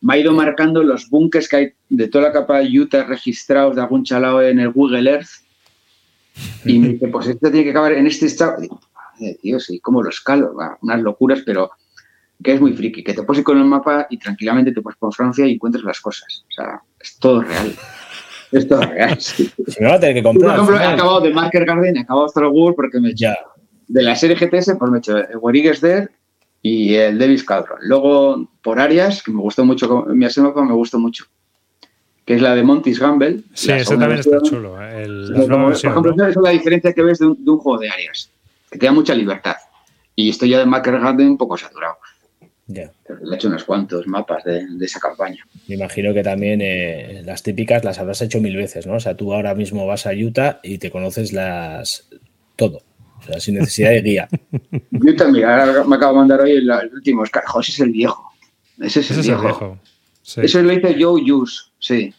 Me 0.00 0.14
ha 0.14 0.18
ido 0.18 0.32
marcando 0.32 0.82
los 0.82 1.08
bunkers 1.10 1.48
que 1.48 1.56
hay 1.56 1.72
de 1.88 2.08
toda 2.08 2.24
la 2.24 2.32
capa 2.32 2.60
de 2.60 2.80
Utah 2.80 3.04
registrados 3.04 3.74
de 3.74 3.82
algún 3.82 4.04
chalao 4.04 4.40
en 4.42 4.60
el 4.60 4.70
Google 4.70 5.10
Earth. 5.10 5.28
Y 6.64 6.78
me 6.78 6.88
dice, 6.90 7.08
pues 7.08 7.26
esto 7.28 7.50
tiene 7.50 7.64
que 7.64 7.70
acabar 7.70 7.92
en 7.92 8.06
este 8.06 8.26
estado. 8.26 8.60
Digo, 8.60 8.80
tío, 9.42 9.58
sí, 9.58 9.80
¿cómo 9.80 10.02
lo 10.02 10.10
escalo? 10.10 10.54
unas 10.82 11.00
locuras, 11.00 11.42
pero 11.44 11.70
que 12.42 12.52
es 12.52 12.60
muy 12.60 12.74
friki, 12.74 13.02
que 13.02 13.14
te 13.14 13.22
puedes 13.22 13.40
ir 13.40 13.44
con 13.44 13.58
el 13.58 13.64
mapa 13.64 14.06
y 14.10 14.18
tranquilamente 14.18 14.72
te 14.72 14.82
puedes 14.82 14.98
por 14.98 15.14
Francia 15.14 15.46
y 15.46 15.54
encuentras 15.54 15.84
las 15.84 16.00
cosas. 16.00 16.44
O 16.48 16.52
sea, 16.52 16.82
es 17.00 17.18
todo 17.18 17.42
real. 17.42 17.74
Es 18.52 18.68
real. 18.68 19.18
Si 19.20 19.50
me 19.80 19.88
va 19.88 19.94
a 19.94 20.00
tener 20.00 20.16
que 20.16 20.22
comprar. 20.22 20.56
Por 20.56 20.74
ejemplo, 20.74 20.84
he 20.84 20.94
acabado 20.94 21.20
de 21.20 21.32
Marker 21.32 21.64
Garden, 21.64 21.96
he 21.96 22.00
acabado 22.00 22.26
Star 22.26 22.46
Wars 22.46 22.76
porque 22.76 23.00
me 23.00 23.08
he 23.08 23.12
hecho 23.12 23.28
de 23.88 24.02
la 24.02 24.14
serie 24.16 24.36
GTS, 24.36 24.76
pues 24.78 24.90
me 24.90 24.98
he 24.98 25.00
hecho 25.00 25.16
el 25.16 25.80
Dead 25.80 26.08
y 26.68 26.96
el 26.96 27.16
Davis 27.16 27.44
Caldron. 27.44 27.78
Luego, 27.82 28.48
por 28.60 28.80
áreas, 28.80 29.22
que 29.22 29.30
me 29.30 29.40
gustó 29.40 29.64
mucho, 29.64 30.04
mi 30.08 30.26
me 30.26 30.72
gustó 30.72 30.98
mucho, 30.98 31.26
que 32.24 32.34
es 32.34 32.42
la 32.42 32.56
de 32.56 32.64
Monty's 32.64 32.98
Gamble. 32.98 33.42
Sí, 33.54 33.70
ese 33.70 33.96
también 33.96 34.18
está 34.18 34.40
chulo. 34.40 34.82
El, 34.82 35.32
por 35.46 35.72
ejemplo, 35.72 36.12
esa 36.12 36.28
es 36.28 36.36
la 36.36 36.50
diferencia 36.50 36.92
que 36.92 37.02
ves 37.04 37.20
de 37.20 37.26
un, 37.26 37.44
de 37.44 37.50
un, 37.52 37.58
juego 37.58 37.78
de 37.78 37.88
áreas, 37.88 38.30
que 38.68 38.78
te 38.78 38.86
da 38.86 38.90
mucha 38.90 39.14
libertad. 39.14 39.54
Y 40.16 40.30
estoy 40.30 40.48
ya 40.48 40.58
de 40.58 40.66
Marker 40.66 40.98
Garden 40.98 41.28
un 41.28 41.38
poco 41.38 41.56
saturado. 41.56 41.98
Le 42.66 42.82
he 42.82 43.34
hecho 43.36 43.46
unos 43.46 43.62
cuantos 43.62 44.08
mapas 44.08 44.42
de, 44.42 44.66
esa 44.80 44.98
campaña. 44.98 45.46
Me 45.68 45.76
imagino 45.76 46.12
que 46.12 46.24
también 46.24 46.60
eh, 46.60 47.22
las 47.24 47.44
típicas 47.44 47.84
las 47.84 48.00
habrás 48.00 48.22
hecho 48.22 48.40
mil 48.40 48.56
veces, 48.56 48.88
¿no? 48.88 48.94
O 48.94 49.00
sea, 49.00 49.16
tú 49.16 49.32
ahora 49.32 49.54
mismo 49.54 49.86
vas 49.86 50.04
a 50.04 50.10
Utah 50.10 50.58
y 50.64 50.78
te 50.78 50.90
conoces 50.90 51.32
las 51.32 52.08
todo. 52.56 52.82
O 53.26 53.32
sea, 53.32 53.40
sin 53.40 53.56
necesidad 53.56 53.90
de 53.90 54.02
guía. 54.02 54.28
Utah, 54.92 55.28
mira, 55.28 55.84
me 55.84 55.96
acabo 55.96 56.12
de 56.12 56.18
mandar 56.18 56.40
hoy 56.42 56.52
el, 56.52 56.70
último 56.92 57.22
Oscar. 57.22 57.42
ese 57.60 57.72
es 57.72 57.80
el 57.80 57.90
viejo. 57.90 58.32
Ese 58.78 59.00
es 59.00 59.10
el 59.10 59.22
viejo. 59.22 59.78
Eso 60.36 60.62
lo 60.62 60.72
hizo 60.72 60.88
Joe 60.98 61.22
Hughes, 61.22 61.72
sí. 61.78 62.14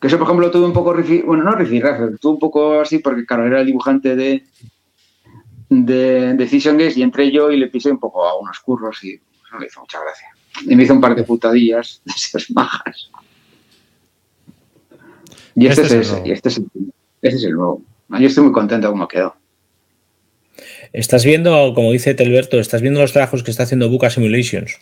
Que 0.00 0.08
eso, 0.08 0.18
por 0.18 0.26
ejemplo, 0.26 0.50
tuve 0.50 0.66
un 0.66 0.72
poco, 0.72 0.94
bueno, 1.24 1.44
no 1.44 1.52
rifirrafe, 1.52 2.16
tuve 2.20 2.32
un 2.32 2.38
poco 2.38 2.80
así 2.80 2.98
porque, 2.98 3.24
claro, 3.24 3.46
era 3.46 3.60
el 3.60 3.66
dibujante 3.66 4.16
de, 4.16 4.44
de 5.68 6.34
Decision 6.34 6.76
Games 6.76 6.96
y 6.96 7.02
entré 7.02 7.30
yo 7.30 7.50
y 7.50 7.56
le 7.56 7.68
pisé 7.68 7.90
un 7.90 7.98
poco 7.98 8.26
a 8.26 8.38
unos 8.38 8.58
curros 8.60 9.02
y 9.04 9.18
no 9.52 9.58
le 9.58 9.66
hizo 9.66 9.80
mucha 9.80 10.00
gracia. 10.00 10.28
Y 10.62 10.76
me 10.76 10.82
hizo 10.84 10.94
un 10.94 11.00
par 11.00 11.14
de 11.14 11.22
putadillas 11.22 12.00
de 12.04 12.12
esas 12.12 12.50
majas. 12.50 13.10
Y 15.56 15.66
este, 15.66 15.82
este 15.82 16.00
es, 16.00 16.10
ese, 16.10 16.22
y 16.26 16.32
este 16.32 16.48
es, 16.48 16.58
el, 16.58 16.66
este 17.22 17.36
es 17.38 17.44
el 17.44 17.52
nuevo. 17.52 17.82
Yo 18.10 18.26
estoy 18.26 18.44
muy 18.44 18.52
contento 18.52 18.90
cómo 18.90 19.08
quedó. 19.08 19.36
Estás 20.94 21.24
viendo, 21.24 21.74
como 21.74 21.90
dice 21.92 22.14
Telberto, 22.14 22.58
estás 22.60 22.80
viendo 22.80 23.00
los 23.00 23.12
trabajos 23.12 23.42
que 23.42 23.50
está 23.50 23.64
haciendo 23.64 23.90
Buca 23.90 24.10
Simulations. 24.10 24.78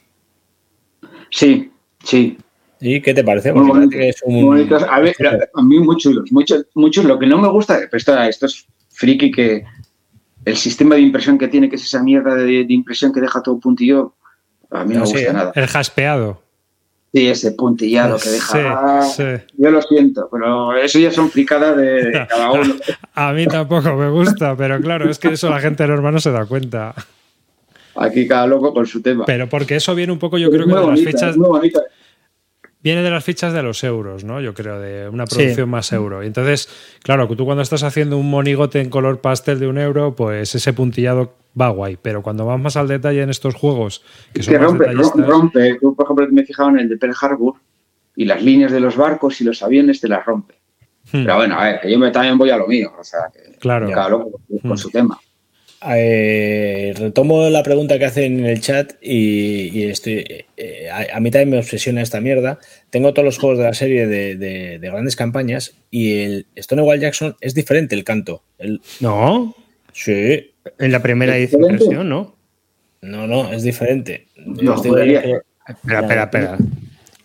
Sí, 1.31 1.73
sí. 2.05 2.37
¿Y 2.81 3.01
qué 3.01 3.15
te 3.15 3.25
parece? 3.25 3.51
Muy 3.53 3.61
Porque 3.67 3.73
bonito, 3.73 3.91
parece 3.97 4.03
que 4.05 4.09
es 4.11 4.23
un- 4.25 4.35
muy 4.35 4.45
bonitos. 4.45 4.83
A, 4.83 5.01
ver, 5.01 5.17
a 5.55 5.63
mí 5.63 5.79
muy 5.79 5.97
chulos, 5.97 6.31
muchos, 6.31 6.67
muchos. 6.75 7.05
Lo 7.07 7.19
que 7.19 7.27
no 7.27 7.39
me 7.39 7.49
gusta, 7.49 7.79
pero 7.91 7.97
esto, 7.97 8.23
esto 8.23 8.47
es 8.47 8.67
friki 8.91 9.31
que 9.31 9.65
el 10.45 10.57
sistema 10.57 10.97
de 10.97 11.01
impresión 11.01 11.39
que 11.39 11.49
tiene, 11.49 11.71
que 11.71 11.77
es 11.77 11.83
esa 11.83 12.03
mierda 12.03 12.35
de, 12.35 12.45
de 12.65 12.73
impresión 12.75 13.11
que 13.13 13.21
deja 13.23 13.43
todo 13.43 13.59
puntillo, 13.59 14.15
a 14.71 14.85
mí 14.85 14.93
no, 14.95 15.01
No, 15.01 15.01
me 15.01 15.07
sí, 15.07 15.13
gusta 15.15 15.31
¿eh? 15.31 15.33
nada. 15.33 15.53
El 15.55 15.67
jaspeado. 15.67 16.43
Sí, 17.15 17.29
ese 17.29 17.53
puntillado 17.53 18.19
que 18.19 18.31
deja. 18.31 19.03
Sí, 19.03 19.23
sí. 19.23 19.45
Yo 19.59 19.71
lo 19.71 19.83
siento, 19.83 20.29
pero 20.33 20.75
eso 20.77 20.99
ya 20.99 21.11
son 21.11 21.31
fricadas 21.31 21.77
de, 21.77 22.05
de 22.05 22.27
cada 22.31 22.53
uno. 22.53 22.75
A 23.15 23.33
mí 23.33 23.47
tampoco 23.47 23.95
me 23.97 24.09
gusta, 24.09 24.57
pero 24.57 24.81
claro, 24.81 25.11
es 25.11 25.19
que 25.19 25.29
eso 25.29 25.51
la 25.51 25.61
gente 25.61 25.87
normal 25.87 26.15
no 26.15 26.21
se 26.21 26.31
da 26.31 26.47
cuenta. 26.47 26.95
Aquí 27.97 28.27
cada 28.27 28.47
loco 28.47 28.73
con 28.73 28.87
su 28.87 29.03
tema. 29.03 29.27
Pero 29.27 29.47
porque 29.49 29.77
eso 29.77 29.95
viene 29.95 30.13
un 30.13 30.19
poco, 30.19 30.39
yo 30.39 30.51
Pero 30.51 30.65
creo 30.65 30.77
es 30.79 30.81
que 30.81 30.87
de 30.87 30.91
las 31.05 31.13
fichas. 31.15 31.31
es 31.33 31.37
muy 31.37 31.49
bonita. 31.49 31.83
Viene 32.83 33.03
de 33.03 33.11
las 33.11 33.23
fichas 33.23 33.53
de 33.53 33.63
los 33.63 33.85
euros, 33.85 34.25
¿no? 34.25 34.41
Yo 34.41 34.55
creo, 34.55 34.81
de 34.81 35.09
una 35.09 35.27
Sí. 35.27 35.37
producción 35.37 35.69
más 35.69 35.93
euro. 35.93 36.23
Y 36.25 36.27
Entonces, 36.27 36.69
claro, 37.03 37.29
que 37.29 37.37
tú 37.37 37.45
cuando 37.45 37.63
estás 37.63 37.83
haciendo 37.85 38.17
un 38.17 38.29
monigote 38.31 38.81
en 38.81 38.89
color 38.89 39.21
pastel 39.21 39.61
de 39.61 39.69
un 39.69 39.77
euro, 39.79 40.17
pues 40.17 40.55
ese 40.55 40.73
puntillado 40.73 41.35
va 41.61 41.69
guay. 41.71 41.99
Pero 42.01 42.23
cuando 42.23 42.47
vas 42.47 42.61
más 42.61 42.77
al 42.77 42.89
detalle 42.89 43.23
en 43.23 43.31
estos 43.31 43.55
juegos, 43.55 44.03
que 44.33 44.43
son 44.43 44.53
que 44.55 44.59
rompe, 44.59 44.85
detallistas, 44.89 45.27
rompe. 45.27 45.79
Yo, 45.83 45.95
por 45.95 46.07
ejemplo, 46.07 46.29
me 46.31 46.41
he 46.43 46.45
fijado 46.47 46.71
en 46.71 46.79
el 46.81 46.89
de 46.89 46.97
Pearl 46.97 47.15
Harbor 47.21 47.55
y 48.17 48.25
las 48.25 48.43
líneas 48.43 48.73
de 48.73 48.81
los 48.81 48.97
barcos 48.97 49.41
y 49.41 49.45
los 49.45 49.63
aviones 49.63 50.01
te 50.01 50.09
las 50.09 50.25
rompe. 50.25 50.55
hmm, 51.13 51.23
Pero 51.25 51.37
bueno, 51.37 51.59
a 51.59 51.65
ver, 51.65 51.81
que 51.81 51.91
yo 51.91 51.99
me, 51.99 52.11
también 52.11 52.37
voy 52.39 52.51
a 52.51 52.57
lo 52.57 52.67
mío. 52.67 52.93
O 52.99 53.05
sea, 53.05 53.21
que 53.33 53.57
claro. 53.59 53.89
cada 53.91 54.09
loco 54.09 54.41
con 54.63 54.73
Mm. 54.73 54.77
su 54.77 54.91
tema. 54.91 55.19
Eh, 55.95 56.95
retomo 56.97 57.49
la 57.51 57.63
pregunta 57.65 57.99
que 57.99 58.05
hacen 58.05 58.39
en 58.39 58.47
el 58.47 58.61
chat 58.61 58.93
y, 59.03 59.77
y 59.77 59.85
estoy, 59.91 60.25
eh, 60.57 60.89
a, 60.91 61.17
a 61.17 61.21
mí 61.21 61.31
también 61.33 61.51
me 61.51 61.59
obsesiona 61.59 62.03
esta 62.03 62.21
mierda. 62.21 62.61
Tengo 62.91 63.13
todos 63.13 63.27
los 63.27 63.39
juegos 63.39 63.59
de 63.59 63.65
la 63.65 63.75
serie 63.75 64.07
de, 64.07 64.37
de- 64.37 64.79
de 64.79 64.89
grandes 64.91 65.17
campañas 65.17 65.75
y 65.91 66.21
el 66.23 66.47
Stonewall 66.57 67.01
Jackson 67.01 67.37
es 67.41 67.55
diferente 67.55 67.97
el 67.97 68.05
canto. 68.05 68.43
El, 68.59 68.81
No, 69.01 69.57
sí, 69.93 70.52
en 70.79 70.93
la 70.93 71.03
primera 71.03 71.37
edición, 71.37 71.63
¿Diferente? 71.63 71.85
versión, 71.87 72.09
¿no? 72.09 72.35
no, 73.03 73.27
no, 73.27 73.53
es 73.53 73.63
diferente. 73.63 74.29
No, 74.37 74.81
que- 74.81 74.89
Espera, 75.69 76.01
espera, 76.01 76.23
espera. 76.25 76.59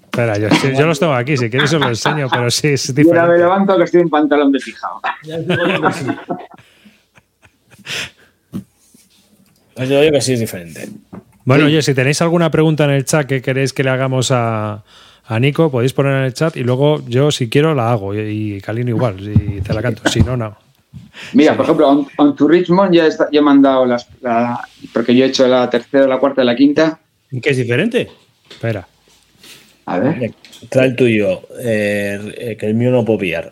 Espera, 0.04 0.38
yo, 0.38 0.48
yo 0.80 0.86
los 0.88 1.00
tengo 1.00 1.14
aquí, 1.14 1.38
si 1.38 1.50
quieres 1.50 1.72
os 1.74 1.80
lo 1.82 1.88
enseño, 1.90 2.28
pero 2.32 2.50
sí, 2.50 2.70
es 2.70 2.90
Mira, 2.96 3.04
me 3.04 3.04
diferente. 3.12 3.38
levanto 3.40 3.78
que 3.78 3.84
estoy 3.84 4.02
en 4.02 4.10
pantalón 4.10 4.52
de 4.52 4.60
fijado. 4.60 5.00
Os 9.76 9.88
digo 9.90 10.04
yo 10.04 10.12
que 10.12 10.22
sí 10.22 10.34
es 10.34 10.40
diferente. 10.40 10.90
Bueno, 11.46 11.66
oye, 11.66 11.82
si 11.82 11.94
tenéis 11.94 12.22
alguna 12.22 12.50
pregunta 12.52 12.84
en 12.86 12.92
el 12.92 13.06
chat 13.06 13.28
que 13.28 13.42
queréis 13.42 13.74
que 13.74 13.84
le 13.84 13.90
hagamos 13.92 14.32
a, 14.32 14.84
a 15.26 15.40
Nico, 15.40 15.70
podéis 15.72 15.94
poner 15.94 16.14
en 16.14 16.24
el 16.24 16.34
chat 16.34 16.58
y 16.58 16.64
luego 16.64 17.04
yo, 17.08 17.32
si 17.32 17.48
quiero, 17.50 17.74
la 17.76 17.92
hago. 17.92 18.14
Y, 18.16 18.56
y 18.56 18.62
Calino 18.62 18.90
igual, 18.90 19.20
y 19.20 19.62
te 19.62 19.74
la 19.74 19.82
canto. 19.82 20.10
Si 20.10 20.22
no, 20.22 20.36
no. 20.36 20.58
Mira, 21.34 21.56
por 21.56 21.66
ejemplo, 21.66 21.88
on, 21.90 22.08
on 22.18 22.36
to 22.36 22.48
Richmond 22.48 22.94
ya, 22.94 23.08
está, 23.08 23.28
ya 23.32 23.42
me 23.42 23.52
han 23.52 23.62
dado 23.62 23.86
las. 23.86 24.08
la- 24.22 24.60
porque 24.94 25.16
yo 25.16 25.26
he 25.26 25.28
hecho 25.28 25.48
la 25.48 25.70
tercera, 25.70 26.08
la 26.08 26.20
cuarta 26.20 26.44
y 26.44 26.46
la 26.46 26.56
quinta. 26.56 27.00
¿Qué 27.42 27.50
es 27.50 27.58
diferente? 27.58 28.10
Espera. 28.50 28.88
A 29.86 30.00
ver. 30.00 30.34
Trae 30.70 30.88
el 30.88 30.96
tuyo, 30.96 31.42
eh, 31.60 32.34
eh, 32.38 32.58
que 32.58 32.66
el 32.68 32.74
mío 32.76 32.92
no 32.92 33.04
puedo 33.06 33.20
pillar. 33.20 33.52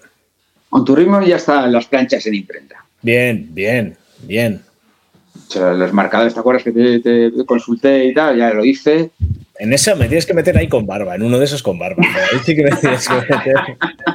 On 0.69 0.83
to 0.83 0.95
Richmond 0.95 1.25
ya 1.27 1.37
están 1.37 1.71
las 1.71 1.85
planchas 1.85 2.25
en 2.27 2.35
imprenta. 2.35 2.83
Bien, 3.01 3.47
bien, 3.51 3.95
bien. 4.23 4.61
O 5.47 5.51
sea, 5.51 5.73
los 5.73 5.93
marcadores, 5.93 6.33
¿te 6.33 6.39
acuerdas 6.39 6.63
que 6.63 6.71
te, 6.71 6.99
te 6.99 7.45
consulté 7.45 8.05
y 8.05 8.13
tal? 8.13 8.37
Ya 8.37 8.49
lo 8.53 8.65
hice. 8.65 9.11
En 9.57 9.71
eso 9.73 9.95
me 9.95 10.07
tienes 10.07 10.25
que 10.25 10.33
meter 10.33 10.57
ahí 10.57 10.67
con 10.67 10.85
barba, 10.85 11.15
en 11.15 11.23
uno 11.23 11.37
de 11.39 11.45
esos 11.45 11.61
con 11.63 11.77
barba. 11.79 12.03
Ahí 12.03 12.39
sí 12.43 12.55
que 12.55 12.63
me 12.63 12.71
tienes 12.71 13.07
que 13.07 13.13
meter. 13.15 13.55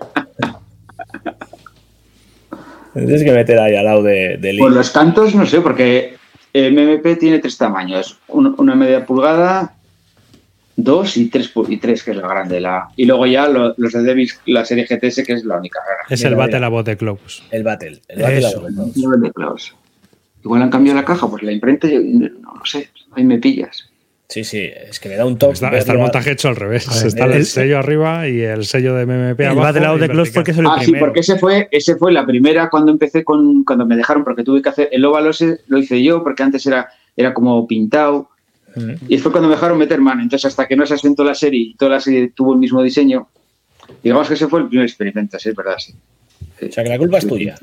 Tienes 2.95 3.23
que 3.25 3.33
meter 3.33 3.59
ahí 3.59 3.77
al 3.77 3.85
lado 3.85 4.03
de, 4.03 4.37
de 4.39 4.53
Lee. 4.53 4.59
Pues 4.59 4.75
los 4.75 4.91
cantos, 4.91 5.35
no 5.35 5.47
sé, 5.47 5.61
porque 5.61 6.17
el 6.53 6.73
MMP 6.75 7.19
tiene 7.19 7.39
tres 7.39 7.57
tamaños: 7.57 8.19
Un- 8.29 8.55
una 8.59 8.75
media 8.75 9.05
pulgada, 9.07 9.75
dos 10.77 11.17
y 11.17 11.29
tres, 11.29 11.53
y 11.69 11.77
tres 11.77 12.03
que 12.03 12.11
es 12.13 12.17
la 12.17 12.27
grande. 12.29 12.61
La, 12.61 12.89
y 12.97 13.05
luego 13.05 13.27
ya 13.27 13.49
lo- 13.49 13.75
los 13.77 13.93
de 13.93 14.29
la 14.47 14.65
serie 14.65 14.87
GTS, 14.87 15.23
que 15.25 15.35
es 15.35 15.45
la 15.45 15.59
única. 15.59 15.79
Es 16.09 16.25
el. 16.25 16.35
Battle 16.35 16.65
a 16.65 16.69
Bote 16.69 16.97
Close. 16.97 17.43
El 17.51 17.63
Battle. 17.63 18.01
El 18.09 18.23
battle 18.23 19.33
los-. 19.37 19.75
Igual 20.43 20.63
han 20.63 20.71
cambiado 20.71 20.99
la 20.99 21.05
caja, 21.05 21.29
pues 21.29 21.43
la 21.43 21.53
imprenta, 21.53 21.87
yo 21.87 22.01
no 22.01 22.55
lo 22.55 22.65
sé, 22.65 22.89
ahí 23.13 23.25
me 23.25 23.39
pillas. 23.39 23.90
Sí, 24.31 24.45
sí, 24.45 24.71
es 24.89 25.01
que 25.01 25.09
me 25.09 25.17
da 25.17 25.27
un 25.27 25.37
toque. 25.37 25.55
Está, 25.55 25.77
está 25.77 25.93
el 25.93 25.99
montaje 25.99 26.31
hecho 26.31 26.49
al 26.49 26.55
revés. 26.57 26.87
ver, 26.87 27.07
está 27.09 27.25
el- 27.25 27.33
el 27.33 27.45
sello 27.47 27.79
arriba 27.79 28.29
y 28.29 28.41
el 28.41 28.65
sello 28.65 28.95
de 28.95 29.05
MMP 29.05 29.41
El 29.43 29.47
abajo. 29.51 29.61
Battle 29.63 29.87
Out 29.87 29.99
y 29.99 30.01
de 30.03 30.09
Close 30.09 30.31
fue 30.31 30.43
vertical. 30.43 30.45
que 30.45 30.51
es 30.53 30.59
el 30.59 30.67
ah, 30.67 30.85
sí, 30.85 30.93
porque 31.01 31.21
ese 31.21 31.37
fue, 31.39 31.69
ese 31.73 31.97
fue 31.97 32.13
la 32.13 32.25
primera 32.25 32.71
cuando 32.71 32.93
empecé 32.93 33.25
con, 33.25 33.65
cuando 33.65 33.85
me 33.87 33.97
dejaron, 33.97 34.23
porque 34.23 34.45
tuve 34.45 34.63
que 34.63 34.69
hacer 34.69 34.89
el 34.93 35.05
óvalo 35.05 35.31
ese 35.31 35.59
lo 35.67 35.79
hice 35.79 36.01
yo, 36.03 36.23
porque 36.23 36.45
antes 36.45 36.65
era, 36.67 36.89
era 37.17 37.35
como 37.35 37.67
pintado, 37.67 38.31
Mm. 38.77 38.93
y 39.09 39.19
fue 39.19 39.33
cuando 39.33 39.49
me 39.49 39.57
dejaron 39.57 39.77
meter 39.77 40.01
mano. 40.01 40.23
Entonces, 40.23 40.47
hasta 40.47 40.69
que 40.69 40.77
no 40.77 40.87
se 40.87 40.95
asentó 40.95 41.25
la 41.25 41.35
serie 41.35 41.61
y 41.61 41.75
toda 41.75 41.91
la 41.91 42.01
serie 42.01 42.31
tuvo 42.33 42.53
el 42.53 42.61
mismo 42.61 42.81
diseño, 42.85 43.27
digamos 44.01 44.29
que 44.29 44.35
ese 44.35 44.47
fue 44.47 44.61
el 44.61 44.69
primer 44.69 44.87
experimento, 44.87 45.41
sí, 45.41 45.49
es 45.49 45.57
verdad, 45.57 45.75
sí. 45.79 45.93
O 46.69 46.71
sea, 46.71 46.85
que 46.85 46.91
la 46.91 46.99
culpa 46.99 47.19
es 47.19 47.27
tuya. 47.27 47.57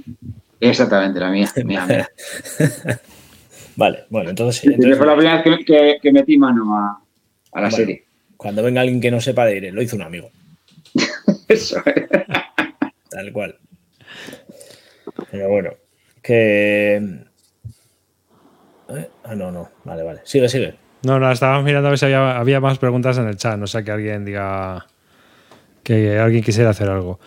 Exactamente, 0.59 1.17
la 1.17 1.29
mía. 1.29 1.49
mía, 1.63 1.85
mía. 1.85 2.09
Vale, 3.77 4.05
bueno, 4.09 4.29
entonces, 4.31 4.61
Sí, 4.61 4.67
entonces 4.73 4.97
fue 4.97 5.07
la 5.07 5.15
primera 5.15 5.41
vez 5.43 5.57
que, 5.59 5.65
que- 5.65 5.97
que 6.01 6.11
metí 6.11 6.37
mano 6.37 6.75
a, 6.77 6.99
a 7.53 7.61
la 7.61 7.69
Bueno. 7.69 7.75
serie. 7.77 8.03
cuando 8.35 8.61
venga 8.63 8.81
alguien 8.81 8.99
que 8.99 9.09
no 9.11 9.21
sepa 9.21 9.45
de 9.45 9.57
ir, 9.57 9.73
lo 9.73 9.81
hizo 9.81 9.95
un 9.95 10.01
amigo. 10.03 10.29
Eso, 11.47 11.79
¿eh? 11.85 12.07
Tal 13.09 13.31
cual. 13.31 13.57
Pero 15.31 15.49
bueno, 15.49 15.71
que. 16.21 16.95
¿Eh? 18.89 19.09
Ah, 19.23 19.35
no, 19.35 19.51
no. 19.51 19.69
Vale, 19.83 20.03
vale. 20.03 20.21
Sigue, 20.23 20.49
sigue. 20.49 20.75
No, 21.03 21.19
no, 21.19 21.31
estábamos 21.31 21.63
mirando 21.63 21.87
a 21.87 21.91
ver 21.91 21.99
si 21.99 22.05
había, 22.05 22.37
había 22.37 22.59
más 22.59 22.77
preguntas 22.79 23.17
en 23.17 23.27
el 23.27 23.37
chat. 23.37 23.57
No 23.57 23.67
sé 23.67 23.83
que 23.83 23.91
alguien 23.91 24.25
diga 24.25 24.85
que 25.83 26.17
alguien 26.19 26.43
quisiera 26.43 26.71
hacer 26.71 26.89
algo. 26.89 27.19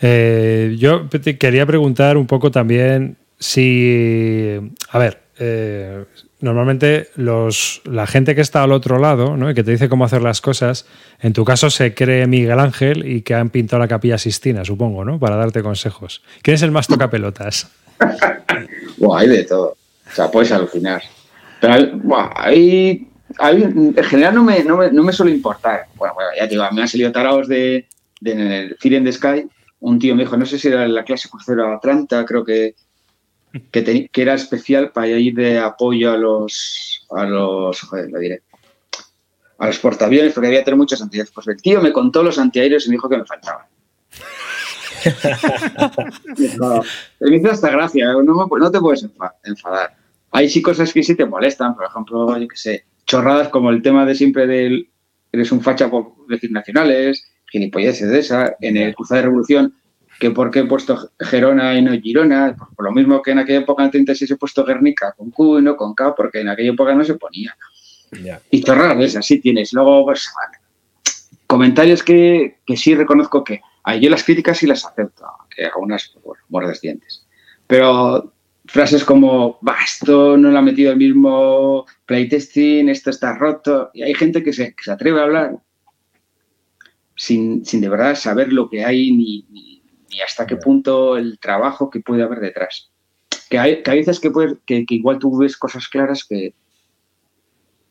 Eh, 0.00 0.76
yo 0.78 1.08
te 1.08 1.36
quería 1.38 1.66
preguntar 1.66 2.16
un 2.16 2.26
poco 2.26 2.50
también 2.50 3.16
si. 3.38 4.58
A 4.90 4.98
ver, 4.98 5.20
eh, 5.40 6.04
normalmente 6.40 7.08
los, 7.16 7.80
la 7.84 8.06
gente 8.06 8.34
que 8.34 8.40
está 8.42 8.62
al 8.62 8.72
otro 8.72 8.98
lado 8.98 9.36
¿no? 9.36 9.50
y 9.50 9.54
que 9.54 9.64
te 9.64 9.72
dice 9.72 9.88
cómo 9.88 10.04
hacer 10.04 10.22
las 10.22 10.40
cosas, 10.40 10.86
en 11.20 11.32
tu 11.32 11.44
caso 11.44 11.70
se 11.70 11.94
cree 11.94 12.26
Miguel 12.26 12.60
Ángel 12.60 13.04
y 13.10 13.22
que 13.22 13.34
han 13.34 13.50
pintado 13.50 13.80
la 13.80 13.88
capilla 13.88 14.18
Sistina, 14.18 14.64
supongo, 14.64 15.04
¿no? 15.04 15.18
Para 15.18 15.36
darte 15.36 15.62
consejos. 15.62 16.22
¿Quién 16.42 16.54
es 16.54 16.62
el 16.62 16.70
más 16.70 16.86
tocapelotas? 16.86 17.70
Buah, 18.98 19.20
hay 19.20 19.28
de 19.28 19.44
todo. 19.44 19.76
O 20.10 20.14
sea, 20.14 20.30
puedes 20.30 20.52
alucinar. 20.52 21.02
Pero 21.60 21.96
buah, 21.98 22.30
hay- 22.36 23.06
en 23.38 23.94
general 24.04 24.34
no 24.34 24.42
me, 24.44 24.64
no, 24.64 24.76
me, 24.76 24.90
no 24.90 25.02
me 25.02 25.12
suele 25.12 25.32
importar. 25.32 25.86
Bueno, 25.94 26.14
bueno, 26.14 26.30
ya 26.36 26.44
te 26.44 26.50
digo, 26.50 26.64
me 26.72 26.82
han 26.82 26.88
salido 26.88 27.12
tarados 27.12 27.46
de, 27.48 27.86
de 28.20 28.32
en 28.32 28.40
el 28.40 28.76
Fear 28.80 28.94
in 28.94 29.04
the 29.04 29.12
Sky. 29.12 29.46
Un 29.80 29.98
tío 29.98 30.14
me 30.16 30.24
dijo, 30.24 30.36
no 30.36 30.44
sé 30.44 30.58
si 30.58 30.68
era 30.68 30.86
la 30.88 31.04
clase 31.04 31.28
crucero 31.28 31.72
Atlanta, 31.72 32.24
creo 32.24 32.44
que, 32.44 32.74
que, 33.70 33.84
teni- 33.84 34.08
que 34.10 34.22
era 34.22 34.34
especial 34.34 34.90
para 34.92 35.08
ir 35.08 35.34
de 35.34 35.58
apoyo 35.58 36.12
a 36.12 36.16
los, 36.16 37.06
a 37.10 37.24
los, 37.24 37.80
joder, 37.82 38.10
lo 38.10 38.18
diré, 38.18 38.42
a 39.58 39.66
los 39.66 39.78
portaaviones, 39.78 40.32
porque 40.32 40.46
había 40.48 40.60
que 40.60 40.64
tener 40.66 40.78
muchos 40.78 41.02
antiaéreos. 41.02 41.32
Pues 41.34 41.48
el 41.48 41.60
tío 41.60 41.80
me 41.80 41.92
contó 41.92 42.22
los 42.22 42.38
antiaéreos 42.38 42.86
y 42.86 42.90
me 42.90 42.94
dijo 42.94 43.08
que 43.08 43.18
me 43.18 43.24
faltaban. 43.26 43.66
No, 46.58 46.82
me 47.20 47.36
hizo 47.36 47.50
hasta 47.50 47.70
gracia, 47.70 48.12
no, 48.12 48.22
me- 48.22 48.58
no 48.60 48.70
te 48.70 48.80
puedes 48.80 49.04
enfa- 49.04 49.34
enfadar. 49.44 49.96
Hay 50.32 50.48
sí 50.48 50.62
cosas 50.62 50.92
que 50.92 51.02
sí 51.02 51.14
te 51.14 51.24
molestan, 51.26 51.74
por 51.74 51.86
ejemplo, 51.86 52.36
yo 52.38 52.46
qué 52.48 52.56
sé, 52.56 52.84
chorradas 53.06 53.48
como 53.48 53.70
el 53.70 53.82
tema 53.82 54.04
de 54.06 54.14
siempre 54.14 54.46
del 54.46 54.88
eres 55.32 55.52
un 55.52 55.60
facha 55.60 55.88
por 55.90 56.26
decir 56.28 56.50
nacionales, 56.52 57.24
gilipolleces 57.50 58.08
de 58.10 58.18
esa, 58.18 58.54
en 58.60 58.76
el 58.76 58.94
Cruzada 58.94 59.20
de 59.20 59.26
Revolución, 59.26 59.74
que 60.20 60.30
por 60.30 60.50
qué 60.50 60.60
he 60.60 60.64
puesto 60.66 61.10
Gerona 61.18 61.74
y 61.74 61.82
no 61.82 61.92
Girona, 62.00 62.54
pues 62.56 62.70
por 62.76 62.84
lo 62.84 62.92
mismo 62.92 63.22
que 63.22 63.32
en 63.32 63.38
aquella 63.38 63.60
época 63.60 63.82
en 63.82 63.86
el 63.86 63.90
36 63.92 64.30
he 64.30 64.36
puesto 64.36 64.64
Guernica 64.64 65.12
con 65.16 65.30
Q 65.30 65.58
y 65.58 65.62
no 65.62 65.76
con 65.76 65.94
K, 65.94 66.14
porque 66.14 66.40
en 66.40 66.48
aquella 66.50 66.70
época 66.72 66.94
no 66.94 67.02
se 67.04 67.14
ponía. 67.14 67.56
Ya. 68.22 68.40
Y 68.50 68.62
chorradas 68.62 68.98
de 68.98 69.04
esas, 69.06 69.24
sí 69.26 69.40
tienes. 69.40 69.72
Luego, 69.72 70.04
pues, 70.04 70.30
vale. 70.36 70.58
comentarios 71.46 72.02
que, 72.02 72.58
que 72.66 72.76
sí 72.76 72.94
reconozco 72.94 73.42
que 73.42 73.60
yo 74.00 74.10
las 74.10 74.22
críticas 74.22 74.58
sí 74.58 74.66
las 74.66 74.84
acepto, 74.84 75.26
que 75.54 75.64
algunas, 75.64 76.08
pues, 76.12 76.24
bueno, 76.24 76.42
muerdes 76.48 76.80
dientes. 76.80 77.26
Pero 77.66 78.32
frases 78.66 79.04
como, 79.04 79.58
esto 79.84 80.36
no 80.36 80.50
lo 80.50 80.58
ha 80.58 80.62
metido 80.62 80.92
el 80.92 80.98
mismo 80.98 81.86
playtesting, 82.06 82.88
esto 82.88 83.10
está 83.10 83.34
roto. 83.36 83.90
Y 83.94 84.02
hay 84.02 84.14
gente 84.14 84.42
que 84.44 84.52
se, 84.52 84.74
que 84.74 84.82
se 84.84 84.92
atreve 84.92 85.18
a 85.18 85.24
hablar 85.24 85.56
sin, 87.16 87.64
sin 87.64 87.80
de 87.80 87.88
verdad 87.88 88.14
saber 88.14 88.52
lo 88.52 88.68
que 88.68 88.84
hay 88.84 89.12
ni, 89.12 89.46
ni- 89.50 89.69
ni 90.10 90.20
hasta 90.20 90.46
qué 90.46 90.56
punto 90.56 91.16
el 91.16 91.38
trabajo 91.38 91.88
que 91.88 92.00
puede 92.00 92.22
haber 92.22 92.40
detrás. 92.40 92.90
Que 93.48 93.58
hay, 93.58 93.82
que 93.82 93.90
hay 93.90 93.98
veces 93.98 94.20
que, 94.20 94.30
puedes- 94.30 94.58
que, 94.66 94.84
que 94.84 94.94
igual 94.94 95.18
tú 95.18 95.36
ves 95.38 95.56
cosas 95.56 95.88
claras 95.88 96.24
que, 96.24 96.54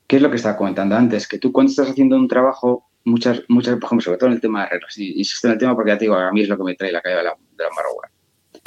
¿Qué 0.10 0.16
es 0.16 0.24
lo 0.24 0.32
que 0.32 0.38
estaba 0.38 0.58
comentando 0.58 0.96
antes? 0.96 1.28
Que 1.28 1.38
tú 1.38 1.52
cuando 1.52 1.70
estás 1.70 1.88
haciendo 1.88 2.16
un 2.16 2.28
trabajo 2.28 2.90
muchas, 3.04 3.44
muchas, 3.48 3.76
por 3.76 3.86
ejemplo, 3.86 4.06
sobre 4.06 4.18
todo 4.18 4.30
en 4.30 4.34
el 4.34 4.42
tema 4.42 4.64
de 4.64 4.70
reglas. 4.72 4.98
Y 4.98 5.20
insisto 5.20 5.48
en 5.48 5.54
el 5.54 5.60
tema 5.60 5.76
porque 5.76 5.92
ya 5.92 6.00
te 6.00 6.06
digo, 6.06 6.16
a 6.16 6.32
mí 6.32 6.42
es 6.42 6.50
lo 6.50 6.58
que 6.58 6.64
me 6.64 6.74
trae 6.74 6.92
la 6.92 7.00
caída 7.00 7.20
de 7.20 7.24
la, 7.26 7.36
de 7.56 7.64
la. 7.64 7.70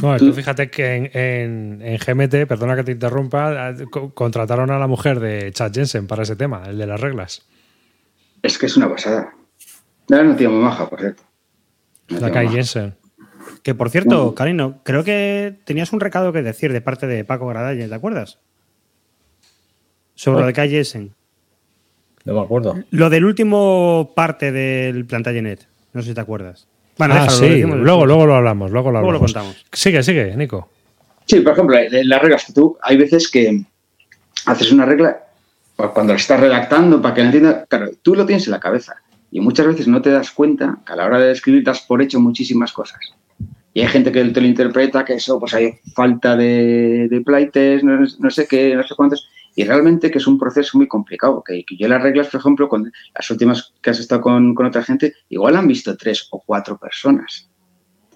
No, 0.00 0.16
tú 0.18 0.32
fíjate 0.32 0.70
que 0.70 0.94
en, 0.94 1.10
en, 1.12 1.82
en, 1.82 1.98
GMT, 1.98 2.46
perdona 2.46 2.76
que 2.76 2.84
te 2.84 2.92
interrumpa, 2.92 3.74
contrataron 4.14 4.70
a 4.70 4.78
la 4.78 4.86
mujer 4.86 5.18
de 5.18 5.50
Chad 5.52 5.72
Jensen 5.74 6.06
para 6.06 6.22
ese 6.22 6.36
tema, 6.36 6.62
el 6.66 6.78
de 6.78 6.86
las 6.86 7.00
reglas. 7.00 7.44
Es 8.40 8.56
que 8.56 8.66
es 8.66 8.76
una 8.76 8.88
pasada. 8.88 9.34
No, 10.08 10.22
no 10.22 10.36
tiene 10.36 10.52
muy 10.52 10.62
maja, 10.62 10.88
por 10.88 11.00
cierto. 11.00 11.24
La 12.08 12.30
Kai 12.30 12.48
Jensen. 12.48 12.94
Que 13.62 13.74
por 13.74 13.90
cierto, 13.90 14.34
Karino, 14.34 14.80
creo 14.82 15.04
que 15.04 15.54
tenías 15.64 15.92
un 15.92 16.00
recado 16.00 16.32
que 16.32 16.42
decir 16.42 16.72
de 16.72 16.80
parte 16.80 17.06
de 17.06 17.24
Paco 17.24 17.46
Gradalle, 17.46 17.86
¿te 17.86 17.94
acuerdas? 17.94 18.38
Sobre 20.14 20.40
lo 20.40 20.46
de 20.46 20.52
Kai 20.52 20.68
Jensen. 20.68 21.14
No 22.24 22.34
me 22.34 22.40
acuerdo. 22.40 22.82
Lo 22.90 23.08
del 23.10 23.24
último 23.24 24.12
parte 24.14 24.52
del 24.52 25.04
Plantagenet. 25.06 25.66
No 25.92 26.02
sé 26.02 26.08
si 26.08 26.14
te 26.14 26.20
acuerdas. 26.20 26.66
Bueno, 26.98 27.14
ah, 27.14 27.22
déjalo, 27.22 27.38
sí. 27.38 27.62
luego, 27.62 28.06
luego 28.06 28.26
lo 28.26 28.34
hablamos, 28.34 28.70
luego 28.70 28.90
lo, 28.90 29.00
luego 29.00 29.12
lo 29.12 29.18
contamos. 29.20 29.64
Sigue, 29.72 30.02
sigue, 30.02 30.36
Nico. 30.36 30.68
Sí, 31.26 31.40
por 31.40 31.52
ejemplo, 31.52 31.76
las 31.90 32.22
reglas 32.22 32.44
que 32.44 32.52
tú, 32.52 32.76
hay 32.82 32.96
veces 32.96 33.30
que 33.30 33.64
haces 34.46 34.72
una 34.72 34.84
regla 34.84 35.24
cuando 35.76 36.12
la 36.12 36.18
estás 36.18 36.40
redactando 36.40 37.00
para 37.00 37.14
que 37.14 37.20
la 37.22 37.26
entienda, 37.26 37.66
claro, 37.66 37.90
tú 38.02 38.14
lo 38.14 38.26
tienes 38.26 38.46
en 38.46 38.52
la 38.52 38.60
cabeza 38.60 38.96
y 39.30 39.40
muchas 39.40 39.66
veces 39.66 39.88
no 39.88 40.02
te 40.02 40.10
das 40.10 40.30
cuenta 40.30 40.78
que 40.86 40.92
a 40.92 40.96
la 40.96 41.06
hora 41.06 41.18
de 41.18 41.32
escribir 41.32 41.64
te 41.64 41.70
has 41.70 41.80
por 41.80 42.02
hecho 42.02 42.20
muchísimas 42.20 42.72
cosas. 42.72 43.00
Y 43.74 43.80
hay 43.80 43.88
gente 43.88 44.12
que 44.12 44.24
te 44.24 44.40
lo 44.40 44.46
interpreta 44.46 45.04
que 45.04 45.14
eso, 45.14 45.40
pues 45.40 45.54
hay 45.54 45.74
falta 45.94 46.36
de, 46.36 47.08
de 47.08 47.20
playtest, 47.22 47.84
no, 47.84 47.98
no, 48.18 48.30
sé 48.30 48.46
qué, 48.46 48.74
no 48.74 48.82
sé 48.82 48.94
cuántos. 48.94 49.28
Y 49.54 49.64
realmente 49.64 50.10
que 50.10 50.18
es 50.18 50.26
un 50.26 50.38
proceso 50.38 50.76
muy 50.76 50.88
complicado, 50.88 51.42
que, 51.42 51.64
que 51.64 51.76
yo 51.76 51.88
las 51.88 52.02
reglas, 52.02 52.28
por 52.28 52.40
ejemplo, 52.40 52.68
con 52.68 52.92
las 53.14 53.30
últimas 53.30 53.72
que 53.80 53.90
has 53.90 53.98
estado 53.98 54.20
con, 54.20 54.54
con 54.54 54.66
otra 54.66 54.82
gente, 54.82 55.14
igual 55.28 55.56
han 55.56 55.68
visto 55.68 55.96
tres 55.96 56.28
o 56.30 56.42
cuatro 56.44 56.76
personas. 56.78 57.48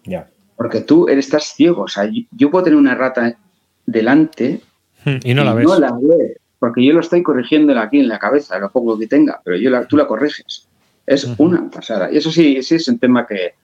Ya. 0.05 0.29
Porque 0.57 0.81
tú 0.81 1.09
estás 1.09 1.55
ciego. 1.55 1.83
O 1.83 1.89
sea, 1.89 2.11
yo, 2.33 2.51
puedo 2.51 2.65
tener 2.65 2.79
una 2.79 2.95
rata 2.95 3.37
delante 3.85 4.61
y 5.05 5.35
no 5.35 5.45
la 5.45 5.55
ves. 5.55 5.67
No 5.67 5.79
la 5.79 5.93
ves, 5.93 6.39
porque 6.59 6.85
yo 6.85 6.95
lo 6.95 7.01
estoy 7.01 7.23
corrigiendo 7.23 7.79
aquí 7.79 8.01
en 8.01 8.09
la 8.09 8.19
cabeza, 8.19 8.59
lo 8.59 8.71
poco 8.71 8.99
que 8.99 9.07
tenga, 9.07 9.41
pero 9.45 9.57
yo 9.57 9.71
la, 9.71 9.87
tú 9.87 9.97
la 9.97 10.07
corriges. 10.07 10.69
Es 11.07 11.25
uh 11.25 11.29
-huh. 11.29 11.37
una 11.39 11.71
pasada. 11.71 12.11
Y 12.11 12.17
eso 12.17 12.31
sí, 12.31 12.63
sí 12.63 12.75
es 12.77 12.89
un 12.89 12.99
tema 12.99 13.27
que, 13.27 13.55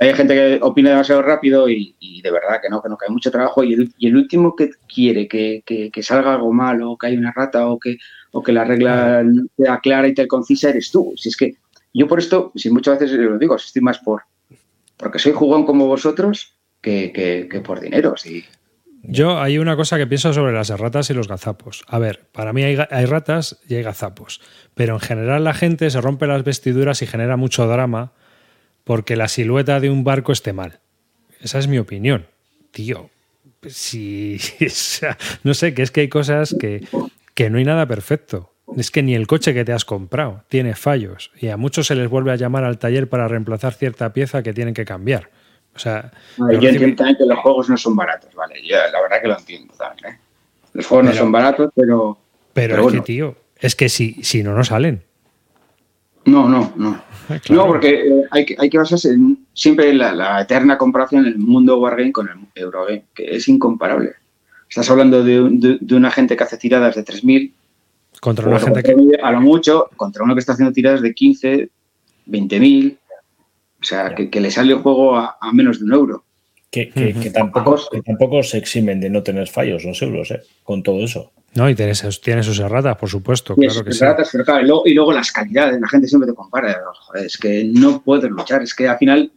hay 0.00 0.14
gente 0.14 0.34
que 0.34 0.58
opina 0.62 0.90
demasiado 0.90 1.20
rápido 1.20 1.68
y, 1.68 1.94
y, 2.00 2.22
de 2.22 2.30
verdad 2.30 2.60
que 2.62 2.70
no, 2.70 2.80
que 2.82 2.88
no, 2.88 2.96
que 2.96 3.04
hay 3.06 3.12
mucho 3.12 3.30
trabajo 3.30 3.62
y 3.62 3.74
el, 3.74 3.92
y 3.98 4.08
el 4.08 4.16
último 4.16 4.56
que 4.56 4.70
quiere 4.92 5.28
que, 5.28 5.62
que, 5.66 5.90
que, 5.90 6.02
salga 6.02 6.32
algo 6.32 6.52
mal 6.54 6.82
o 6.82 6.96
que 6.96 7.08
hay 7.08 7.18
una 7.18 7.32
rata 7.32 7.68
o 7.68 7.78
que, 7.78 7.98
o 8.32 8.42
que 8.42 8.52
la 8.52 8.64
regla 8.64 9.22
sea 9.58 9.78
clara 9.80 10.08
y 10.08 10.14
tal 10.14 10.26
concisa 10.26 10.70
eres 10.70 10.90
tú. 10.90 11.12
Si 11.16 11.28
es 11.28 11.36
que 11.36 11.56
yo 11.92 12.08
por 12.08 12.18
esto, 12.18 12.50
si 12.54 12.70
muchas 12.70 12.98
veces 12.98 13.18
lo 13.18 13.38
digo, 13.38 13.56
estoy 13.56 13.82
más 13.82 13.98
por 13.98 14.22
porque 14.96 15.18
soy 15.18 15.32
jugón 15.32 15.66
como 15.66 15.86
vosotros 15.86 16.56
que, 16.80 17.12
que 17.50 17.60
por 17.60 17.80
dinero. 17.80 18.14
Sí. 18.16 18.44
Yo 19.02 19.38
hay 19.38 19.58
una 19.58 19.76
cosa 19.76 19.98
que 19.98 20.06
pienso 20.06 20.32
sobre 20.32 20.52
las 20.52 20.68
ratas 20.70 21.10
y 21.10 21.14
los 21.14 21.28
gazapos. 21.28 21.84
A 21.88 21.98
ver, 21.98 22.28
para 22.32 22.52
mí 22.52 22.62
hay, 22.62 22.78
hay, 22.90 23.04
ratas 23.06 23.60
y 23.66 23.74
hay 23.74 23.82
gazapos, 23.82 24.40
pero 24.74 24.94
en 24.94 25.00
general 25.00 25.44
la 25.44 25.54
gente 25.54 25.90
se 25.90 26.00
rompe 26.00 26.26
las 26.26 26.44
vestiduras 26.44 27.00
y 27.02 27.06
genera 27.06 27.36
mucho 27.36 27.66
drama 27.66 28.12
porque 28.84 29.16
la 29.16 29.28
silueta 29.28 29.80
de 29.80 29.90
un 29.90 30.04
barco 30.04 30.32
esté 30.32 30.52
mal. 30.52 30.80
Esa 31.40 31.58
es 31.58 31.68
mi 31.68 31.78
opinión. 31.78 32.26
Tío, 32.70 33.10
si, 33.66 34.38
no 35.44 35.54
sé, 35.54 35.74
que 35.74 35.82
es 35.82 35.90
que 35.90 36.02
hay 36.02 36.08
cosas 36.08 36.54
que, 36.58 36.86
que 37.34 37.50
no 37.50 37.58
hay 37.58 37.64
nada 37.64 37.86
perfecto. 37.86 38.52
Es 38.76 38.90
que 38.90 39.02
ni 39.02 39.14
el 39.14 39.26
coche 39.26 39.52
que 39.52 39.64
te 39.64 39.72
has 39.72 39.84
comprado 39.84 40.44
tiene 40.48 40.74
fallos 40.76 41.32
y 41.36 41.48
a 41.48 41.56
muchos 41.56 41.88
se 41.88 41.96
les 41.96 42.08
vuelve 42.08 42.30
a 42.30 42.36
llamar 42.36 42.62
al 42.62 42.78
taller 42.78 43.08
para 43.08 43.26
reemplazar 43.26 43.72
cierta 43.72 44.12
pieza 44.12 44.42
que 44.42 44.52
tienen 44.52 44.74
que 44.74 44.84
cambiar. 44.84 45.30
O 45.74 45.78
sea, 45.78 46.12
no, 46.36 46.52
yo 46.52 46.68
entiendo 46.68 46.96
también 46.96 47.16
que 47.16 47.26
los 47.26 47.38
juegos 47.38 47.68
no 47.68 47.76
son 47.76 47.96
baratos, 47.96 48.34
¿vale? 48.34 48.60
Yo 48.64 48.76
la 48.76 49.02
verdad 49.02 49.22
que 49.22 49.28
lo 49.28 49.38
entiendo 49.38 49.74
también, 49.74 50.14
¿eh? 50.14 50.18
Los 50.72 50.86
juegos 50.86 51.06
pero, 51.06 51.14
no 51.14 51.20
son 51.20 51.32
baratos, 51.32 51.70
pero... 51.74 52.18
Pero, 52.52 52.74
pero 52.74 52.74
es 52.76 52.82
bueno. 52.82 53.02
que, 53.02 53.06
tío, 53.06 53.36
es 53.58 53.74
que 53.74 53.88
si, 53.88 54.22
si 54.22 54.42
no, 54.42 54.54
no 54.54 54.62
salen. 54.64 55.02
No, 56.24 56.48
no, 56.48 56.72
no. 56.76 57.02
Claro. 57.38 57.62
No, 57.62 57.66
porque 57.66 58.08
eh, 58.08 58.24
hay, 58.30 58.44
que, 58.44 58.56
hay 58.58 58.68
que 58.68 58.78
basarse 58.78 59.10
en, 59.10 59.46
siempre 59.52 59.90
en 59.90 59.98
la, 59.98 60.12
la, 60.12 60.40
eterna 60.40 60.76
comparación 60.76 61.26
en 61.26 61.32
el 61.34 61.38
mundo 61.38 61.78
Wargame 61.78 62.12
con 62.12 62.28
el 62.28 62.36
Eurogame, 62.54 63.04
que 63.14 63.36
es 63.36 63.48
incomparable. 63.48 64.14
Estás 64.68 64.90
hablando 64.90 65.22
de, 65.22 65.48
de, 65.50 65.78
de 65.80 65.94
una 65.94 66.10
gente 66.10 66.36
que 66.36 66.44
hace 66.44 66.56
tiradas 66.56 66.94
de 66.94 67.04
3.000 67.04 67.52
contra 68.20 68.48
una 68.48 68.60
gente 68.60 68.82
que... 68.82 68.94
A 69.22 69.32
lo 69.32 69.40
mucho, 69.40 69.88
contra 69.96 70.24
uno 70.24 70.34
que 70.34 70.40
está 70.40 70.52
haciendo 70.52 70.72
tiradas 70.72 71.00
de 71.00 71.14
15, 71.14 71.70
20.000. 72.28 72.98
O 73.80 73.84
sea, 73.84 74.14
que, 74.14 74.28
que, 74.28 74.40
le 74.40 74.50
sale 74.50 74.74
el 74.74 74.80
juego 74.80 75.16
a, 75.16 75.38
a 75.40 75.52
menos 75.52 75.78
de 75.78 75.86
un 75.86 75.94
euro. 75.94 76.24
Que, 76.70 76.90
que, 76.90 77.14
que, 77.14 77.30
tampoco, 77.30 77.80
que 77.90 78.02
tampoco 78.02 78.42
se 78.42 78.58
eximen 78.58 79.00
de 79.00 79.10
no 79.10 79.22
tener 79.22 79.48
fallos 79.48 79.84
los 79.84 80.00
euros, 80.02 80.30
¿eh? 80.30 80.40
Con 80.62 80.82
todo 80.82 81.02
eso. 81.02 81.32
No, 81.54 81.68
y 81.68 81.74
tiene, 81.74 81.92
tiene 82.22 82.42
sus 82.42 82.58
erratas, 82.60 82.96
por 82.96 83.08
supuesto. 83.08 83.56
Claro 83.56 83.84
que 83.84 83.92
sí. 83.92 84.04
Erratas, 84.04 84.28
pero 84.30 84.44
claro, 84.44 84.62
y, 84.62 84.66
luego, 84.66 84.82
y 84.86 84.94
luego 84.94 85.12
las 85.12 85.32
calidades, 85.32 85.80
la 85.80 85.88
gente 85.88 86.06
siempre 86.06 86.30
te 86.30 86.34
compara. 86.34 86.80
Joder, 86.92 87.26
es 87.26 87.36
que 87.36 87.64
no 87.64 88.02
puedes 88.02 88.30
luchar, 88.30 88.62
es 88.62 88.74
que 88.74 88.88
al 88.88 88.98
final 88.98 89.32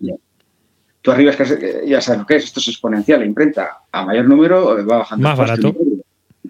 tú 1.02 1.11
arriba 1.11 1.31
es 1.31 1.38
que 1.38 1.84
ya 1.85 2.02
sabes 2.02 2.22
lo 2.22 2.26
que 2.26 2.35
es, 2.35 2.45
esto 2.45 2.60
es 2.60 2.68
exponencial, 2.69 3.19
la 3.19 3.26
imprenta 3.26 3.77
a 3.91 4.06
mayor 4.06 4.26
número 4.26 4.85
va 4.88 4.99
bajando. 4.99 5.27
Más 5.27 5.38
barato. 5.38 5.76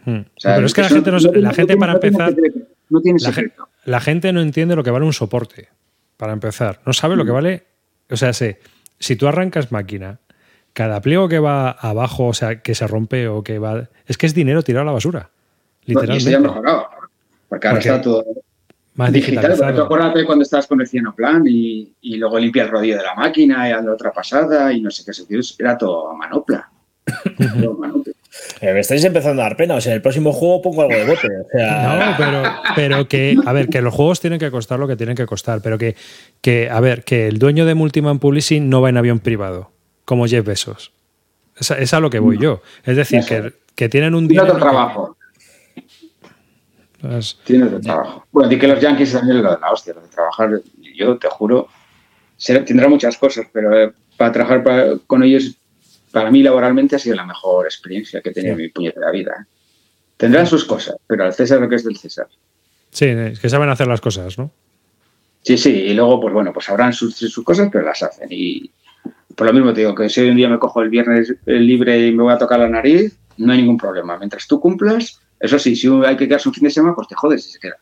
Hmm. 0.06 0.20
O 0.20 0.40
sea, 0.40 0.56
pero 0.56 0.68
es 0.68 0.74
que 0.74 0.82
la 0.82 0.90
gente, 0.90 1.12
no, 1.12 1.20
no, 1.20 1.32
la 1.32 1.54
gente 1.54 1.78
para 1.78 1.94
empezar, 1.94 2.36
no 2.90 3.02
tiene 3.02 3.20
la, 3.20 3.32
la, 3.86 4.00
gente 4.02 4.34
no 4.34 4.42
entiende 4.42 4.76
lo 4.76 4.84
que 4.84 4.92
vale 4.92 5.06
un 5.06 5.14
soporte, 5.14 5.70
para 6.18 6.34
empezar. 6.34 6.82
No 6.86 6.94
sabe 6.94 7.16
lo 7.16 7.26
que 7.26 7.32
vale, 7.32 7.64
o 8.10 8.18
sea, 8.18 8.34
sé, 8.34 8.60
si 9.00 9.16
tú 9.16 9.28
arrancas 9.28 9.72
máquina, 9.72 10.20
cada 10.74 11.02
pliego 11.02 11.30
que 11.30 11.40
va 11.40 11.72
abajo, 11.72 12.28
o 12.28 12.34
sea, 12.34 12.62
que 12.62 12.76
se 12.76 12.86
rompe 12.86 13.28
o 13.28 13.44
que 13.44 13.60
va, 13.60 13.90
es 14.06 14.18
que 14.18 14.26
es 14.26 14.34
dinero 14.34 14.64
tirado 14.64 14.84
a 14.84 14.86
la 14.86 14.92
basura. 14.92 15.30
Literalmente. 15.86 16.32
No, 16.32 16.38
y 16.38 16.42
mejorado, 16.42 16.88
porque 17.50 17.68
ahora 17.68 17.80
porque 17.80 17.90
está 17.90 18.02
todo 18.02 18.26
más 18.96 19.12
digital. 19.12 19.76
Tú 19.76 19.82
acuérdate 19.82 20.26
cuando 20.26 20.44
estabas 20.44 20.68
con 20.68 20.82
el 20.82 20.88
Cienoplan 20.88 21.44
y, 21.48 21.94
y 22.02 22.18
luego 22.18 22.38
limpia 22.40 22.64
el 22.64 22.70
rodillo 22.70 22.98
de 22.98 23.04
la 23.04 23.16
máquina 23.16 23.68
y 23.68 23.72
haz 23.72 23.86
otra 23.88 24.12
pasada 24.12 24.72
y 24.72 24.82
no 24.82 24.92
sé 24.92 25.04
qué, 25.06 25.40
era 25.60 25.78
todo 25.78 26.12
a 26.12 26.16
manopla. 26.16 26.70
todo 27.62 27.74
manopla. 27.74 28.14
Eh, 28.62 28.74
me 28.74 28.80
estáis 28.80 29.04
empezando 29.04 29.42
a 29.42 29.46
dar 29.46 29.58
pena. 29.58 29.76
O 29.76 29.82
sea, 29.82 29.92
en 29.92 29.98
el 29.98 30.02
próximo 30.02 30.32
juego 30.32 30.62
pongo 30.62 30.84
algo 30.84 30.96
de 30.96 31.06
bote. 31.06 31.28
O 31.28 31.48
sea... 31.52 32.12
No, 32.12 32.18
pero, 32.18 32.44
pero 32.76 33.08
que, 33.08 33.38
a 33.46 33.54
ver, 33.54 33.68
que 33.68 33.82
los 33.82 33.94
juegos 33.94 34.20
tienen 34.20 34.40
que 34.40 34.52
costar 34.52 34.80
lo 34.80 34.88
que 34.88 34.96
tienen 34.96 35.16
que 35.16 35.26
costar, 35.26 35.62
pero 35.62 35.78
que, 35.78 35.96
que, 36.42 36.70
a 36.70 36.80
ver, 36.80 37.04
que 37.04 37.28
el 37.28 37.40
dueño 37.40 37.66
de 37.66 37.76
Multiman 37.76 38.20
Publishing 38.20 38.70
no 38.70 38.82
va 38.82 38.90
en 38.90 38.98
avión 38.98 39.20
privado, 39.20 39.72
como 40.06 40.28
Jeff 40.28 40.46
Bezos. 40.46 40.92
Es, 41.58 41.72
es 41.72 41.94
a 41.94 42.00
lo 42.00 42.10
que 42.10 42.20
voy 42.20 42.40
yo. 42.40 42.62
Es 42.84 42.96
decir, 42.96 43.24
que, 43.28 43.54
que, 43.76 43.90
tienen 43.90 44.16
un 44.16 44.28
dinero. 44.28 44.58
Trabajo. 44.58 45.16
Pues, 47.04 47.38
Tiene 47.44 47.66
otro 47.66 47.82
trabajo. 47.82 48.26
Bueno, 48.32 48.48
di 48.48 48.58
que 48.58 48.66
los 48.66 48.80
Yankees 48.80 49.12
también 49.12 49.44
lo 49.44 49.52
de 49.52 49.60
la 49.60 49.72
hostia, 49.72 49.94
lo 49.94 50.00
de 50.00 50.08
trabajar, 50.08 50.62
yo 50.96 51.18
te 51.18 51.28
juro, 51.28 51.68
tendrá 52.66 52.88
muchas 52.88 53.18
cosas, 53.18 53.46
pero 53.52 53.78
eh, 53.78 53.92
para 54.16 54.32
trabajar 54.32 54.64
para, 54.64 54.98
con 55.06 55.22
ellos 55.22 55.58
para 56.12 56.32
mí 56.32 56.42
laboralmente 56.42 56.96
ha 56.96 57.00
sido 57.00 57.18
la 57.18 57.26
mejor 57.26 57.66
experiencia 57.66 58.22
que 58.22 58.30
he 58.30 58.34
tenido 58.34 58.56
sí. 58.56 58.62
en 58.62 58.66
mi 58.68 58.70
puñetera 58.72 59.12
vida. 59.12 59.46
Tendrán 60.16 60.48
sus 60.48 60.64
cosas, 60.64 60.96
pero 61.06 61.26
al 61.26 61.34
César 61.34 61.60
lo 61.60 61.68
que 61.68 61.76
es 61.76 61.84
del 61.84 61.98
César. 61.98 62.28
Sí, 62.92 63.06
es 63.06 63.40
que 63.40 63.50
saben 63.50 63.68
hacer 63.68 63.88
las 63.88 64.00
cosas, 64.00 64.38
¿no? 64.38 64.50
Sí, 65.42 65.58
sí, 65.58 65.72
y 65.72 65.94
luego, 65.94 66.22
pues 66.22 66.34
bueno, 66.34 66.54
pues 66.54 66.68
sabrán 66.68 66.94
sus, 66.94 67.18
sus 67.18 67.44
cosas, 67.44 67.68
pero 67.70 67.84
las 67.84 68.02
hacen. 68.02 68.30
Y 68.32 68.72
por 69.36 69.48
lo 69.48 69.54
mismo 69.54 69.74
te 69.74 69.82
digo 69.82 69.96
que 69.96 70.10
si 70.10 70.22
hoy 70.22 70.30
un 70.30 70.38
día 70.38 70.50
me 70.50 70.60
cojo 70.60 70.82
el 70.82 70.90
viernes 70.90 71.34
libre 71.46 72.08
y 72.08 72.12
me 72.14 72.24
voy 72.24 72.34
a 72.34 72.38
tocar 72.38 72.60
la 72.60 72.70
nariz, 72.70 73.18
no 73.38 73.54
hay 73.54 73.60
ningún 73.60 73.78
problema. 73.78 74.18
Mientras 74.18 74.48
tú 74.48 74.60
cumplas, 74.60 75.20
eso 75.40 75.60
sí, 75.60 75.76
si 75.76 75.88
hay 76.06 76.16
que 76.16 76.28
quedarse 76.28 76.50
un 76.50 76.56
fin 76.56 76.64
de 76.64 76.70
semana, 76.70 76.96
pues 76.96 77.08
te 77.08 77.16
jodes 77.16 77.44
si 77.44 77.52
se 77.52 77.60
queda. 77.60 77.78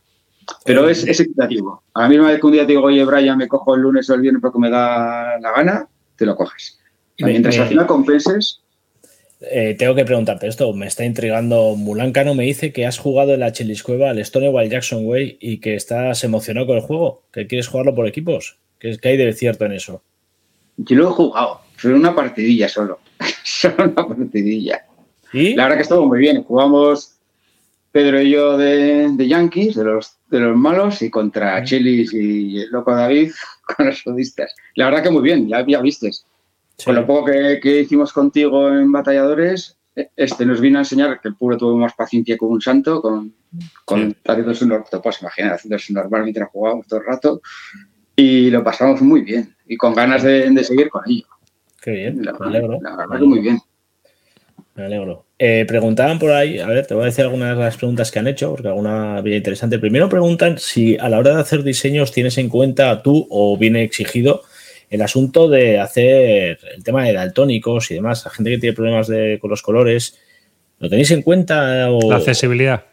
Pero 0.66 0.90
es, 0.90 1.06
es 1.06 1.20
equitativo. 1.20 1.84
A 1.94 2.04
la 2.04 2.10
misma 2.10 2.28
vez 2.30 2.40
que 2.40 2.46
un 2.46 2.54
día 2.54 2.66
te 2.66 2.74
digo, 2.74 2.84
oye, 2.84 3.04
Brian, 3.06 3.38
me 3.38 3.48
cojo 3.48 3.76
el 3.76 3.82
lunes 3.82 4.10
o 4.10 4.16
el 4.16 4.22
viernes 4.22 4.42
porque 4.42 4.60
me 4.60 4.70
da 4.70 5.40
la 5.40 5.52
gana, 5.52 5.88
te 6.16 6.26
lo 6.26 6.36
coges. 6.36 6.80
Mientras 7.20 7.58
al 7.60 7.68
final 7.68 7.86
compenses. 7.86 8.62
Eh, 9.42 9.76
tengo 9.78 9.96
que 9.96 10.06
preguntarte 10.06 10.48
esto, 10.48 10.72
me 10.74 10.88
está 10.88 11.06
intrigando. 11.06 11.76
Mulan 11.76 12.12
Cano 12.12 12.36
me 12.36 12.44
dice 12.44 12.72
que 12.72 12.86
has 12.86 13.00
jugado 13.00 13.34
en 13.34 13.40
la 13.40 13.52
Chiliscueva 13.52 14.10
al 14.10 14.24
Stonewall 14.24 14.70
Jackson 14.70 15.06
Way 15.06 15.38
y 15.40 15.60
que 15.60 15.76
estás 15.76 16.24
emocionado 16.24 16.68
con 16.68 16.78
el 16.78 16.84
juego, 16.84 17.24
que 17.32 17.48
quieres 17.48 17.68
jugarlo 17.68 17.96
por 17.96 18.08
equipos. 18.08 18.60
¿Qué, 18.80 18.98
qué 18.98 19.10
hay 19.10 19.18
de 19.18 19.34
cierto 19.34 19.66
en 19.66 19.74
eso? 19.74 20.04
Yo 20.78 20.98
lo 20.98 21.10
he 21.10 21.12
jugado, 21.12 21.62
pero 21.82 21.96
una 21.96 22.16
partidilla 22.16 22.68
solo. 22.70 23.00
solo 23.44 23.86
una 23.86 24.08
partidilla. 24.08 24.86
¿Y? 25.34 25.56
La 25.56 25.64
verdad 25.64 25.78
que 25.78 25.84
estuvo 25.84 26.08
muy 26.08 26.20
bien. 26.20 26.44
Jugamos 26.44 27.18
Pedro 27.92 28.22
y 28.22 28.32
yo 28.32 28.58
de, 28.58 29.10
de 29.12 29.28
Yankees, 29.28 29.76
de 29.76 29.84
los, 29.84 30.18
de 30.30 30.40
los 30.40 30.56
malos, 30.56 31.02
y 31.02 31.10
contra 31.10 31.64
Chilis 31.64 32.14
y 32.14 32.60
el 32.60 32.70
loco 32.70 32.96
David 32.96 33.32
con 33.76 33.88
los 33.88 34.00
sudistas. 34.00 34.56
La 34.76 34.86
verdad 34.86 35.04
que 35.04 35.10
muy 35.10 35.24
bien, 35.24 35.48
ya, 35.48 35.66
ya 35.66 35.82
vistes. 35.82 36.26
Sí. 36.78 36.86
Con 36.86 36.96
lo 36.96 37.06
poco 37.06 37.26
que, 37.26 37.60
que, 37.62 37.82
hicimos 37.82 38.14
contigo 38.14 38.70
en 38.70 38.92
Batalladores, 38.92 39.78
este 40.16 40.46
nos 40.46 40.62
vino 40.62 40.80
a 40.80 40.82
enseñar 40.82 41.20
que 41.20 41.28
el 41.28 41.36
puro 41.36 41.58
tuvo 41.58 41.78
más 41.78 41.94
paciencia 41.94 42.38
con 42.38 42.50
un 42.50 42.62
santo, 42.62 43.02
con, 43.02 43.34
con 43.86 44.12
sí. 44.12 44.18
haciendo 44.26 44.56
su 44.56 44.68
normal, 44.68 44.88
pues 45.04 45.22
imagina, 45.22 45.54
haciendo 45.54 45.78
su 45.78 45.94
normal 45.94 46.24
mientras 46.24 46.50
jugábamos 46.50 46.88
todo 46.88 47.02
el 47.02 47.06
rato. 47.06 47.42
y 48.16 48.50
lo 48.50 48.64
pasamos 48.64 49.02
muy 49.02 49.22
bien 49.22 49.54
y 49.72 49.78
con 49.78 49.94
ganas 49.96 50.22
de, 50.22 50.50
de 50.50 50.64
seguir 50.66 50.90
con 50.90 51.02
ello. 51.08 51.26
Qué 51.82 51.92
bien, 51.92 52.26
La, 52.26 52.34
me 52.34 52.48
alegro. 52.48 52.78
la 52.82 52.98
verdad 52.98 53.20
que 53.20 53.26
muy 53.26 53.40
bien. 53.40 53.58
Me 54.76 54.84
alegro. 54.84 55.28
Eh, 55.40 55.64
preguntaban 55.66 56.20
por 56.20 56.32
ahí, 56.32 56.60
a 56.60 56.68
ver, 56.68 56.86
te 56.86 56.94
voy 56.94 57.04
a 57.04 57.06
decir 57.06 57.24
algunas 57.24 57.58
de 57.58 57.64
las 57.64 57.78
preguntas 57.78 58.12
que 58.12 58.20
han 58.20 58.28
hecho, 58.28 58.52
porque 58.52 58.68
alguna 58.68 59.22
bien 59.22 59.38
interesante. 59.38 59.80
Primero 59.80 60.10
preguntan 60.10 60.58
si 60.60 60.98
a 60.98 61.08
la 61.08 61.20
hora 61.20 61.36
de 61.36 61.42
hacer 61.42 61.64
diseños 61.64 62.12
tienes 62.12 62.38
en 62.38 62.50
cuenta 62.50 63.02
tú 63.02 63.26
o 63.30 63.58
viene 63.58 63.84
exigido 63.84 64.42
el 64.90 65.02
asunto 65.02 65.48
de 65.48 65.80
hacer 65.80 66.60
el 66.76 66.84
tema 66.84 67.06
de 67.06 67.14
daltónicos 67.14 67.92
y 67.92 67.94
demás. 67.94 68.26
La 68.26 68.32
gente 68.32 68.52
que 68.52 68.58
tiene 68.58 68.76
problemas 68.76 69.08
de, 69.08 69.40
con 69.40 69.50
los 69.50 69.62
colores, 69.62 70.20
¿lo 70.80 70.90
tenéis 70.90 71.12
en 71.12 71.22
cuenta? 71.22 71.90
O... 71.92 72.10
La 72.10 72.18
accesibilidad. 72.18 72.84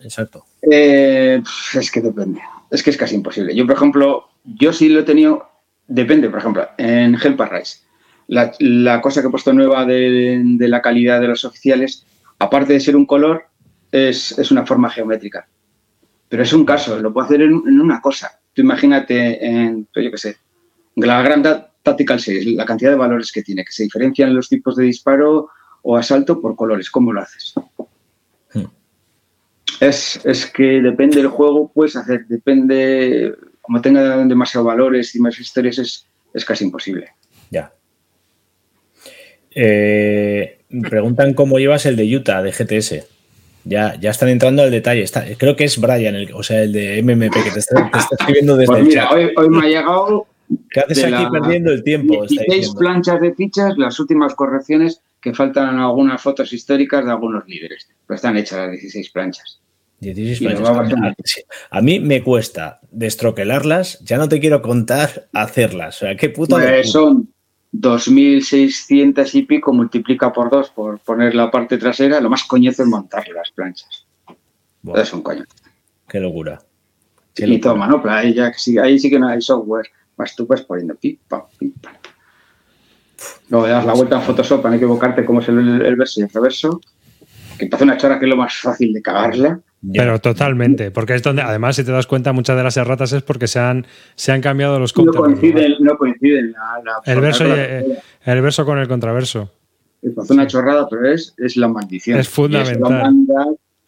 Exacto. 0.00 0.46
Eh, 0.68 1.40
es 1.78 1.90
que 1.92 2.00
depende. 2.00 2.40
Es 2.72 2.82
que 2.82 2.90
es 2.90 2.96
casi 2.96 3.14
imposible. 3.14 3.54
Yo, 3.54 3.64
por 3.66 3.76
ejemplo, 3.76 4.24
yo 4.44 4.72
sí 4.72 4.88
lo 4.88 4.98
he 4.98 5.04
tenido. 5.04 5.53
Depende, 5.86 6.30
por 6.30 6.38
ejemplo, 6.38 6.68
en 6.78 7.14
Hell 7.14 7.36
Paradise. 7.36 7.78
La, 8.26 8.52
la 8.58 9.00
cosa 9.00 9.20
que 9.20 9.28
he 9.28 9.30
puesto 9.30 9.52
nueva 9.52 9.84
de, 9.84 10.40
de 10.42 10.68
la 10.68 10.80
calidad 10.80 11.20
de 11.20 11.28
los 11.28 11.44
oficiales, 11.44 12.06
aparte 12.38 12.72
de 12.72 12.80
ser 12.80 12.96
un 12.96 13.04
color, 13.06 13.44
es, 13.92 14.36
es 14.38 14.50
una 14.50 14.64
forma 14.64 14.88
geométrica. 14.90 15.46
Pero 16.28 16.42
es 16.42 16.52
un 16.52 16.64
caso, 16.64 16.98
lo 16.98 17.12
puedo 17.12 17.26
hacer 17.26 17.42
en, 17.42 17.62
en 17.66 17.80
una 17.80 18.00
cosa. 18.00 18.40
Tú 18.54 18.62
imagínate 18.62 19.44
en, 19.46 19.86
pues 19.92 20.04
yo 20.06 20.10
qué 20.10 20.18
sé, 20.18 20.36
la 20.96 21.20
Gran 21.22 21.42
Ta- 21.42 21.70
Tactical 21.82 22.18
Series, 22.18 22.46
la 22.46 22.64
cantidad 22.64 22.90
de 22.90 22.96
valores 22.96 23.30
que 23.30 23.42
tiene, 23.42 23.64
que 23.64 23.72
se 23.72 23.82
diferencian 23.84 24.34
los 24.34 24.48
tipos 24.48 24.74
de 24.76 24.84
disparo 24.84 25.50
o 25.82 25.96
asalto 25.96 26.40
por 26.40 26.56
colores. 26.56 26.90
¿Cómo 26.90 27.12
lo 27.12 27.20
haces? 27.20 27.52
Hmm. 28.54 28.64
Es, 29.80 30.20
es 30.24 30.46
que 30.46 30.80
depende 30.80 31.16
del 31.18 31.28
juego, 31.28 31.70
puedes 31.72 31.94
hacer, 31.94 32.26
depende, 32.26 33.34
como 33.64 33.80
tenga 33.80 34.18
demasiados 34.26 34.66
valores 34.66 35.14
y 35.14 35.20
más 35.20 35.38
historias, 35.40 35.78
es, 35.78 36.06
es 36.34 36.44
casi 36.44 36.64
imposible. 36.64 37.08
Ya. 37.50 37.72
Eh, 39.50 40.58
preguntan 40.90 41.32
cómo 41.34 41.58
llevas 41.58 41.86
el 41.86 41.96
de 41.96 42.14
Utah, 42.16 42.42
de 42.42 42.52
GTS. 42.52 43.06
Ya, 43.64 43.94
ya 43.98 44.10
están 44.10 44.28
entrando 44.28 44.62
al 44.62 44.70
detalle. 44.70 45.02
Está, 45.02 45.24
creo 45.38 45.56
que 45.56 45.64
es 45.64 45.80
Brian, 45.80 46.14
el, 46.14 46.32
o 46.34 46.42
sea, 46.42 46.62
el 46.62 46.72
de 46.72 47.02
MMP, 47.02 47.32
que 47.42 47.50
te 47.50 47.58
está, 47.60 47.90
te 47.90 47.98
está 47.98 48.16
escribiendo 48.18 48.56
desde 48.56 48.66
Pues 48.66 48.80
el 48.80 48.86
mira, 48.88 49.02
chat. 49.04 49.12
hoy, 49.12 49.30
hoy 49.36 49.48
me 49.48 49.58
ha 49.66 49.68
llegado 49.68 50.26
¿Qué 50.70 50.80
haces 50.80 50.98
de 50.98 51.04
aquí 51.06 51.22
la- 51.24 51.30
perdiendo 51.30 51.72
el 51.72 51.82
tiempo? 51.82 52.24
Está 52.24 52.26
16 52.28 52.56
diciendo. 52.56 52.78
planchas 52.78 53.20
de 53.22 53.34
fichas, 53.34 53.74
las 53.78 53.98
últimas 53.98 54.34
correcciones, 54.34 55.00
que 55.22 55.32
faltan 55.32 55.78
algunas 55.78 56.20
fotos 56.20 56.52
históricas 56.52 57.02
de 57.06 57.10
algunos 57.12 57.48
líderes. 57.48 57.88
Pero 58.06 58.16
están 58.16 58.36
hechas 58.36 58.58
las 58.58 58.72
16 58.72 59.08
planchas. 59.10 59.60
16 60.00 60.40
Y 60.40 60.44
lo 60.44 60.50
planchas. 60.50 60.76
va 60.76 60.82
bastante. 60.82 61.22
Sí. 61.24 61.42
A 61.70 61.80
mí 61.80 62.00
me 62.00 62.22
cuesta 62.22 62.80
destroquelarlas, 62.90 64.00
ya 64.00 64.18
no 64.18 64.28
te 64.28 64.40
quiero 64.40 64.60
contar 64.62 65.28
hacerlas. 65.32 65.96
O 65.96 66.06
sea, 66.06 66.16
qué 66.16 66.28
puto. 66.30 66.56
Pues 66.56 66.90
son 66.90 67.28
2.600 67.72 69.34
y 69.34 69.42
pico, 69.42 69.72
multiplica 69.72 70.32
por 70.32 70.50
dos 70.50 70.70
por 70.70 70.98
poner 71.00 71.34
la 71.34 71.50
parte 71.50 71.78
trasera. 71.78 72.20
Lo 72.20 72.30
más 72.30 72.44
coñazo 72.44 72.82
es 72.82 72.88
montar 72.88 73.26
las 73.28 73.50
planchas. 73.50 74.06
Es 74.96 75.12
un 75.12 75.22
coño. 75.22 75.44
qué 76.08 76.20
locura. 76.20 76.60
Qué 77.34 77.44
Y 77.46 77.56
locura. 77.56 77.72
toma, 77.72 77.86
¿no? 77.88 78.02
Pero 78.02 78.14
ahí, 78.14 78.34
ya, 78.34 78.52
ahí 78.82 78.98
sí 78.98 79.08
que 79.10 79.18
no 79.18 79.28
hay 79.28 79.40
software. 79.40 79.86
Vas 80.16 80.36
tú 80.36 80.46
pues 80.46 80.62
poniendo 80.62 80.94
pim, 80.94 81.16
pam, 81.26 81.42
pim, 81.58 81.72
pam. 81.72 81.94
Luego 83.48 83.66
das 83.66 83.84
la 83.86 83.94
vuelta 83.94 84.16
en 84.16 84.22
Photoshop 84.22 84.60
para 84.62 84.70
no 84.70 84.76
equivocarte 84.76 85.24
cómo 85.24 85.40
es 85.40 85.48
el, 85.48 85.58
el 85.82 85.96
verso 85.96 86.20
y 86.20 86.24
el 86.24 86.30
reverso. 86.30 86.80
Que 87.58 87.68
hace 87.72 87.84
una 87.84 87.96
chora 87.96 88.18
que 88.18 88.26
es 88.26 88.28
lo 88.30 88.36
más 88.36 88.54
fácil 88.54 88.92
de 88.92 89.02
cagarla. 89.02 89.60
Ya. 89.86 90.02
Pero 90.02 90.18
totalmente, 90.20 90.90
porque 90.90 91.14
es 91.14 91.22
donde, 91.22 91.42
además, 91.42 91.76
si 91.76 91.84
te 91.84 91.92
das 91.92 92.06
cuenta, 92.06 92.32
muchas 92.32 92.56
de 92.56 92.62
las 92.62 92.76
erratas 92.76 93.12
es 93.12 93.22
porque 93.22 93.46
se 93.46 93.58
han, 93.58 93.86
se 94.14 94.32
han 94.32 94.40
cambiado 94.40 94.78
los 94.78 94.96
No 94.96 95.12
coinciden, 95.12 95.74
no 95.80 95.96
coinciden 95.98 96.52
la, 96.52 96.82
la- 96.84 97.12
El 97.12 97.20
verso, 97.20 97.44
y, 97.44 97.48
la- 97.50 98.32
el 98.32 98.40
verso 98.42 98.64
con 98.64 98.78
el 98.78 98.88
contraverso. 98.88 99.52
Parece 100.14 100.32
una 100.34 100.46
chorrada, 100.46 100.88
pero 100.88 101.08
es, 101.10 101.34
es 101.38 101.56
la 101.56 101.68
maldición. 101.68 102.18
Es 102.18 102.28
fundamental. 102.28 103.14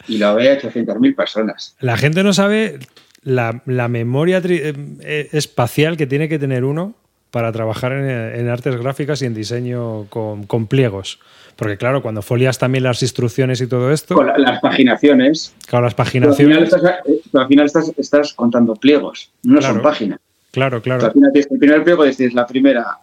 Y, 0.07 0.15
y 0.17 0.19
lo 0.19 0.35
ve 0.35 0.61
800.000 0.61 1.15
personas. 1.17 1.77
La 1.81 1.97
gente 1.97 2.23
no 2.23 2.33
sabe 2.33 2.79
la, 3.23 3.63
la 3.67 3.89
memoria 3.89 4.43
tri- 4.43 4.61
eh, 4.63 4.75
eh, 5.01 5.29
espacial 5.33 5.97
que 5.97 6.07
tiene 6.07 6.29
que 6.29 6.39
tener 6.39 6.65
uno 6.65 6.95
para 7.31 7.53
trabajar 7.53 7.93
en, 7.93 8.09
en 8.09 8.49
artes 8.49 8.77
gráficas 8.77 9.21
y 9.23 9.27
en 9.27 9.35
diseño 9.35 10.05
con, 10.11 10.45
con 10.47 10.67
pliegos. 10.67 11.19
Porque 11.57 11.77
claro, 11.79 12.03
cuando 12.03 12.21
folias 12.23 12.59
también 12.59 12.85
las 12.85 13.03
instrucciones 13.03 13.61
y 13.63 13.67
todo 13.67 13.91
esto, 13.91 14.15
Con 14.15 14.27
la- 14.27 14.37
las 14.37 14.61
paginaciones. 14.61 15.55
claro, 15.67 15.87
las 15.87 15.95
Pero 15.95 16.05
al 16.05 16.11
final, 16.11 16.29
paginaciones, 16.29 16.73
estás, 16.75 17.07
eh, 17.07 17.21
pero 17.33 17.43
al 17.43 17.49
final 17.49 17.67
estás, 17.67 17.93
estás 17.97 18.33
contando 18.35 18.75
pliegos, 18.77 19.31
no 19.43 19.59
Claro. 19.59 19.75
son 19.75 19.83
páginas. 19.83 20.21
claro, 20.53 20.77
Al 20.77 20.83
claro. 20.83 21.11
final 21.13 21.33
tienes 21.33 21.51
el 21.51 21.59
primer 21.59 21.83
pliego 21.85 22.05
dices 22.05 22.35
la 22.35 22.47
primera, 22.47 22.99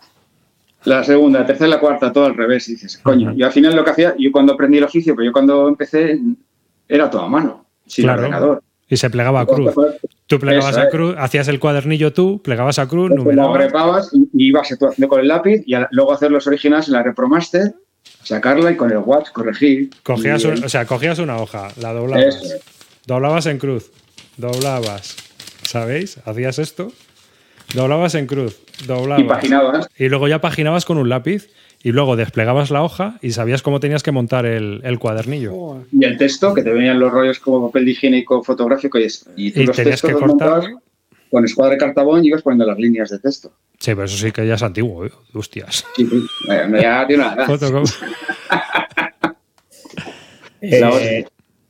la 0.86 1.04
segunda, 1.04 1.40
la 1.42 1.46
tercera, 1.46 1.68
la 1.70 1.80
cuarta, 1.80 2.12
todo 2.12 2.26
al 2.26 2.36
revés. 2.36 2.68
Y 2.70 2.74
dices, 2.74 2.98
coño, 3.02 3.30
Ujú. 3.30 3.38
yo 3.40 3.46
al 3.46 3.52
final 3.52 3.76
lo 3.76 3.84
que 3.84 3.92
hacía, 3.92 4.16
yo 4.20 4.32
cuando 4.32 4.54
aprendí 4.54 4.78
el 4.78 4.84
oficio, 4.84 5.16
pero 5.16 5.26
yo 5.26 5.32
cuando 5.32 5.68
empecé 5.68 6.20
era 6.88 7.10
todo 7.10 7.22
a 7.24 7.30
mano, 7.30 7.66
sin 7.88 8.04
Claro. 8.06 8.20
ordenador. 8.22 8.64
Y 8.90 8.98
se 8.98 9.10
plegaba 9.10 9.42
a 9.42 9.46
cruz. 9.48 9.74
Tú 10.28 10.38
plegabas 10.40 10.76
Eso 10.78 10.82
a 10.82 10.90
cruz, 10.90 11.16
hacías 11.18 11.48
el 11.48 11.60
cuadernillo 11.60 12.12
tú, 12.14 12.42
plegabas 12.44 12.78
a 12.80 12.88
cruz, 12.88 13.10
Lo 13.10 13.16
numerabas. 13.18 13.56
agrepabas 13.56 14.10
y, 14.14 14.20
y 14.34 14.48
ibas 14.50 14.68
tú 14.78 14.86
haciendo 14.88 15.08
con 15.10 15.20
el 15.22 15.28
lápiz 15.28 15.64
y 15.66 15.74
a- 15.74 15.88
luego 15.92 16.14
hacer 16.14 16.30
los 16.32 16.46
originales 16.48 16.88
en 16.88 16.94
la 16.94 17.02
Repromaster, 17.04 17.74
sacarla 18.24 18.72
y 18.72 18.76
con 18.78 18.92
el 18.92 18.98
watch 19.00 19.30
corregir. 19.32 19.90
Cogías, 20.04 20.44
Y 20.44 20.48
un- 20.48 20.54
el- 20.54 20.66
o 20.66 20.70
sea, 20.70 20.86
cogías 20.86 21.20
una 21.20 21.38
hoja, 21.38 21.70
la 21.80 21.94
doblabas, 21.94 22.36
Eso 22.36 22.56
doblabas 23.06 23.46
en 23.48 23.58
cruz, 23.58 23.92
doblabas, 24.38 25.16
¿sabéis? 25.64 26.18
Hacías 26.26 26.60
esto, 26.60 26.92
doblabas 27.74 28.16
en 28.16 28.28
cruz, 28.28 28.58
doblabas. 28.88 29.24
y 29.24 29.28
paginabas. 29.28 29.88
Y 29.98 30.10
luego 30.10 30.28
ya 30.28 30.40
paginabas 30.42 30.86
con 30.86 30.98
un 30.98 31.10
lápiz 31.10 31.50
y 31.82 31.92
luego 31.92 32.16
desplegabas 32.16 32.72
la 32.72 32.82
hoja 32.82 33.18
y 33.22 33.32
sabías 33.32 33.62
cómo 33.62 33.80
tenías 33.80 34.04
que 34.04 34.12
montar 34.12 34.46
el, 34.46 34.82
el 34.84 35.00
cuadernillo. 35.00 35.84
Y 35.92 36.06
el 36.06 36.18
texto, 36.18 36.54
que 36.54 36.64
te 36.64 36.70
venían 36.72 37.00
los 37.00 37.12
rollos 37.12 37.40
como 37.40 37.68
papel 37.70 37.90
higiénico 37.90 38.44
fotográfico 38.44 39.00
y, 39.00 39.08
y 39.36 39.60
Y 39.62 39.66
los 39.66 39.76
tenías 39.76 40.02
textos 40.02 40.10
que 40.12 40.14
cortar. 40.14 40.28
montabas 40.50 40.66
con 41.34 41.44
escuadra 41.46 41.72
de 41.74 41.80
cartabón 41.80 42.24
y 42.24 42.28
ibas 42.28 42.44
poniendo 42.44 42.68
las 42.68 42.78
líneas 42.78 43.10
de 43.10 43.18
texto. 43.18 43.52
Sí, 43.80 43.92
pero 43.96 44.04
eso 44.04 44.18
sí 44.18 44.32
que 44.32 44.46
ya 44.46 44.54
es 44.54 44.62
antiguo, 44.62 45.04
¿eh? 45.04 45.12
hostias. 45.34 45.84
Sí, 45.96 46.06
sí. 46.06 46.28
Bueno, 46.46 46.80
ya 46.80 47.08
tiene 47.08 47.24
una 47.24 47.48
Eh, 50.62 51.26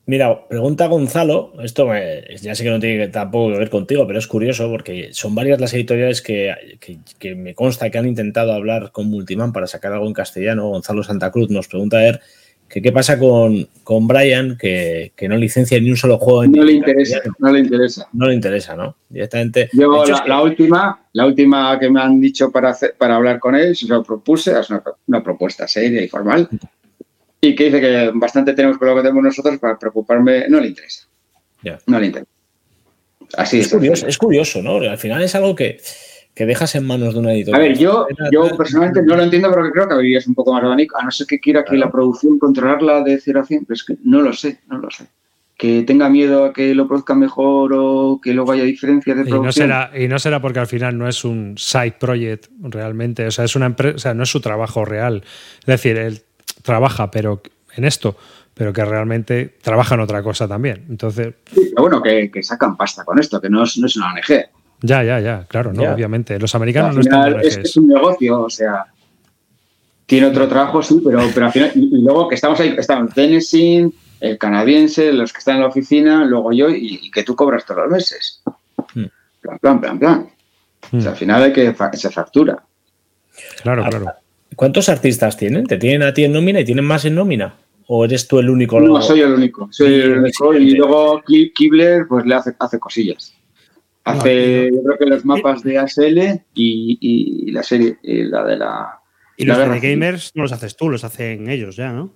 mira, 0.06 0.48
pregunta 0.49 0.88
Gonzalo, 0.88 1.53
esto 1.64 1.88
me- 1.88 2.23
ya 2.41 2.53
sé 2.56 2.64
que 2.65 2.69
no 2.69 2.80
tiene 2.80 3.07
tampoco 3.07 3.53
que 3.53 3.60
ver 3.60 3.69
contigo, 3.69 4.06
pero 4.06 4.19
es 4.19 4.27
curioso 4.27 4.69
porque 4.69 5.10
son 5.14 5.34
varias 5.34 5.60
las 5.61 5.73
editoriales 5.73 6.22
que, 6.22 6.53
que- 6.80 6.99
que 7.18 7.34
me 7.35 7.56
consta 7.56 7.90
que 7.90 7.98
han 7.98 8.07
intentado 8.07 8.52
hablar 8.53 8.91
con 8.91 9.07
Multiman 9.10 9.53
para 9.53 9.65
sacar 9.68 9.94
algo 9.94 10.06
en 10.07 10.14
castellano. 10.14 10.68
Gonzalo 10.68 11.03
Santa 11.03 11.31
Cruz 11.31 11.49
nos 11.49 11.68
pregunta 11.69 11.98
a 11.98 12.02
ver 12.02 12.22
que 12.74 12.82
qué 12.82 12.91
pasa 12.91 13.20
con, 13.20 13.68
con 13.84 14.08
Brian, 14.08 14.58
que, 14.58 15.12
que 15.16 15.28
no 15.30 15.38
licencia 15.38 15.80
ni 15.80 15.91
un 15.91 15.95
solo 15.95 16.18
juego 16.18 16.44
en 16.44 16.54
No 16.54 16.64
le 16.64 16.72
interesa, 16.74 17.20
no 17.38 17.52
le 17.52 17.60
interesa. 17.60 18.08
No 18.14 18.26
le 18.26 18.34
interesa, 18.34 18.76
¿no? 18.76 18.95
Directamente. 19.08 19.70
Yo 19.74 20.04
hecho, 20.04 20.12
la, 20.14 20.16
es 20.18 20.22
que- 20.24 20.30
la 20.30 20.41
última, 20.41 21.02
la 21.14 21.26
última 21.28 21.78
que 21.80 21.88
me 21.91 22.02
han 22.02 22.20
dicho 22.20 22.50
para 22.52 22.72
hacer, 22.72 22.95
para 22.98 23.16
hablar 23.18 23.38
con 23.40 23.54
él, 23.54 23.76
se 23.76 23.86
lo 23.86 24.02
propuse, 24.02 24.60
es 24.60 24.68
una, 24.72 24.82
una 25.06 25.24
propuesta 25.24 25.68
seria 25.68 26.02
y 26.02 26.08
formal, 26.08 26.50
y 27.40 27.54
que 27.54 27.66
dice 27.66 27.80
que 27.80 28.12
bastante 28.16 28.54
tenemos 28.54 28.80
con 28.80 28.88
lo 28.88 28.95
que 28.95 29.02
tenemos 29.04 29.24
nosotros 29.24 29.60
para 29.60 29.78
preocuparme, 29.78 30.48
no 30.50 30.60
le 30.60 30.70
interesa. 30.70 31.06
No 31.86 32.00
le 32.00 32.08
interesa. 32.08 32.32
Así 33.38 33.60
es 33.60 33.68
es. 33.68 33.72
curioso, 33.72 34.08
es 34.08 34.18
curioso, 34.18 34.64
¿no? 34.64 34.78
Al 34.78 34.98
final 34.98 35.22
es 35.22 35.36
algo 35.36 35.56
que, 35.56 35.80
que 36.34 36.45
dejas 36.45 36.73
en 36.76 36.85
manos 36.88 37.14
de 37.14 37.19
una 37.19 37.30
A 37.30 37.34
editorial. 37.34 37.61
ver, 37.61 37.77
yo, 37.77 38.07
yo 38.31 38.57
personalmente 38.57 39.03
no 39.03 39.15
lo 39.15 39.23
entiendo, 39.23 39.49
pero 39.51 39.69
creo 39.72 39.88
que 39.88 39.93
abrirías 39.93 40.26
un 40.27 40.34
poco 40.35 40.53
más 40.53 40.64
abanico, 40.64 40.97
a 40.97 41.03
no 41.03 41.11
ser 41.11 41.27
que 41.27 41.39
quiera 41.39 41.64
que 41.64 41.77
la 41.77 41.91
producción 41.91 42.39
controlarla 42.39 43.01
de 43.03 43.19
0 43.19 43.41
a 43.41 43.45
100, 43.45 43.65
pero 43.65 43.76
es 43.76 43.84
que 43.84 43.97
no 44.03 44.22
lo 44.22 44.34
sé, 44.34 44.60
no 44.68 44.77
lo 44.80 44.89
sé. 44.89 45.05
Que 45.55 45.84
tenga 45.84 46.10
miedo 46.10 46.45
a 46.45 46.51
que 46.53 46.73
lo 46.73 46.88
produzca 46.88 47.14
mejor 47.14 47.72
o 47.76 48.19
que 48.22 48.34
luego 48.34 48.51
haya 48.51 48.64
diferencias 48.64 49.15
de 49.15 49.22
Y 49.22 49.26
no, 49.26 49.30
producción. 49.41 49.68
será, 49.68 49.91
y 49.95 50.07
no 50.07 50.18
será 50.18 50.41
porque 50.41 50.60
al 50.60 50.68
final 50.68 50.97
no 50.97 51.07
es 51.07 51.23
un 51.23 51.53
side 51.57 51.95
project 51.99 52.47
realmente, 52.61 53.27
o 53.27 53.31
sea, 53.31 53.45
es 53.45 53.55
una 53.55 53.68
empresa, 53.68 53.95
o 53.95 53.99
sea, 53.99 54.14
no 54.15 54.23
es 54.23 54.30
su 54.30 54.41
trabajo 54.41 54.84
real. 54.84 55.23
Es 55.60 55.65
decir, 55.68 55.97
él 55.97 56.22
trabaja 56.64 57.11
pero 57.11 57.43
en 57.76 57.85
esto, 57.85 58.18
pero 58.55 58.73
que 58.73 58.84
realmente 58.84 59.55
trabaja 59.61 59.93
en 59.93 60.01
otra 60.01 60.23
cosa 60.23 60.47
también. 60.47 60.85
Entonces, 60.89 61.35
Sí, 61.53 61.72
pero 61.76 61.84
bueno, 61.84 62.01
que, 62.01 62.31
que 62.31 62.41
sacan 62.41 62.76
pasta 62.76 63.05
con 63.05 63.19
esto, 63.19 63.39
que 63.39 63.49
no 63.49 63.64
es, 63.64 63.77
no 63.77 63.85
es 63.85 63.95
una 63.95 64.07
ONG. 64.14 64.45
Ya, 64.84 65.03
ya, 65.03 65.19
ya, 65.19 65.45
claro, 65.47 65.73
no, 65.73 65.81
Ya. 65.81 65.93
obviamente. 65.95 66.38
Los 66.39 66.53
Al 66.53 66.60
americanos 66.61 66.93
no 66.95 67.01
están 67.01 67.23
final 67.23 67.41
es, 67.43 67.57
es 67.57 67.76
un 67.77 67.88
negocio, 67.88 68.41
o 68.41 68.49
sea, 68.49 68.85
tiene 70.05 70.27
otro 70.27 70.47
trabajo, 70.47 70.81
sí, 70.84 71.01
pero, 71.03 71.22
pero 71.34 71.47
al 71.47 71.51
final, 71.51 71.72
y, 71.73 71.80
y 71.97 72.01
luego 72.03 72.27
que 72.27 72.35
estamos 72.35 72.60
ahí, 72.60 72.76
estamos 72.77 73.14
Tennessee, 73.14 73.89
el 74.19 74.38
canadiense, 74.38 75.11
los 75.11 75.34
que 75.34 75.39
están 75.39 75.55
en 75.55 75.61
la 75.61 75.68
oficina, 75.68 76.23
luego 76.26 76.51
yo, 76.53 76.69
y, 76.69 76.99
y 77.03 77.11
que 77.11 77.23
tú 77.23 77.35
cobras 77.35 77.65
todos 77.65 77.84
los 77.84 77.91
meses. 77.91 78.41
Hmm. 78.93 79.05
Plan, 79.41 79.60
plan, 79.60 79.81
plan, 79.81 79.99
plan. 79.99 80.30
O 80.91 81.01
sea, 81.01 81.10
Mm, 81.11 81.14
al 81.14 81.15
final 81.18 81.43
hay 81.43 81.53
que 81.53 81.73
fa- 81.73 81.91
se 81.93 82.10
factura. 82.10 82.61
claro, 83.64 83.84
claro. 83.89 84.05
¿Cuántos 84.55 84.89
artistas 84.89 85.35
tienen? 85.38 85.65
¿Te 85.65 85.77
tienen 85.77 86.03
a 86.03 86.14
ti 86.14 86.26
en 86.26 86.34
nómina 86.34 86.60
y 86.60 86.65
tienen 86.65 86.85
más 86.85 87.05
en 87.05 87.15
nómina? 87.15 87.55
¿O 87.88 88.05
eres 88.05 88.27
tú 88.27 88.38
el 88.39 88.49
único? 88.49 88.80
No, 88.80 89.01
soy 89.01 89.22
el 89.22 89.34
único. 89.34 89.68
Soy 89.72 89.88
Sí, 89.88 89.93
el 90.01 90.18
único. 90.19 90.53
Y 90.53 90.72
luego 90.76 91.22
Ki- 91.26 91.51
Kibler, 91.53 92.05
pues 92.07 92.26
le 92.26 92.35
hace, 92.35 92.53
hace 92.60 92.80
cosillas. 92.80 93.32
Hace, 94.05 94.69
yo 94.73 94.84
creo 94.84 94.97
que 94.97 95.05
los 95.05 95.23
mapas 95.25 95.63
de 95.63 95.77
ASL 95.77 96.17
y, 96.53 96.97
y 96.99 97.51
la 97.51 97.63
serie, 97.63 97.97
y 98.03 98.23
la 98.23 98.43
de 98.43 98.57
la. 98.57 98.99
Y 99.38 99.45
la 99.45 99.57
los 99.65 99.81
de 99.81 99.89
gamers 99.89 100.31
no 100.35 100.43
los 100.43 100.51
haces 100.51 100.75
tú, 100.75 100.89
los 100.89 101.03
hacen 101.03 101.49
ellos 101.49 101.75
ya, 101.75 101.91
¿no? 101.93 102.11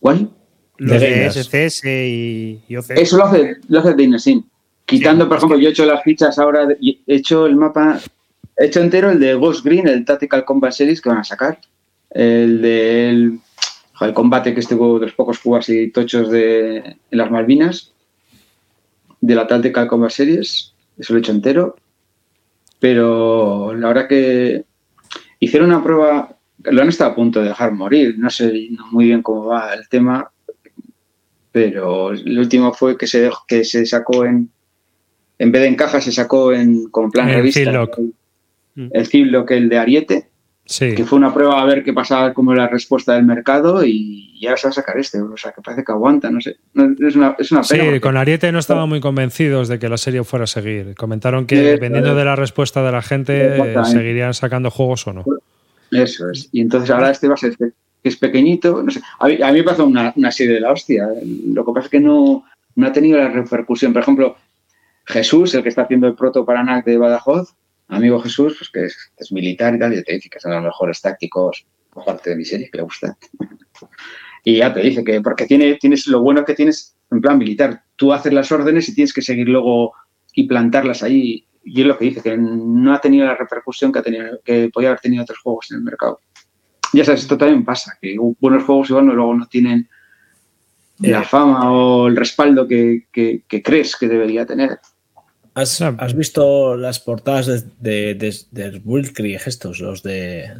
¿Cuál? 0.00 0.30
Los 0.78 1.00
De 1.00 1.08
de. 1.10 1.30
SCS 1.30 1.84
y, 1.84 2.60
y 2.68 2.76
OC. 2.76 2.90
Eso 2.96 3.16
lo 3.16 3.24
hace, 3.26 3.56
lo 3.68 3.80
hace 3.80 3.94
Dynasyn. 3.94 4.44
Quitando, 4.86 5.24
Sí, 5.24 5.28
por 5.28 5.36
ejemplo, 5.38 5.58
yo 5.58 5.68
he 5.68 5.72
hecho 5.72 5.86
las 5.86 6.02
fichas 6.02 6.38
ahora, 6.38 6.66
de- 6.66 6.76
he 6.80 7.14
hecho 7.14 7.46
el 7.46 7.56
mapa, 7.56 7.98
he 8.56 8.66
hecho 8.66 8.80
entero 8.80 9.10
el 9.10 9.18
de 9.18 9.34
Ghost 9.34 9.64
Green, 9.64 9.88
el 9.88 10.04
Tactical 10.04 10.44
Combat 10.44 10.72
Series 10.72 11.00
que 11.00 11.08
van 11.08 11.18
a 11.18 11.24
sacar. 11.24 11.58
El 12.10 12.60
del 12.62 13.38
joder, 13.94 14.10
el 14.10 14.14
combate 14.14 14.52
que 14.54 14.60
estuvo 14.60 14.98
de 14.98 15.06
los 15.06 15.14
pocos 15.14 15.38
cubas 15.40 15.68
y 15.68 15.90
tochos 15.90 16.30
de, 16.30 16.76
en 16.76 16.96
las 17.18 17.30
Malvinas, 17.30 17.92
de 19.20 19.34
la 19.34 19.46
Tactical 19.46 19.88
Combat 19.88 20.10
Series, 20.10 20.73
eso 20.98 21.12
lo 21.12 21.18
he 21.18 21.20
hecho 21.20 21.32
entero. 21.32 21.76
Pero 22.80 23.74
la 23.74 23.88
verdad 23.88 24.08
que 24.08 24.64
hicieron 25.40 25.70
una 25.70 25.82
prueba, 25.82 26.36
lo 26.64 26.82
han 26.82 26.88
estado 26.88 27.10
a 27.12 27.14
punto 27.14 27.40
de 27.40 27.48
dejar 27.48 27.72
morir, 27.72 28.16
no 28.18 28.28
sé 28.30 28.68
muy 28.90 29.06
bien 29.06 29.22
cómo 29.22 29.46
va 29.46 29.72
el 29.74 29.88
tema, 29.88 30.30
pero 31.52 32.10
el 32.12 32.38
último 32.38 32.72
fue 32.72 32.98
que 32.98 33.06
se, 33.06 33.20
dejó- 33.22 33.44
que 33.46 33.64
se 33.64 33.86
sacó 33.86 34.24
en, 34.24 34.50
en 35.38 35.52
vez 35.52 35.62
de 35.62 35.68
en 35.68 35.76
caja, 35.76 36.00
se 36.00 36.12
sacó 36.12 36.52
en 36.52 36.88
como 36.90 37.10
plan 37.10 37.28
En 37.28 37.36
revista. 37.36 37.60
El, 37.96 38.90
el 38.92 39.06
Ziploc, 39.06 39.50
el 39.52 39.68
de 39.68 39.78
Ariete, 39.78 40.28
Sí. 40.66 40.94
que 40.94 41.04
fue 41.04 41.18
una 41.18 41.32
prueba 41.34 41.60
a 41.60 41.64
ver 41.66 41.84
qué 41.84 41.92
pasaba, 41.92 42.32
cómo 42.32 42.52
era 42.54 42.62
la 42.62 42.68
respuesta 42.70 43.12
del 43.12 43.24
mercado 43.24 43.84
y, 43.84 44.30
y 44.34 44.46
ahora 44.46 44.56
se 44.56 44.66
va 44.68 44.70
a 44.70 44.74
sacar 44.74 44.98
este, 44.98 45.20
o 45.20 45.36
sea, 45.36 45.52
que 45.52 45.60
parece 45.60 45.84
que 45.84 45.92
aguanta, 45.92 46.30
no 46.30 46.40
sé. 46.40 46.56
No, 46.72 46.94
es, 47.06 47.16
una, 47.16 47.36
es 47.38 47.52
una 47.52 47.62
Sí, 47.62 47.74
pena. 47.74 47.84
porque- 47.84 48.00
con 48.00 48.16
Ariete 48.16 48.50
no 48.50 48.58
estaban 48.58 48.88
muy 48.88 49.00
convencidos 49.00 49.68
de 49.68 49.78
que 49.78 49.88
la 49.90 49.98
serie 49.98 50.24
fuera 50.24 50.44
a 50.44 50.46
seguir. 50.46 50.94
Comentaron 50.96 51.46
que 51.46 51.56
Sí, 51.56 51.62
dependiendo 51.62 52.08
claro. 52.10 52.18
de 52.18 52.24
la 52.24 52.36
respuesta 52.36 52.82
de 52.82 52.92
la 52.92 53.02
gente, 53.02 53.46
Exactamente. 53.56 53.90
seguirían 53.90 54.32
sacando 54.32 54.70
juegos 54.70 55.06
o 55.06 55.12
no. 55.12 55.24
Eso 55.90 56.30
es. 56.30 56.48
Y 56.50 56.62
entonces 56.62 56.90
ahora 56.90 57.10
este 57.10 57.28
va 57.28 57.34
a 57.34 57.36
ser 57.36 57.56
que 57.58 57.72
es 58.02 58.16
pequeñito, 58.16 58.82
no 58.82 58.90
sé. 58.90 59.00
A 59.18 59.28
mí, 59.28 59.38
a 59.42 59.52
mí 59.52 59.58
me 59.58 59.64
parece 59.64 59.82
una, 59.82 60.12
una 60.16 60.30
serie 60.32 60.54
de 60.54 60.60
la 60.60 60.72
hostia. 60.72 61.08
Lo 61.46 61.64
que 61.64 61.72
pasa 61.72 61.86
es 61.86 61.90
que 61.90 62.00
no, 62.00 62.44
no 62.76 62.86
ha 62.86 62.92
tenido 62.92 63.18
la 63.18 63.28
repercusión. 63.28 63.92
Por 63.92 64.00
ejemplo, 64.02 64.36
Jesús, 65.04 65.54
el 65.54 65.62
que 65.62 65.68
está 65.68 65.82
haciendo 65.82 66.06
el 66.06 66.14
proto 66.14 66.44
Paranac 66.46 66.84
de 66.86 66.96
Badajoz, 66.98 67.54
amigo 67.88 68.20
Jesús, 68.20 68.56
pues 68.58 68.70
que 68.70 68.84
es, 68.86 69.12
es 69.16 69.32
militar 69.32 69.74
y 69.74 69.78
tal, 69.78 69.92
y 69.94 70.02
te 70.02 70.14
dice 70.14 70.28
que 70.28 70.40
son 70.40 70.52
los 70.52 70.62
mejores 70.62 71.00
tácticos, 71.00 71.66
aparte 71.94 72.30
de 72.30 72.36
mi 72.36 72.44
serie, 72.44 72.70
que 72.70 72.78
le 72.78 72.84
gusta. 72.84 73.16
Y 74.44 74.56
ya 74.58 74.72
te 74.74 74.80
dice 74.80 75.02
que, 75.04 75.20
porque 75.20 75.46
tiene, 75.46 75.74
tienes 75.76 76.06
lo 76.06 76.20
bueno 76.20 76.44
que 76.44 76.54
tienes 76.54 76.96
en 77.10 77.20
plan 77.20 77.38
militar. 77.38 77.82
Tú 77.96 78.12
haces 78.12 78.32
las 78.32 78.50
órdenes 78.52 78.88
y 78.88 78.94
tienes 78.94 79.12
que 79.12 79.22
seguir 79.22 79.48
luego 79.48 79.92
y 80.34 80.46
plantarlas 80.46 81.02
ahí. 81.02 81.46
Y 81.64 81.80
es 81.80 81.86
lo 81.86 81.96
que 81.96 82.04
dice, 82.06 82.20
que 82.22 82.36
no 82.36 82.92
ha 82.92 83.00
tenido 83.00 83.24
la 83.26 83.36
repercusión 83.36 83.90
que, 83.90 84.00
ha 84.00 84.02
tenido, 84.02 84.38
que 84.44 84.68
podía 84.72 84.90
haber 84.90 85.00
tenido 85.00 85.22
otros 85.22 85.38
juegos 85.38 85.70
en 85.70 85.78
el 85.78 85.82
mercado. 85.82 86.20
Ya 86.92 87.04
sabes, 87.04 87.22
esto 87.22 87.38
también 87.38 87.64
pasa, 87.64 87.96
que 88.00 88.16
buenos 88.38 88.64
juegos 88.64 88.90
igual 88.90 89.06
no, 89.06 89.14
luego 89.14 89.34
no 89.34 89.46
tienen 89.46 89.88
la 90.98 91.22
fama 91.24 91.72
o 91.72 92.06
el 92.06 92.14
respaldo 92.16 92.68
que, 92.68 93.06
que- 93.10 93.42
que 93.48 93.62
crees 93.62 93.96
que 93.96 94.06
debería 94.08 94.44
tener. 94.46 94.78
¿Has, 95.54 95.80
Ah, 95.82 95.94
has 95.98 96.14
visto 96.14 96.76
las 96.76 96.98
portadas 96.98 97.46
de, 97.46 98.14
de, 98.14 98.14
de, 98.50 98.70
de 98.70 98.80
Wiltkrieg 98.84 99.40
estos, 99.46 99.78
los 99.80 100.02
de 100.02 100.50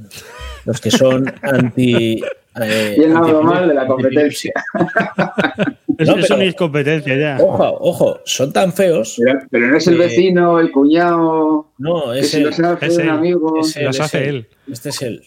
los 0.64 0.80
que 0.80 0.90
son 0.90 1.32
anti. 1.42 2.20
Eh, 2.56 2.94
Y 2.98 3.02
he 3.02 3.06
hablado 3.06 3.40
anti- 3.40 3.46
mal 3.52 3.66
de 3.68 3.74
la 3.74 3.84
competencia. 3.88 4.52
No, 5.98 6.16
eso 6.18 6.36
ni 6.36 6.46
es 6.46 6.54
competencia 6.56 7.16
ya. 7.16 7.38
Ojo, 7.40 7.76
ojo, 7.80 8.20
son 8.24 8.52
tan 8.52 8.72
feos. 8.72 9.16
Pero, 9.24 9.38
pero 9.50 9.66
no 9.68 9.76
es 9.76 9.86
el 9.88 9.94
Eh, 9.94 9.98
vecino, 9.98 10.58
el 10.60 10.70
cuñado, 10.72 11.68
No, 11.78 12.12
es 12.12 12.30
si 12.30 12.38
el, 12.38 12.44
los 12.44 12.58
hace 12.60 12.86
es 12.86 12.96
un 12.96 13.02
él, 13.02 13.10
amigo. 13.10 13.60
es 13.60 13.76
Las 13.76 13.96
es 13.96 14.00
hace 14.00 14.28
él. 14.28 14.48
Este 14.70 14.88
es 14.90 15.02
él. 15.02 15.22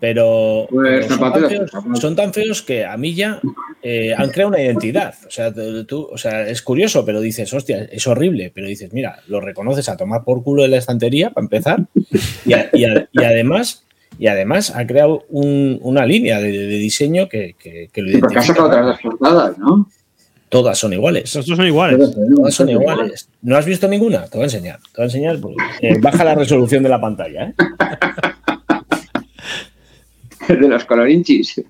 Pero, 0.00 0.66
Pues, 0.70 1.06
pero 1.06 1.08
son, 1.08 1.32
tan 1.32 1.48
feos, 1.48 1.70
Zapatero. 1.70 1.96
son 1.96 2.16
tan 2.16 2.34
feos 2.34 2.62
que 2.62 2.84
a 2.84 2.96
mí 2.96 3.14
ya 3.14 3.40
eh, 3.82 4.12
han 4.16 4.30
creado 4.30 4.48
una 4.50 4.60
identidad. 4.60 5.14
O 5.26 5.30
sea, 5.30 5.52
tú- 5.86 6.08
o 6.12 6.18
sea, 6.18 6.48
es 6.48 6.62
curioso, 6.62 7.04
pero 7.04 7.20
dices, 7.20 7.52
hostia, 7.54 7.84
es 7.90 8.06
horrible. 8.06 8.50
Pero 8.54 8.66
dices, 8.66 8.92
mira, 8.92 9.20
lo 9.28 9.40
reconoces 9.40 9.88
a 9.88 9.96
tomar 9.96 10.24
por 10.24 10.42
culo 10.42 10.62
de 10.62 10.68
la 10.68 10.76
estantería 10.78 11.30
para 11.30 11.44
empezar. 11.44 11.84
Y, 12.44 12.52
a- 12.54 12.68
y 12.72 12.84
a- 12.84 13.08
y 13.12 13.24
además, 13.24 13.84
y 14.18 14.26
además 14.26 14.74
ha 14.74 14.86
creado 14.86 15.24
un- 15.30 15.78
una 15.82 16.04
línea 16.06 16.38
de, 16.40 16.50
de 16.52 16.66
diseño 16.78 17.28
que, 17.28 17.54
que, 17.58 17.88
que 17.92 18.02
lo 18.02 18.10
identifica. 18.10 18.54
portadas, 19.02 19.58
¿no? 19.58 19.88
Todas 20.48 20.78
son 20.78 20.92
iguales. 20.92 21.24
Estos 21.34 21.46
son 21.56 21.66
iguales. 21.66 22.12
Todas 22.36 22.54
son 22.54 22.68
iguales. 22.68 23.28
¿No 23.42 23.56
has 23.56 23.64
visto 23.66 23.88
ninguna? 23.88 24.24
Te 24.26 24.38
voy 24.38 24.42
a 24.42 24.44
enseñar. 24.44 24.78
Te 24.78 24.88
voy 24.96 25.02
a 25.02 25.04
enseñar. 25.06 25.38
porque, 25.40 25.56
eh, 25.80 25.98
baja 26.00 26.22
la 26.24 26.34
resolución 26.34 26.82
de 26.82 26.88
la 26.90 27.00
pantalla. 27.00 27.44
¿eh? 27.48 27.54
De 30.60 30.68
los 30.68 30.84
colorinchis. 30.84 31.62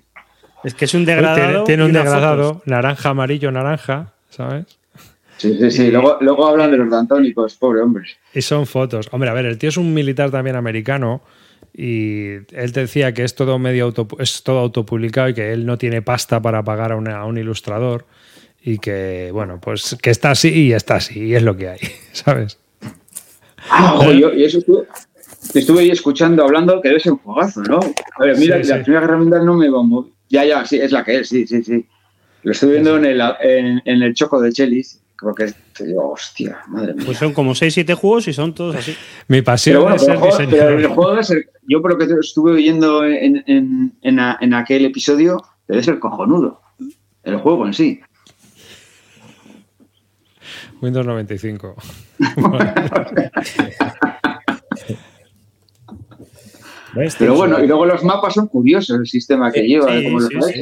Es 0.63 0.73
que 0.73 0.85
es 0.85 0.93
un 0.93 1.05
degradado. 1.05 1.63
tiene 1.63 1.85
un 1.85 1.93
degradado, 1.93 2.53
fotos. 2.55 2.67
naranja, 2.67 3.09
amarillo, 3.09 3.51
naranja, 3.51 4.13
¿sabes? 4.29 4.65
Sí, 5.37 5.57
sí, 5.59 5.69
sí. 5.71 5.83
Y- 5.83 5.91
Luego, 5.91 6.17
luego 6.21 6.47
hablan 6.47 6.71
de 6.71 6.77
los 6.77 6.89
dantónicos, 6.89 7.55
pobre 7.55 7.81
hombre. 7.81 8.05
Y 8.33 8.41
son 8.41 8.65
fotos. 8.65 9.07
Hombre, 9.11 9.29
a 9.29 9.33
ver, 9.33 9.45
el 9.45 9.57
tío 9.57 9.69
es 9.69 9.77
un 9.77 9.93
militar 9.93 10.31
también 10.31 10.55
americano 10.55 11.21
y 11.77 12.35
él 12.55 12.71
te 12.71 12.79
decía 12.81 13.13
que 13.13 13.23
es 13.23 13.35
todo 13.35 13.59
medio 13.59 13.83
auto, 13.85 14.07
es 14.19 14.43
todo 14.43 14.59
autopublicado 14.59 15.29
y 15.29 15.33
que 15.33 15.51
él 15.51 15.65
no 15.65 15.77
tiene 15.77 16.01
pasta 16.01 16.41
para 16.41 16.63
pagar 16.63 16.93
a, 16.93 16.95
una- 16.95 17.17
a 17.17 17.25
un 17.25 17.37
ilustrador 17.37 18.05
y 18.63 18.79
que, 18.79 19.29
bueno, 19.33 19.59
pues 19.61 19.95
que 20.01 20.09
está 20.09 20.31
así 20.31 20.49
y 20.49 20.73
está 20.73 20.95
así 20.95 21.19
y 21.25 21.35
es 21.35 21.43
lo 21.43 21.55
que 21.57 21.69
hay, 21.69 21.79
¿sabes? 22.13 22.57
Ah, 23.69 23.95
ojo, 23.95 24.11
yo, 24.13 24.33
y 24.33 24.43
eso 24.45 24.59
estuve, 25.45 25.59
estuve 25.61 25.79
ahí 25.81 25.89
escuchando, 25.91 26.43
hablando, 26.43 26.81
que 26.81 26.89
debe 26.89 26.99
ser 26.99 27.13
un 27.13 27.19
juegazo, 27.19 27.61
¿no? 27.63 27.79
A 28.19 28.23
ver, 28.25 28.37
mira, 28.37 28.61
Sí, 28.63 28.69
la 28.69 28.77
sí. 28.77 28.83
primera 28.83 29.01
guerra 29.01 29.17
mundial 29.17 29.45
no 29.45 29.55
me 29.55 29.69
va 29.69 29.83
muy... 29.83 30.05
Ya, 30.29 30.43
ya, 30.45 30.65
sí, 30.65 30.77
es 30.77 30.91
la 30.91 31.03
que 31.03 31.19
es, 31.19 31.29
sí, 31.29 31.45
sí, 31.47 31.63
sí. 31.63 31.85
Lo 32.43 32.51
estuve 32.51 32.73
viendo 32.73 32.97
en 32.97 33.05
el, 33.05 33.21
en, 33.41 33.81
en 33.85 34.03
el 34.03 34.13
choco 34.13 34.39
de 34.41 34.51
Chelis, 34.51 35.01
porque 35.19 35.53
te 35.75 35.85
digo, 35.85 36.11
hostia, 36.11 36.59
madre 36.67 36.93
mía. 36.93 37.03
Pues 37.05 37.17
son 37.17 37.33
como 37.33 37.51
6-7 37.53 37.95
juegos 37.95 38.27
y 38.27 38.33
son 38.33 38.53
todos 38.53 38.75
así. 38.75 38.95
Mi 39.27 39.41
pasión 39.41 39.73
pero 39.75 39.81
bueno, 39.83 39.95
es 39.95 40.03
pero 40.05 40.13
el, 40.13 40.19
ser 40.19 40.19
juego, 40.19 40.37
pero 40.37 40.49
el 40.69 40.75
diseñador. 40.77 40.95
juego 40.95 41.11
debe 41.11 41.23
ser, 41.23 41.49
yo 41.67 41.81
por 41.81 41.91
lo 41.91 41.97
que 41.97 42.07
te 42.07 42.13
estuve 42.19 42.51
oyendo 42.51 43.05
en, 43.05 43.43
en, 43.47 43.93
en, 44.01 44.19
a- 44.19 44.37
en 44.41 44.53
aquel 44.53 44.85
episodio, 44.85 45.41
debe 45.67 45.81
ser 45.83 45.99
cojonudo. 45.99 46.61
El 47.23 47.37
juego 47.37 47.65
en 47.65 47.73
sí. 47.73 47.99
Windows 50.81 51.05
95. 51.05 51.75
¿Ves? 56.95 57.15
Pero 57.19 57.35
bueno, 57.35 57.55
una- 57.57 57.65
y 57.65 57.67
luego 57.67 57.85
los 57.85 58.03
mapas 58.03 58.33
son 58.33 58.47
curiosos, 58.47 58.97
el 58.99 59.05
sistema 59.07 59.51
que 59.51 59.61
Sí, 59.61 59.67
lleva, 59.67 59.91
de 59.93 59.99
sí, 59.99 60.05
cómo 60.05 60.19
los 60.19 60.27
sí, 60.29 60.35
ha 60.37 60.41
sí. 60.41 60.61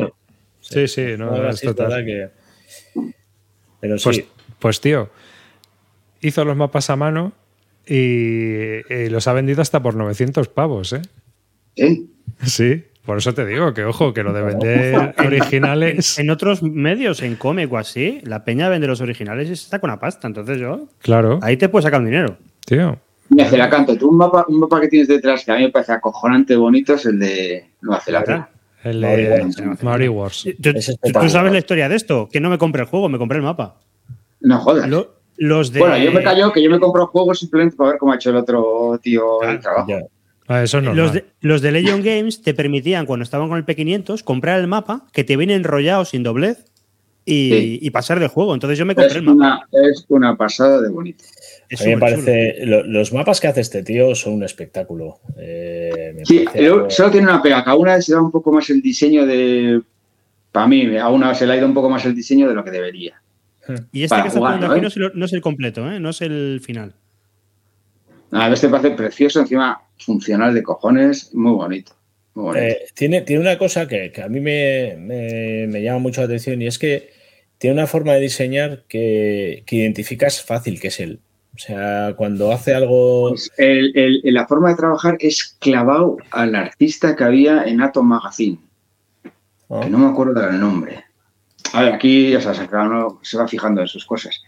Sí, 0.61 0.87
sí, 0.87 1.05
no, 1.17 1.49
es 1.49 1.61
total. 1.61 2.03
que- 2.05 2.29
Pero 3.79 3.97
sí. 3.97 4.03
Pues, 4.05 4.25
pues 4.59 4.81
tío, 4.81 5.09
hizo 6.21 6.45
los 6.45 6.55
mapas 6.55 6.89
a 6.89 6.95
mano 6.95 7.33
y, 7.85 7.95
y 8.93 9.09
los 9.09 9.27
ha 9.27 9.33
vendido 9.33 9.61
hasta 9.61 9.81
por 9.83 9.95
900 9.95 10.47
pavos, 10.47 10.93
¿eh? 10.93 11.01
Sí. 11.75 12.09
Sí, 12.45 12.83
por 13.05 13.17
eso 13.17 13.33
te 13.33 13.45
digo 13.45 13.73
que 13.73 13.83
ojo, 13.83 14.13
que 14.13 14.23
lo 14.23 14.31
de 14.33 14.41
vender 14.41 15.13
originales. 15.25 16.17
En 16.17 16.29
otros 16.29 16.63
medios, 16.63 17.21
en 17.21 17.35
cómic 17.35 17.71
o 17.73 17.77
así, 17.77 18.21
la 18.23 18.45
peña 18.45 18.69
vende 18.69 18.87
los 18.87 19.01
originales 19.01 19.49
y 19.49 19.55
se 19.55 19.63
está 19.65 19.79
con 19.79 19.89
la 19.89 19.99
pasta. 19.99 20.27
Entonces 20.27 20.59
yo, 20.59 20.87
Claro, 20.99 21.39
ahí 21.41 21.57
te 21.57 21.67
puedes 21.69 21.83
sacar 21.83 21.99
un 21.99 22.05
dinero. 22.05 22.37
tío. 22.65 22.97
Mira, 23.35 23.49
Celacanto, 23.49 23.97
tú 23.97 24.09
un 24.09 24.17
mapa, 24.17 24.45
un 24.47 24.59
mapa 24.59 24.79
que 24.81 24.87
tienes 24.87 25.07
detrás 25.07 25.43
que 25.45 25.51
a 25.51 25.55
mí 25.55 25.63
me 25.63 25.69
parece 25.69 25.91
acojonante 25.93 26.55
bonito 26.55 26.93
es 26.95 27.05
el 27.05 27.19
de 27.19 27.71
Nueva 27.81 28.01
Zelanda. 28.01 28.49
El 28.83 29.01
de. 29.01 29.75
Maori 29.81 30.07
Wars. 30.09 30.43
Tú, 30.61 30.69
es 30.75 30.97
tú- 31.01 31.29
sabes 31.29 31.51
la 31.51 31.59
historia 31.59 31.87
de 31.89 31.95
esto, 31.95 32.27
que 32.31 32.39
no 32.39 32.49
me 32.49 32.57
compré 32.57 32.81
el 32.83 32.87
juego, 32.87 33.07
me 33.09 33.17
compré 33.17 33.37
el 33.37 33.43
mapa. 33.43 33.79
No 34.41 34.59
jodas. 34.59 34.89
Lo- 34.89 35.15
los 35.37 35.71
de... 35.73 35.79
Bueno, 35.79 35.97
yo 35.97 36.11
me 36.11 36.21
callo 36.21 36.51
que 36.51 36.61
yo 36.61 36.69
me 36.69 36.79
compro 36.79 37.07
juegos 37.07 37.39
simplemente 37.39 37.75
para 37.75 37.91
ver 37.91 37.99
cómo 37.99 38.11
ha 38.11 38.15
hecho 38.15 38.29
el 38.29 38.35
otro 38.35 38.99
tío 39.01 39.39
Claro, 39.39 39.53
el 39.55 39.59
trabajo. 39.61 39.87
Ya. 39.89 39.99
Ah, 40.47 40.61
eso 40.63 40.79
no. 40.81 40.93
Los 40.93 41.13
de, 41.13 41.25
los 41.39 41.61
de 41.61 41.71
Legion 41.71 42.03
Games 42.03 42.41
te 42.41 42.53
permitían, 42.53 43.05
cuando 43.05 43.23
estaban 43.23 43.47
con 43.49 43.57
el 43.57 43.65
P500, 43.65 44.23
comprar 44.23 44.59
el 44.59 44.67
mapa 44.67 45.07
que 45.13 45.23
te 45.23 45.37
viene 45.37 45.55
enrollado 45.55 46.03
sin 46.05 46.21
doblez 46.21 46.65
y, 47.25 47.49
Sí. 47.51 47.79
y 47.81 47.89
pasar 47.91 48.19
del 48.19 48.27
juego. 48.27 48.53
Entonces 48.53 48.77
yo 48.77 48.85
me 48.85 48.91
Es 48.91 48.97
compré 48.97 49.17
el 49.19 49.23
mapa. 49.23 49.35
una, 49.71 49.87
es 49.89 50.05
una 50.09 50.35
pasada 50.35 50.81
de 50.81 50.89
bonito. 50.89 51.23
Es 51.69 51.81
A 51.81 51.85
mí 51.85 51.91
me 51.95 51.99
parece. 51.99 52.65
lo- 52.65 52.83
los 52.83 53.11
mapas 53.13 53.39
que 53.39 53.47
hace 53.47 53.61
este 53.61 53.83
tío 53.83 54.13
son 54.15 54.33
un 54.33 54.43
espectáculo. 54.43 55.19
Eh, 55.37 56.13
me 56.15 56.25
Sí, 56.25 56.45
pero 56.53 56.73
algo- 56.75 56.89
solo 56.89 57.11
tiene 57.11 57.27
una 57.27 57.41
pega. 57.41 57.63
Cada 57.63 57.75
una 57.77 58.01
se 58.01 58.13
da 58.13 58.21
un 58.21 58.31
poco 58.31 58.51
más 58.51 58.69
el 58.69 58.81
diseño 58.81 59.25
de. 59.25 59.81
Para 60.51 60.67
mí, 60.67 60.95
a 60.97 61.09
una 61.09 61.33
se 61.33 61.47
le 61.47 61.53
ha 61.53 61.57
ido 61.57 61.65
un 61.65 61.73
poco 61.73 61.89
más 61.89 62.05
el 62.05 62.15
diseño 62.15 62.47
de 62.47 62.53
lo 62.53 62.63
que 62.63 62.71
debería. 62.71 63.21
Y 63.91 64.03
este 64.03 64.21
que 64.21 64.27
está 64.27 64.39
¿no, 64.39 64.47
aquí 64.47 64.77
eh? 64.79 64.81
no 64.81 64.87
es, 64.87 64.97
el, 64.97 65.11
no 65.15 65.25
es 65.25 65.33
el 65.33 65.41
completo, 65.41 65.89
¿eh? 65.91 65.99
no 65.99 66.09
es 66.09 66.21
el 66.21 66.61
final. 66.63 66.93
A 68.31 68.45
ver, 68.45 68.53
este 68.53 68.67
parece 68.67 68.91
precioso, 68.91 69.39
encima 69.39 69.81
funcional 69.97 70.53
de 70.53 70.63
cojones, 70.63 71.33
muy 71.33 71.53
bonito. 71.53 71.93
Muy 72.33 72.45
bonito. 72.45 72.65
Eh, 72.65 72.77
tiene, 72.93 73.21
tiene 73.21 73.41
una 73.41 73.57
cosa 73.57 73.87
que, 73.87 74.11
que 74.11 74.21
a 74.21 74.27
mí 74.27 74.39
me, 74.39 74.95
me- 74.99 75.67
me 75.67 75.81
llama 75.81 75.99
mucho 75.99 76.21
la 76.21 76.25
atención 76.25 76.61
y 76.61 76.67
es 76.67 76.77
que 76.79 77.11
tiene 77.57 77.75
una 77.75 77.87
forma 77.87 78.13
de 78.13 78.21
diseñar 78.21 78.83
que, 78.89 79.63
que 79.65 79.75
identificas 79.77 80.41
fácil 80.43 80.79
que 80.81 80.87
es 80.89 80.99
él. 80.99 81.19
O 81.55 81.59
sea, 81.59 82.13
cuando 82.17 82.51
hace 82.51 82.73
algo. 82.73 83.29
Pues 83.29 83.51
el- 83.57 83.91
el- 83.95 84.21
la 84.33 84.47
forma 84.47 84.69
de 84.69 84.75
trabajar 84.75 85.17
es 85.19 85.55
clavado 85.59 86.17
al 86.31 86.55
artista 86.55 87.15
que 87.15 87.23
había 87.23 87.63
en 87.65 87.81
Atom 87.81 88.07
Magazine, 88.07 88.57
¿no? 89.69 89.81
que 89.81 89.89
no 89.89 89.99
me 89.99 90.07
acuerdo 90.07 90.41
del 90.41 90.59
nombre. 90.59 91.03
A 91.73 91.83
ver, 91.83 91.93
aquí 91.93 92.31
ya 92.31 92.41
sabes, 92.41 92.61
uno 92.71 93.19
se 93.21 93.37
va 93.37 93.47
fijando 93.47 93.81
en 93.81 93.87
sus 93.87 94.05
cosas. 94.05 94.41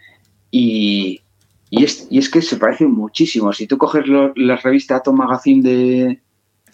Y, 0.51 1.21
y, 1.69 1.83
es, 1.83 2.07
y 2.09 2.17
es 2.19 2.29
que 2.29 2.41
se 2.41 2.57
parecen 2.57 2.91
muchísimo. 2.91 3.51
Si 3.53 3.67
tú 3.67 3.77
coges 3.77 4.07
lo- 4.07 4.33
la 4.35 4.55
revista 4.57 4.95
Atom 4.97 5.17
Magazine 5.17 5.61
de, 5.67 6.19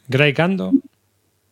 Grey 0.07 0.33
Cando. 0.33 0.71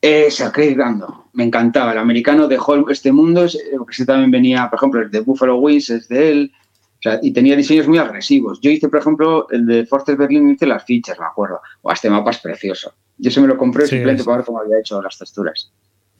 Esa, 0.01 0.51
Craig 0.51 0.75
Gando. 0.75 1.25
Me 1.33 1.43
encantaba. 1.43 1.91
El 1.91 1.97
americano 1.97 2.47
dejó 2.47 2.89
este 2.89 3.11
mundo, 3.11 3.43
es- 3.45 3.55
eh, 3.55 3.77
ese 3.89 4.05
también 4.05 4.31
venía, 4.31 4.69
por 4.69 4.77
ejemplo, 4.79 5.01
el 5.01 5.11
de 5.11 5.19
Buffalo 5.19 5.57
Wings 5.57 5.89
es 5.89 6.07
de 6.07 6.31
él. 6.31 6.51
O 6.99 7.01
sea, 7.01 7.19
y 7.21 7.31
tenía 7.31 7.55
diseños 7.55 7.87
muy 7.87 7.97
agresivos. 7.97 8.59
Yo 8.61 8.69
hice, 8.69 8.89
por 8.89 8.99
ejemplo, 8.99 9.47
el 9.51 9.65
de 9.65 9.85
Fortes 9.85 10.17
Berlin, 10.17 10.49
hice 10.49 10.65
las 10.65 10.83
fichas, 10.83 11.17
me 11.17 11.25
acuerdo. 11.25 11.61
O 11.81 11.91
este 11.91 12.09
mapa 12.09 12.31
es 12.31 12.39
precioso. 12.39 12.93
Yo 13.17 13.31
se 13.31 13.39
me 13.39 13.47
lo 13.47 13.57
compré 13.57 13.83
Sí, 13.85 13.91
simplemente 13.91 14.21
es- 14.21 14.25
para 14.25 14.37
ver 14.37 14.45
cómo 14.45 14.59
había 14.59 14.79
hecho 14.79 15.01
las 15.01 15.17
texturas. 15.17 15.71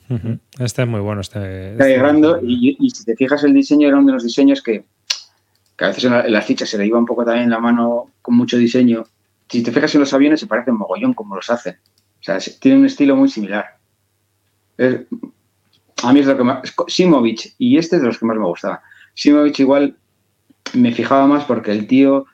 Ujú. 0.09 0.39
Este 0.57 0.81
es 0.83 0.87
muy 0.87 1.01
bueno. 1.01 1.19
Este, 1.21 1.71
este- 1.73 1.97
Gando, 1.97 2.39
y, 2.41 2.77
y 2.79 2.89
si 2.91 3.03
te 3.03 3.15
fijas, 3.15 3.43
el 3.43 3.53
diseño 3.53 3.87
era 3.89 3.97
uno 3.97 4.07
de 4.07 4.13
los 4.13 4.23
diseños 4.23 4.61
que, 4.63 4.85
que 5.77 5.85
a 5.85 5.89
veces 5.89 6.05
en, 6.05 6.11
la- 6.13 6.25
en 6.25 6.31
las 6.31 6.45
fichas 6.45 6.69
se 6.69 6.77
le 6.77 6.85
iba 6.87 6.97
un 6.97 7.05
poco 7.05 7.25
también 7.25 7.49
la 7.49 7.59
mano 7.59 8.11
con 8.21 8.35
mucho 8.37 8.57
diseño. 8.57 9.03
Si 9.49 9.61
te 9.61 9.71
fijas 9.73 9.93
en 9.95 10.01
los 10.01 10.13
aviones, 10.13 10.39
se 10.39 10.47
parecen 10.47 10.75
mogollón 10.75 11.13
como 11.13 11.35
los 11.35 11.49
hacen. 11.49 11.75
O 12.21 12.23
sea, 12.23 12.39
se- 12.39 12.57
tienen 12.57 12.79
un 12.79 12.85
estilo 12.85 13.17
muy 13.17 13.27
similar. 13.29 13.65
Es- 14.77 15.01
a 16.03 16.13
mí 16.13 16.21
es 16.21 16.25
lo 16.25 16.37
que 16.37 16.43
más. 16.43 16.73
Simovic, 16.87 17.53
y 17.57 17.77
este 17.77 17.97
es 17.97 18.01
de 18.01 18.07
los 18.07 18.17
que 18.17 18.25
más 18.25 18.37
me 18.37 18.45
gustaba. 18.45 18.81
Simovic 19.13 19.59
igual 19.59 19.97
me 20.75 20.91
fijaba 20.93 21.27
más 21.27 21.45
porque 21.45 21.71
el 21.71 21.87
tío, 21.87 22.25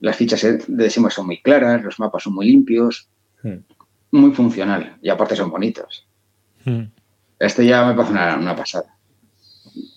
las 0.00 0.16
fichas 0.16 0.44
de 0.66 0.90
Simo 0.90 1.10
son 1.10 1.26
muy 1.26 1.40
claras, 1.42 1.82
los 1.82 1.98
mapas 1.98 2.22
son 2.24 2.34
muy 2.34 2.46
limpios, 2.46 3.08
Hmm. 3.42 3.58
muy 4.10 4.30
funcional, 4.32 4.96
y 5.02 5.10
aparte 5.10 5.36
son 5.36 5.50
bonitos. 5.50 6.06
Mm. 6.64 6.84
Este 7.38 7.66
ya 7.66 7.84
me 7.84 7.92
parece 7.94 8.12
una, 8.12 8.36
una 8.36 8.56
pasada. 8.56 8.96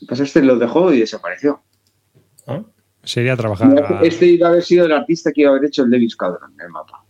Pues 0.05 0.19
este 0.19 0.41
lo 0.41 0.57
dejó 0.57 0.91
y 0.91 0.99
desapareció. 0.99 1.61
¿Ah? 2.45 2.61
Se 3.03 3.21
iría 3.21 3.33
a 3.33 3.37
trabajar. 3.37 4.01
Este 4.03 4.25
iba 4.25 4.47
a 4.47 4.51
haber 4.51 4.63
sido 4.63 4.85
el 4.85 4.91
artista 4.91 5.31
que 5.31 5.41
iba 5.41 5.51
a 5.51 5.53
haber 5.55 5.67
hecho 5.67 5.83
el 5.83 5.91
Davis 5.91 6.15
Cadron, 6.17 6.59
el 6.59 6.69
mapa. 6.69 7.05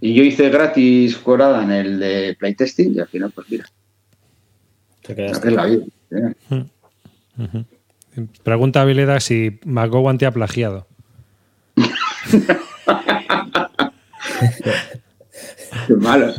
Y 0.00 0.12
yo 0.14 0.22
hice 0.22 0.50
gratis 0.50 1.16
corada 1.16 1.62
en 1.62 1.70
el 1.70 1.98
de 2.00 2.36
playtesting 2.38 2.94
y 2.94 3.00
al 3.00 3.08
final, 3.08 3.30
pues 3.30 3.48
mira, 3.50 3.64
Te 5.02 5.26
es 5.26 5.44
la 5.44 5.64
vida. 5.66 5.84
¿eh? 6.10 6.34
Ujú. 7.38 7.64
Pregunta 8.42 8.82
a 8.82 8.84
Vileda 8.84 9.20
si 9.20 9.58
McGowan 9.64 10.18
te 10.18 10.26
ha 10.26 10.30
plagiado. 10.32 10.86
Qué 15.86 15.94
malo. 15.94 16.32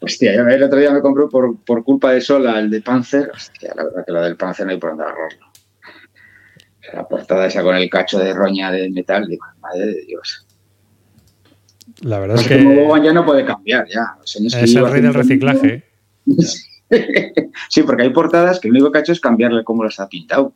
Hostia, 0.00 0.34
yo 0.34 0.42
el 0.42 0.62
otro 0.62 0.78
día 0.78 0.90
me 0.90 1.00
compró 1.00 1.28
por, 1.28 1.62
por 1.62 1.84
culpa 1.84 2.12
de 2.12 2.20
Sola 2.20 2.58
el 2.58 2.70
de 2.70 2.80
Panzer. 2.80 3.30
Hostia, 3.32 3.72
la 3.76 3.84
verdad 3.84 4.04
que 4.04 4.12
lo 4.12 4.22
del 4.22 4.36
Panzer 4.36 4.66
no 4.66 4.72
hay 4.72 4.78
por 4.78 4.90
dónde 4.90 5.04
agarrarlo. 5.04 5.46
La 6.92 7.06
portada 7.06 7.46
esa 7.46 7.62
con 7.62 7.76
el 7.76 7.88
cacho 7.88 8.18
de 8.18 8.32
roña 8.32 8.72
de 8.72 8.90
metal, 8.90 9.28
digo, 9.28 9.44
madre 9.60 9.86
de 9.86 10.04
Dios. 10.06 10.46
La 12.00 12.18
verdad 12.18 12.36
es 12.36 12.42
Es 12.42 12.48
que 12.48 12.64
como 12.64 12.96
ya 12.96 13.12
no 13.12 13.24
puede 13.24 13.44
cambiar, 13.44 13.86
ya. 13.88 14.16
Los 14.18 14.36
años 14.36 14.54
que 14.54 14.64
es 14.64 14.74
el 14.74 14.90
rey 14.90 15.02
del 15.02 15.14
reciclaje. 15.14 15.84
sí, 17.68 17.82
porque 17.82 18.02
hay 18.02 18.10
portadas 18.10 18.60
que 18.60 18.68
lo 18.68 18.72
único 18.72 18.90
que 18.92 18.98
ha 18.98 19.00
hecho 19.00 19.12
es 19.12 19.20
cambiarle 19.20 19.64
cómo 19.64 19.84
las 19.84 20.00
ha 20.00 20.08
pintado. 20.08 20.52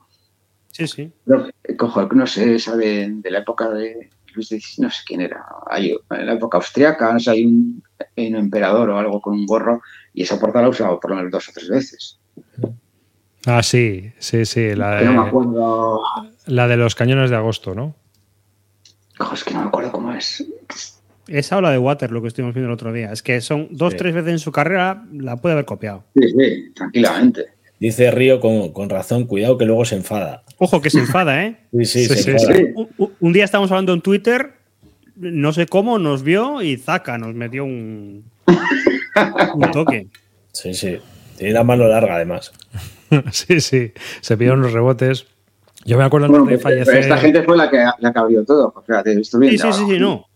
Sí, 0.71 0.87
sí. 0.89 1.13
Pero, 1.25 1.49
eh, 1.63 1.77
cojo, 1.77 2.03
no 2.13 2.27
sé, 2.27 2.57
esa 2.57 2.77
de, 2.77 3.09
de 3.11 3.31
la 3.31 3.39
época 3.39 3.71
de 3.71 4.11
Luis 4.35 4.49
XVI, 4.49 4.83
no 4.83 4.91
sé 4.91 5.03
quién 5.07 5.21
era. 5.21 5.45
Hay, 5.71 5.97
en 6.11 6.27
la 6.27 6.33
época 6.35 6.59
austriaca, 6.59 7.13
no 7.13 7.21
sé, 7.21 7.31
hay 7.31 7.45
un, 7.45 7.83
un 8.17 8.37
emperador 8.37 8.91
o 8.91 8.99
algo 8.99 9.21
con 9.21 9.35
un 9.35 9.47
gorro 9.47 9.81
y 10.13 10.23
esa 10.23 10.39
portada 10.41 10.63
la 10.63 10.67
ha 10.67 10.71
usado 10.71 10.99
por 11.01 11.11
lo 11.11 11.17
menos 11.17 11.31
dos 11.31 11.49
o 11.49 11.53
tres 11.53 11.69
veces. 11.69 12.19
Ah, 13.47 13.63
sí, 13.63 14.13
sí, 14.19 14.45
sí. 14.45 14.75
La 14.75 14.99
Que 14.99 15.05
no 15.05 15.13
me 15.13 15.19
de, 15.23 15.29
acuerdo. 15.29 16.03
la 16.47 16.67
de 16.67 16.77
los 16.77 16.95
cañones 16.95 17.31
de 17.31 17.37
agosto, 17.37 17.75
¿no? 17.75 17.95
Cojo, 19.19 19.35
es 19.35 19.45
que 19.45 19.55
no 19.55 19.61
me 19.61 19.67
acuerdo 19.69 19.93
cómo 19.93 20.13
es. 20.13 20.45
Esa 21.29 21.57
o 21.57 21.61
la 21.61 21.71
de 21.71 21.79
Water, 21.79 22.11
lo 22.11 22.21
que 22.23 22.29
estuvimos 22.29 22.55
viendo 22.55 22.69
el 22.69 22.75
otro 22.75 22.93
día. 22.93 23.11
Es 23.13 23.23
que 23.23 23.41
son 23.41 23.69
dos, 23.71 23.93
Sí. 23.93 23.99
tres 23.99 24.15
veces 24.15 24.31
en 24.33 24.39
su 24.39 24.53
carrera, 24.53 25.05
la 25.13 25.37
puede 25.37 25.55
haber 25.55 25.65
copiado. 25.65 26.05
Sí, 26.15 26.29
sí, 26.31 26.73
tranquilamente. 26.75 27.47
Dice 27.81 28.11
Río 28.11 28.41
con, 28.41 28.73
con 28.73 28.89
razón, 28.91 29.25
cuidado 29.27 29.59
que 29.59 29.65
luego 29.65 29.85
se 29.85 29.97
enfada. 29.97 30.43
Ojo 30.59 30.81
que 30.81 30.91
se 30.91 30.99
enfada, 31.01 31.45
¿eh? 31.45 31.57
Sí, 31.73 31.85
sí, 31.85 32.05
Sí, 32.07 32.15
se 32.15 32.23
sí, 32.23 32.31
enfada. 32.31 32.55
sí. 32.57 33.09
Un, 33.21 33.33
día 33.33 33.45
estábamos 33.45 33.71
hablando 33.71 33.93
en 33.95 34.01
Twitter, 34.01 34.53
no 35.17 35.53
sé 35.53 35.67
cómo, 35.67 35.99
nos 35.99 36.23
vio 36.23 36.63
y 36.63 36.77
zaca, 36.77 37.19
nos 37.19 37.35
metió 37.35 37.65
un, 37.65 38.25
un 39.55 39.71
toque. 39.73 40.09
Sí, 40.53 40.75
sí. 40.75 40.99
Tiene 41.37 41.53
la 41.55 41.65
mano 41.65 41.87
larga, 41.89 42.15
además. 42.17 42.53
sí, 43.33 43.61
sí. 43.61 43.93
Se 44.21 44.37
pidieron 44.37 44.63
los 44.63 44.73
rebotes. 44.73 45.27
Yo 45.85 45.99
me 45.99 46.05
acuerdo 46.05 46.29
Bueno, 46.29 46.45
antes 46.45 46.59
de 46.59 46.65
pero 46.65 46.85
fallecer. 46.85 46.99
esta 47.03 47.19
gente 47.19 47.43
fue 47.43 47.57
la 47.57 47.69
que, 47.71 47.85
la 47.99 48.13
que 48.13 48.19
abrió 48.19 48.45
todo. 48.45 48.73
Pues 48.73 48.87
fíjate, 48.87 49.21
esto 49.21 49.39
viene 49.39 49.59
Sí, 49.59 49.67
sí, 49.73 49.73
sí, 49.81 49.85
sí, 49.95 49.99
no. 49.99 50.27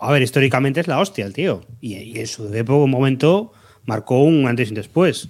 A 0.00 0.12
ver, 0.12 0.22
históricamente 0.22 0.80
es 0.80 0.88
la 0.88 0.98
hostia 1.00 1.26
el 1.26 1.32
tío. 1.32 1.62
Y, 1.80 1.94
y 1.96 2.18
en 2.20 2.26
su 2.26 2.52
época, 2.54 2.78
un 2.84 2.90
momento, 2.90 3.52
marcó 3.86 4.22
un 4.22 4.46
antes 4.46 4.68
y 4.68 4.70
un 4.70 4.76
después. 4.76 5.28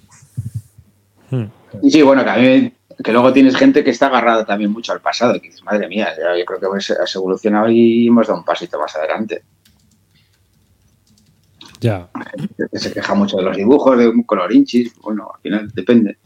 Hmm. 1.31 1.45
Y 1.81 1.91
sí, 1.91 2.01
bueno, 2.01 2.23
que, 2.23 2.29
a 2.29 2.37
mí- 2.37 2.73
que 3.03 3.11
luego 3.11 3.31
tienes 3.33 3.55
gente 3.55 3.83
que 3.83 3.89
está 3.91 4.07
agarrada 4.07 4.45
también 4.45 4.71
mucho 4.71 4.91
al 4.93 5.01
pasado. 5.01 5.33
Que 5.33 5.47
dices, 5.47 5.63
madre 5.63 5.87
mía, 5.87 6.09
ya 6.17 6.37
yo 6.37 6.45
creo 6.45 6.59
que 6.59 6.65
hemos 6.67 6.89
has 6.91 7.15
evolucionado 7.15 7.69
y 7.69 8.07
hemos 8.07 8.27
dado 8.27 8.39
un 8.39 8.45
pasito 8.45 8.79
más 8.79 8.95
adelante. 8.95 9.43
Ya. 11.81 12.09
se 12.73 12.91
queja 12.91 13.15
mucho 13.15 13.37
de 13.37 13.43
los 13.43 13.55
dibujos, 13.55 13.97
de 13.97 14.09
un 14.09 14.23
colorinchis, 14.23 14.93
bueno, 14.99 15.31
al 15.33 15.41
final 15.41 15.71
depende. 15.73 16.17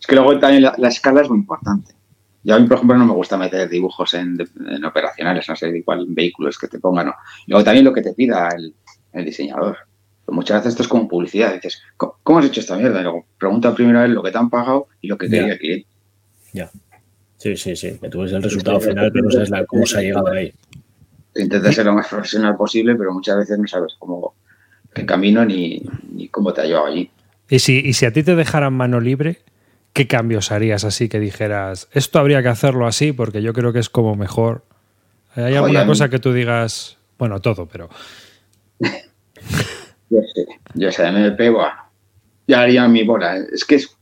Es 0.00 0.06
que 0.06 0.14
luego 0.14 0.38
también 0.38 0.62
la, 0.62 0.74
la 0.78 0.88
escala 0.88 1.20
es 1.20 1.28
muy 1.28 1.38
importante. 1.38 1.92
Yo 2.46 2.54
a 2.54 2.60
mí, 2.60 2.66
por 2.68 2.76
ejemplo, 2.76 2.96
no 2.96 3.06
me 3.06 3.12
gusta 3.12 3.36
meter 3.36 3.68
dibujos 3.68 4.14
en, 4.14 4.38
en 4.68 4.84
operacionales, 4.84 5.48
no 5.48 5.56
sé, 5.56 5.68
igual 5.76 6.02
en 6.06 6.14
vehículos 6.14 6.56
que 6.56 6.68
te 6.68 6.78
pongan. 6.78 7.06
¿no? 7.06 7.14
Luego 7.48 7.64
también 7.64 7.84
lo 7.84 7.92
que 7.92 8.02
te 8.02 8.12
pida 8.14 8.48
el, 8.56 8.72
el 9.12 9.24
diseñador. 9.24 9.76
Pues 10.24 10.34
muchas 10.34 10.58
veces 10.58 10.70
esto 10.74 10.82
es 10.84 10.88
como 10.88 11.08
publicidad. 11.08 11.54
Dices, 11.54 11.82
¿cómo, 11.96 12.14
cómo 12.22 12.38
has 12.38 12.44
hecho 12.46 12.60
esta 12.60 12.76
mierda? 12.76 13.00
Y 13.00 13.02
luego 13.02 13.26
pregunta 13.36 13.74
primero 13.74 13.98
a 13.98 14.04
él 14.04 14.12
lo 14.12 14.22
que 14.22 14.30
te 14.30 14.38
han 14.38 14.48
pagado 14.48 14.86
y 15.00 15.08
lo 15.08 15.18
que 15.18 15.28
quería 15.28 15.54
el 15.54 15.58
cliente. 15.58 15.88
Ya. 16.52 16.70
Sí, 17.36 17.56
sí, 17.56 17.74
sí. 17.74 17.98
Que 18.00 18.08
tú 18.08 18.20
ves 18.20 18.30
el 18.32 18.42
resultado 18.44 18.78
final, 18.80 19.10
pero 19.12 19.24
no 19.24 19.30
sabes 19.32 19.50
la- 19.50 19.66
cómo 19.66 19.84
se 19.84 19.98
ha 19.98 20.02
llegado 20.02 20.28
ahí. 20.28 20.52
Intentas 21.34 21.74
ser 21.74 21.84
lo 21.86 21.94
más 21.94 22.06
profesional 22.08 22.56
posible, 22.56 22.94
pero 22.94 23.12
muchas 23.12 23.36
veces 23.38 23.58
no 23.58 23.66
sabes 23.66 23.94
cómo, 23.98 24.34
qué 24.94 25.04
camino 25.04 25.44
ni, 25.44 25.82
ni 26.12 26.28
cómo 26.28 26.52
te 26.52 26.60
ha 26.62 26.64
llevado 26.64 26.86
allí. 26.86 27.10
Y 27.50 27.58
si, 27.58 27.78
y 27.80 27.92
si 27.92 28.06
a 28.06 28.12
ti 28.12 28.22
te 28.22 28.34
dejaran 28.36 28.72
mano 28.72 29.00
libre, 29.00 29.40
¿qué 29.96 30.06
cambios 30.06 30.52
harías 30.52 30.84
así 30.84 31.08
que 31.08 31.18
dijeras, 31.18 31.88
esto 31.90 32.18
habría 32.18 32.42
que 32.42 32.48
hacerlo 32.48 32.86
así 32.86 33.12
porque 33.12 33.40
yo 33.40 33.54
creo 33.54 33.72
que 33.72 33.78
es 33.78 33.88
como 33.88 34.14
mejor? 34.14 34.62
¿Hay 35.34 35.42
Joder, 35.44 35.56
alguna 35.56 35.86
cosa 35.86 36.10
que 36.10 36.18
tú 36.18 36.34
digas, 36.34 36.98
bueno, 37.18 37.40
todo, 37.40 37.64
pero 37.66 37.88
Yo 40.10 40.20
sé, 40.34 40.46
yo 40.74 40.92
sé, 40.92 41.06
MP, 41.06 41.48
buah, 41.50 41.72
ya 42.46 42.60
haría 42.60 42.86
mi 42.88 43.04
bola. 43.04 43.38
Es 43.38 43.64
que 43.64 43.76
es 43.76 43.96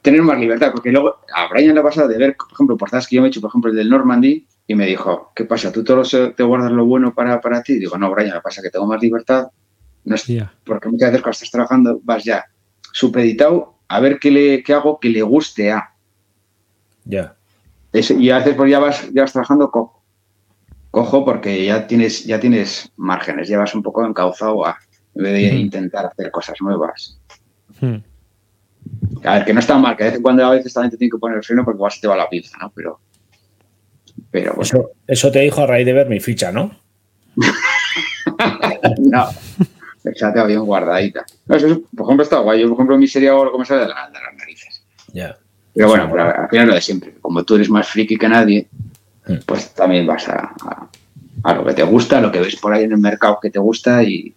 tener 0.00 0.22
más 0.22 0.38
libertad, 0.38 0.70
porque 0.72 0.92
luego 0.92 1.16
a 1.34 1.48
Brian 1.48 1.74
le 1.74 1.80
ha 1.80 1.82
pasado 1.82 2.06
de 2.08 2.16
ver, 2.16 2.36
por 2.36 2.52
ejemplo, 2.52 2.76
portadas 2.76 3.08
que 3.08 3.16
yo 3.16 3.22
me 3.22 3.26
he 3.28 3.30
hecho, 3.30 3.40
por 3.40 3.48
ejemplo, 3.50 3.70
el 3.72 3.76
del 3.76 3.90
Normandy, 3.90 4.46
y 4.68 4.74
me 4.76 4.86
dijo, 4.86 5.32
¿qué 5.34 5.44
pasa? 5.44 5.72
¿Tú 5.72 5.82
todo 5.82 6.04
se- 6.04 6.30
te 6.30 6.42
guardas 6.44 6.70
lo 6.70 6.86
bueno 6.86 7.12
para, 7.12 7.40
para 7.40 7.62
ti? 7.64 7.74
Digo, 7.80 7.98
no, 7.98 8.10
Brian, 8.12 8.32
me 8.34 8.40
pasa 8.40 8.62
que 8.62 8.70
tengo 8.70 8.86
más 8.86 9.02
libertad, 9.02 9.48
no 10.04 10.14
es, 10.14 10.24
ya. 10.26 10.54
porque 10.64 10.88
muchas 10.88 11.10
veces 11.10 11.22
cuando 11.22 11.32
estás 11.34 11.50
trabajando 11.50 12.00
vas 12.04 12.24
ya 12.24 12.44
supeditado 12.92 13.79
a 13.90 13.98
ver 13.98 14.20
qué, 14.20 14.30
le, 14.30 14.62
qué 14.62 14.72
hago 14.72 15.00
que 15.00 15.08
le 15.08 15.20
guste 15.20 15.72
a. 15.72 15.92
Ya. 17.04 17.34
Y 17.92 18.30
a 18.30 18.38
veces 18.38 18.54
pues 18.54 18.70
ya 18.70 18.78
vas, 18.78 19.10
ya 19.12 19.22
vas 19.22 19.32
trabajando 19.32 19.68
cojo. 19.68 20.00
Cojo 20.92 21.24
porque 21.24 21.64
ya 21.64 21.88
tienes, 21.88 22.24
ya 22.24 22.38
tienes 22.38 22.92
márgenes, 22.96 23.48
ya 23.48 23.58
vas 23.58 23.74
un 23.74 23.82
poco 23.82 24.06
encauzado 24.06 24.64
a 24.64 24.78
en 25.16 25.24
vez 25.24 25.32
de 25.32 25.56
intentar 25.56 26.06
hacer 26.06 26.30
cosas 26.30 26.56
nuevas. 26.60 27.18
A 29.24 29.34
ver, 29.34 29.44
que 29.44 29.52
no 29.52 29.58
está 29.58 29.76
mal, 29.76 29.96
que 29.96 30.04
de 30.04 30.10
vez 30.10 30.16
en 30.18 30.22
cuando 30.22 30.46
a 30.46 30.50
veces 30.50 30.72
también 30.72 30.92
te 30.92 30.96
tiene 30.96 31.10
que 31.10 31.18
poner 31.18 31.38
el 31.38 31.44
freno 31.44 31.64
porque 31.64 31.82
se 31.92 32.00
te 32.00 32.06
va 32.06 32.16
la 32.16 32.28
pinza, 32.28 32.56
¿no? 32.58 32.70
Pero, 32.72 33.00
pero 34.30 34.52
bueno, 34.52 34.62
Eso, 34.62 34.90
eso 35.08 35.32
te 35.32 35.40
dijo 35.40 35.62
a 35.62 35.66
raíz 35.66 35.84
de 35.84 35.94
ver 35.94 36.08
mi 36.08 36.20
ficha, 36.20 36.52
¿no? 36.52 36.78
no. 39.00 39.28
Esa 40.04 40.32
te 40.32 40.46
bien 40.46 40.60
guardadita. 40.64 41.24
No, 41.46 41.56
eso, 41.56 41.66
es- 41.66 41.78
por 41.94 42.06
ejemplo, 42.06 42.22
está 42.24 42.38
guay. 42.38 42.60
Yo, 42.60 42.68
por 42.68 42.76
ejemplo, 42.76 42.98
mi 42.98 43.06
serie 43.06 43.30
que 43.52 43.58
me 43.58 43.64
sale 43.64 43.82
de, 43.82 43.88
la- 43.88 44.08
de 44.08 44.18
las 44.22 44.34
narices. 44.36 44.82
Ya. 45.12 45.36
Pero 45.74 45.88
bueno, 45.88 46.08
pero 46.10 46.22
al 46.24 46.48
final 46.48 46.68
lo 46.68 46.74
de 46.74 46.80
siempre. 46.80 47.14
Como 47.20 47.44
tú 47.44 47.54
eres 47.56 47.68
más 47.70 47.88
friki 47.88 48.16
que 48.16 48.28
nadie, 48.28 48.68
Hmm. 49.26 49.34
pues 49.46 49.72
también 49.74 50.06
vas 50.06 50.28
a, 50.28 50.54
a- 50.64 50.88
a 51.44 51.54
lo 51.54 51.64
que 51.64 51.74
te 51.74 51.82
gusta, 51.82 52.18
a 52.18 52.20
lo 52.20 52.32
que 52.32 52.40
ves 52.40 52.56
por 52.56 52.72
ahí 52.72 52.84
en 52.84 52.92
el 52.92 52.98
mercado 52.98 53.38
que 53.40 53.50
te 53.50 53.58
gusta 53.58 54.02
y, 54.02 54.34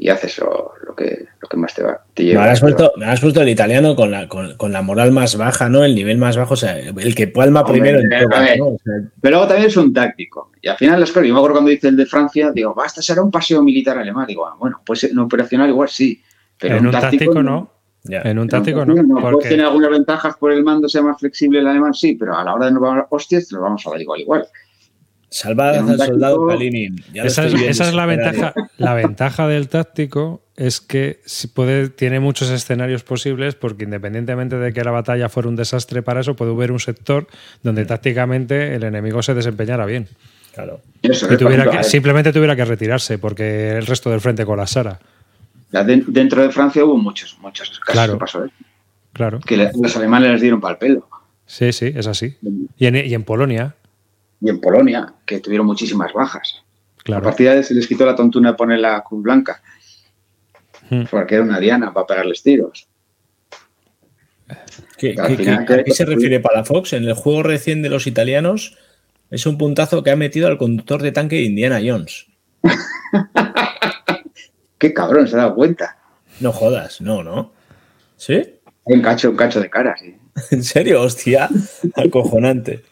y 0.00 0.08
haces 0.10 0.38
lo, 0.38 0.72
lo 0.86 0.94
que, 0.94 1.26
lo 1.40 1.48
que 1.48 1.56
más 1.56 1.74
te 1.74 1.82
va. 1.82 2.00
Te 2.14 2.22
Me 2.22 2.28
lleva. 2.30 2.50
has, 2.50 2.60
puesto, 2.60 2.92
me 2.96 3.06
has 3.06 3.20
puesto 3.20 3.42
el 3.42 3.48
italiano 3.48 3.96
con 3.96 4.10
la, 4.12 4.28
con, 4.28 4.56
con 4.56 4.72
la 4.72 4.80
moral 4.80 5.10
más 5.10 5.36
baja, 5.36 5.68
¿no? 5.68 5.84
El 5.84 5.94
nivel 5.96 6.18
más 6.18 6.36
bajo, 6.36 6.54
o 6.54 6.56
sea, 6.56 6.78
el 6.78 7.14
que 7.16 7.26
palma 7.28 7.62
Hombre, 7.62 7.80
primero 7.80 8.00
todo, 8.28 8.40
ver. 8.40 8.58
¿no? 8.58 8.66
O 8.68 8.78
sea, 8.84 8.94
Pero 9.20 9.32
luego 9.36 9.48
también 9.48 9.68
es 9.68 9.76
un 9.76 9.92
táctico. 9.92 10.52
Y 10.62 10.68
al 10.68 10.76
final 10.76 11.00
las 11.00 11.10
cosas, 11.10 11.26
yo 11.26 11.34
me 11.34 11.40
acuerdo 11.40 11.54
cuando 11.56 11.70
dice 11.70 11.88
el 11.88 11.96
de 11.96 12.06
Francia, 12.06 12.52
digo, 12.52 12.74
basta, 12.74 13.02
será 13.02 13.22
un 13.22 13.30
paseo 13.30 13.62
militar 13.62 13.98
alemán. 13.98 14.26
Digo, 14.28 14.46
ah, 14.46 14.54
bueno, 14.58 14.80
pues 14.86 15.02
en 15.04 15.18
operacional 15.18 15.68
igual 15.68 15.88
sí. 15.88 16.22
Pero 16.58 16.76
en 16.76 16.86
un 16.86 16.92
táctico 16.92 17.42
no. 17.42 17.70
ya. 18.04 18.18
En 18.22 18.24
un 18.24 18.30
En 18.30 18.38
un 18.40 18.48
táctico 18.48 18.84
no. 18.86 18.94
táctico 18.94 19.20
Pues 19.20 19.32
porque- 19.32 19.48
tiene 19.48 19.64
algunas 19.64 19.90
ventajas 19.90 20.36
por 20.36 20.52
el 20.52 20.62
mando, 20.62 20.88
sea 20.88 21.02
más 21.02 21.18
flexible 21.18 21.58
el 21.58 21.66
alemán, 21.66 21.92
sí, 21.94 22.14
pero 22.14 22.36
a 22.36 22.44
la 22.44 22.54
hora 22.54 22.66
de 22.66 22.72
no 22.72 22.80
vamos 22.80 23.04
hostias, 23.10 23.50
lo 23.52 23.60
vamos 23.62 23.84
a 23.86 23.90
dar 23.90 24.00
igual, 24.00 24.20
igual. 24.20 24.46
Salvad 25.30 25.76
al 25.90 25.98
soldado 25.98 26.46
Kalinin. 26.46 27.04
Esa 27.14 27.46
es, 27.46 27.52
viendo, 27.52 27.70
esa 27.70 27.88
es 27.88 27.94
la 27.94 28.06
ventaja. 28.06 28.54
La 28.78 28.94
ventaja 28.94 29.46
del 29.46 29.68
táctico 29.68 30.42
es 30.56 30.80
que 30.80 31.20
si 31.26 31.48
puede, 31.48 31.90
tiene 31.90 32.18
muchos 32.18 32.48
escenarios 32.50 33.02
posibles 33.02 33.54
porque 33.54 33.84
independientemente 33.84 34.56
de 34.56 34.72
que 34.72 34.82
la 34.82 34.90
batalla 34.90 35.28
fuera 35.28 35.48
un 35.48 35.56
desastre 35.56 36.02
para 36.02 36.20
eso, 36.20 36.34
puede 36.34 36.52
haber 36.52 36.72
un 36.72 36.80
sector 36.80 37.26
donde 37.62 37.84
tácticamente 37.84 38.74
el 38.74 38.82
enemigo 38.84 39.22
se 39.22 39.34
desempeñara 39.34 39.84
bien. 39.86 40.08
Claro. 40.54 40.80
Eso, 41.02 41.32
Y 41.32 41.36
tuviera 41.36 41.62
ejemplo, 41.64 41.80
que, 41.82 41.84
simplemente 41.84 42.32
tuviera 42.32 42.56
que 42.56 42.64
retirarse 42.64 43.18
porque 43.18 43.76
el 43.76 43.86
resto 43.86 44.10
del 44.10 44.20
frente 44.20 44.44
colapsara. 44.46 44.98
de- 45.70 46.04
dentro 46.08 46.42
de 46.42 46.50
Francia 46.50 46.84
hubo 46.84 46.96
muchos, 46.96 47.36
muchos 47.40 47.68
casos 47.80 47.84
Claro. 47.92 48.12
que 48.14 48.18
pasó, 48.18 48.44
¿eh? 48.46 48.50
Claro. 49.12 49.40
que 49.40 49.56
le- 49.56 49.70
los 49.80 49.94
alemanes 49.96 50.32
les 50.32 50.40
dieron 50.40 50.60
para 50.60 50.72
el 50.72 50.78
pelo. 50.78 51.08
Sí, 51.46 51.72
sí, 51.72 51.92
es 51.94 52.06
así. 52.06 52.36
Y 52.78 52.86
en, 52.86 52.96
y 52.96 53.14
en 53.14 53.24
Polonia, 53.24 53.74
Y 54.40 54.48
en 54.50 54.60
Polonia, 54.60 55.14
que 55.26 55.40
tuvieron 55.40 55.66
muchísimas 55.66 56.12
bajas. 56.12 56.62
A 56.98 57.02
claro. 57.02 57.22
partir 57.24 57.48
de 57.48 57.56
ahí 57.56 57.64
se 57.64 57.74
les 57.74 57.86
quitó 57.86 58.04
la 58.06 58.14
tontuna 58.14 58.50
de 58.52 58.56
poner 58.56 58.78
la 58.80 59.02
cruz 59.02 59.22
blanca, 59.22 59.60
Hmm. 60.90 61.04
porque 61.10 61.34
era 61.34 61.44
una 61.44 61.60
diana 61.60 61.92
para 61.92 62.06
pegarles 62.06 62.42
tiros. 62.42 62.88
¿Qué, 64.96 65.14
qué- 65.14 65.36
final, 65.36 65.66
qué- 65.66 65.74
¿A 65.74 65.84
¿qué- 65.84 65.90
se 65.92 66.04
refiere 66.04 66.40
Palafox? 66.40 66.94
En 66.94 67.04
el 67.04 67.14
juego 67.14 67.42
recién 67.42 67.82
de 67.82 67.88
los 67.90 68.06
italianos 68.06 68.76
es 69.30 69.46
un 69.46 69.58
puntazo 69.58 70.02
que 70.02 70.10
ha 70.10 70.16
metido 70.16 70.48
al 70.48 70.58
conductor 70.58 71.02
de 71.02 71.12
tanque 71.12 71.36
de 71.36 71.42
Indiana 71.42 71.80
Jones. 71.84 72.26
Qué 74.78 74.94
cabrón, 74.94 75.26
se 75.28 75.34
ha 75.36 75.40
dado 75.40 75.54
cuenta. 75.54 75.98
No 76.40 76.52
jodas, 76.52 77.00
no, 77.00 77.22
¿no? 77.22 77.52
¿Sí? 78.16 78.42
Un 78.84 79.02
cacho, 79.02 79.30
un 79.30 79.36
cacho 79.36 79.60
de 79.60 79.68
cara, 79.68 79.96
sí. 79.98 80.16
¿En 80.50 80.62
serio? 80.62 81.02
Hostia, 81.02 81.48
acojonante. 81.96 82.84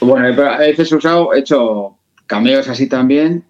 Bueno, 0.00 0.28
pero 0.36 0.50
a 0.50 0.58
veces 0.58 0.90
he 0.92 0.96
usado, 0.96 1.34
he 1.34 1.40
hecho 1.40 1.98
cameos 2.26 2.68
así 2.68 2.88
también. 2.88 3.44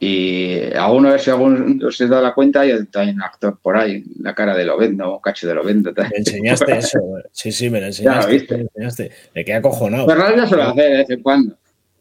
Y 0.00 0.60
alguno, 0.74 1.08
a 1.08 1.12
ver 1.12 1.20
si 1.20 1.30
algún 1.30 1.82
os 1.82 1.98
he 2.00 2.06
dado 2.08 2.22
la 2.22 2.34
cuenta, 2.34 2.66
y 2.66 2.72
hay 2.72 3.10
un 3.10 3.22
actor 3.22 3.58
por 3.62 3.76
ahí, 3.76 4.04
la 4.20 4.34
cara 4.34 4.54
de 4.54 4.64
un 4.68 5.20
cacho 5.20 5.46
de 5.46 5.54
Lobezno. 5.54 5.92
Me 5.96 6.08
enseñaste 6.18 6.72
eso. 6.78 6.98
Sí, 7.32 7.52
sí, 7.52 7.70
me 7.70 7.80
lo 7.80 7.86
enseñaste. 7.86 8.32
viste. 8.32 8.54
me 8.56 8.62
lo 8.64 8.68
enseñaste. 8.74 9.10
Me 9.34 9.44
quedé 9.44 9.54
acojonado. 9.56 10.04
Pues 10.04 10.16
realmente 10.18 10.46
suelo 10.48 10.64
hacer 10.64 10.90
de 10.90 10.96
vez 10.98 11.10
en 11.10 11.22
cuando. 11.22 11.56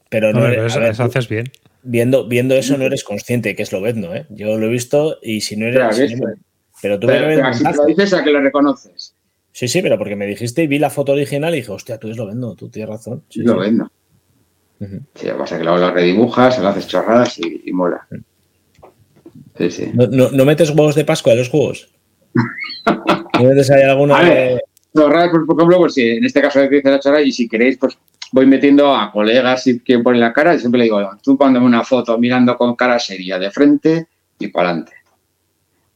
Pero 0.09 0.31
no 0.33 0.39
Hombre, 0.39 0.53
eres- 0.57 0.57
pero 0.57 0.63
a 0.63 0.67
eso, 0.67 0.79
ver, 0.81 0.91
eso 0.91 1.03
haces 1.03 1.29
bien. 1.29 1.45
viendo, 1.83 2.27
viendo 2.27 2.55
eso 2.55 2.77
no 2.77 2.83
eres 2.85 3.03
consciente 3.03 3.55
que 3.55 3.63
es 3.63 3.71
Lobezno, 3.71 4.13
¿eh? 4.13 4.25
Yo 4.29 4.57
lo 4.57 4.65
he 4.65 4.69
visto 4.69 5.19
y 5.21 5.41
si 5.41 5.55
no 5.55 5.67
Pero, 5.67 5.85
eres... 5.85 5.95
si 6.11 6.15
no 6.15 6.27
me- 6.27 6.33
pero 6.81 6.99
que 6.99 7.07
Pero, 7.07 7.27
pero 7.27 7.47
así 7.47 7.59
te 7.59 7.63
montaje. 7.69 7.77
lo 7.77 7.85
dices 7.85 8.13
a 8.13 8.23
que 8.23 8.31
lo 8.31 8.41
reconoces. 8.41 9.12
Sí, 9.53 9.67
sí, 9.67 9.83
pero 9.83 9.99
porque 9.99 10.15
me 10.15 10.25
dijiste 10.25 10.63
y 10.63 10.67
vi 10.67 10.79
la 10.79 10.89
foto 10.89 11.11
original 11.11 11.53
y 11.53 11.57
dije, 11.57 11.71
hostia, 11.71 11.99
tú 11.99 12.07
eres 12.07 12.17
Lobezno, 12.17 12.55
tú 12.55 12.69
tienes 12.69 12.89
razón. 12.89 13.23
Sí, 13.29 13.41
sí. 13.41 13.45
Lobezno. 13.45 13.89
Ujú. 14.79 14.99
Sí, 15.13 15.27
lo 15.27 15.33
que 15.33 15.39
pasa 15.39 15.55
es 15.55 15.59
que 15.59 15.63
luego 15.63 15.79
lo 15.79 15.91
redibujas, 15.91 16.59
lo 16.59 16.67
haces 16.67 16.87
chorradas 16.87 17.37
y, 17.37 17.61
y 17.63 17.71
mola. 17.71 18.07
Sí, 19.57 19.69
sí. 19.69 19.91
¿No, 19.93 20.07
no, 20.07 20.31
no 20.31 20.45
metes 20.45 20.71
huevos 20.71 20.95
de 20.95 21.05
Pascua 21.05 21.33
en 21.33 21.37
los 21.37 21.49
juegos? 21.49 21.87
¿No 22.85 23.43
metes 23.43 23.69
ahí 23.69 23.83
alguna... 23.83 24.17
A 24.17 24.23
ver. 24.23 24.63
Chorradas, 24.95 25.29
pues, 25.29 25.43
por 25.45 25.55
ejemplo, 25.55 25.77
pues 25.77 25.93
si 25.93 26.01
en 26.01 26.25
este 26.25 26.41
caso 26.41 26.59
que 26.61 26.75
dice 26.77 26.89
la 26.89 26.99
chorrada, 26.99 27.21
y 27.21 27.31
si 27.31 27.47
queréis, 27.47 27.77
pues 27.77 27.95
voy 28.31 28.47
metiendo 28.47 28.95
a 28.95 29.11
colegas 29.11 29.67
y 29.67 29.79
que 29.81 29.99
ponen 29.99 30.21
la 30.21 30.33
cara, 30.33 30.55
y 30.55 30.59
siempre 30.59 30.79
le 30.79 30.85
digo, 30.85 30.99
tú 31.21 31.37
mándame 31.39 31.67
una 31.67 31.83
foto 31.83 32.17
mirando 32.17 32.57
con 32.57 32.75
cara 32.75 32.97
seria 32.97 33.37
de 33.37 33.51
frente 33.51 34.07
y 34.39 34.47
para 34.47 34.69
adelante. 34.69 34.93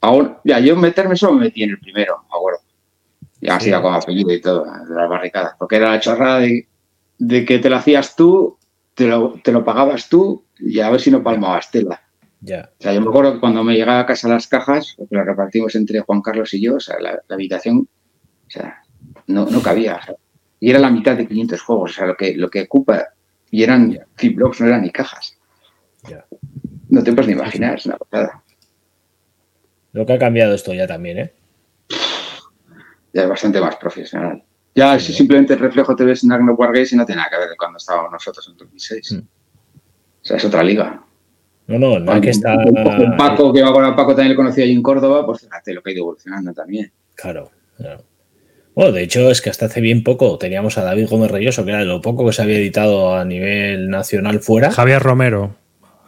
Aún, 0.02 0.38
ya, 0.44 0.60
yo 0.60 0.76
meterme 0.76 1.16
solo 1.16 1.34
me 1.34 1.46
metí 1.46 1.64
en 1.64 1.72
el 1.72 1.80
primero, 1.80 2.24
me 2.30 2.38
acuerdo. 2.38 2.60
Y 3.40 3.50
así 3.50 3.70
ya 3.70 3.82
con 3.82 3.94
apellido 3.94 4.34
y 4.34 4.42
todo, 4.42 4.66
de 4.66 4.96
las 4.96 5.10
barricadas. 5.10 5.54
Porque 5.60 5.76
era 5.76 5.92
la 5.92 6.00
chorrada 6.00 6.40
de, 6.40 6.68
de 7.20 7.46
que 7.46 7.60
te 7.60 7.70
lo 7.70 7.76
hacías 7.76 8.16
tú, 8.16 8.58
te 8.94 9.08
lo, 9.08 9.40
te 9.44 9.52
lo 9.52 9.64
pagabas 9.64 10.10
tú 10.10 10.46
y 10.60 10.80
a 10.80 10.90
ver 10.90 11.00
si 11.00 11.12
no 11.12 11.24
palmabas 11.24 11.70
tela. 11.70 12.02
Ya. 12.42 12.70
O 12.80 12.84
sea, 12.84 12.94
yo 12.94 13.02
me 13.02 13.10
acuerdo 13.10 13.34
que 13.34 13.40
cuando 13.40 13.64
me 13.64 13.76
llegaba 13.76 14.00
a 14.00 14.06
casa 14.06 14.28
las 14.28 14.48
cajas, 14.48 14.96
porque 14.98 15.16
las 15.16 15.26
repartimos 15.26 15.76
entre 15.76 16.02
Juan 16.02 16.22
Carlos 16.22 16.54
y 16.54 16.62
yo, 16.62 16.76
o 16.76 16.80
sea, 16.80 17.00
la, 17.00 17.20
la 17.28 17.36
habitación, 17.36 17.88
o 18.48 18.50
sea, 18.50 18.82
no, 19.28 19.46
no 19.46 19.62
cabía. 19.62 19.98
o 19.98 20.06
sea, 20.06 20.16
y 20.60 20.70
era 20.70 20.80
la 20.80 20.90
mitad 20.90 21.16
de 21.16 21.28
500 21.28 21.62
juegos, 21.62 21.92
o 21.92 21.94
sea, 21.94 22.08
lo 22.08 22.16
que, 22.16 22.36
lo 22.36 22.50
que 22.50 22.64
ocupa, 22.64 23.10
y 23.52 23.64
eran 23.64 24.00
blocks, 24.36 24.62
no 24.62 24.68
eran 24.68 24.82
ni 24.82 24.92
cajas. 24.92 25.38
Ya. 26.10 26.26
No 26.90 27.04
te 27.04 27.12
puedes 27.12 27.28
ni 27.28 27.34
imaginar, 27.34 27.76
es 27.76 27.86
una 27.86 27.98
pasada. 27.98 28.44
Lo 29.94 30.06
que 30.06 30.14
ha 30.14 30.20
cambiado 30.20 30.54
esto 30.54 30.74
ya 30.74 30.88
también, 30.88 31.18
¿eh? 31.18 31.34
Ya 33.18 33.24
es 33.24 33.30
bastante 33.30 33.60
más 33.60 33.76
profesional. 33.78 34.44
Ya 34.76 35.00
si 35.00 35.12
simplemente 35.12 35.54
el 35.54 35.60
reflejo 35.60 35.96
te 35.96 36.04
ves 36.04 36.24
en 36.24 36.32
Agno 36.32 36.54
Wargames 36.54 36.94
y 36.94 36.96
no 36.96 37.04
tiene 37.04 37.18
nada 37.18 37.32
que 37.32 37.40
ver 37.40 37.50
de 37.50 37.58
cuando 37.58 37.78
estábamos 37.78 38.12
nosotros 38.12 38.48
en 38.48 38.58
2006. 38.58 39.12
Mm. 39.12 39.18
O 39.18 39.24
sea, 40.22 40.38
es 40.38 40.46
otra 40.46 40.62
liga. 40.62 41.02
No, 41.66 41.80
no, 41.80 42.00
no 42.00 42.12
hay 42.12 42.22
que 42.22 42.30
estar... 42.30 42.60
El 42.62 43.16
Paco, 43.18 43.52
que 43.52 43.64
va 43.64 43.74
con 43.74 43.84
el 43.84 43.96
Paco 43.96 44.12
también 44.12 44.30
le 44.30 44.36
conocí 44.36 44.62
ahí 44.62 44.72
en 44.72 44.84
Córdoba, 44.84 45.26
pues 45.26 45.42
fíjate 45.42 45.74
lo 45.74 45.82
que 45.82 45.90
ha 45.90 45.94
ido 45.94 46.04
evolucionando 46.04 46.54
también. 46.54 46.92
Claro, 47.16 47.50
claro. 47.76 48.04
Bueno, 48.76 48.92
de 48.92 49.02
hecho 49.02 49.32
es 49.32 49.42
que 49.42 49.50
hasta 49.50 49.66
hace 49.66 49.82
bien 49.82 50.04
poco 50.04 50.38
teníamos 50.38 50.78
a 50.78 50.84
David 50.84 51.08
Gómez 51.10 51.32
Reyoso, 51.32 51.66
que 51.66 51.72
era 51.72 51.80
de 51.80 51.86
lo 51.86 52.00
poco 52.04 52.24
que 52.28 52.34
se 52.34 52.44
había 52.44 52.60
editado 52.60 53.16
a 53.16 53.26
nivel 53.26 53.90
nacional 53.90 54.42
fuera. 54.42 54.70
Javier 54.70 55.02
Romero 55.02 55.56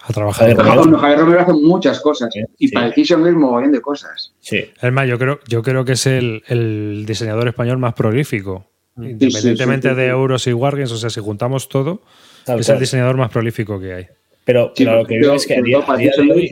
ha 0.10 0.14
trabajado. 0.14 0.56
Javier 0.56 0.58
Romero. 0.76 0.96
él. 0.96 1.02
Javier, 1.02 1.20
Romero 1.20 1.42
hace 1.42 1.54
muchas 1.54 2.00
cosas 2.00 2.30
Sí, 2.34 2.42
y 2.58 2.68
sí. 2.68 2.74
para 2.74 2.88
Decision 2.88 3.26
es 3.28 3.34
mogollón 3.34 3.72
de 3.72 3.82
cosas. 3.82 4.34
Sí, 4.40 4.66
Es 4.82 4.92
más, 4.92 5.08
yo 5.08 5.18
creo, 5.20 5.40
yo 5.48 5.62
creo 5.64 5.86
que 5.86 5.94
es 5.94 6.06
el, 6.08 6.44
el 6.48 7.04
diseñador 7.06 7.48
español 7.48 7.78
más 7.78 7.94
prolífico. 7.94 8.66
Independientemente 8.98 9.90
sí, 9.90 9.94
sí, 9.96 10.00
de 10.02 10.06
sí. 10.08 10.10
euros 10.12 10.48
y 10.48 10.54
wargames, 10.54 10.92
o 10.92 10.98
sea, 10.98 11.10
si 11.10 11.22
juntamos 11.22 11.70
todo, 11.70 12.02
tal 12.46 12.60
es 12.60 12.66
cual. 12.66 12.76
el 12.78 12.82
diseñador 12.82 13.16
más 13.18 13.32
prolífico 13.32 13.80
que 13.80 13.94
hay. 13.94 14.08
Pero, 14.44 14.74
Sí, 14.76 14.84
pero 14.84 14.98
lo 14.98 15.06
que 15.06 15.22
yo- 15.22 15.34
es 15.36 15.46
que 15.48 15.56
a 15.56 15.62
día, 15.62 15.80
a 15.88 15.96
día 15.96 16.12
de 16.18 16.32
hoy, 16.32 16.50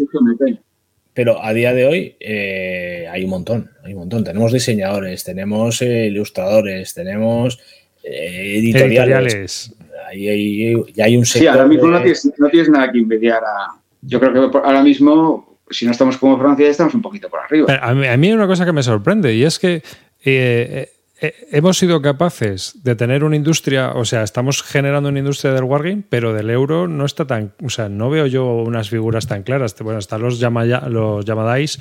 pero 1.13 1.43
a 1.43 1.51
día 1.51 1.73
de 1.73 1.85
hoy 1.85 2.15
eh, 2.19 3.07
hay 3.11 3.23
un 3.23 3.29
montón, 3.31 3.71
hay 3.83 3.93
un 3.93 3.99
montón. 3.99 4.23
Tenemos 4.23 4.53
diseñadores, 4.53 5.23
tenemos 5.23 5.81
eh, 5.81 6.05
ilustradores, 6.07 6.93
tenemos 6.93 7.59
eh, 8.03 8.59
editoriales. 8.59 8.85
Editoriales. 8.85 9.75
Ahí 10.07 10.27
hay, 10.27 10.73
ya 10.93 11.05
hay 11.05 11.17
un 11.17 11.25
sector. 11.25 11.41
Sí, 11.41 11.47
ahora 11.47 11.65
mismo 11.67 11.85
de- 11.87 11.91
no 11.91 11.97
tienes, 12.01 12.31
no 12.37 12.49
tienes 12.49 12.69
nada 12.69 12.91
que 12.91 12.99
envidiar 12.99 13.43
a... 13.43 13.79
Yo 14.01 14.19
creo 14.19 14.51
que 14.51 14.57
ahora 14.59 14.81
mismo, 14.83 15.59
si 15.69 15.85
no 15.85 15.91
estamos 15.91 16.17
como 16.17 16.37
Francia, 16.39 16.67
estamos 16.69 16.93
un 16.93 17.01
poquito 17.01 17.29
por 17.29 17.39
arriba. 17.41 17.65
Pero 17.67 17.83
A 17.83 17.93
mí, 17.93 18.07
a 18.07 18.15
mí 18.17 18.27
hay 18.27 18.33
una 18.33 18.47
cosa 18.47 18.65
que 18.65 18.71
me 18.71 18.83
sorprende 18.83 19.33
y 19.35 19.43
es 19.43 19.59
que 19.59 19.75
eh, 19.75 19.81
eh, 20.23 20.89
eh, 21.19 21.33
hemos 21.51 21.77
sido 21.77 22.01
capaces 22.01 22.83
de 22.83 22.95
tener 22.95 23.23
una 23.23 23.35
industria, 23.35 23.91
o 23.93 24.05
sea, 24.05 24.21
estamos 24.23 24.61
generando 24.63 25.09
una 25.09 25.19
industria 25.19 25.51
del 25.53 25.63
wargame, 25.63 26.03
pero 26.07 26.31
del 26.33 26.49
euro 26.51 26.87
no 26.87 27.05
está 27.05 27.25
tan, 27.25 27.53
o 27.63 27.69
sea, 27.69 27.89
no 27.89 28.09
veo 28.09 28.27
yo 28.27 28.45
unas 28.45 28.89
figuras 28.89 29.27
tan 29.27 29.41
claras. 29.43 29.75
Bueno, 29.79 29.99
están 29.99 30.21
los, 30.21 30.39
Yamaya- 30.39 30.87
los 30.89 31.25
Yamadais, 31.25 31.79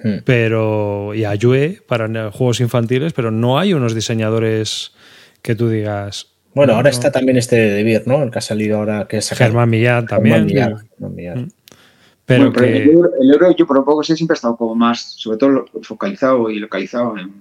Hmm. 0.00 0.18
pero 0.24 1.12
y 1.12 1.24
Ayue 1.24 1.82
para 1.88 2.06
juegos 2.30 2.60
infantiles, 2.60 3.12
pero 3.12 3.32
no 3.32 3.58
hay 3.58 3.74
unos 3.74 3.96
diseñadores 3.96 4.92
que 5.42 5.56
tú 5.56 5.68
digas. 5.68 6.28
Bueno, 6.58 6.74
ahora 6.74 6.90
no, 6.90 6.94
está 6.94 7.10
también 7.10 7.36
este 7.38 7.56
de 7.56 7.82
Beer, 7.82 8.02
¿no? 8.06 8.22
El 8.22 8.30
que 8.30 8.38
ha 8.38 8.42
salido 8.42 8.78
ahora, 8.78 9.06
que 9.08 9.16
es 9.18 9.30
Germán 9.30 9.70
Millán 9.70 10.06
también, 10.06 10.44
Millán, 10.46 10.76
Germán 10.90 11.14
Millán. 11.14 11.52
Pero 12.26 12.44
Bueno, 12.50 12.52
pero 12.52 12.66
que 12.66 12.76
el, 12.82 12.88
euro, 12.90 13.10
el 13.20 13.30
euro, 13.32 13.56
yo 13.56 13.66
por 13.66 13.76
lo 13.76 13.84
poco 13.84 14.02
sé, 14.02 14.14
siempre 14.14 14.34
ha 14.34 14.36
estado 14.36 14.56
como 14.56 14.74
más, 14.74 15.00
sobre 15.16 15.38
todo 15.38 15.64
focalizado 15.82 16.50
y 16.50 16.58
localizado 16.58 17.16
en, 17.16 17.32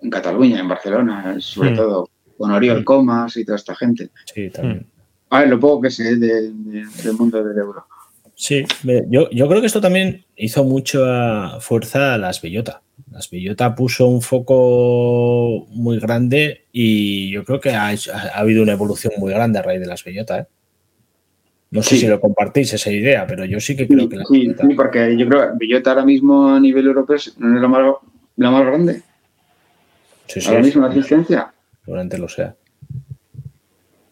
en 0.00 0.10
Cataluña, 0.10 0.60
en 0.60 0.68
Barcelona, 0.68 1.36
sobre 1.38 1.70
todo 1.76 2.10
con 2.36 2.50
Oriol 2.50 2.84
Comas 2.84 3.36
y 3.38 3.44
toda 3.44 3.56
esta 3.56 3.74
gente. 3.74 4.10
Sí, 4.34 4.50
también. 4.50 4.86
A 5.30 5.40
ver, 5.40 5.48
lo 5.48 5.58
poco 5.58 5.82
que 5.82 5.90
sé 5.90 6.16
de- 6.16 6.50
de- 6.52 6.84
del 7.02 7.12
mundo 7.18 7.42
del 7.42 7.56
euro. 7.58 7.86
Sí, 8.36 8.64
yo, 9.08 9.30
yo 9.30 9.48
creo 9.48 9.60
que 9.60 9.66
esto 9.68 9.80
también 9.80 10.24
hizo 10.36 10.64
mucha 10.64 11.60
fuerza 11.60 12.14
a 12.14 12.18
las 12.18 12.42
Bellota. 12.42 12.82
Las 13.12 13.30
Bellota 13.30 13.74
puso 13.74 14.08
un 14.08 14.22
foco 14.22 15.66
muy 15.70 15.98
grande 16.00 16.64
y 16.72 17.30
yo 17.30 17.44
creo 17.44 17.60
que 17.60 17.70
ha, 17.70 17.88
ha 17.88 18.38
habido 18.38 18.62
una 18.62 18.72
evolución 18.72 19.12
muy 19.18 19.32
grande 19.32 19.58
a 19.58 19.62
raíz 19.62 19.80
de 19.80 19.86
las 19.86 20.02
Bellota. 20.02 20.40
¿eh? 20.40 20.46
No 21.70 21.82
sé 21.82 21.90
Sí. 21.90 22.02
si 22.02 22.06
lo 22.08 22.20
compartís 22.20 22.72
esa 22.72 22.90
idea, 22.90 23.26
pero 23.26 23.44
yo 23.44 23.60
sí 23.60 23.76
que 23.76 23.86
creo 23.86 24.08
que 24.08 24.16
las 24.16 24.26
Sí, 24.28 24.40
Bellota- 24.48 24.66
sí, 24.68 24.74
porque 24.74 25.16
yo 25.16 25.28
creo 25.28 25.40
que 25.40 25.48
Bellota 25.66 25.90
ahora 25.90 26.04
mismo 26.04 26.48
a 26.54 26.60
nivel 26.60 26.86
europeo 26.86 27.16
es- 27.16 27.38
no 27.38 27.54
es 27.54 27.62
la 27.62 27.68
más, 27.68 27.80
la 28.36 28.50
más 28.50 28.66
grande. 28.66 29.02
sí, 30.26 30.40
sí, 30.40 30.48
ahora 30.48 30.62
mismo 30.62 30.82
la 30.82 30.88
asistencia. 30.88 31.52
seguramente 31.84 32.18
lo 32.18 32.28
sea. 32.28 32.54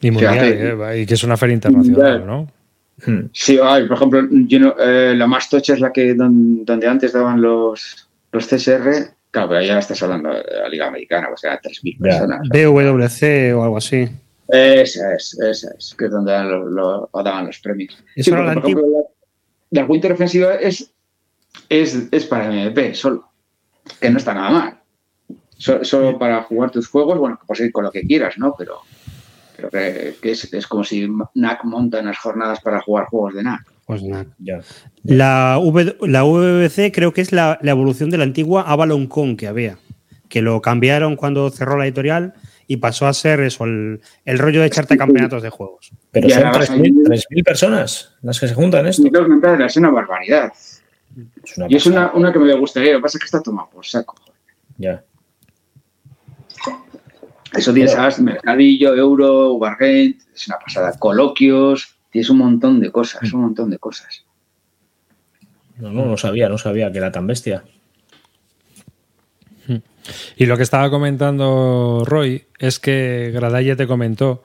y 0.01 0.11
mundial, 0.11 0.37
eh, 0.91 1.01
y 1.03 1.07
que 1.07 1.15
es 1.15 1.23
una 1.25 1.37
feria 1.37 1.55
internacional, 1.55 2.19
Mundial. 2.21 2.27
¿no? 2.27 2.62
Hmm. 3.05 3.27
Sí, 3.33 3.59
por 3.59 3.97
ejemplo, 3.97 4.29
eh, 4.79 5.15
la 5.17 5.27
más 5.27 5.49
tocha 5.49 5.75
es 5.75 5.81
la 5.81 5.93
que 5.93 6.15
donde, 6.15 6.87
antes 6.87 7.13
daban 7.13 7.41
los, 7.41 8.09
los 8.31 8.47
CSR. 8.47 9.15
Claro, 9.31 9.49
pero 9.49 9.63
ya 9.63 9.79
estás 9.79 10.03
hablando 10.03 10.31
de 10.31 10.45
la 10.63 10.69
Liga 10.69 10.87
Americana, 10.87 11.29
o 11.33 11.37
sea, 11.37 11.61
3.000 11.61 11.99
personas. 11.99 12.49
BWC 12.49 13.57
o 13.57 13.65
algo 13.65 13.79
así. 13.79 14.09
Esa 14.49 15.15
es, 15.15 15.39
esa 15.41 15.71
es, 15.79 15.95
que 15.99 16.05
es 16.05 16.11
donde 16.11 16.33
daban 16.33 17.47
los 17.47 17.59
premios. 17.61 17.97
Sí, 18.17 18.31
por 18.31 18.41
ejemplo, 18.41 18.83
la, 19.71 19.81
la 19.81 19.87
Winter 19.87 20.13
Ofensiva 20.13 20.55
es, 20.57 20.93
es, 21.71 22.09
es 22.11 22.27
para 22.27 22.51
MVP 22.51 22.95
solo, 22.95 23.31
que 23.99 24.11
no 24.11 24.19
está 24.19 24.35
nada 24.35 24.51
mal. 24.51 24.81
solo 25.57 26.19
para 26.19 26.43
jugar 26.43 26.71
tus 26.71 26.87
juegos, 26.89 27.19
bueno, 27.19 27.41
puedes 27.47 27.65
ir 27.65 27.73
con 27.73 27.85
lo 27.85 27.91
que 27.91 28.03
quieras, 28.03 28.37
¿no? 28.37 28.55
Pero 28.59 28.81
que, 29.71 30.17
es, 30.23 30.67
como 30.67 30.85
si 30.85 31.09
NAC 31.35 31.65
monta 31.65 32.01
unas 32.01 32.19
jornadas 32.19 32.61
para 32.61 32.81
jugar 32.81 33.07
juegos 33.07 33.35
de 33.35 33.43
NAC. 33.43 33.65
Pues 33.87 34.03
NAC. 34.03 34.29
La, 35.05 35.61
la 36.01 36.23
VBC 36.23 36.93
creo 36.93 37.13
que 37.13 37.21
es 37.21 37.33
la, 37.33 37.59
evolución 37.63 38.11
de 38.11 38.19
la 38.19 38.25
antigua 38.25 38.63
Avalon 38.63 39.07
Con 39.07 39.37
que 39.37 39.47
había, 39.47 39.79
que 40.29 40.43
lo 40.43 40.61
cambiaron 40.61 41.17
cuando 41.17 41.51
cerró 41.51 41.77
la 41.77 41.85
editorial 41.85 42.35
y 42.67 42.79
pasó 42.79 43.07
a 43.07 43.13
ser 43.13 43.41
eso, 43.41 43.65
el, 43.65 44.01
rollo 44.39 44.61
de 44.61 44.67
echarte 44.67 44.97
campeonatos 44.97 45.43
de 45.43 45.51
juegos. 45.51 45.93
Pero 46.11 46.29
son 46.31 46.43
3.000 46.43 47.45
personas 47.45 48.15
las 48.23 48.41
que 48.41 48.49
se 48.49 48.55
juntan 48.55 48.87
esto. 48.87 49.03
Es 49.07 49.77
una 49.77 49.91
barbaridad. 49.91 50.53
y 51.69 51.77
es 51.77 51.87
una, 51.87 52.13
una, 52.13 52.33
que 52.33 52.39
me 52.39 52.55
gustaría, 52.55 52.93
lo 52.93 52.99
que 52.99 53.03
pasa 53.03 53.19
es 53.19 53.21
que 53.21 53.27
está 53.27 53.43
tomado 53.43 53.69
por 53.71 53.85
saco. 53.85 54.15
Ya. 54.79 55.05
Eso 57.53 57.73
tienes 57.73 58.19
Mercadillo, 58.21 58.95
Euro, 58.95 59.55
Wargate, 59.55 60.17
es 60.35 60.47
una 60.49 60.59
pasada. 60.59 60.93
Coloquios, 60.99 61.97
tienes 62.11 62.31
un 62.31 62.39
montón 62.39 62.81
de 62.81 62.91
cosas, 62.91 63.33
un 63.33 63.43
montón 63.43 63.71
de 63.71 63.79
cosas. 63.79 64.25
No, 65.79 65.91
no, 65.91 66.07
no 66.07 66.17
sabía, 66.17 66.49
no 66.49 66.59
sabía 66.59 66.91
que 66.91 66.99
era 66.99 67.13
tan 67.13 67.27
bestia. 67.27 67.65
Y 70.37 70.47
lo 70.47 70.57
que 70.57 70.63
estaba 70.63 70.91
comentando 70.91 72.03
Roy 72.05 72.45
es 72.59 72.79
que 72.79 73.31
Gradalle 73.33 73.77
te 73.77 73.87
comentó 73.87 74.43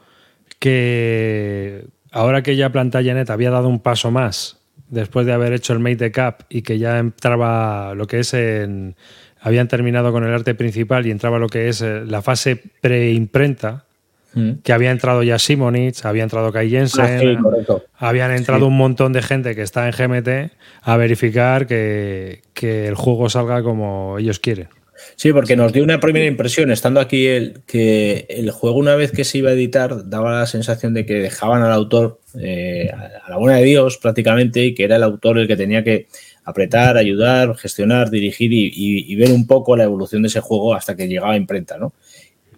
que 0.59 1.87
ahora 2.11 2.43
que 2.43 2.55
ya 2.55 2.71
Plantagenet 2.71 3.29
había 3.29 3.51
dado 3.51 3.67
un 3.67 3.79
paso 3.79 4.11
más 4.11 4.59
después 4.89 5.25
de 5.25 5.33
haber 5.33 5.53
hecho 5.53 5.73
el 5.73 5.79
Mate 5.79 6.11
Cup 6.11 6.45
y 6.49 6.61
que 6.61 6.79
ya 6.79 6.99
entraba 6.99 7.93
lo 7.95 8.07
que 8.07 8.19
es 8.19 8.33
en, 8.33 8.95
habían 9.39 9.67
terminado 9.67 10.11
con 10.11 10.23
el 10.23 10.33
arte 10.33 10.55
principal 10.55 11.05
y 11.05 11.11
entraba 11.11 11.39
lo 11.39 11.47
que 11.47 11.69
es 11.69 11.81
eh, 11.81 12.03
la 12.05 12.21
fase 12.21 12.61
preimprenta, 12.81 13.85
mm. 14.33 14.51
que 14.63 14.73
había 14.73 14.91
entrado 14.91 15.23
ya 15.23 15.39
Simonich, 15.39 16.05
había 16.05 16.23
entrado 16.23 16.51
Kai 16.51 16.69
Jensen, 16.69 17.37
ah, 17.37 17.81
habían 17.97 18.31
entrado 18.31 18.67
un 18.67 18.77
montón 18.77 19.13
de 19.13 19.21
gente 19.21 19.55
que 19.55 19.61
está 19.61 19.87
en 19.87 19.93
GMT 19.93 20.51
a 20.81 20.97
verificar 20.97 21.67
que, 21.67 22.41
el 22.61 22.95
juego 22.95 23.29
salga 23.29 23.63
como 23.63 24.17
ellos 24.19 24.39
quieren. 24.39 24.69
Sí, 25.15 25.31
porque 25.31 25.55
nos 25.55 25.73
dio 25.73 25.83
una 25.83 25.99
primera 25.99 26.25
impresión, 26.25 26.71
estando 26.71 26.99
aquí, 26.99 27.27
el, 27.27 27.61
que 27.67 28.25
el 28.29 28.49
juego 28.49 28.77
una 28.77 28.95
vez 28.95 29.11
que 29.11 29.23
se 29.23 29.37
iba 29.37 29.51
a 29.51 29.53
editar 29.53 30.09
daba 30.09 30.39
la 30.39 30.47
sensación 30.47 30.95
de 30.95 31.05
que 31.05 31.13
dejaban 31.15 31.61
al 31.61 31.71
autor 31.71 32.19
eh, 32.39 32.89
a 32.91 33.29
la 33.29 33.37
buena 33.37 33.57
de 33.57 33.63
Dios 33.63 33.97
prácticamente 33.97 34.65
y 34.65 34.73
que 34.73 34.85
era 34.85 34.95
el 34.95 35.03
autor 35.03 35.37
el 35.37 35.47
que 35.47 35.55
tenía 35.55 35.83
que 35.83 36.07
apretar, 36.47 36.95
ayudar, 36.95 37.57
gestionar, 37.57 38.09
dirigir 38.09 38.51
y, 38.53 39.15
ver 39.15 39.31
un 39.31 39.45
poco 39.45 39.75
la 39.75 39.83
evolución 39.83 40.21
de 40.21 40.29
ese 40.29 40.39
juego 40.39 40.73
hasta 40.73 40.95
que 40.95 41.07
llegaba 41.07 41.33
a 41.33 41.37
imprenta, 41.37 41.77
¿no? 41.77 41.91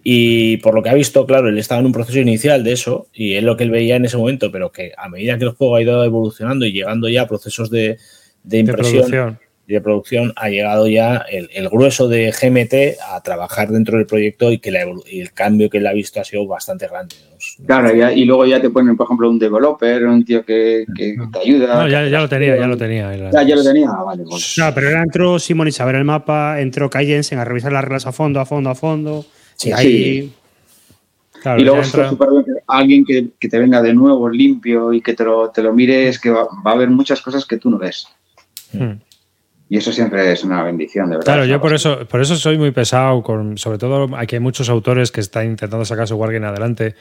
Y 0.04 0.58
por 0.58 0.76
lo 0.76 0.84
que 0.84 0.90
ha 0.90 0.94
visto, 0.94 1.26
claro, 1.26 1.50
él 1.50 1.58
estaba 1.58 1.82
en 1.82 1.88
un 1.88 1.92
proceso 1.92 2.20
inicial 2.20 2.64
de 2.64 2.74
eso 2.74 3.08
y 3.14 3.34
es 3.34 3.44
lo 3.44 3.58
que 3.58 3.64
él 3.64 3.72
veía 3.72 3.96
en 3.96 4.06
ese 4.06 4.16
momento, 4.16 4.52
pero 4.52 4.72
que 4.72 4.94
a 4.96 5.10
medida 5.10 5.40
que 5.40 5.46
el 5.46 5.52
juego 5.52 5.76
ha 5.76 5.82
ido 5.82 6.04
evolucionando 6.04 6.68
y 6.68 6.72
llegando 6.72 7.10
ya 7.10 7.24
a 7.24 7.28
procesos 7.28 7.72
de, 7.72 7.98
impresión 8.52 9.40
y 9.70 9.74
de 9.74 9.82
producción, 9.82 10.34
ha 10.36 10.50
llegado 10.50 10.88
ya 10.88 11.24
el, 11.30 11.70
grueso 11.70 12.08
de 12.08 12.32
GMT 12.32 13.00
a 13.08 13.22
trabajar 13.22 13.70
dentro 13.70 13.98
del 13.98 14.08
proyecto 14.08 14.52
y 14.52 14.58
que 14.58 14.70
el 14.70 15.32
cambio 15.32 15.70
que 15.70 15.78
él 15.78 15.86
ha 15.86 15.94
visto 15.94 16.20
ha 16.20 16.24
sido 16.24 16.48
bastante 16.48 16.88
grande. 16.88 17.16
Claro, 17.68 17.92
y 18.12 18.26
luego 18.26 18.48
ya 18.48 18.60
te 18.60 18.72
ponen, 18.72 18.98
por 18.98 19.06
ejemplo, 19.06 19.30
un 19.30 19.38
developer, 19.38 20.08
un 20.08 20.26
tío 20.26 20.44
que, 20.44 20.86
te 20.98 21.40
ayuda. 21.40 21.84
No, 21.84 21.88
ya, 21.88 22.02
lo 22.02 22.28
tenía, 22.28 22.58
ya 22.58 22.66
lo 22.66 22.78
tenía. 22.78 23.16
Ya, 23.32 23.44
ya 23.44 23.56
lo 23.56 23.64
tenía, 23.64 23.90
ah, 23.92 24.04
vale. 24.04 24.24
Pues. 24.24 24.56
No, 24.58 24.74
pero 24.74 24.88
ahora 24.88 25.04
entró 25.04 25.38
Simon 25.38 25.70
a 25.78 25.86
ver 25.86 25.96
el 25.96 26.04
mapa, 26.04 26.60
entró 26.60 26.90
Kai 26.90 27.14
a 27.14 27.46
revisar 27.46 27.72
las 27.72 27.84
reglas 27.84 28.08
a 28.08 28.12
fondo, 28.12 28.40
a 28.40 28.48
fondo, 28.48 28.72
a 28.72 28.76
fondo. 28.76 29.24
Sí, 29.56 29.72
ahí... 29.72 30.34
y 31.58 31.62
luego 31.62 31.82
está 31.82 32.10
súper 32.10 32.30
bien 32.32 32.58
alguien 32.66 33.06
que, 33.06 33.48
te 33.48 33.60
venga 33.60 33.84
de 33.84 33.94
nuevo 33.94 34.30
limpio 34.30 34.94
y 34.94 35.02
que 35.02 35.14
te 35.14 35.24
lo, 35.24 35.52
te 35.52 35.62
lo 35.62 35.74
mires, 35.74 36.20
que 36.20 36.32
va, 36.32 36.48
a 36.66 36.72
haber 36.72 36.90
muchas 36.90 37.22
cosas 37.22 37.46
que 37.46 37.58
tú 37.58 37.70
no 37.70 37.78
ves. 37.78 38.08
Hmm. 38.74 38.94
Y 39.70 39.78
eso 39.78 39.92
siempre 39.92 40.32
es 40.32 40.44
una 40.44 40.64
bendición, 40.64 41.10
de 41.10 41.18
verdad. 41.18 41.26
Claro, 41.26 41.46
yo 41.46 41.62
por 41.62 41.74
eso, 41.74 42.08
por 42.08 42.22
eso 42.22 42.36
soy 42.36 42.58
muy 42.58 42.72
pesado, 42.72 43.22
con, 43.22 43.58
sobre 43.58 43.78
todo 43.78 44.10
aquí 44.18 44.36
hay 44.36 44.40
muchos 44.40 44.68
autores 44.68 45.12
que 45.12 45.22
están 45.22 45.46
intentando 45.46 45.86
sacar 45.86 46.08
su 46.08 46.16
Wargame 46.16 46.48
adelante 46.48 46.96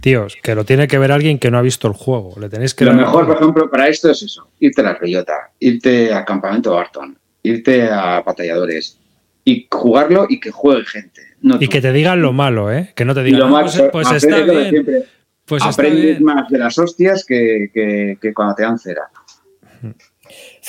Tíos, 0.00 0.36
que 0.42 0.54
lo 0.54 0.64
tiene 0.64 0.88
que 0.88 0.98
ver 0.98 1.12
alguien 1.12 1.38
que 1.38 1.50
no 1.50 1.58
ha 1.58 1.62
visto 1.62 1.86
el 1.86 1.94
juego. 1.94 2.34
Le 2.40 2.48
tenéis 2.48 2.74
que 2.74 2.84
lo 2.84 2.94
mejor, 2.94 3.26
por 3.26 3.36
ejemplo, 3.36 3.70
para 3.70 3.88
esto 3.88 4.10
es 4.10 4.22
eso: 4.22 4.48
irte 4.58 4.80
a 4.80 4.84
la 4.84 4.94
Reyota, 4.94 5.50
irte 5.58 6.12
a 6.12 6.24
Campamento 6.24 6.72
Barton, 6.72 7.18
irte 7.42 7.88
a 7.88 8.22
Batalladores 8.22 8.98
y 9.44 9.68
jugarlo 9.70 10.26
y 10.28 10.40
que 10.40 10.50
juegue 10.50 10.86
gente. 10.86 11.22
y 11.42 11.68
que 11.68 11.80
te 11.80 11.92
digan 11.92 12.22
lo 12.22 12.32
malo, 12.32 12.72
¿eh? 12.72 12.92
Que 12.94 13.04
no 13.04 13.14
te 13.14 13.22
digan, 13.22 13.40
lo 13.40 13.48
malo, 13.48 13.70
pues, 13.70 13.90
pues 13.92 14.24
está 14.24 14.40
bien. 14.40 15.04
Pues 15.44 15.62
aprendes 15.64 16.20
más 16.20 16.48
de 16.48 16.58
las 16.58 16.78
hostias 16.78 17.24
que, 17.26 18.16
cuando 18.34 18.54
te 18.54 18.62
dan 18.62 18.78
cera. 18.78 19.02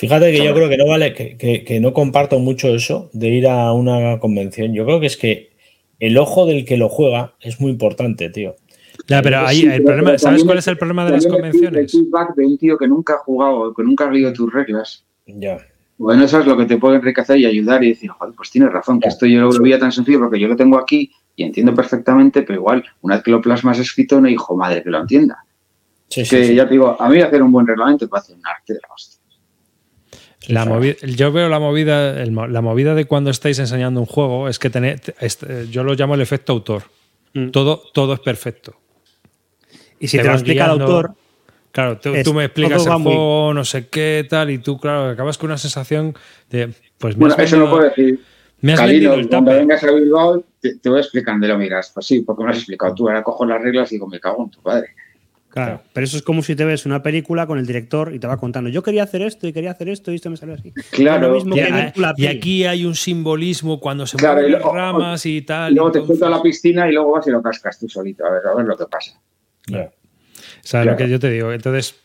Fíjate 0.01 0.31
que 0.31 0.43
yo 0.43 0.53
creo 0.53 0.67
que 0.67 0.77
no 0.77 0.87
vale, 0.87 1.13
que, 1.13 1.63
que, 1.63 1.79
no 1.79 1.93
comparto 1.93 2.39
mucho 2.39 2.73
eso 2.73 3.09
de 3.13 3.29
ir 3.29 3.47
a 3.47 3.71
una 3.71 4.19
convención. 4.19 4.73
Yo 4.73 4.83
creo 4.85 4.99
que 4.99 5.05
es 5.05 5.15
que 5.15 5.51
el 5.99 6.17
ojo 6.17 6.45
del 6.45 6.65
que 6.65 6.75
lo 6.75 6.89
juega 6.89 7.35
es 7.39 7.61
muy 7.61 7.71
importante, 7.71 8.29
tío 8.29 8.55
pero 9.07 9.39
ahí 9.39 9.61
el 9.61 9.83
problema, 9.83 10.17
¿sabes 10.17 10.43
cuál 10.43 10.57
es 10.57 10.67
el 10.67 10.77
problema 10.77 11.05
de 11.05 11.11
las 11.11 11.27
convenciones? 11.27 11.79
El 11.79 11.89
feedback 11.89 12.35
de 12.35 12.45
un 12.45 12.57
tío 12.57 12.77
que 12.77 12.87
nunca 12.87 13.13
ha 13.13 13.17
jugado, 13.17 13.73
que 13.73 13.83
nunca 13.83 14.07
ha 14.07 14.11
leído 14.11 14.31
tus 14.33 14.51
reglas. 14.51 15.05
Ya. 15.25 15.57
Bueno, 15.97 16.23
eso 16.23 16.39
es 16.39 16.45
lo 16.45 16.57
que 16.57 16.65
te 16.65 16.77
puede 16.77 16.95
enriquecer 16.95 17.37
y 17.37 17.45
ayudar 17.45 17.83
y 17.83 17.89
decir, 17.89 18.09
joder, 18.09 18.33
pues 18.35 18.49
tienes 18.49 18.71
razón, 18.71 18.99
que 18.99 19.07
esto 19.07 19.25
yo 19.25 19.41
lo 19.41 19.61
veía 19.61 19.77
tan 19.77 19.91
sencillo 19.91 20.19
porque 20.19 20.39
yo 20.39 20.47
lo 20.47 20.55
tengo 20.55 20.77
aquí 20.77 21.11
y 21.35 21.43
entiendo 21.43 21.75
perfectamente, 21.75 22.41
pero 22.41 22.59
igual, 22.59 22.83
una 23.01 23.15
vez 23.15 23.23
que 23.23 23.31
lo 23.31 23.41
plasmas 23.41 23.77
escrito, 23.79 24.19
no 24.19 24.27
hijo 24.27 24.55
madre 24.55 24.81
que 24.81 24.89
lo 24.89 24.99
entienda. 24.99 25.43
Sí, 26.09 26.23
que 26.27 26.55
ya 26.55 26.65
te 26.65 26.71
digo, 26.71 26.99
a 26.99 27.09
mí 27.09 27.21
hacer 27.21 27.41
un 27.41 27.51
buen 27.51 27.67
reglamento 27.67 28.09
puede 28.09 28.21
hacer 28.21 28.35
un 28.35 28.45
arte 28.45 28.73
de 28.73 28.79
la 28.81 28.93
hostia. 28.93 29.20
La 30.47 30.65
movida, 30.65 30.95
yo 31.03 31.31
veo 31.31 31.49
la 31.49 31.59
movida, 31.59 32.25
la 32.25 32.61
movida 32.61 32.95
de 32.95 33.05
cuando 33.05 33.29
estáis 33.29 33.59
enseñando 33.59 33.99
un 33.99 34.07
juego 34.07 34.49
es 34.49 34.57
que 34.57 34.69
tener, 34.69 34.99
este, 35.19 35.67
yo 35.69 35.83
lo 35.83 35.93
llamo 35.93 36.15
el 36.15 36.21
efecto 36.21 36.53
autor. 36.53 36.83
Mm. 37.33 37.49
Todo, 37.49 37.83
todo 37.93 38.13
es 38.13 38.19
perfecto. 38.19 38.75
Y 39.99 40.07
si 40.07 40.17
te, 40.17 40.23
lo 40.23 40.33
explica 40.33 40.65
el 40.65 40.81
autor. 40.81 41.13
Claro, 41.71 41.99
tú, 41.99 42.33
me 42.33 42.45
explicas 42.45 42.85
el 42.85 42.93
juego, 42.93 43.53
no 43.53 43.63
sé 43.63 43.87
qué, 43.87 44.25
tal, 44.29 44.49
y 44.49 44.57
tú, 44.57 44.77
claro, 44.77 45.11
acabas 45.11 45.37
con 45.37 45.49
una 45.49 45.57
sensación 45.57 46.15
de. 46.49 46.73
Pues 46.97 47.15
bueno, 47.15 47.35
eso 47.37 47.57
no 47.57 47.69
puedo 47.69 47.83
decir. 47.83 48.19
Me 48.61 48.73
has 48.73 48.79
Calino, 48.79 49.15
cuando 49.27 49.51
vengas 49.51 49.83
a 49.83 49.91
Bilbao, 49.91 50.43
te, 50.59 50.89
voy 50.89 50.99
explicando, 50.99 51.47
lo 51.47 51.57
miras. 51.57 51.91
Pues 51.93 52.05
sí, 52.05 52.21
porque 52.21 52.43
me 52.43 52.51
has 52.51 52.57
explicado 52.57 52.93
tú. 52.93 53.07
Ahora 53.07 53.23
cojo 53.23 53.45
las 53.45 53.61
reglas 53.61 53.91
y 53.91 53.95
digo, 53.95 54.07
me 54.07 54.19
cago 54.19 54.43
en 54.43 54.51
tu 54.51 54.61
padre. 54.61 54.89
Claro, 55.51 55.81
pero 55.91 56.05
eso 56.05 56.15
es 56.15 56.23
como 56.23 56.41
si 56.43 56.55
te 56.55 56.63
ves 56.63 56.85
una 56.85 57.03
película 57.03 57.45
con 57.45 57.59
el 57.59 57.67
director 57.67 58.13
y 58.13 58.19
te 58.19 58.27
va 58.27 58.37
contando, 58.37 58.69
yo 58.69 58.81
quería 58.81 59.03
hacer 59.03 59.21
esto 59.21 59.47
y 59.47 59.53
quería 59.53 59.71
hacer 59.71 59.89
esto 59.89 60.11
y 60.11 60.15
esto 60.15 60.29
me 60.29 60.37
salió 60.37 60.55
así. 60.55 60.71
Claro, 60.91 61.37
y, 62.15 62.25
aquí 62.27 62.65
hay 62.65 62.85
un 62.85 62.95
simbolismo 62.95 63.79
cuando 63.79 64.07
se 64.07 64.17
mueven 64.17 64.53
las 64.53 64.63
ramas 64.63 65.25
y 65.25 65.41
tal. 65.41 65.73
Y 65.73 65.75
luego 65.75 65.91
te 65.91 66.05
suelto 66.05 66.25
a 66.25 66.29
la 66.29 66.41
piscina 66.41 66.89
y 66.89 66.93
luego 66.93 67.11
vas 67.11 67.27
y 67.27 67.31
lo 67.31 67.41
cascas 67.41 67.77
tú 67.77 67.89
solito, 67.89 68.25
a 68.25 68.31
ver, 68.31 68.41
a 68.47 68.55
ver 68.55 68.65
lo 68.65 68.77
que 68.77 68.85
pasa. 68.85 69.19
¿Sabes 70.61 70.87
lo 70.87 70.95
que 70.95 71.09
yo 71.09 71.19
te 71.19 71.29
digo? 71.29 71.51
Entonces, 71.51 71.95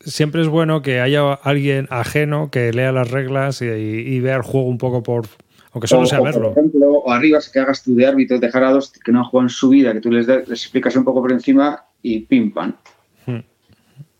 siempre 0.00 0.42
es 0.42 0.48
bueno 0.48 0.82
que 0.82 1.00
haya 1.00 1.32
alguien 1.32 1.86
ajeno 1.90 2.50
que 2.50 2.72
lea 2.72 2.92
las 2.92 3.10
reglas 3.10 3.62
y, 3.62 4.20
vea 4.20 4.36
el 4.36 4.42
juego 4.42 4.66
un 4.66 4.78
poco 4.78 5.02
por. 5.02 5.26
Aunque 5.72 5.88
solo 5.88 6.06
sea 6.06 6.20
verlo. 6.20 6.54
Por 6.54 6.58
ejemplo, 6.58 6.90
o 6.90 7.12
arriba, 7.12 7.38
que 7.52 7.58
hagas 7.58 7.82
tú 7.82 7.94
de 7.94 8.06
árbitros 8.06 8.40
de 8.40 8.50
jarados 8.50 8.92
que 8.92 9.12
no 9.12 9.18
han 9.18 9.24
jugado 9.26 9.46
en 9.46 9.50
su 9.50 9.68
vida, 9.68 9.92
que 9.92 10.00
tú 10.00 10.10
les, 10.10 10.26
explicas 10.26 10.96
un 10.96 11.04
poco 11.04 11.20
por 11.20 11.32
encima 11.32 11.84
y 12.00 12.20
pim 12.20 12.52
pam. 12.52 12.74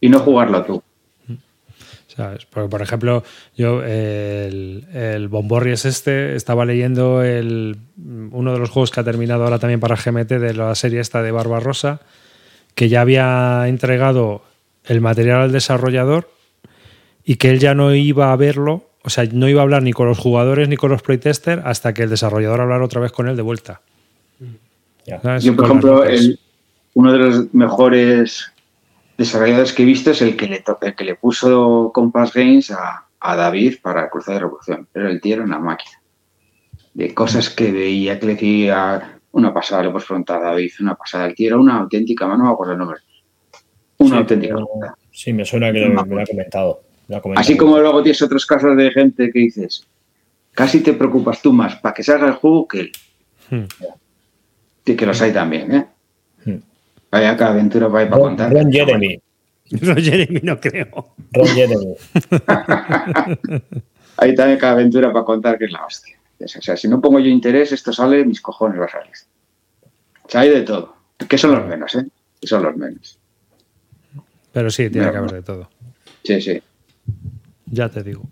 Y 0.00 0.08
no 0.08 0.20
jugarlo 0.20 0.62
tú. 0.64 0.82
¿Sabes? 2.08 2.46
Porque, 2.46 2.68
por 2.70 2.80
ejemplo, 2.80 3.24
yo, 3.56 3.82
el, 3.82 4.86
el 4.94 5.28
Bomborri 5.28 5.72
es 5.72 5.84
este, 5.84 6.34
estaba 6.34 6.64
leyendo 6.64 7.22
el, 7.22 7.76
uno 8.30 8.52
de 8.52 8.58
los 8.58 8.70
juegos 8.70 8.90
que 8.90 9.00
ha 9.00 9.04
terminado 9.04 9.44
ahora 9.44 9.58
también 9.58 9.80
para 9.80 9.96
GMT 9.96 10.32
de 10.32 10.54
la 10.54 10.74
serie 10.74 11.00
esta 11.00 11.22
de 11.22 11.30
Barbarosa 11.30 12.00
que 12.74 12.88
ya 12.88 13.00
había 13.00 13.64
entregado 13.66 14.42
el 14.84 15.00
material 15.00 15.40
al 15.40 15.52
desarrollador 15.52 16.30
y 17.24 17.36
que 17.36 17.50
él 17.50 17.58
ya 17.58 17.74
no 17.74 17.94
iba 17.94 18.32
a 18.32 18.36
verlo, 18.36 18.84
o 19.02 19.10
sea, 19.10 19.24
no 19.32 19.48
iba 19.48 19.60
a 19.60 19.64
hablar 19.64 19.82
ni 19.82 19.92
con 19.92 20.06
los 20.06 20.18
jugadores 20.18 20.68
ni 20.68 20.76
con 20.76 20.90
los 20.90 21.02
playtesters 21.02 21.62
hasta 21.64 21.92
que 21.92 22.04
el 22.04 22.10
desarrollador 22.10 22.60
hablara 22.60 22.84
otra 22.84 23.00
vez 23.00 23.12
con 23.12 23.28
él 23.28 23.36
de 23.36 23.42
vuelta. 23.42 23.80
Yo, 25.40 25.56
por 25.56 25.64
ejemplo, 25.64 26.04
uno 26.94 27.12
de 27.12 27.18
los 27.18 27.54
mejores 27.54 28.52
desarrolladores 29.18 29.72
que 29.72 29.82
he 29.82 29.86
visto 29.86 30.10
es 30.10 30.22
el 30.22 30.36
que 30.36 30.46
le, 30.48 30.64
el 30.82 30.94
que 30.94 31.04
le 31.04 31.14
puso 31.14 31.90
Compass 31.94 32.32
Games 32.34 32.70
a, 32.70 33.06
a 33.20 33.36
David 33.36 33.76
para 33.82 34.08
Cruzada 34.10 34.34
de 34.36 34.40
Revolución. 34.40 34.88
Pero 34.92 35.08
el 35.08 35.20
tío 35.20 35.34
era 35.36 35.44
una 35.44 35.58
máquina. 35.58 36.00
De 36.94 37.12
cosas 37.14 37.50
que 37.50 37.70
veía, 37.72 38.18
que 38.18 38.26
le 38.26 38.32
decía 38.34 39.18
una 39.32 39.52
pasada, 39.52 39.82
le 39.82 39.88
hemos 39.90 40.04
preguntado 40.04 40.40
a 40.40 40.50
David, 40.50 40.70
una 40.80 40.94
pasada. 40.94 41.26
El 41.26 41.34
tío 41.34 41.48
era 41.48 41.58
una 41.58 41.78
auténtica 41.80 42.26
mano, 42.26 42.38
no 42.38 42.44
me 42.48 42.52
acuerdo 42.54 42.72
el 42.72 42.78
nombre. 42.78 43.00
Una 43.98 44.10
Sí, 44.10 44.16
auténtica 44.16 44.54
pero-. 44.54 44.68
Sí, 45.10 45.32
me 45.32 45.44
suena 45.44 45.72
que 45.72 45.80
lo- 45.80 46.04
me 46.04 46.14
lo 46.14 46.22
ha 46.22 46.26
comentado. 46.26 46.82
Así 47.36 47.56
como 47.56 47.78
luego 47.78 48.02
tienes 48.02 48.20
otros 48.22 48.44
casos 48.46 48.76
de 48.76 48.90
gente 48.90 49.30
que 49.30 49.38
dices, 49.38 49.86
casi 50.52 50.80
te 50.80 50.92
preocupas 50.92 51.40
tú 51.40 51.52
más 51.52 51.76
para 51.76 51.94
que 51.94 52.02
salga 52.02 52.26
el 52.26 52.32
juego 52.34 52.66
que 52.66 52.80
él. 52.80 52.92
Hmm. 53.50 53.64
Que 54.84 55.06
los 55.06 55.20
hay 55.22 55.32
también, 55.32 55.72
¿eh? 55.74 55.86
Vaya 57.16 57.36
cada 57.36 57.50
aventura 57.52 57.90
para, 57.90 58.08
para 58.10 58.20
Ron, 58.20 58.28
contar. 58.36 58.52
Ron 58.52 58.72
Jeremy. 58.72 59.20
No, 59.82 59.96
Jeremy, 59.96 60.38
no 60.44 60.60
creo. 60.60 61.14
Ron 61.32 61.46
Jeremy. 61.48 61.94
Hay 64.16 64.34
también 64.36 64.58
cada 64.60 64.74
aventura 64.74 65.12
para 65.12 65.24
contar 65.24 65.58
que 65.58 65.64
es 65.64 65.72
la 65.72 65.84
hostia. 65.84 66.16
O 66.38 66.46
sea, 66.46 66.76
si 66.76 66.86
no 66.86 67.00
pongo 67.00 67.18
yo 67.18 67.26
interés, 67.28 67.72
esto 67.72 67.92
sale, 67.92 68.24
mis 68.24 68.40
cojones 68.40 68.80
va 68.80 68.84
a 68.84 68.88
salir. 68.90 69.10
O 70.22 70.28
sea, 70.30 70.42
hay 70.42 70.50
de 70.50 70.62
todo. 70.62 70.94
Que 71.28 71.36
son 71.36 71.52
los 71.56 71.66
menos, 71.66 71.94
¿eh? 71.96 72.06
Que 72.40 72.46
son 72.46 72.62
los 72.62 72.76
menos. 72.76 73.18
Pero 74.52 74.70
sí, 74.70 74.88
tiene 74.88 75.06
No. 75.06 75.12
que 75.12 75.18
haber 75.18 75.32
de 75.32 75.42
todo. 75.42 75.68
Sí, 76.22 76.40
sí. 76.40 76.62
Ya 77.66 77.88
te 77.88 78.02
digo. 78.04 78.22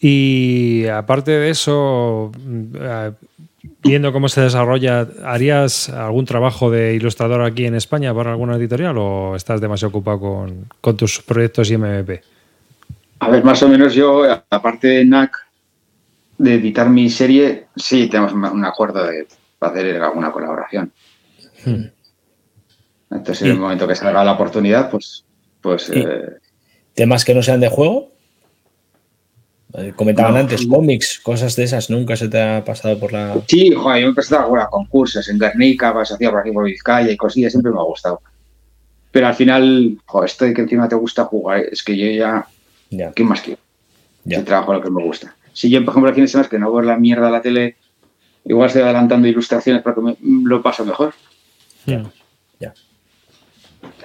Y 0.00 0.86
aparte 0.86 1.30
de 1.30 1.50
eso, 1.50 2.30
mm, 2.38 2.76
eh, 2.78 3.12
viendo 3.82 4.12
cómo 4.12 4.28
se 4.28 4.40
desarrolla, 4.42 5.06
¿harías 5.24 5.88
algún 5.88 6.24
trabajo 6.24 6.70
de 6.70 6.94
ilustrador 6.94 7.42
aquí 7.42 7.66
en 7.66 7.74
España 7.74 8.14
para 8.14 8.30
alguna 8.30 8.56
editorial 8.56 8.96
o 8.98 9.36
estás 9.36 9.60
demasiado 9.60 9.90
ocupado 9.90 10.20
con, 10.20 10.66
con 10.80 10.96
tus 10.96 11.20
proyectos 11.20 11.70
y 11.70 11.76
MVP? 11.76 12.22
A 13.20 13.28
ver, 13.28 13.44
más 13.44 13.62
o 13.62 13.68
menos 13.68 13.94
yo, 13.94 14.24
aparte 14.48 14.88
de 14.88 15.04
NAC, 15.04 15.36
de 16.38 16.54
editar 16.54 16.88
mi 16.88 17.10
serie, 17.10 17.66
sí 17.76 18.08
tenemos 18.08 18.32
un 18.32 18.64
acuerdo 18.64 19.06
de 19.06 19.26
hacer 19.60 20.02
alguna 20.02 20.32
colaboración. 20.32 20.90
Entonces, 23.10 23.42
en 23.42 23.50
el 23.50 23.58
momento 23.58 23.86
que 23.86 23.94
salga 23.94 24.24
la 24.24 24.32
oportunidad, 24.32 24.90
pues, 24.90 25.24
pues 25.60 25.90
eh, 25.90 26.38
¿Temas 26.94 27.24
que 27.24 27.34
no 27.34 27.42
sean 27.42 27.60
de 27.60 27.68
juego? 27.68 28.08
Eh, 29.74 29.92
Comentaban 29.94 30.34
No. 30.34 30.40
antes, 30.40 30.66
cómics, 30.66 31.20
cosas 31.20 31.54
de 31.56 31.64
esas, 31.64 31.90
nunca 31.90 32.16
se 32.16 32.28
te 32.28 32.40
ha 32.40 32.64
pasado 32.64 32.98
por 32.98 33.12
la. 33.12 33.40
sí, 33.46 33.72
joder, 33.72 34.00
yo 34.00 34.06
he 34.06 34.10
empezado 34.10 34.42
a 34.42 34.44
jugar 34.44 34.62
a 34.64 34.68
concursos 34.68 35.28
en 35.28 35.38
Guernica, 35.38 35.92
pues 35.92 36.10
hacía 36.10 36.30
por 36.30 36.40
aquí 36.40 36.50
por 36.50 36.64
Vizcaya 36.64 37.10
y 37.10 37.16
cosillas, 37.16 37.52
siempre 37.52 37.70
me 37.72 37.78
ha 37.78 37.84
gustado. 37.84 38.20
Pero 39.12 39.26
al 39.26 39.34
final, 39.34 39.96
joder, 40.06 40.28
esto 40.28 40.44
de 40.44 40.54
que 40.54 40.62
encima 40.62 40.88
te 40.88 40.94
gusta 40.96 41.24
jugar, 41.24 41.60
es 41.70 41.82
que 41.82 41.96
yo 41.96 42.10
ya, 42.10 42.46
Ya, 42.90 43.12
¿qué 43.12 43.24
más 43.24 43.40
quiero? 43.42 43.60
ya. 44.24 44.38
Si 44.38 44.44
trabajo 44.44 44.72
lo 44.72 44.82
que 44.82 44.90
me 44.90 45.02
gusta. 45.02 45.34
Si 45.52 45.68
yo, 45.70 45.84
por 45.84 45.92
ejemplo, 45.92 46.10
aquí 46.10 46.20
en 46.20 46.28
semanas 46.28 46.50
que 46.50 46.58
no 46.58 46.72
veo 46.72 46.82
la 46.82 46.96
mierda 46.96 47.28
a 47.28 47.30
la 47.30 47.42
tele, 47.42 47.76
igual 48.44 48.66
estoy 48.68 48.82
adelantando 48.82 49.26
ilustraciones 49.28 49.82
para 49.82 49.94
que 49.94 50.00
me, 50.00 50.16
lo 50.20 50.62
paso 50.62 50.84
mejor. 50.84 51.14
Hmm. 51.86 52.04
Ya. 52.60 52.72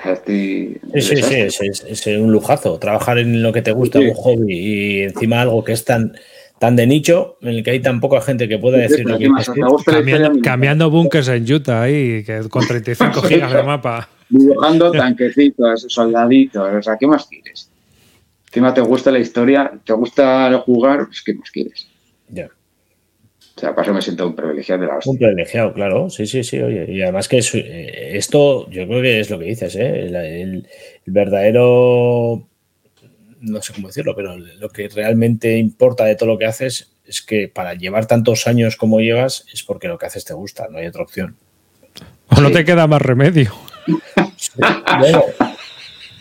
Estoy- 0.04 0.80
Sí, 0.94 1.02
sí, 1.02 1.16
sí, 1.24 1.36
es, 1.36 1.62
es- 1.62 1.86
es 2.08 2.08
un 2.08 2.32
lujazo. 2.32 2.78
Trabajar 2.80 3.18
en 3.18 3.42
lo 3.42 3.52
que 3.52 3.62
te 3.62 3.72
gusta, 3.72 4.00
Sí. 4.00 4.06
un 4.06 4.14
hobby, 4.14 4.54
y 4.54 5.02
encima 5.04 5.42
algo 5.42 5.64
que 5.64 5.74
es 5.74 5.84
tan, 5.84 6.14
tan 6.60 6.76
de 6.76 6.86
nicho, 6.88 7.38
en 7.42 7.50
el 7.50 7.64
que 7.64 7.72
hay 7.72 7.80
tan 7.82 8.00
poca 8.00 8.22
gente 8.22 8.48
que 8.48 8.58
pueda 8.60 8.78
decir 8.78 9.06
lo 9.06 9.18
que 9.18 9.26
¿Qué 9.26 9.30
más? 9.30 9.40
dices. 9.48 9.54
¿Te 9.56 9.62
gusta 9.62 9.92
la 9.92 9.98
historia 10.00 10.18
Cambiando, 10.26 10.42
cambiando 10.50 10.90
bunkers 10.90 11.28
en 11.30 11.52
Utah 11.54 11.82
ahí, 11.84 12.24
que 12.24 12.42
con 12.50 12.66
35 12.68 13.22
gigas 13.24 13.54
de 13.54 13.64
mapa. 13.64 14.10
Dibujando 14.30 14.92
tanquecitos, 14.92 15.86
soldaditos, 15.90 16.74
o 16.74 16.82
sea, 16.82 16.98
¿qué 17.00 17.08
más 17.08 17.26
quieres? 17.28 17.70
Encima 18.48 18.74
te 18.74 18.82
gusta 18.82 19.12
la 19.12 19.20
historia, 19.20 19.72
te 19.86 19.94
gusta 19.94 20.52
jugar, 20.66 21.08
pues 21.08 21.22
¿qué 21.22 21.34
más 21.34 21.52
quieres? 21.52 21.88
O 23.56 23.60
sea, 23.60 23.74
para 23.74 23.84
eso 23.84 23.94
me 23.94 24.02
siento 24.02 24.28
un 24.28 24.36
privilegiado 24.36 24.82
de 24.82 24.88
la 24.88 24.98
hostia. 24.98 25.12
Un 25.12 25.18
privilegiado, 25.18 25.74
claro. 25.74 26.10
Sí, 26.10 26.26
sí, 26.26 26.44
sí. 26.44 26.60
Oye, 26.62 26.86
y 26.92 27.02
además 27.02 27.30
que 27.30 27.38
eh, 27.40 28.18
esto, 28.18 28.70
yo 28.70 28.86
creo 28.86 29.02
que 29.02 29.20
es 29.22 29.30
lo 29.30 29.40
que 29.40 29.46
dices, 29.46 29.76
¿eh? 29.78 30.00
El, 30.08 30.16
el- 30.16 30.68
el 31.06 31.14
verdadero, 31.14 32.48
no 33.40 33.62
sé 33.62 33.74
cómo 33.74 33.88
decirlo, 33.88 34.14
pero 34.16 34.36
lo 34.38 34.70
que 34.70 34.90
realmente 34.90 35.58
importa 35.58 36.04
de 36.04 36.16
todo 36.16 36.28
lo 36.30 36.38
que 36.38 36.46
haces 36.48 36.92
es 37.06 37.22
que 37.22 37.48
para 37.48 37.76
llevar 37.76 38.08
tantos 38.08 38.46
años 38.48 38.76
como 38.76 39.00
llevas 39.00 39.46
es 39.54 39.64
porque 39.64 39.88
lo 39.88 39.98
que 39.98 40.08
haces 40.08 40.26
te 40.26 40.34
gusta, 40.34 40.68
no 40.70 40.80
hay 40.80 40.88
otra 40.88 41.04
opción. 41.04 41.36
O 42.28 42.42
no 42.42 42.48
Sí. 42.50 42.56
te 42.56 42.66
queda 42.66 42.88
más 42.88 43.02
remedio. 43.02 43.54
Bueno, 45.00 45.24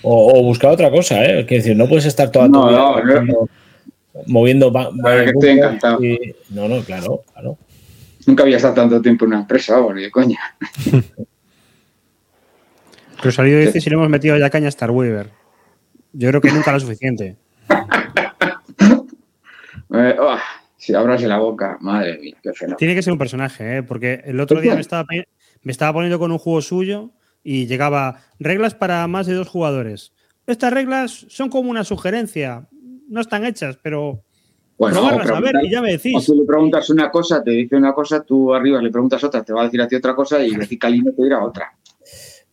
o, 0.02 0.39
o 0.39 0.43
buscar 0.44 0.70
otra 0.70 0.90
cosa, 0.90 1.24
¿eh? 1.24 1.44
Quiero 1.47 1.62
decir, 1.65 1.77
no 1.77 1.89
puedes 1.89 2.05
estar 2.05 2.31
toda 2.31 2.47
tu 2.47 2.52
No, 2.52 2.69
vida 2.69 3.02
no, 3.02 3.23
no. 3.24 3.48
Moviendo. 4.27 4.73
que 4.73 5.31
estoy 5.31 5.51
encantado. 5.51 6.05
y- 6.05 6.35
No, 6.51 6.69
no, 6.69 6.81
claro, 6.82 7.23
claro. 7.32 7.59
Nunca 8.27 8.43
había 8.43 8.57
estado 8.57 8.74
tanto 8.74 9.03
tiempo 9.03 9.24
en 9.24 9.32
una 9.32 9.41
empresa, 9.41 9.77
ni 9.95 10.03
de 10.03 10.11
coña. 10.11 10.39
Rosalío 13.23 13.59
dice 13.59 13.81
si 13.81 13.89
le 13.91 13.95
hemos 13.97 14.09
metido 14.09 14.36
ya 14.36 14.51
caña 14.51 14.66
a 14.66 14.69
Star 14.69 14.91
Weaver. 14.91 15.31
Yo 16.12 16.28
creo 16.28 16.41
que 16.41 16.53
nunca 16.53 16.73
lo 16.73 16.81
suficiente. 16.81 17.36
Eh, 19.97 20.16
oh, 20.19 20.36
si 20.77 20.93
abras 20.93 21.23
la 21.23 21.39
boca, 21.39 21.78
madre 21.81 22.19
mía, 22.19 22.35
qué 22.43 22.53
fenómeno. 22.53 22.77
Tiene 22.78 22.97
que 22.97 23.03
ser 23.03 23.12
un 23.12 23.19
personaje, 23.19 23.77
¿eh? 23.77 23.82
porque 23.85 24.23
el 24.24 24.41
otro 24.41 24.61
día 24.61 24.74
me 24.74 24.81
estaba, 24.81 25.05
me 25.62 25.70
estaba 25.70 25.93
poniendo 25.93 26.19
con 26.19 26.32
un 26.32 26.39
juego 26.39 26.61
suyo 26.62 27.11
y 27.45 27.66
llegaba 27.66 28.23
reglas 28.41 28.74
para 28.74 29.07
más 29.07 29.27
de 29.28 29.35
dos 29.35 29.47
jugadores. 29.49 30.12
Estas 30.49 30.73
reglas 30.73 31.27
son 31.28 31.49
como 31.49 31.70
una 31.70 31.85
sugerencia. 31.85 32.66
No 33.09 33.20
están 33.20 33.44
hechas, 33.44 33.78
pero 33.82 34.22
Bueno, 34.78 34.97
probarlas 35.01 35.31
o 35.31 35.35
a 35.36 35.40
ver 35.40 35.55
y 35.62 35.70
ya 35.70 35.82
me 35.82 35.89
o 35.89 35.93
decís. 35.93 36.24
tú 36.26 36.35
le 36.35 36.44
preguntas 36.44 36.89
una 36.90 37.10
cosa, 37.10 37.43
te 37.43 37.51
dice 37.51 37.76
una 37.76 37.93
cosa, 37.93 38.22
tú 38.22 38.55
arriba 38.55 38.81
le 38.82 38.90
preguntas 38.90 39.22
otra, 39.24 39.43
te 39.44 39.52
va 39.52 39.62
a 39.62 39.64
decir 39.64 39.81
a 39.82 39.89
ti 39.89 39.97
otra 39.97 40.14
cosa 40.14 40.44
y 40.44 40.55
decir 40.55 40.78
Calino 40.78 41.12
te 41.12 41.22
dirá 41.22 41.44
otra. 41.44 41.72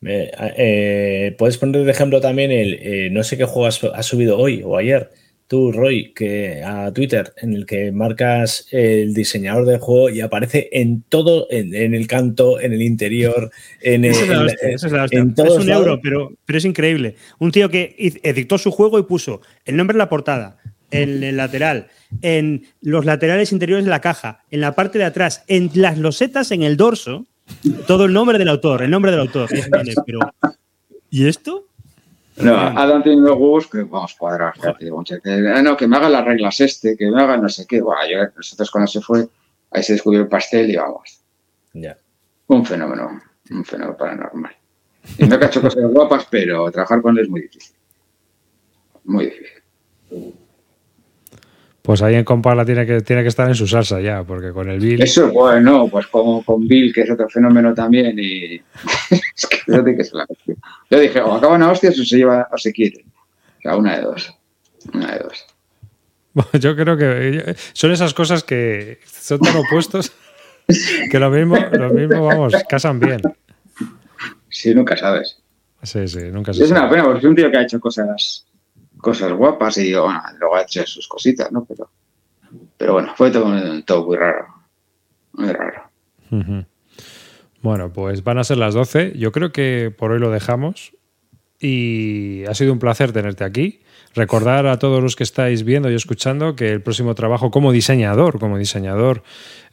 Eh, 0.03 0.31
eh, 0.57 1.35
Puedes 1.37 1.57
poner 1.57 1.83
de 1.83 1.91
ejemplo 1.91 2.19
también 2.21 2.51
el. 2.51 2.73
eh, 2.81 3.09
no 3.11 3.23
sé 3.23 3.37
qué 3.37 3.45
juego 3.45 3.67
has, 3.67 3.83
has 3.83 4.05
subido 4.05 4.37
hoy 4.37 4.61
o 4.65 4.77
ayer, 4.77 5.09
tú, 5.51 5.71
Roy, 5.73 6.13
que 6.13 6.63
a 6.63 6.93
Twitter, 6.93 7.33
en 7.41 7.53
el 7.53 7.65
que 7.65 7.91
marcas 7.91 8.67
el 8.71 9.13
diseñador 9.13 9.65
del 9.65 9.79
juego 9.79 10.09
y 10.09 10.21
aparece 10.21 10.69
en 10.71 11.03
todo, 11.09 11.45
en, 11.51 11.75
en 11.75 11.93
el 11.93 12.07
canto, 12.07 12.59
en 12.61 12.71
el 12.71 12.81
interior, 12.81 13.51
en 13.81 14.05
el. 14.05 14.11
Eso 14.11 14.23
es 14.23 14.29
la 14.29 14.35
en- 14.37 14.45
hostia, 14.47 14.69
eso 14.69 14.87
es 14.87 14.93
la 14.93 15.03
hostia. 15.03 15.19
en 15.19 15.33
Es 15.37 15.39
un 15.57 15.67
lados. 15.67 15.85
euro, 15.87 15.99
pero, 16.01 16.31
pero 16.45 16.57
es 16.57 16.63
increíble. 16.63 17.15
Un 17.39 17.51
tío 17.51 17.69
que 17.69 17.95
editó 18.23 18.57
su 18.57 18.71
juego 18.71 18.97
y 18.97 19.03
puso 19.03 19.41
el 19.65 19.75
nombre 19.75 19.95
en 19.95 19.99
la 19.99 20.07
portada, 20.07 20.57
en 20.89 21.21
el 21.21 21.35
lateral, 21.35 21.87
en 22.21 22.63
los 22.81 23.03
laterales 23.03 23.51
interiores 23.51 23.83
de 23.83 23.91
la 23.91 23.99
caja, 24.01 24.43
en 24.51 24.61
la 24.61 24.73
parte 24.73 24.99
de 24.99 25.05
atrás, 25.05 25.43
en 25.47 25.69
las 25.75 25.97
losetas 25.97 26.51
en 26.51 26.63
el 26.63 26.77
dorso, 26.77 27.25
todo 27.87 28.05
el 28.05 28.13
nombre 28.13 28.37
del 28.37 28.47
autor, 28.47 28.83
el 28.83 28.89
nombre 28.89 29.11
del 29.11 29.19
autor. 29.19 29.49
¿Y 31.09 31.27
esto? 31.27 31.67
No, 32.37 32.55
Adam 32.55 33.03
tiene 33.03 33.21
unos 33.21 33.37
huevos 33.37 33.67
que 33.67 33.83
vamos 33.83 34.13
a 34.15 34.17
cuadrar. 34.17 34.53
fíjate, 34.55 34.91
mucho, 34.91 35.19
que, 35.21 35.31
ah, 35.53 35.61
no, 35.61 35.75
que 35.75 35.87
me 35.87 35.97
haga 35.97 36.09
las 36.09 36.25
reglas 36.25 36.59
este, 36.61 36.95
que 36.95 37.11
me 37.11 37.21
haga 37.21 37.37
no 37.37 37.49
sé 37.49 37.65
qué. 37.67 37.81
Buah, 37.81 38.07
yo, 38.09 38.19
nosotros 38.35 38.71
cuando 38.71 38.87
se 38.87 39.01
fue, 39.01 39.27
ahí 39.71 39.83
se 39.83 39.93
descubrió 39.93 40.21
el 40.21 40.27
pastel 40.27 40.69
y 40.69 40.77
vamos. 40.77 41.21
Ya. 41.73 41.97
Un 42.47 42.65
fenómeno, 42.65 43.21
un 43.49 43.65
fenómeno 43.65 43.97
paranormal. 43.97 44.55
Y 45.17 45.25
me 45.25 45.35
ha 45.35 45.45
hecho 45.45 45.61
cosas 45.61 45.83
guapas, 45.91 46.27
pero 46.29 46.71
trabajar 46.71 47.01
con 47.01 47.17
él 47.17 47.23
es 47.23 47.29
muy 47.29 47.41
difícil. 47.41 47.75
Muy 49.03 49.25
difícil. 49.25 50.35
Pues 51.81 52.01
ahí 52.03 52.15
en 52.15 52.23
Compala 52.23 52.63
tiene 52.63 52.85
que, 52.85 53.01
tiene 53.01 53.23
que 53.23 53.29
estar 53.29 53.47
en 53.47 53.55
su 53.55 53.65
salsa 53.65 53.99
ya, 53.99 54.23
porque 54.23 54.51
con 54.51 54.69
el 54.69 54.79
Bill. 54.79 55.01
Eso 55.01 55.27
es 55.27 55.33
bueno, 55.33 55.87
pues 55.87 56.07
como 56.07 56.43
con 56.43 56.67
Bill, 56.67 56.93
que 56.93 57.01
es 57.01 57.09
otro 57.09 57.27
fenómeno 57.27 57.73
también, 57.73 58.17
y 58.19 58.55
es 59.35 59.47
que 59.49 59.57
fíjate 59.57 59.95
que 59.95 60.01
es 60.03 60.13
la. 60.13 60.25
Yo 60.89 60.99
dije, 60.99 61.21
o 61.21 61.33
acaban 61.33 61.63
a 61.63 61.71
hostias 61.71 61.97
o 61.99 62.05
se 62.05 62.17
lleva 62.17 62.47
o 62.51 62.57
se 62.57 62.71
quieren. 62.71 63.05
O 63.07 63.61
sea, 63.61 63.75
una 63.77 63.97
de 63.97 64.03
dos. 64.03 64.33
Una 64.93 65.13
de 65.13 65.19
dos. 65.19 65.45
Yo 66.61 66.75
creo 66.75 66.97
que 66.97 67.55
son 67.73 67.91
esas 67.91 68.13
cosas 68.13 68.43
que 68.43 68.99
son 69.05 69.39
tan 69.39 69.57
opuestos 69.57 70.13
que 71.09 71.19
lo 71.19 71.29
mismo, 71.29 71.57
lo 71.71 71.89
mismo, 71.89 72.25
vamos, 72.25 72.53
casan 72.69 72.99
bien. 72.99 73.21
Sí, 74.49 74.73
nunca 74.73 74.95
sabes. 74.95 75.37
Sí, 75.83 76.07
sí, 76.07 76.19
nunca 76.31 76.53
se 76.53 76.63
Es 76.63 76.71
una 76.71 76.89
pena, 76.89 77.03
porque 77.03 77.19
es 77.19 77.25
un 77.25 77.35
tío 77.35 77.49
que 77.49 77.57
ha 77.57 77.63
hecho 77.63 77.79
cosas, 77.79 78.45
cosas 79.01 79.33
guapas 79.33 79.77
y 79.77 79.83
digo, 79.83 80.03
bueno, 80.03 80.21
luego 80.39 80.55
ha 80.55 80.61
hecho 80.61 80.85
sus 80.85 81.07
cositas, 81.07 81.51
¿no? 81.51 81.65
Pero, 81.65 81.89
pero 82.77 82.93
bueno, 82.93 83.13
fue 83.15 83.31
todo, 83.31 83.45
muy 83.45 84.17
raro. 84.17 84.45
Muy 85.33 85.51
raro. 85.51 85.89
Bueno, 87.61 87.93
pues 87.93 88.23
van 88.23 88.37
a 88.37 88.43
ser 88.43 88.57
las 88.57 88.73
12. 88.73 89.13
Yo 89.17 89.31
creo 89.31 89.51
que 89.51 89.93
por 89.95 90.11
hoy 90.11 90.19
lo 90.19 90.31
dejamos. 90.31 90.95
Y 91.59 92.43
ha 92.45 92.55
sido 92.55 92.73
un 92.73 92.79
placer 92.79 93.11
tenerte 93.11 93.43
aquí. 93.43 93.81
Recordar 94.15 94.65
a 94.65 94.79
todos 94.79 95.01
los 95.01 95.15
que 95.15 95.23
estáis 95.23 95.63
viendo 95.63 95.91
y 95.91 95.95
escuchando 95.95 96.55
que 96.55 96.71
el 96.71 96.81
próximo 96.81 97.13
trabajo 97.15 97.51
como 97.51 97.71
diseñador, 97.71 98.39
como 98.39 98.57
diseñador, 98.57 99.23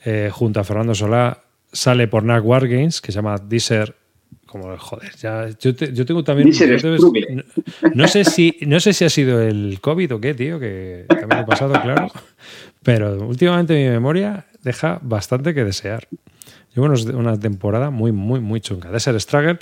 eh, 0.04 0.30
junto 0.32 0.60
a 0.60 0.64
Fernando 0.64 0.94
Solá, 0.94 1.44
sale 1.72 2.06
por 2.08 2.24
NAC 2.24 2.44
Wargames, 2.44 3.00
que 3.00 3.10
se 3.10 3.16
llama 3.16 3.38
Deezer 3.38 3.96
como 4.50 4.76
joder, 4.78 5.14
ya, 5.16 5.48
yo, 5.60 5.74
te- 5.76 5.92
yo 5.92 6.04
tengo 6.04 6.24
también. 6.24 6.48
No, 7.30 7.42
no 7.94 8.08
sé 8.08 8.24
si, 8.24 8.56
no 8.66 8.80
sé 8.80 8.92
si 8.92 9.04
ha 9.04 9.10
sido 9.10 9.40
el 9.40 9.78
COVID 9.80 10.14
o 10.14 10.20
qué, 10.20 10.34
tío, 10.34 10.58
que 10.58 11.04
también 11.08 11.42
he 11.42 11.44
pasado, 11.46 11.74
claro. 11.80 12.08
Pero 12.82 13.18
últimamente 13.26 13.74
mi 13.74 13.88
memoria 13.88 14.46
deja 14.62 14.98
bastante 15.02 15.54
que 15.54 15.64
desear. 15.64 16.08
Llevo 16.74 16.88
una 17.16 17.38
temporada 17.38 17.90
muy, 17.90 18.12
muy, 18.12 18.40
muy 18.40 18.60
chunga. 18.60 18.90
Desert 18.90 19.20
Struggle 19.20 19.58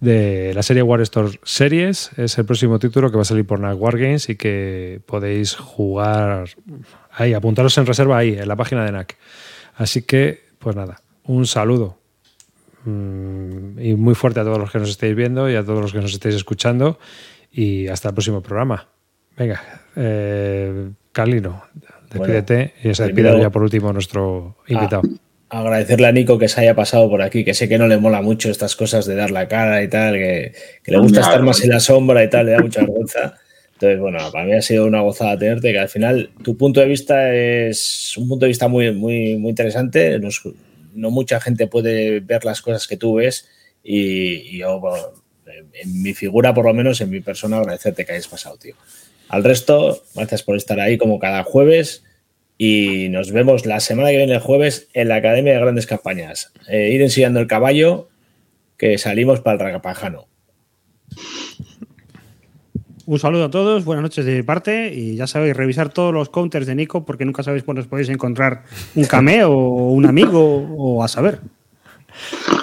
de 0.00 0.52
la 0.54 0.62
serie 0.62 0.82
War 0.82 1.00
Store 1.02 1.38
Series 1.42 2.10
es 2.18 2.36
el 2.38 2.44
próximo 2.44 2.78
título 2.78 3.10
que 3.10 3.16
va 3.16 3.22
a 3.22 3.24
salir 3.24 3.46
por 3.46 3.60
NAC 3.60 3.80
Wargames 3.80 4.28
y 4.28 4.36
que 4.36 5.00
podéis 5.06 5.54
jugar 5.54 6.48
ahí, 7.12 7.32
apuntaros 7.32 7.76
en 7.78 7.86
reserva 7.86 8.18
ahí, 8.18 8.36
en 8.38 8.46
la 8.48 8.56
página 8.56 8.84
de 8.84 8.92
NAC. 8.92 9.16
Así 9.76 10.02
que, 10.02 10.44
pues 10.58 10.76
nada, 10.76 11.00
un 11.24 11.46
saludo 11.46 11.98
y 12.86 13.94
muy 13.94 14.14
fuerte 14.14 14.40
a 14.40 14.44
todos 14.44 14.58
los 14.58 14.70
que 14.70 14.78
nos 14.78 14.88
estéis 14.90 15.14
viendo 15.16 15.50
y 15.50 15.54
a 15.56 15.64
todos 15.64 15.80
los 15.80 15.92
que 15.92 16.00
nos 16.00 16.12
estéis 16.12 16.34
escuchando. 16.34 16.98
Y 17.52 17.88
hasta 17.88 18.08
el 18.08 18.14
próximo 18.14 18.42
programa. 18.42 18.88
Venga, 19.36 19.60
eh, 19.96 20.90
Carlino, 21.12 21.64
despídete 22.10 22.74
y 22.80 22.82
se 22.82 22.88
despide 23.04 23.12
primero- 23.14 23.40
ya 23.40 23.50
por 23.50 23.62
último 23.62 23.92
nuestro 23.92 24.56
invitado. 24.68 25.02
Agradecerle 25.48 26.06
a 26.08 26.12
Nico 26.12 26.38
que 26.38 26.48
se 26.48 26.60
haya 26.62 26.74
pasado 26.74 27.08
por 27.08 27.22
aquí, 27.22 27.44
que 27.44 27.54
sé 27.54 27.68
que 27.68 27.78
no 27.78 27.86
le 27.86 27.98
mola 27.98 28.20
mucho 28.20 28.50
estas 28.50 28.74
cosas 28.74 29.06
de 29.06 29.14
dar 29.14 29.30
la 29.30 29.46
cara 29.46 29.82
y 29.82 29.88
tal, 29.88 30.14
que, 30.14 30.52
que 30.82 30.90
le 30.90 30.98
gusta 30.98 31.20
estar 31.20 31.42
más 31.42 31.62
en 31.62 31.70
la 31.70 31.80
sombra 31.80 32.24
y 32.24 32.28
tal, 32.30 32.46
le 32.46 32.52
da 32.52 32.58
mucha 32.60 32.80
vergüenza. 32.80 33.34
Entonces, 33.74 34.00
bueno, 34.00 34.18
para 34.32 34.44
mí 34.44 34.54
ha 34.54 34.62
sido 34.62 34.86
una 34.86 35.02
gozada 35.02 35.38
tenerte, 35.38 35.70
que 35.72 35.78
al 35.78 35.88
final 35.88 36.30
tu 36.42 36.56
punto 36.56 36.80
de 36.80 36.86
vista 36.86 37.32
es 37.32 38.14
un 38.16 38.26
punto 38.26 38.44
de 38.46 38.48
vista 38.48 38.66
muy, 38.68 38.92
muy, 38.92 39.36
muy 39.36 39.50
interesante. 39.50 40.18
Nos- 40.18 40.42
no 40.96 41.10
mucha 41.10 41.40
gente 41.40 41.66
puede 41.66 42.20
ver 42.20 42.44
las 42.44 42.60
cosas 42.62 42.86
que 42.86 42.96
tú 42.96 43.14
ves 43.14 43.48
y, 43.82 44.58
yo, 44.58 44.80
en- 45.74 46.02
mi 46.02 46.14
figura, 46.14 46.52
por 46.54 46.64
lo 46.64 46.74
menos, 46.74 47.00
en 47.00 47.10
mi 47.10 47.20
persona, 47.20 47.58
agradecerte 47.58 48.04
que 48.04 48.12
hayas 48.12 48.28
pasado, 48.28 48.56
tío. 48.56 48.74
Al 49.28 49.44
resto, 49.44 50.02
gracias 50.14 50.42
por 50.42 50.56
estar 50.56 50.80
ahí 50.80 50.98
como 50.98 51.18
cada 51.18 51.42
jueves 51.44 52.02
y 52.58 53.08
nos 53.10 53.32
vemos 53.32 53.66
la 53.66 53.80
semana 53.80 54.10
que 54.10 54.16
viene 54.16 54.34
el 54.34 54.40
jueves 54.40 54.88
en 54.94 55.08
la 55.08 55.16
Academia 55.16 55.52
de 55.52 55.60
Grandes 55.60 55.86
Campañas. 55.86 56.52
Eh, 56.68 56.90
ir 56.92 57.02
enseñando 57.02 57.38
el 57.40 57.46
caballo 57.46 58.08
que 58.76 58.98
salimos 58.98 59.40
para 59.40 59.54
el 59.54 59.60
Racapajano. 59.60 60.26
Un 63.06 63.18
saludo 63.20 63.44
a 63.44 63.50
todos, 63.50 63.84
buenas 63.84 64.02
noches 64.02 64.24
de 64.24 64.34
mi 64.36 64.42
parte 64.42 64.92
y 64.92 65.14
ya 65.14 65.28
sabéis, 65.28 65.56
revisar 65.56 65.90
todos 65.90 66.12
los 66.12 66.28
counters 66.28 66.66
de 66.66 66.74
Nico 66.74 67.04
porque 67.04 67.24
nunca 67.24 67.44
sabéis 67.44 67.62
cuándo 67.62 67.80
os 67.80 67.86
podéis 67.86 68.08
encontrar 68.08 68.64
un 68.96 69.04
cameo 69.04 69.52
o 69.52 69.92
un 69.92 70.06
amigo 70.06 70.40
o 70.76 71.04
a 71.04 71.08
saber. 71.08 71.38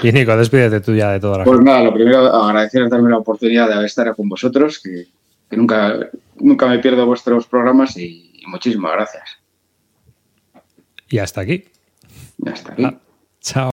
Y 0.02 0.12
Nico, 0.12 0.36
despídete 0.36 0.82
tú 0.82 0.94
ya 0.96 1.12
de 1.12 1.22
toda 1.22 1.38
la 1.40 1.44
Pues 1.46 1.58
gente. 1.60 1.72
nada, 1.72 1.84
lo 1.86 1.94
primero, 1.94 2.26
agradeceros 2.28 2.90
también 2.90 3.12
la 3.12 3.20
oportunidad 3.20 3.70
de 3.80 3.86
estar 3.86 4.14
con 4.16 4.28
vosotros, 4.28 4.80
que, 4.80 5.06
que 5.50 5.56
nunca, 5.56 6.10
nunca 6.36 6.68
me 6.68 6.80
pierdo 6.80 7.06
vuestros 7.06 7.48
programas 7.48 7.96
y, 7.96 8.32
y 8.36 8.46
muchísimas 8.48 8.92
gracias. 8.94 9.24
Y 11.08 11.20
hasta 11.20 11.40
aquí. 11.42 11.64
Ya 12.40 12.52
está 12.52 12.74
aquí. 12.74 12.84
Ah, 12.84 13.00
chao. 13.40 13.72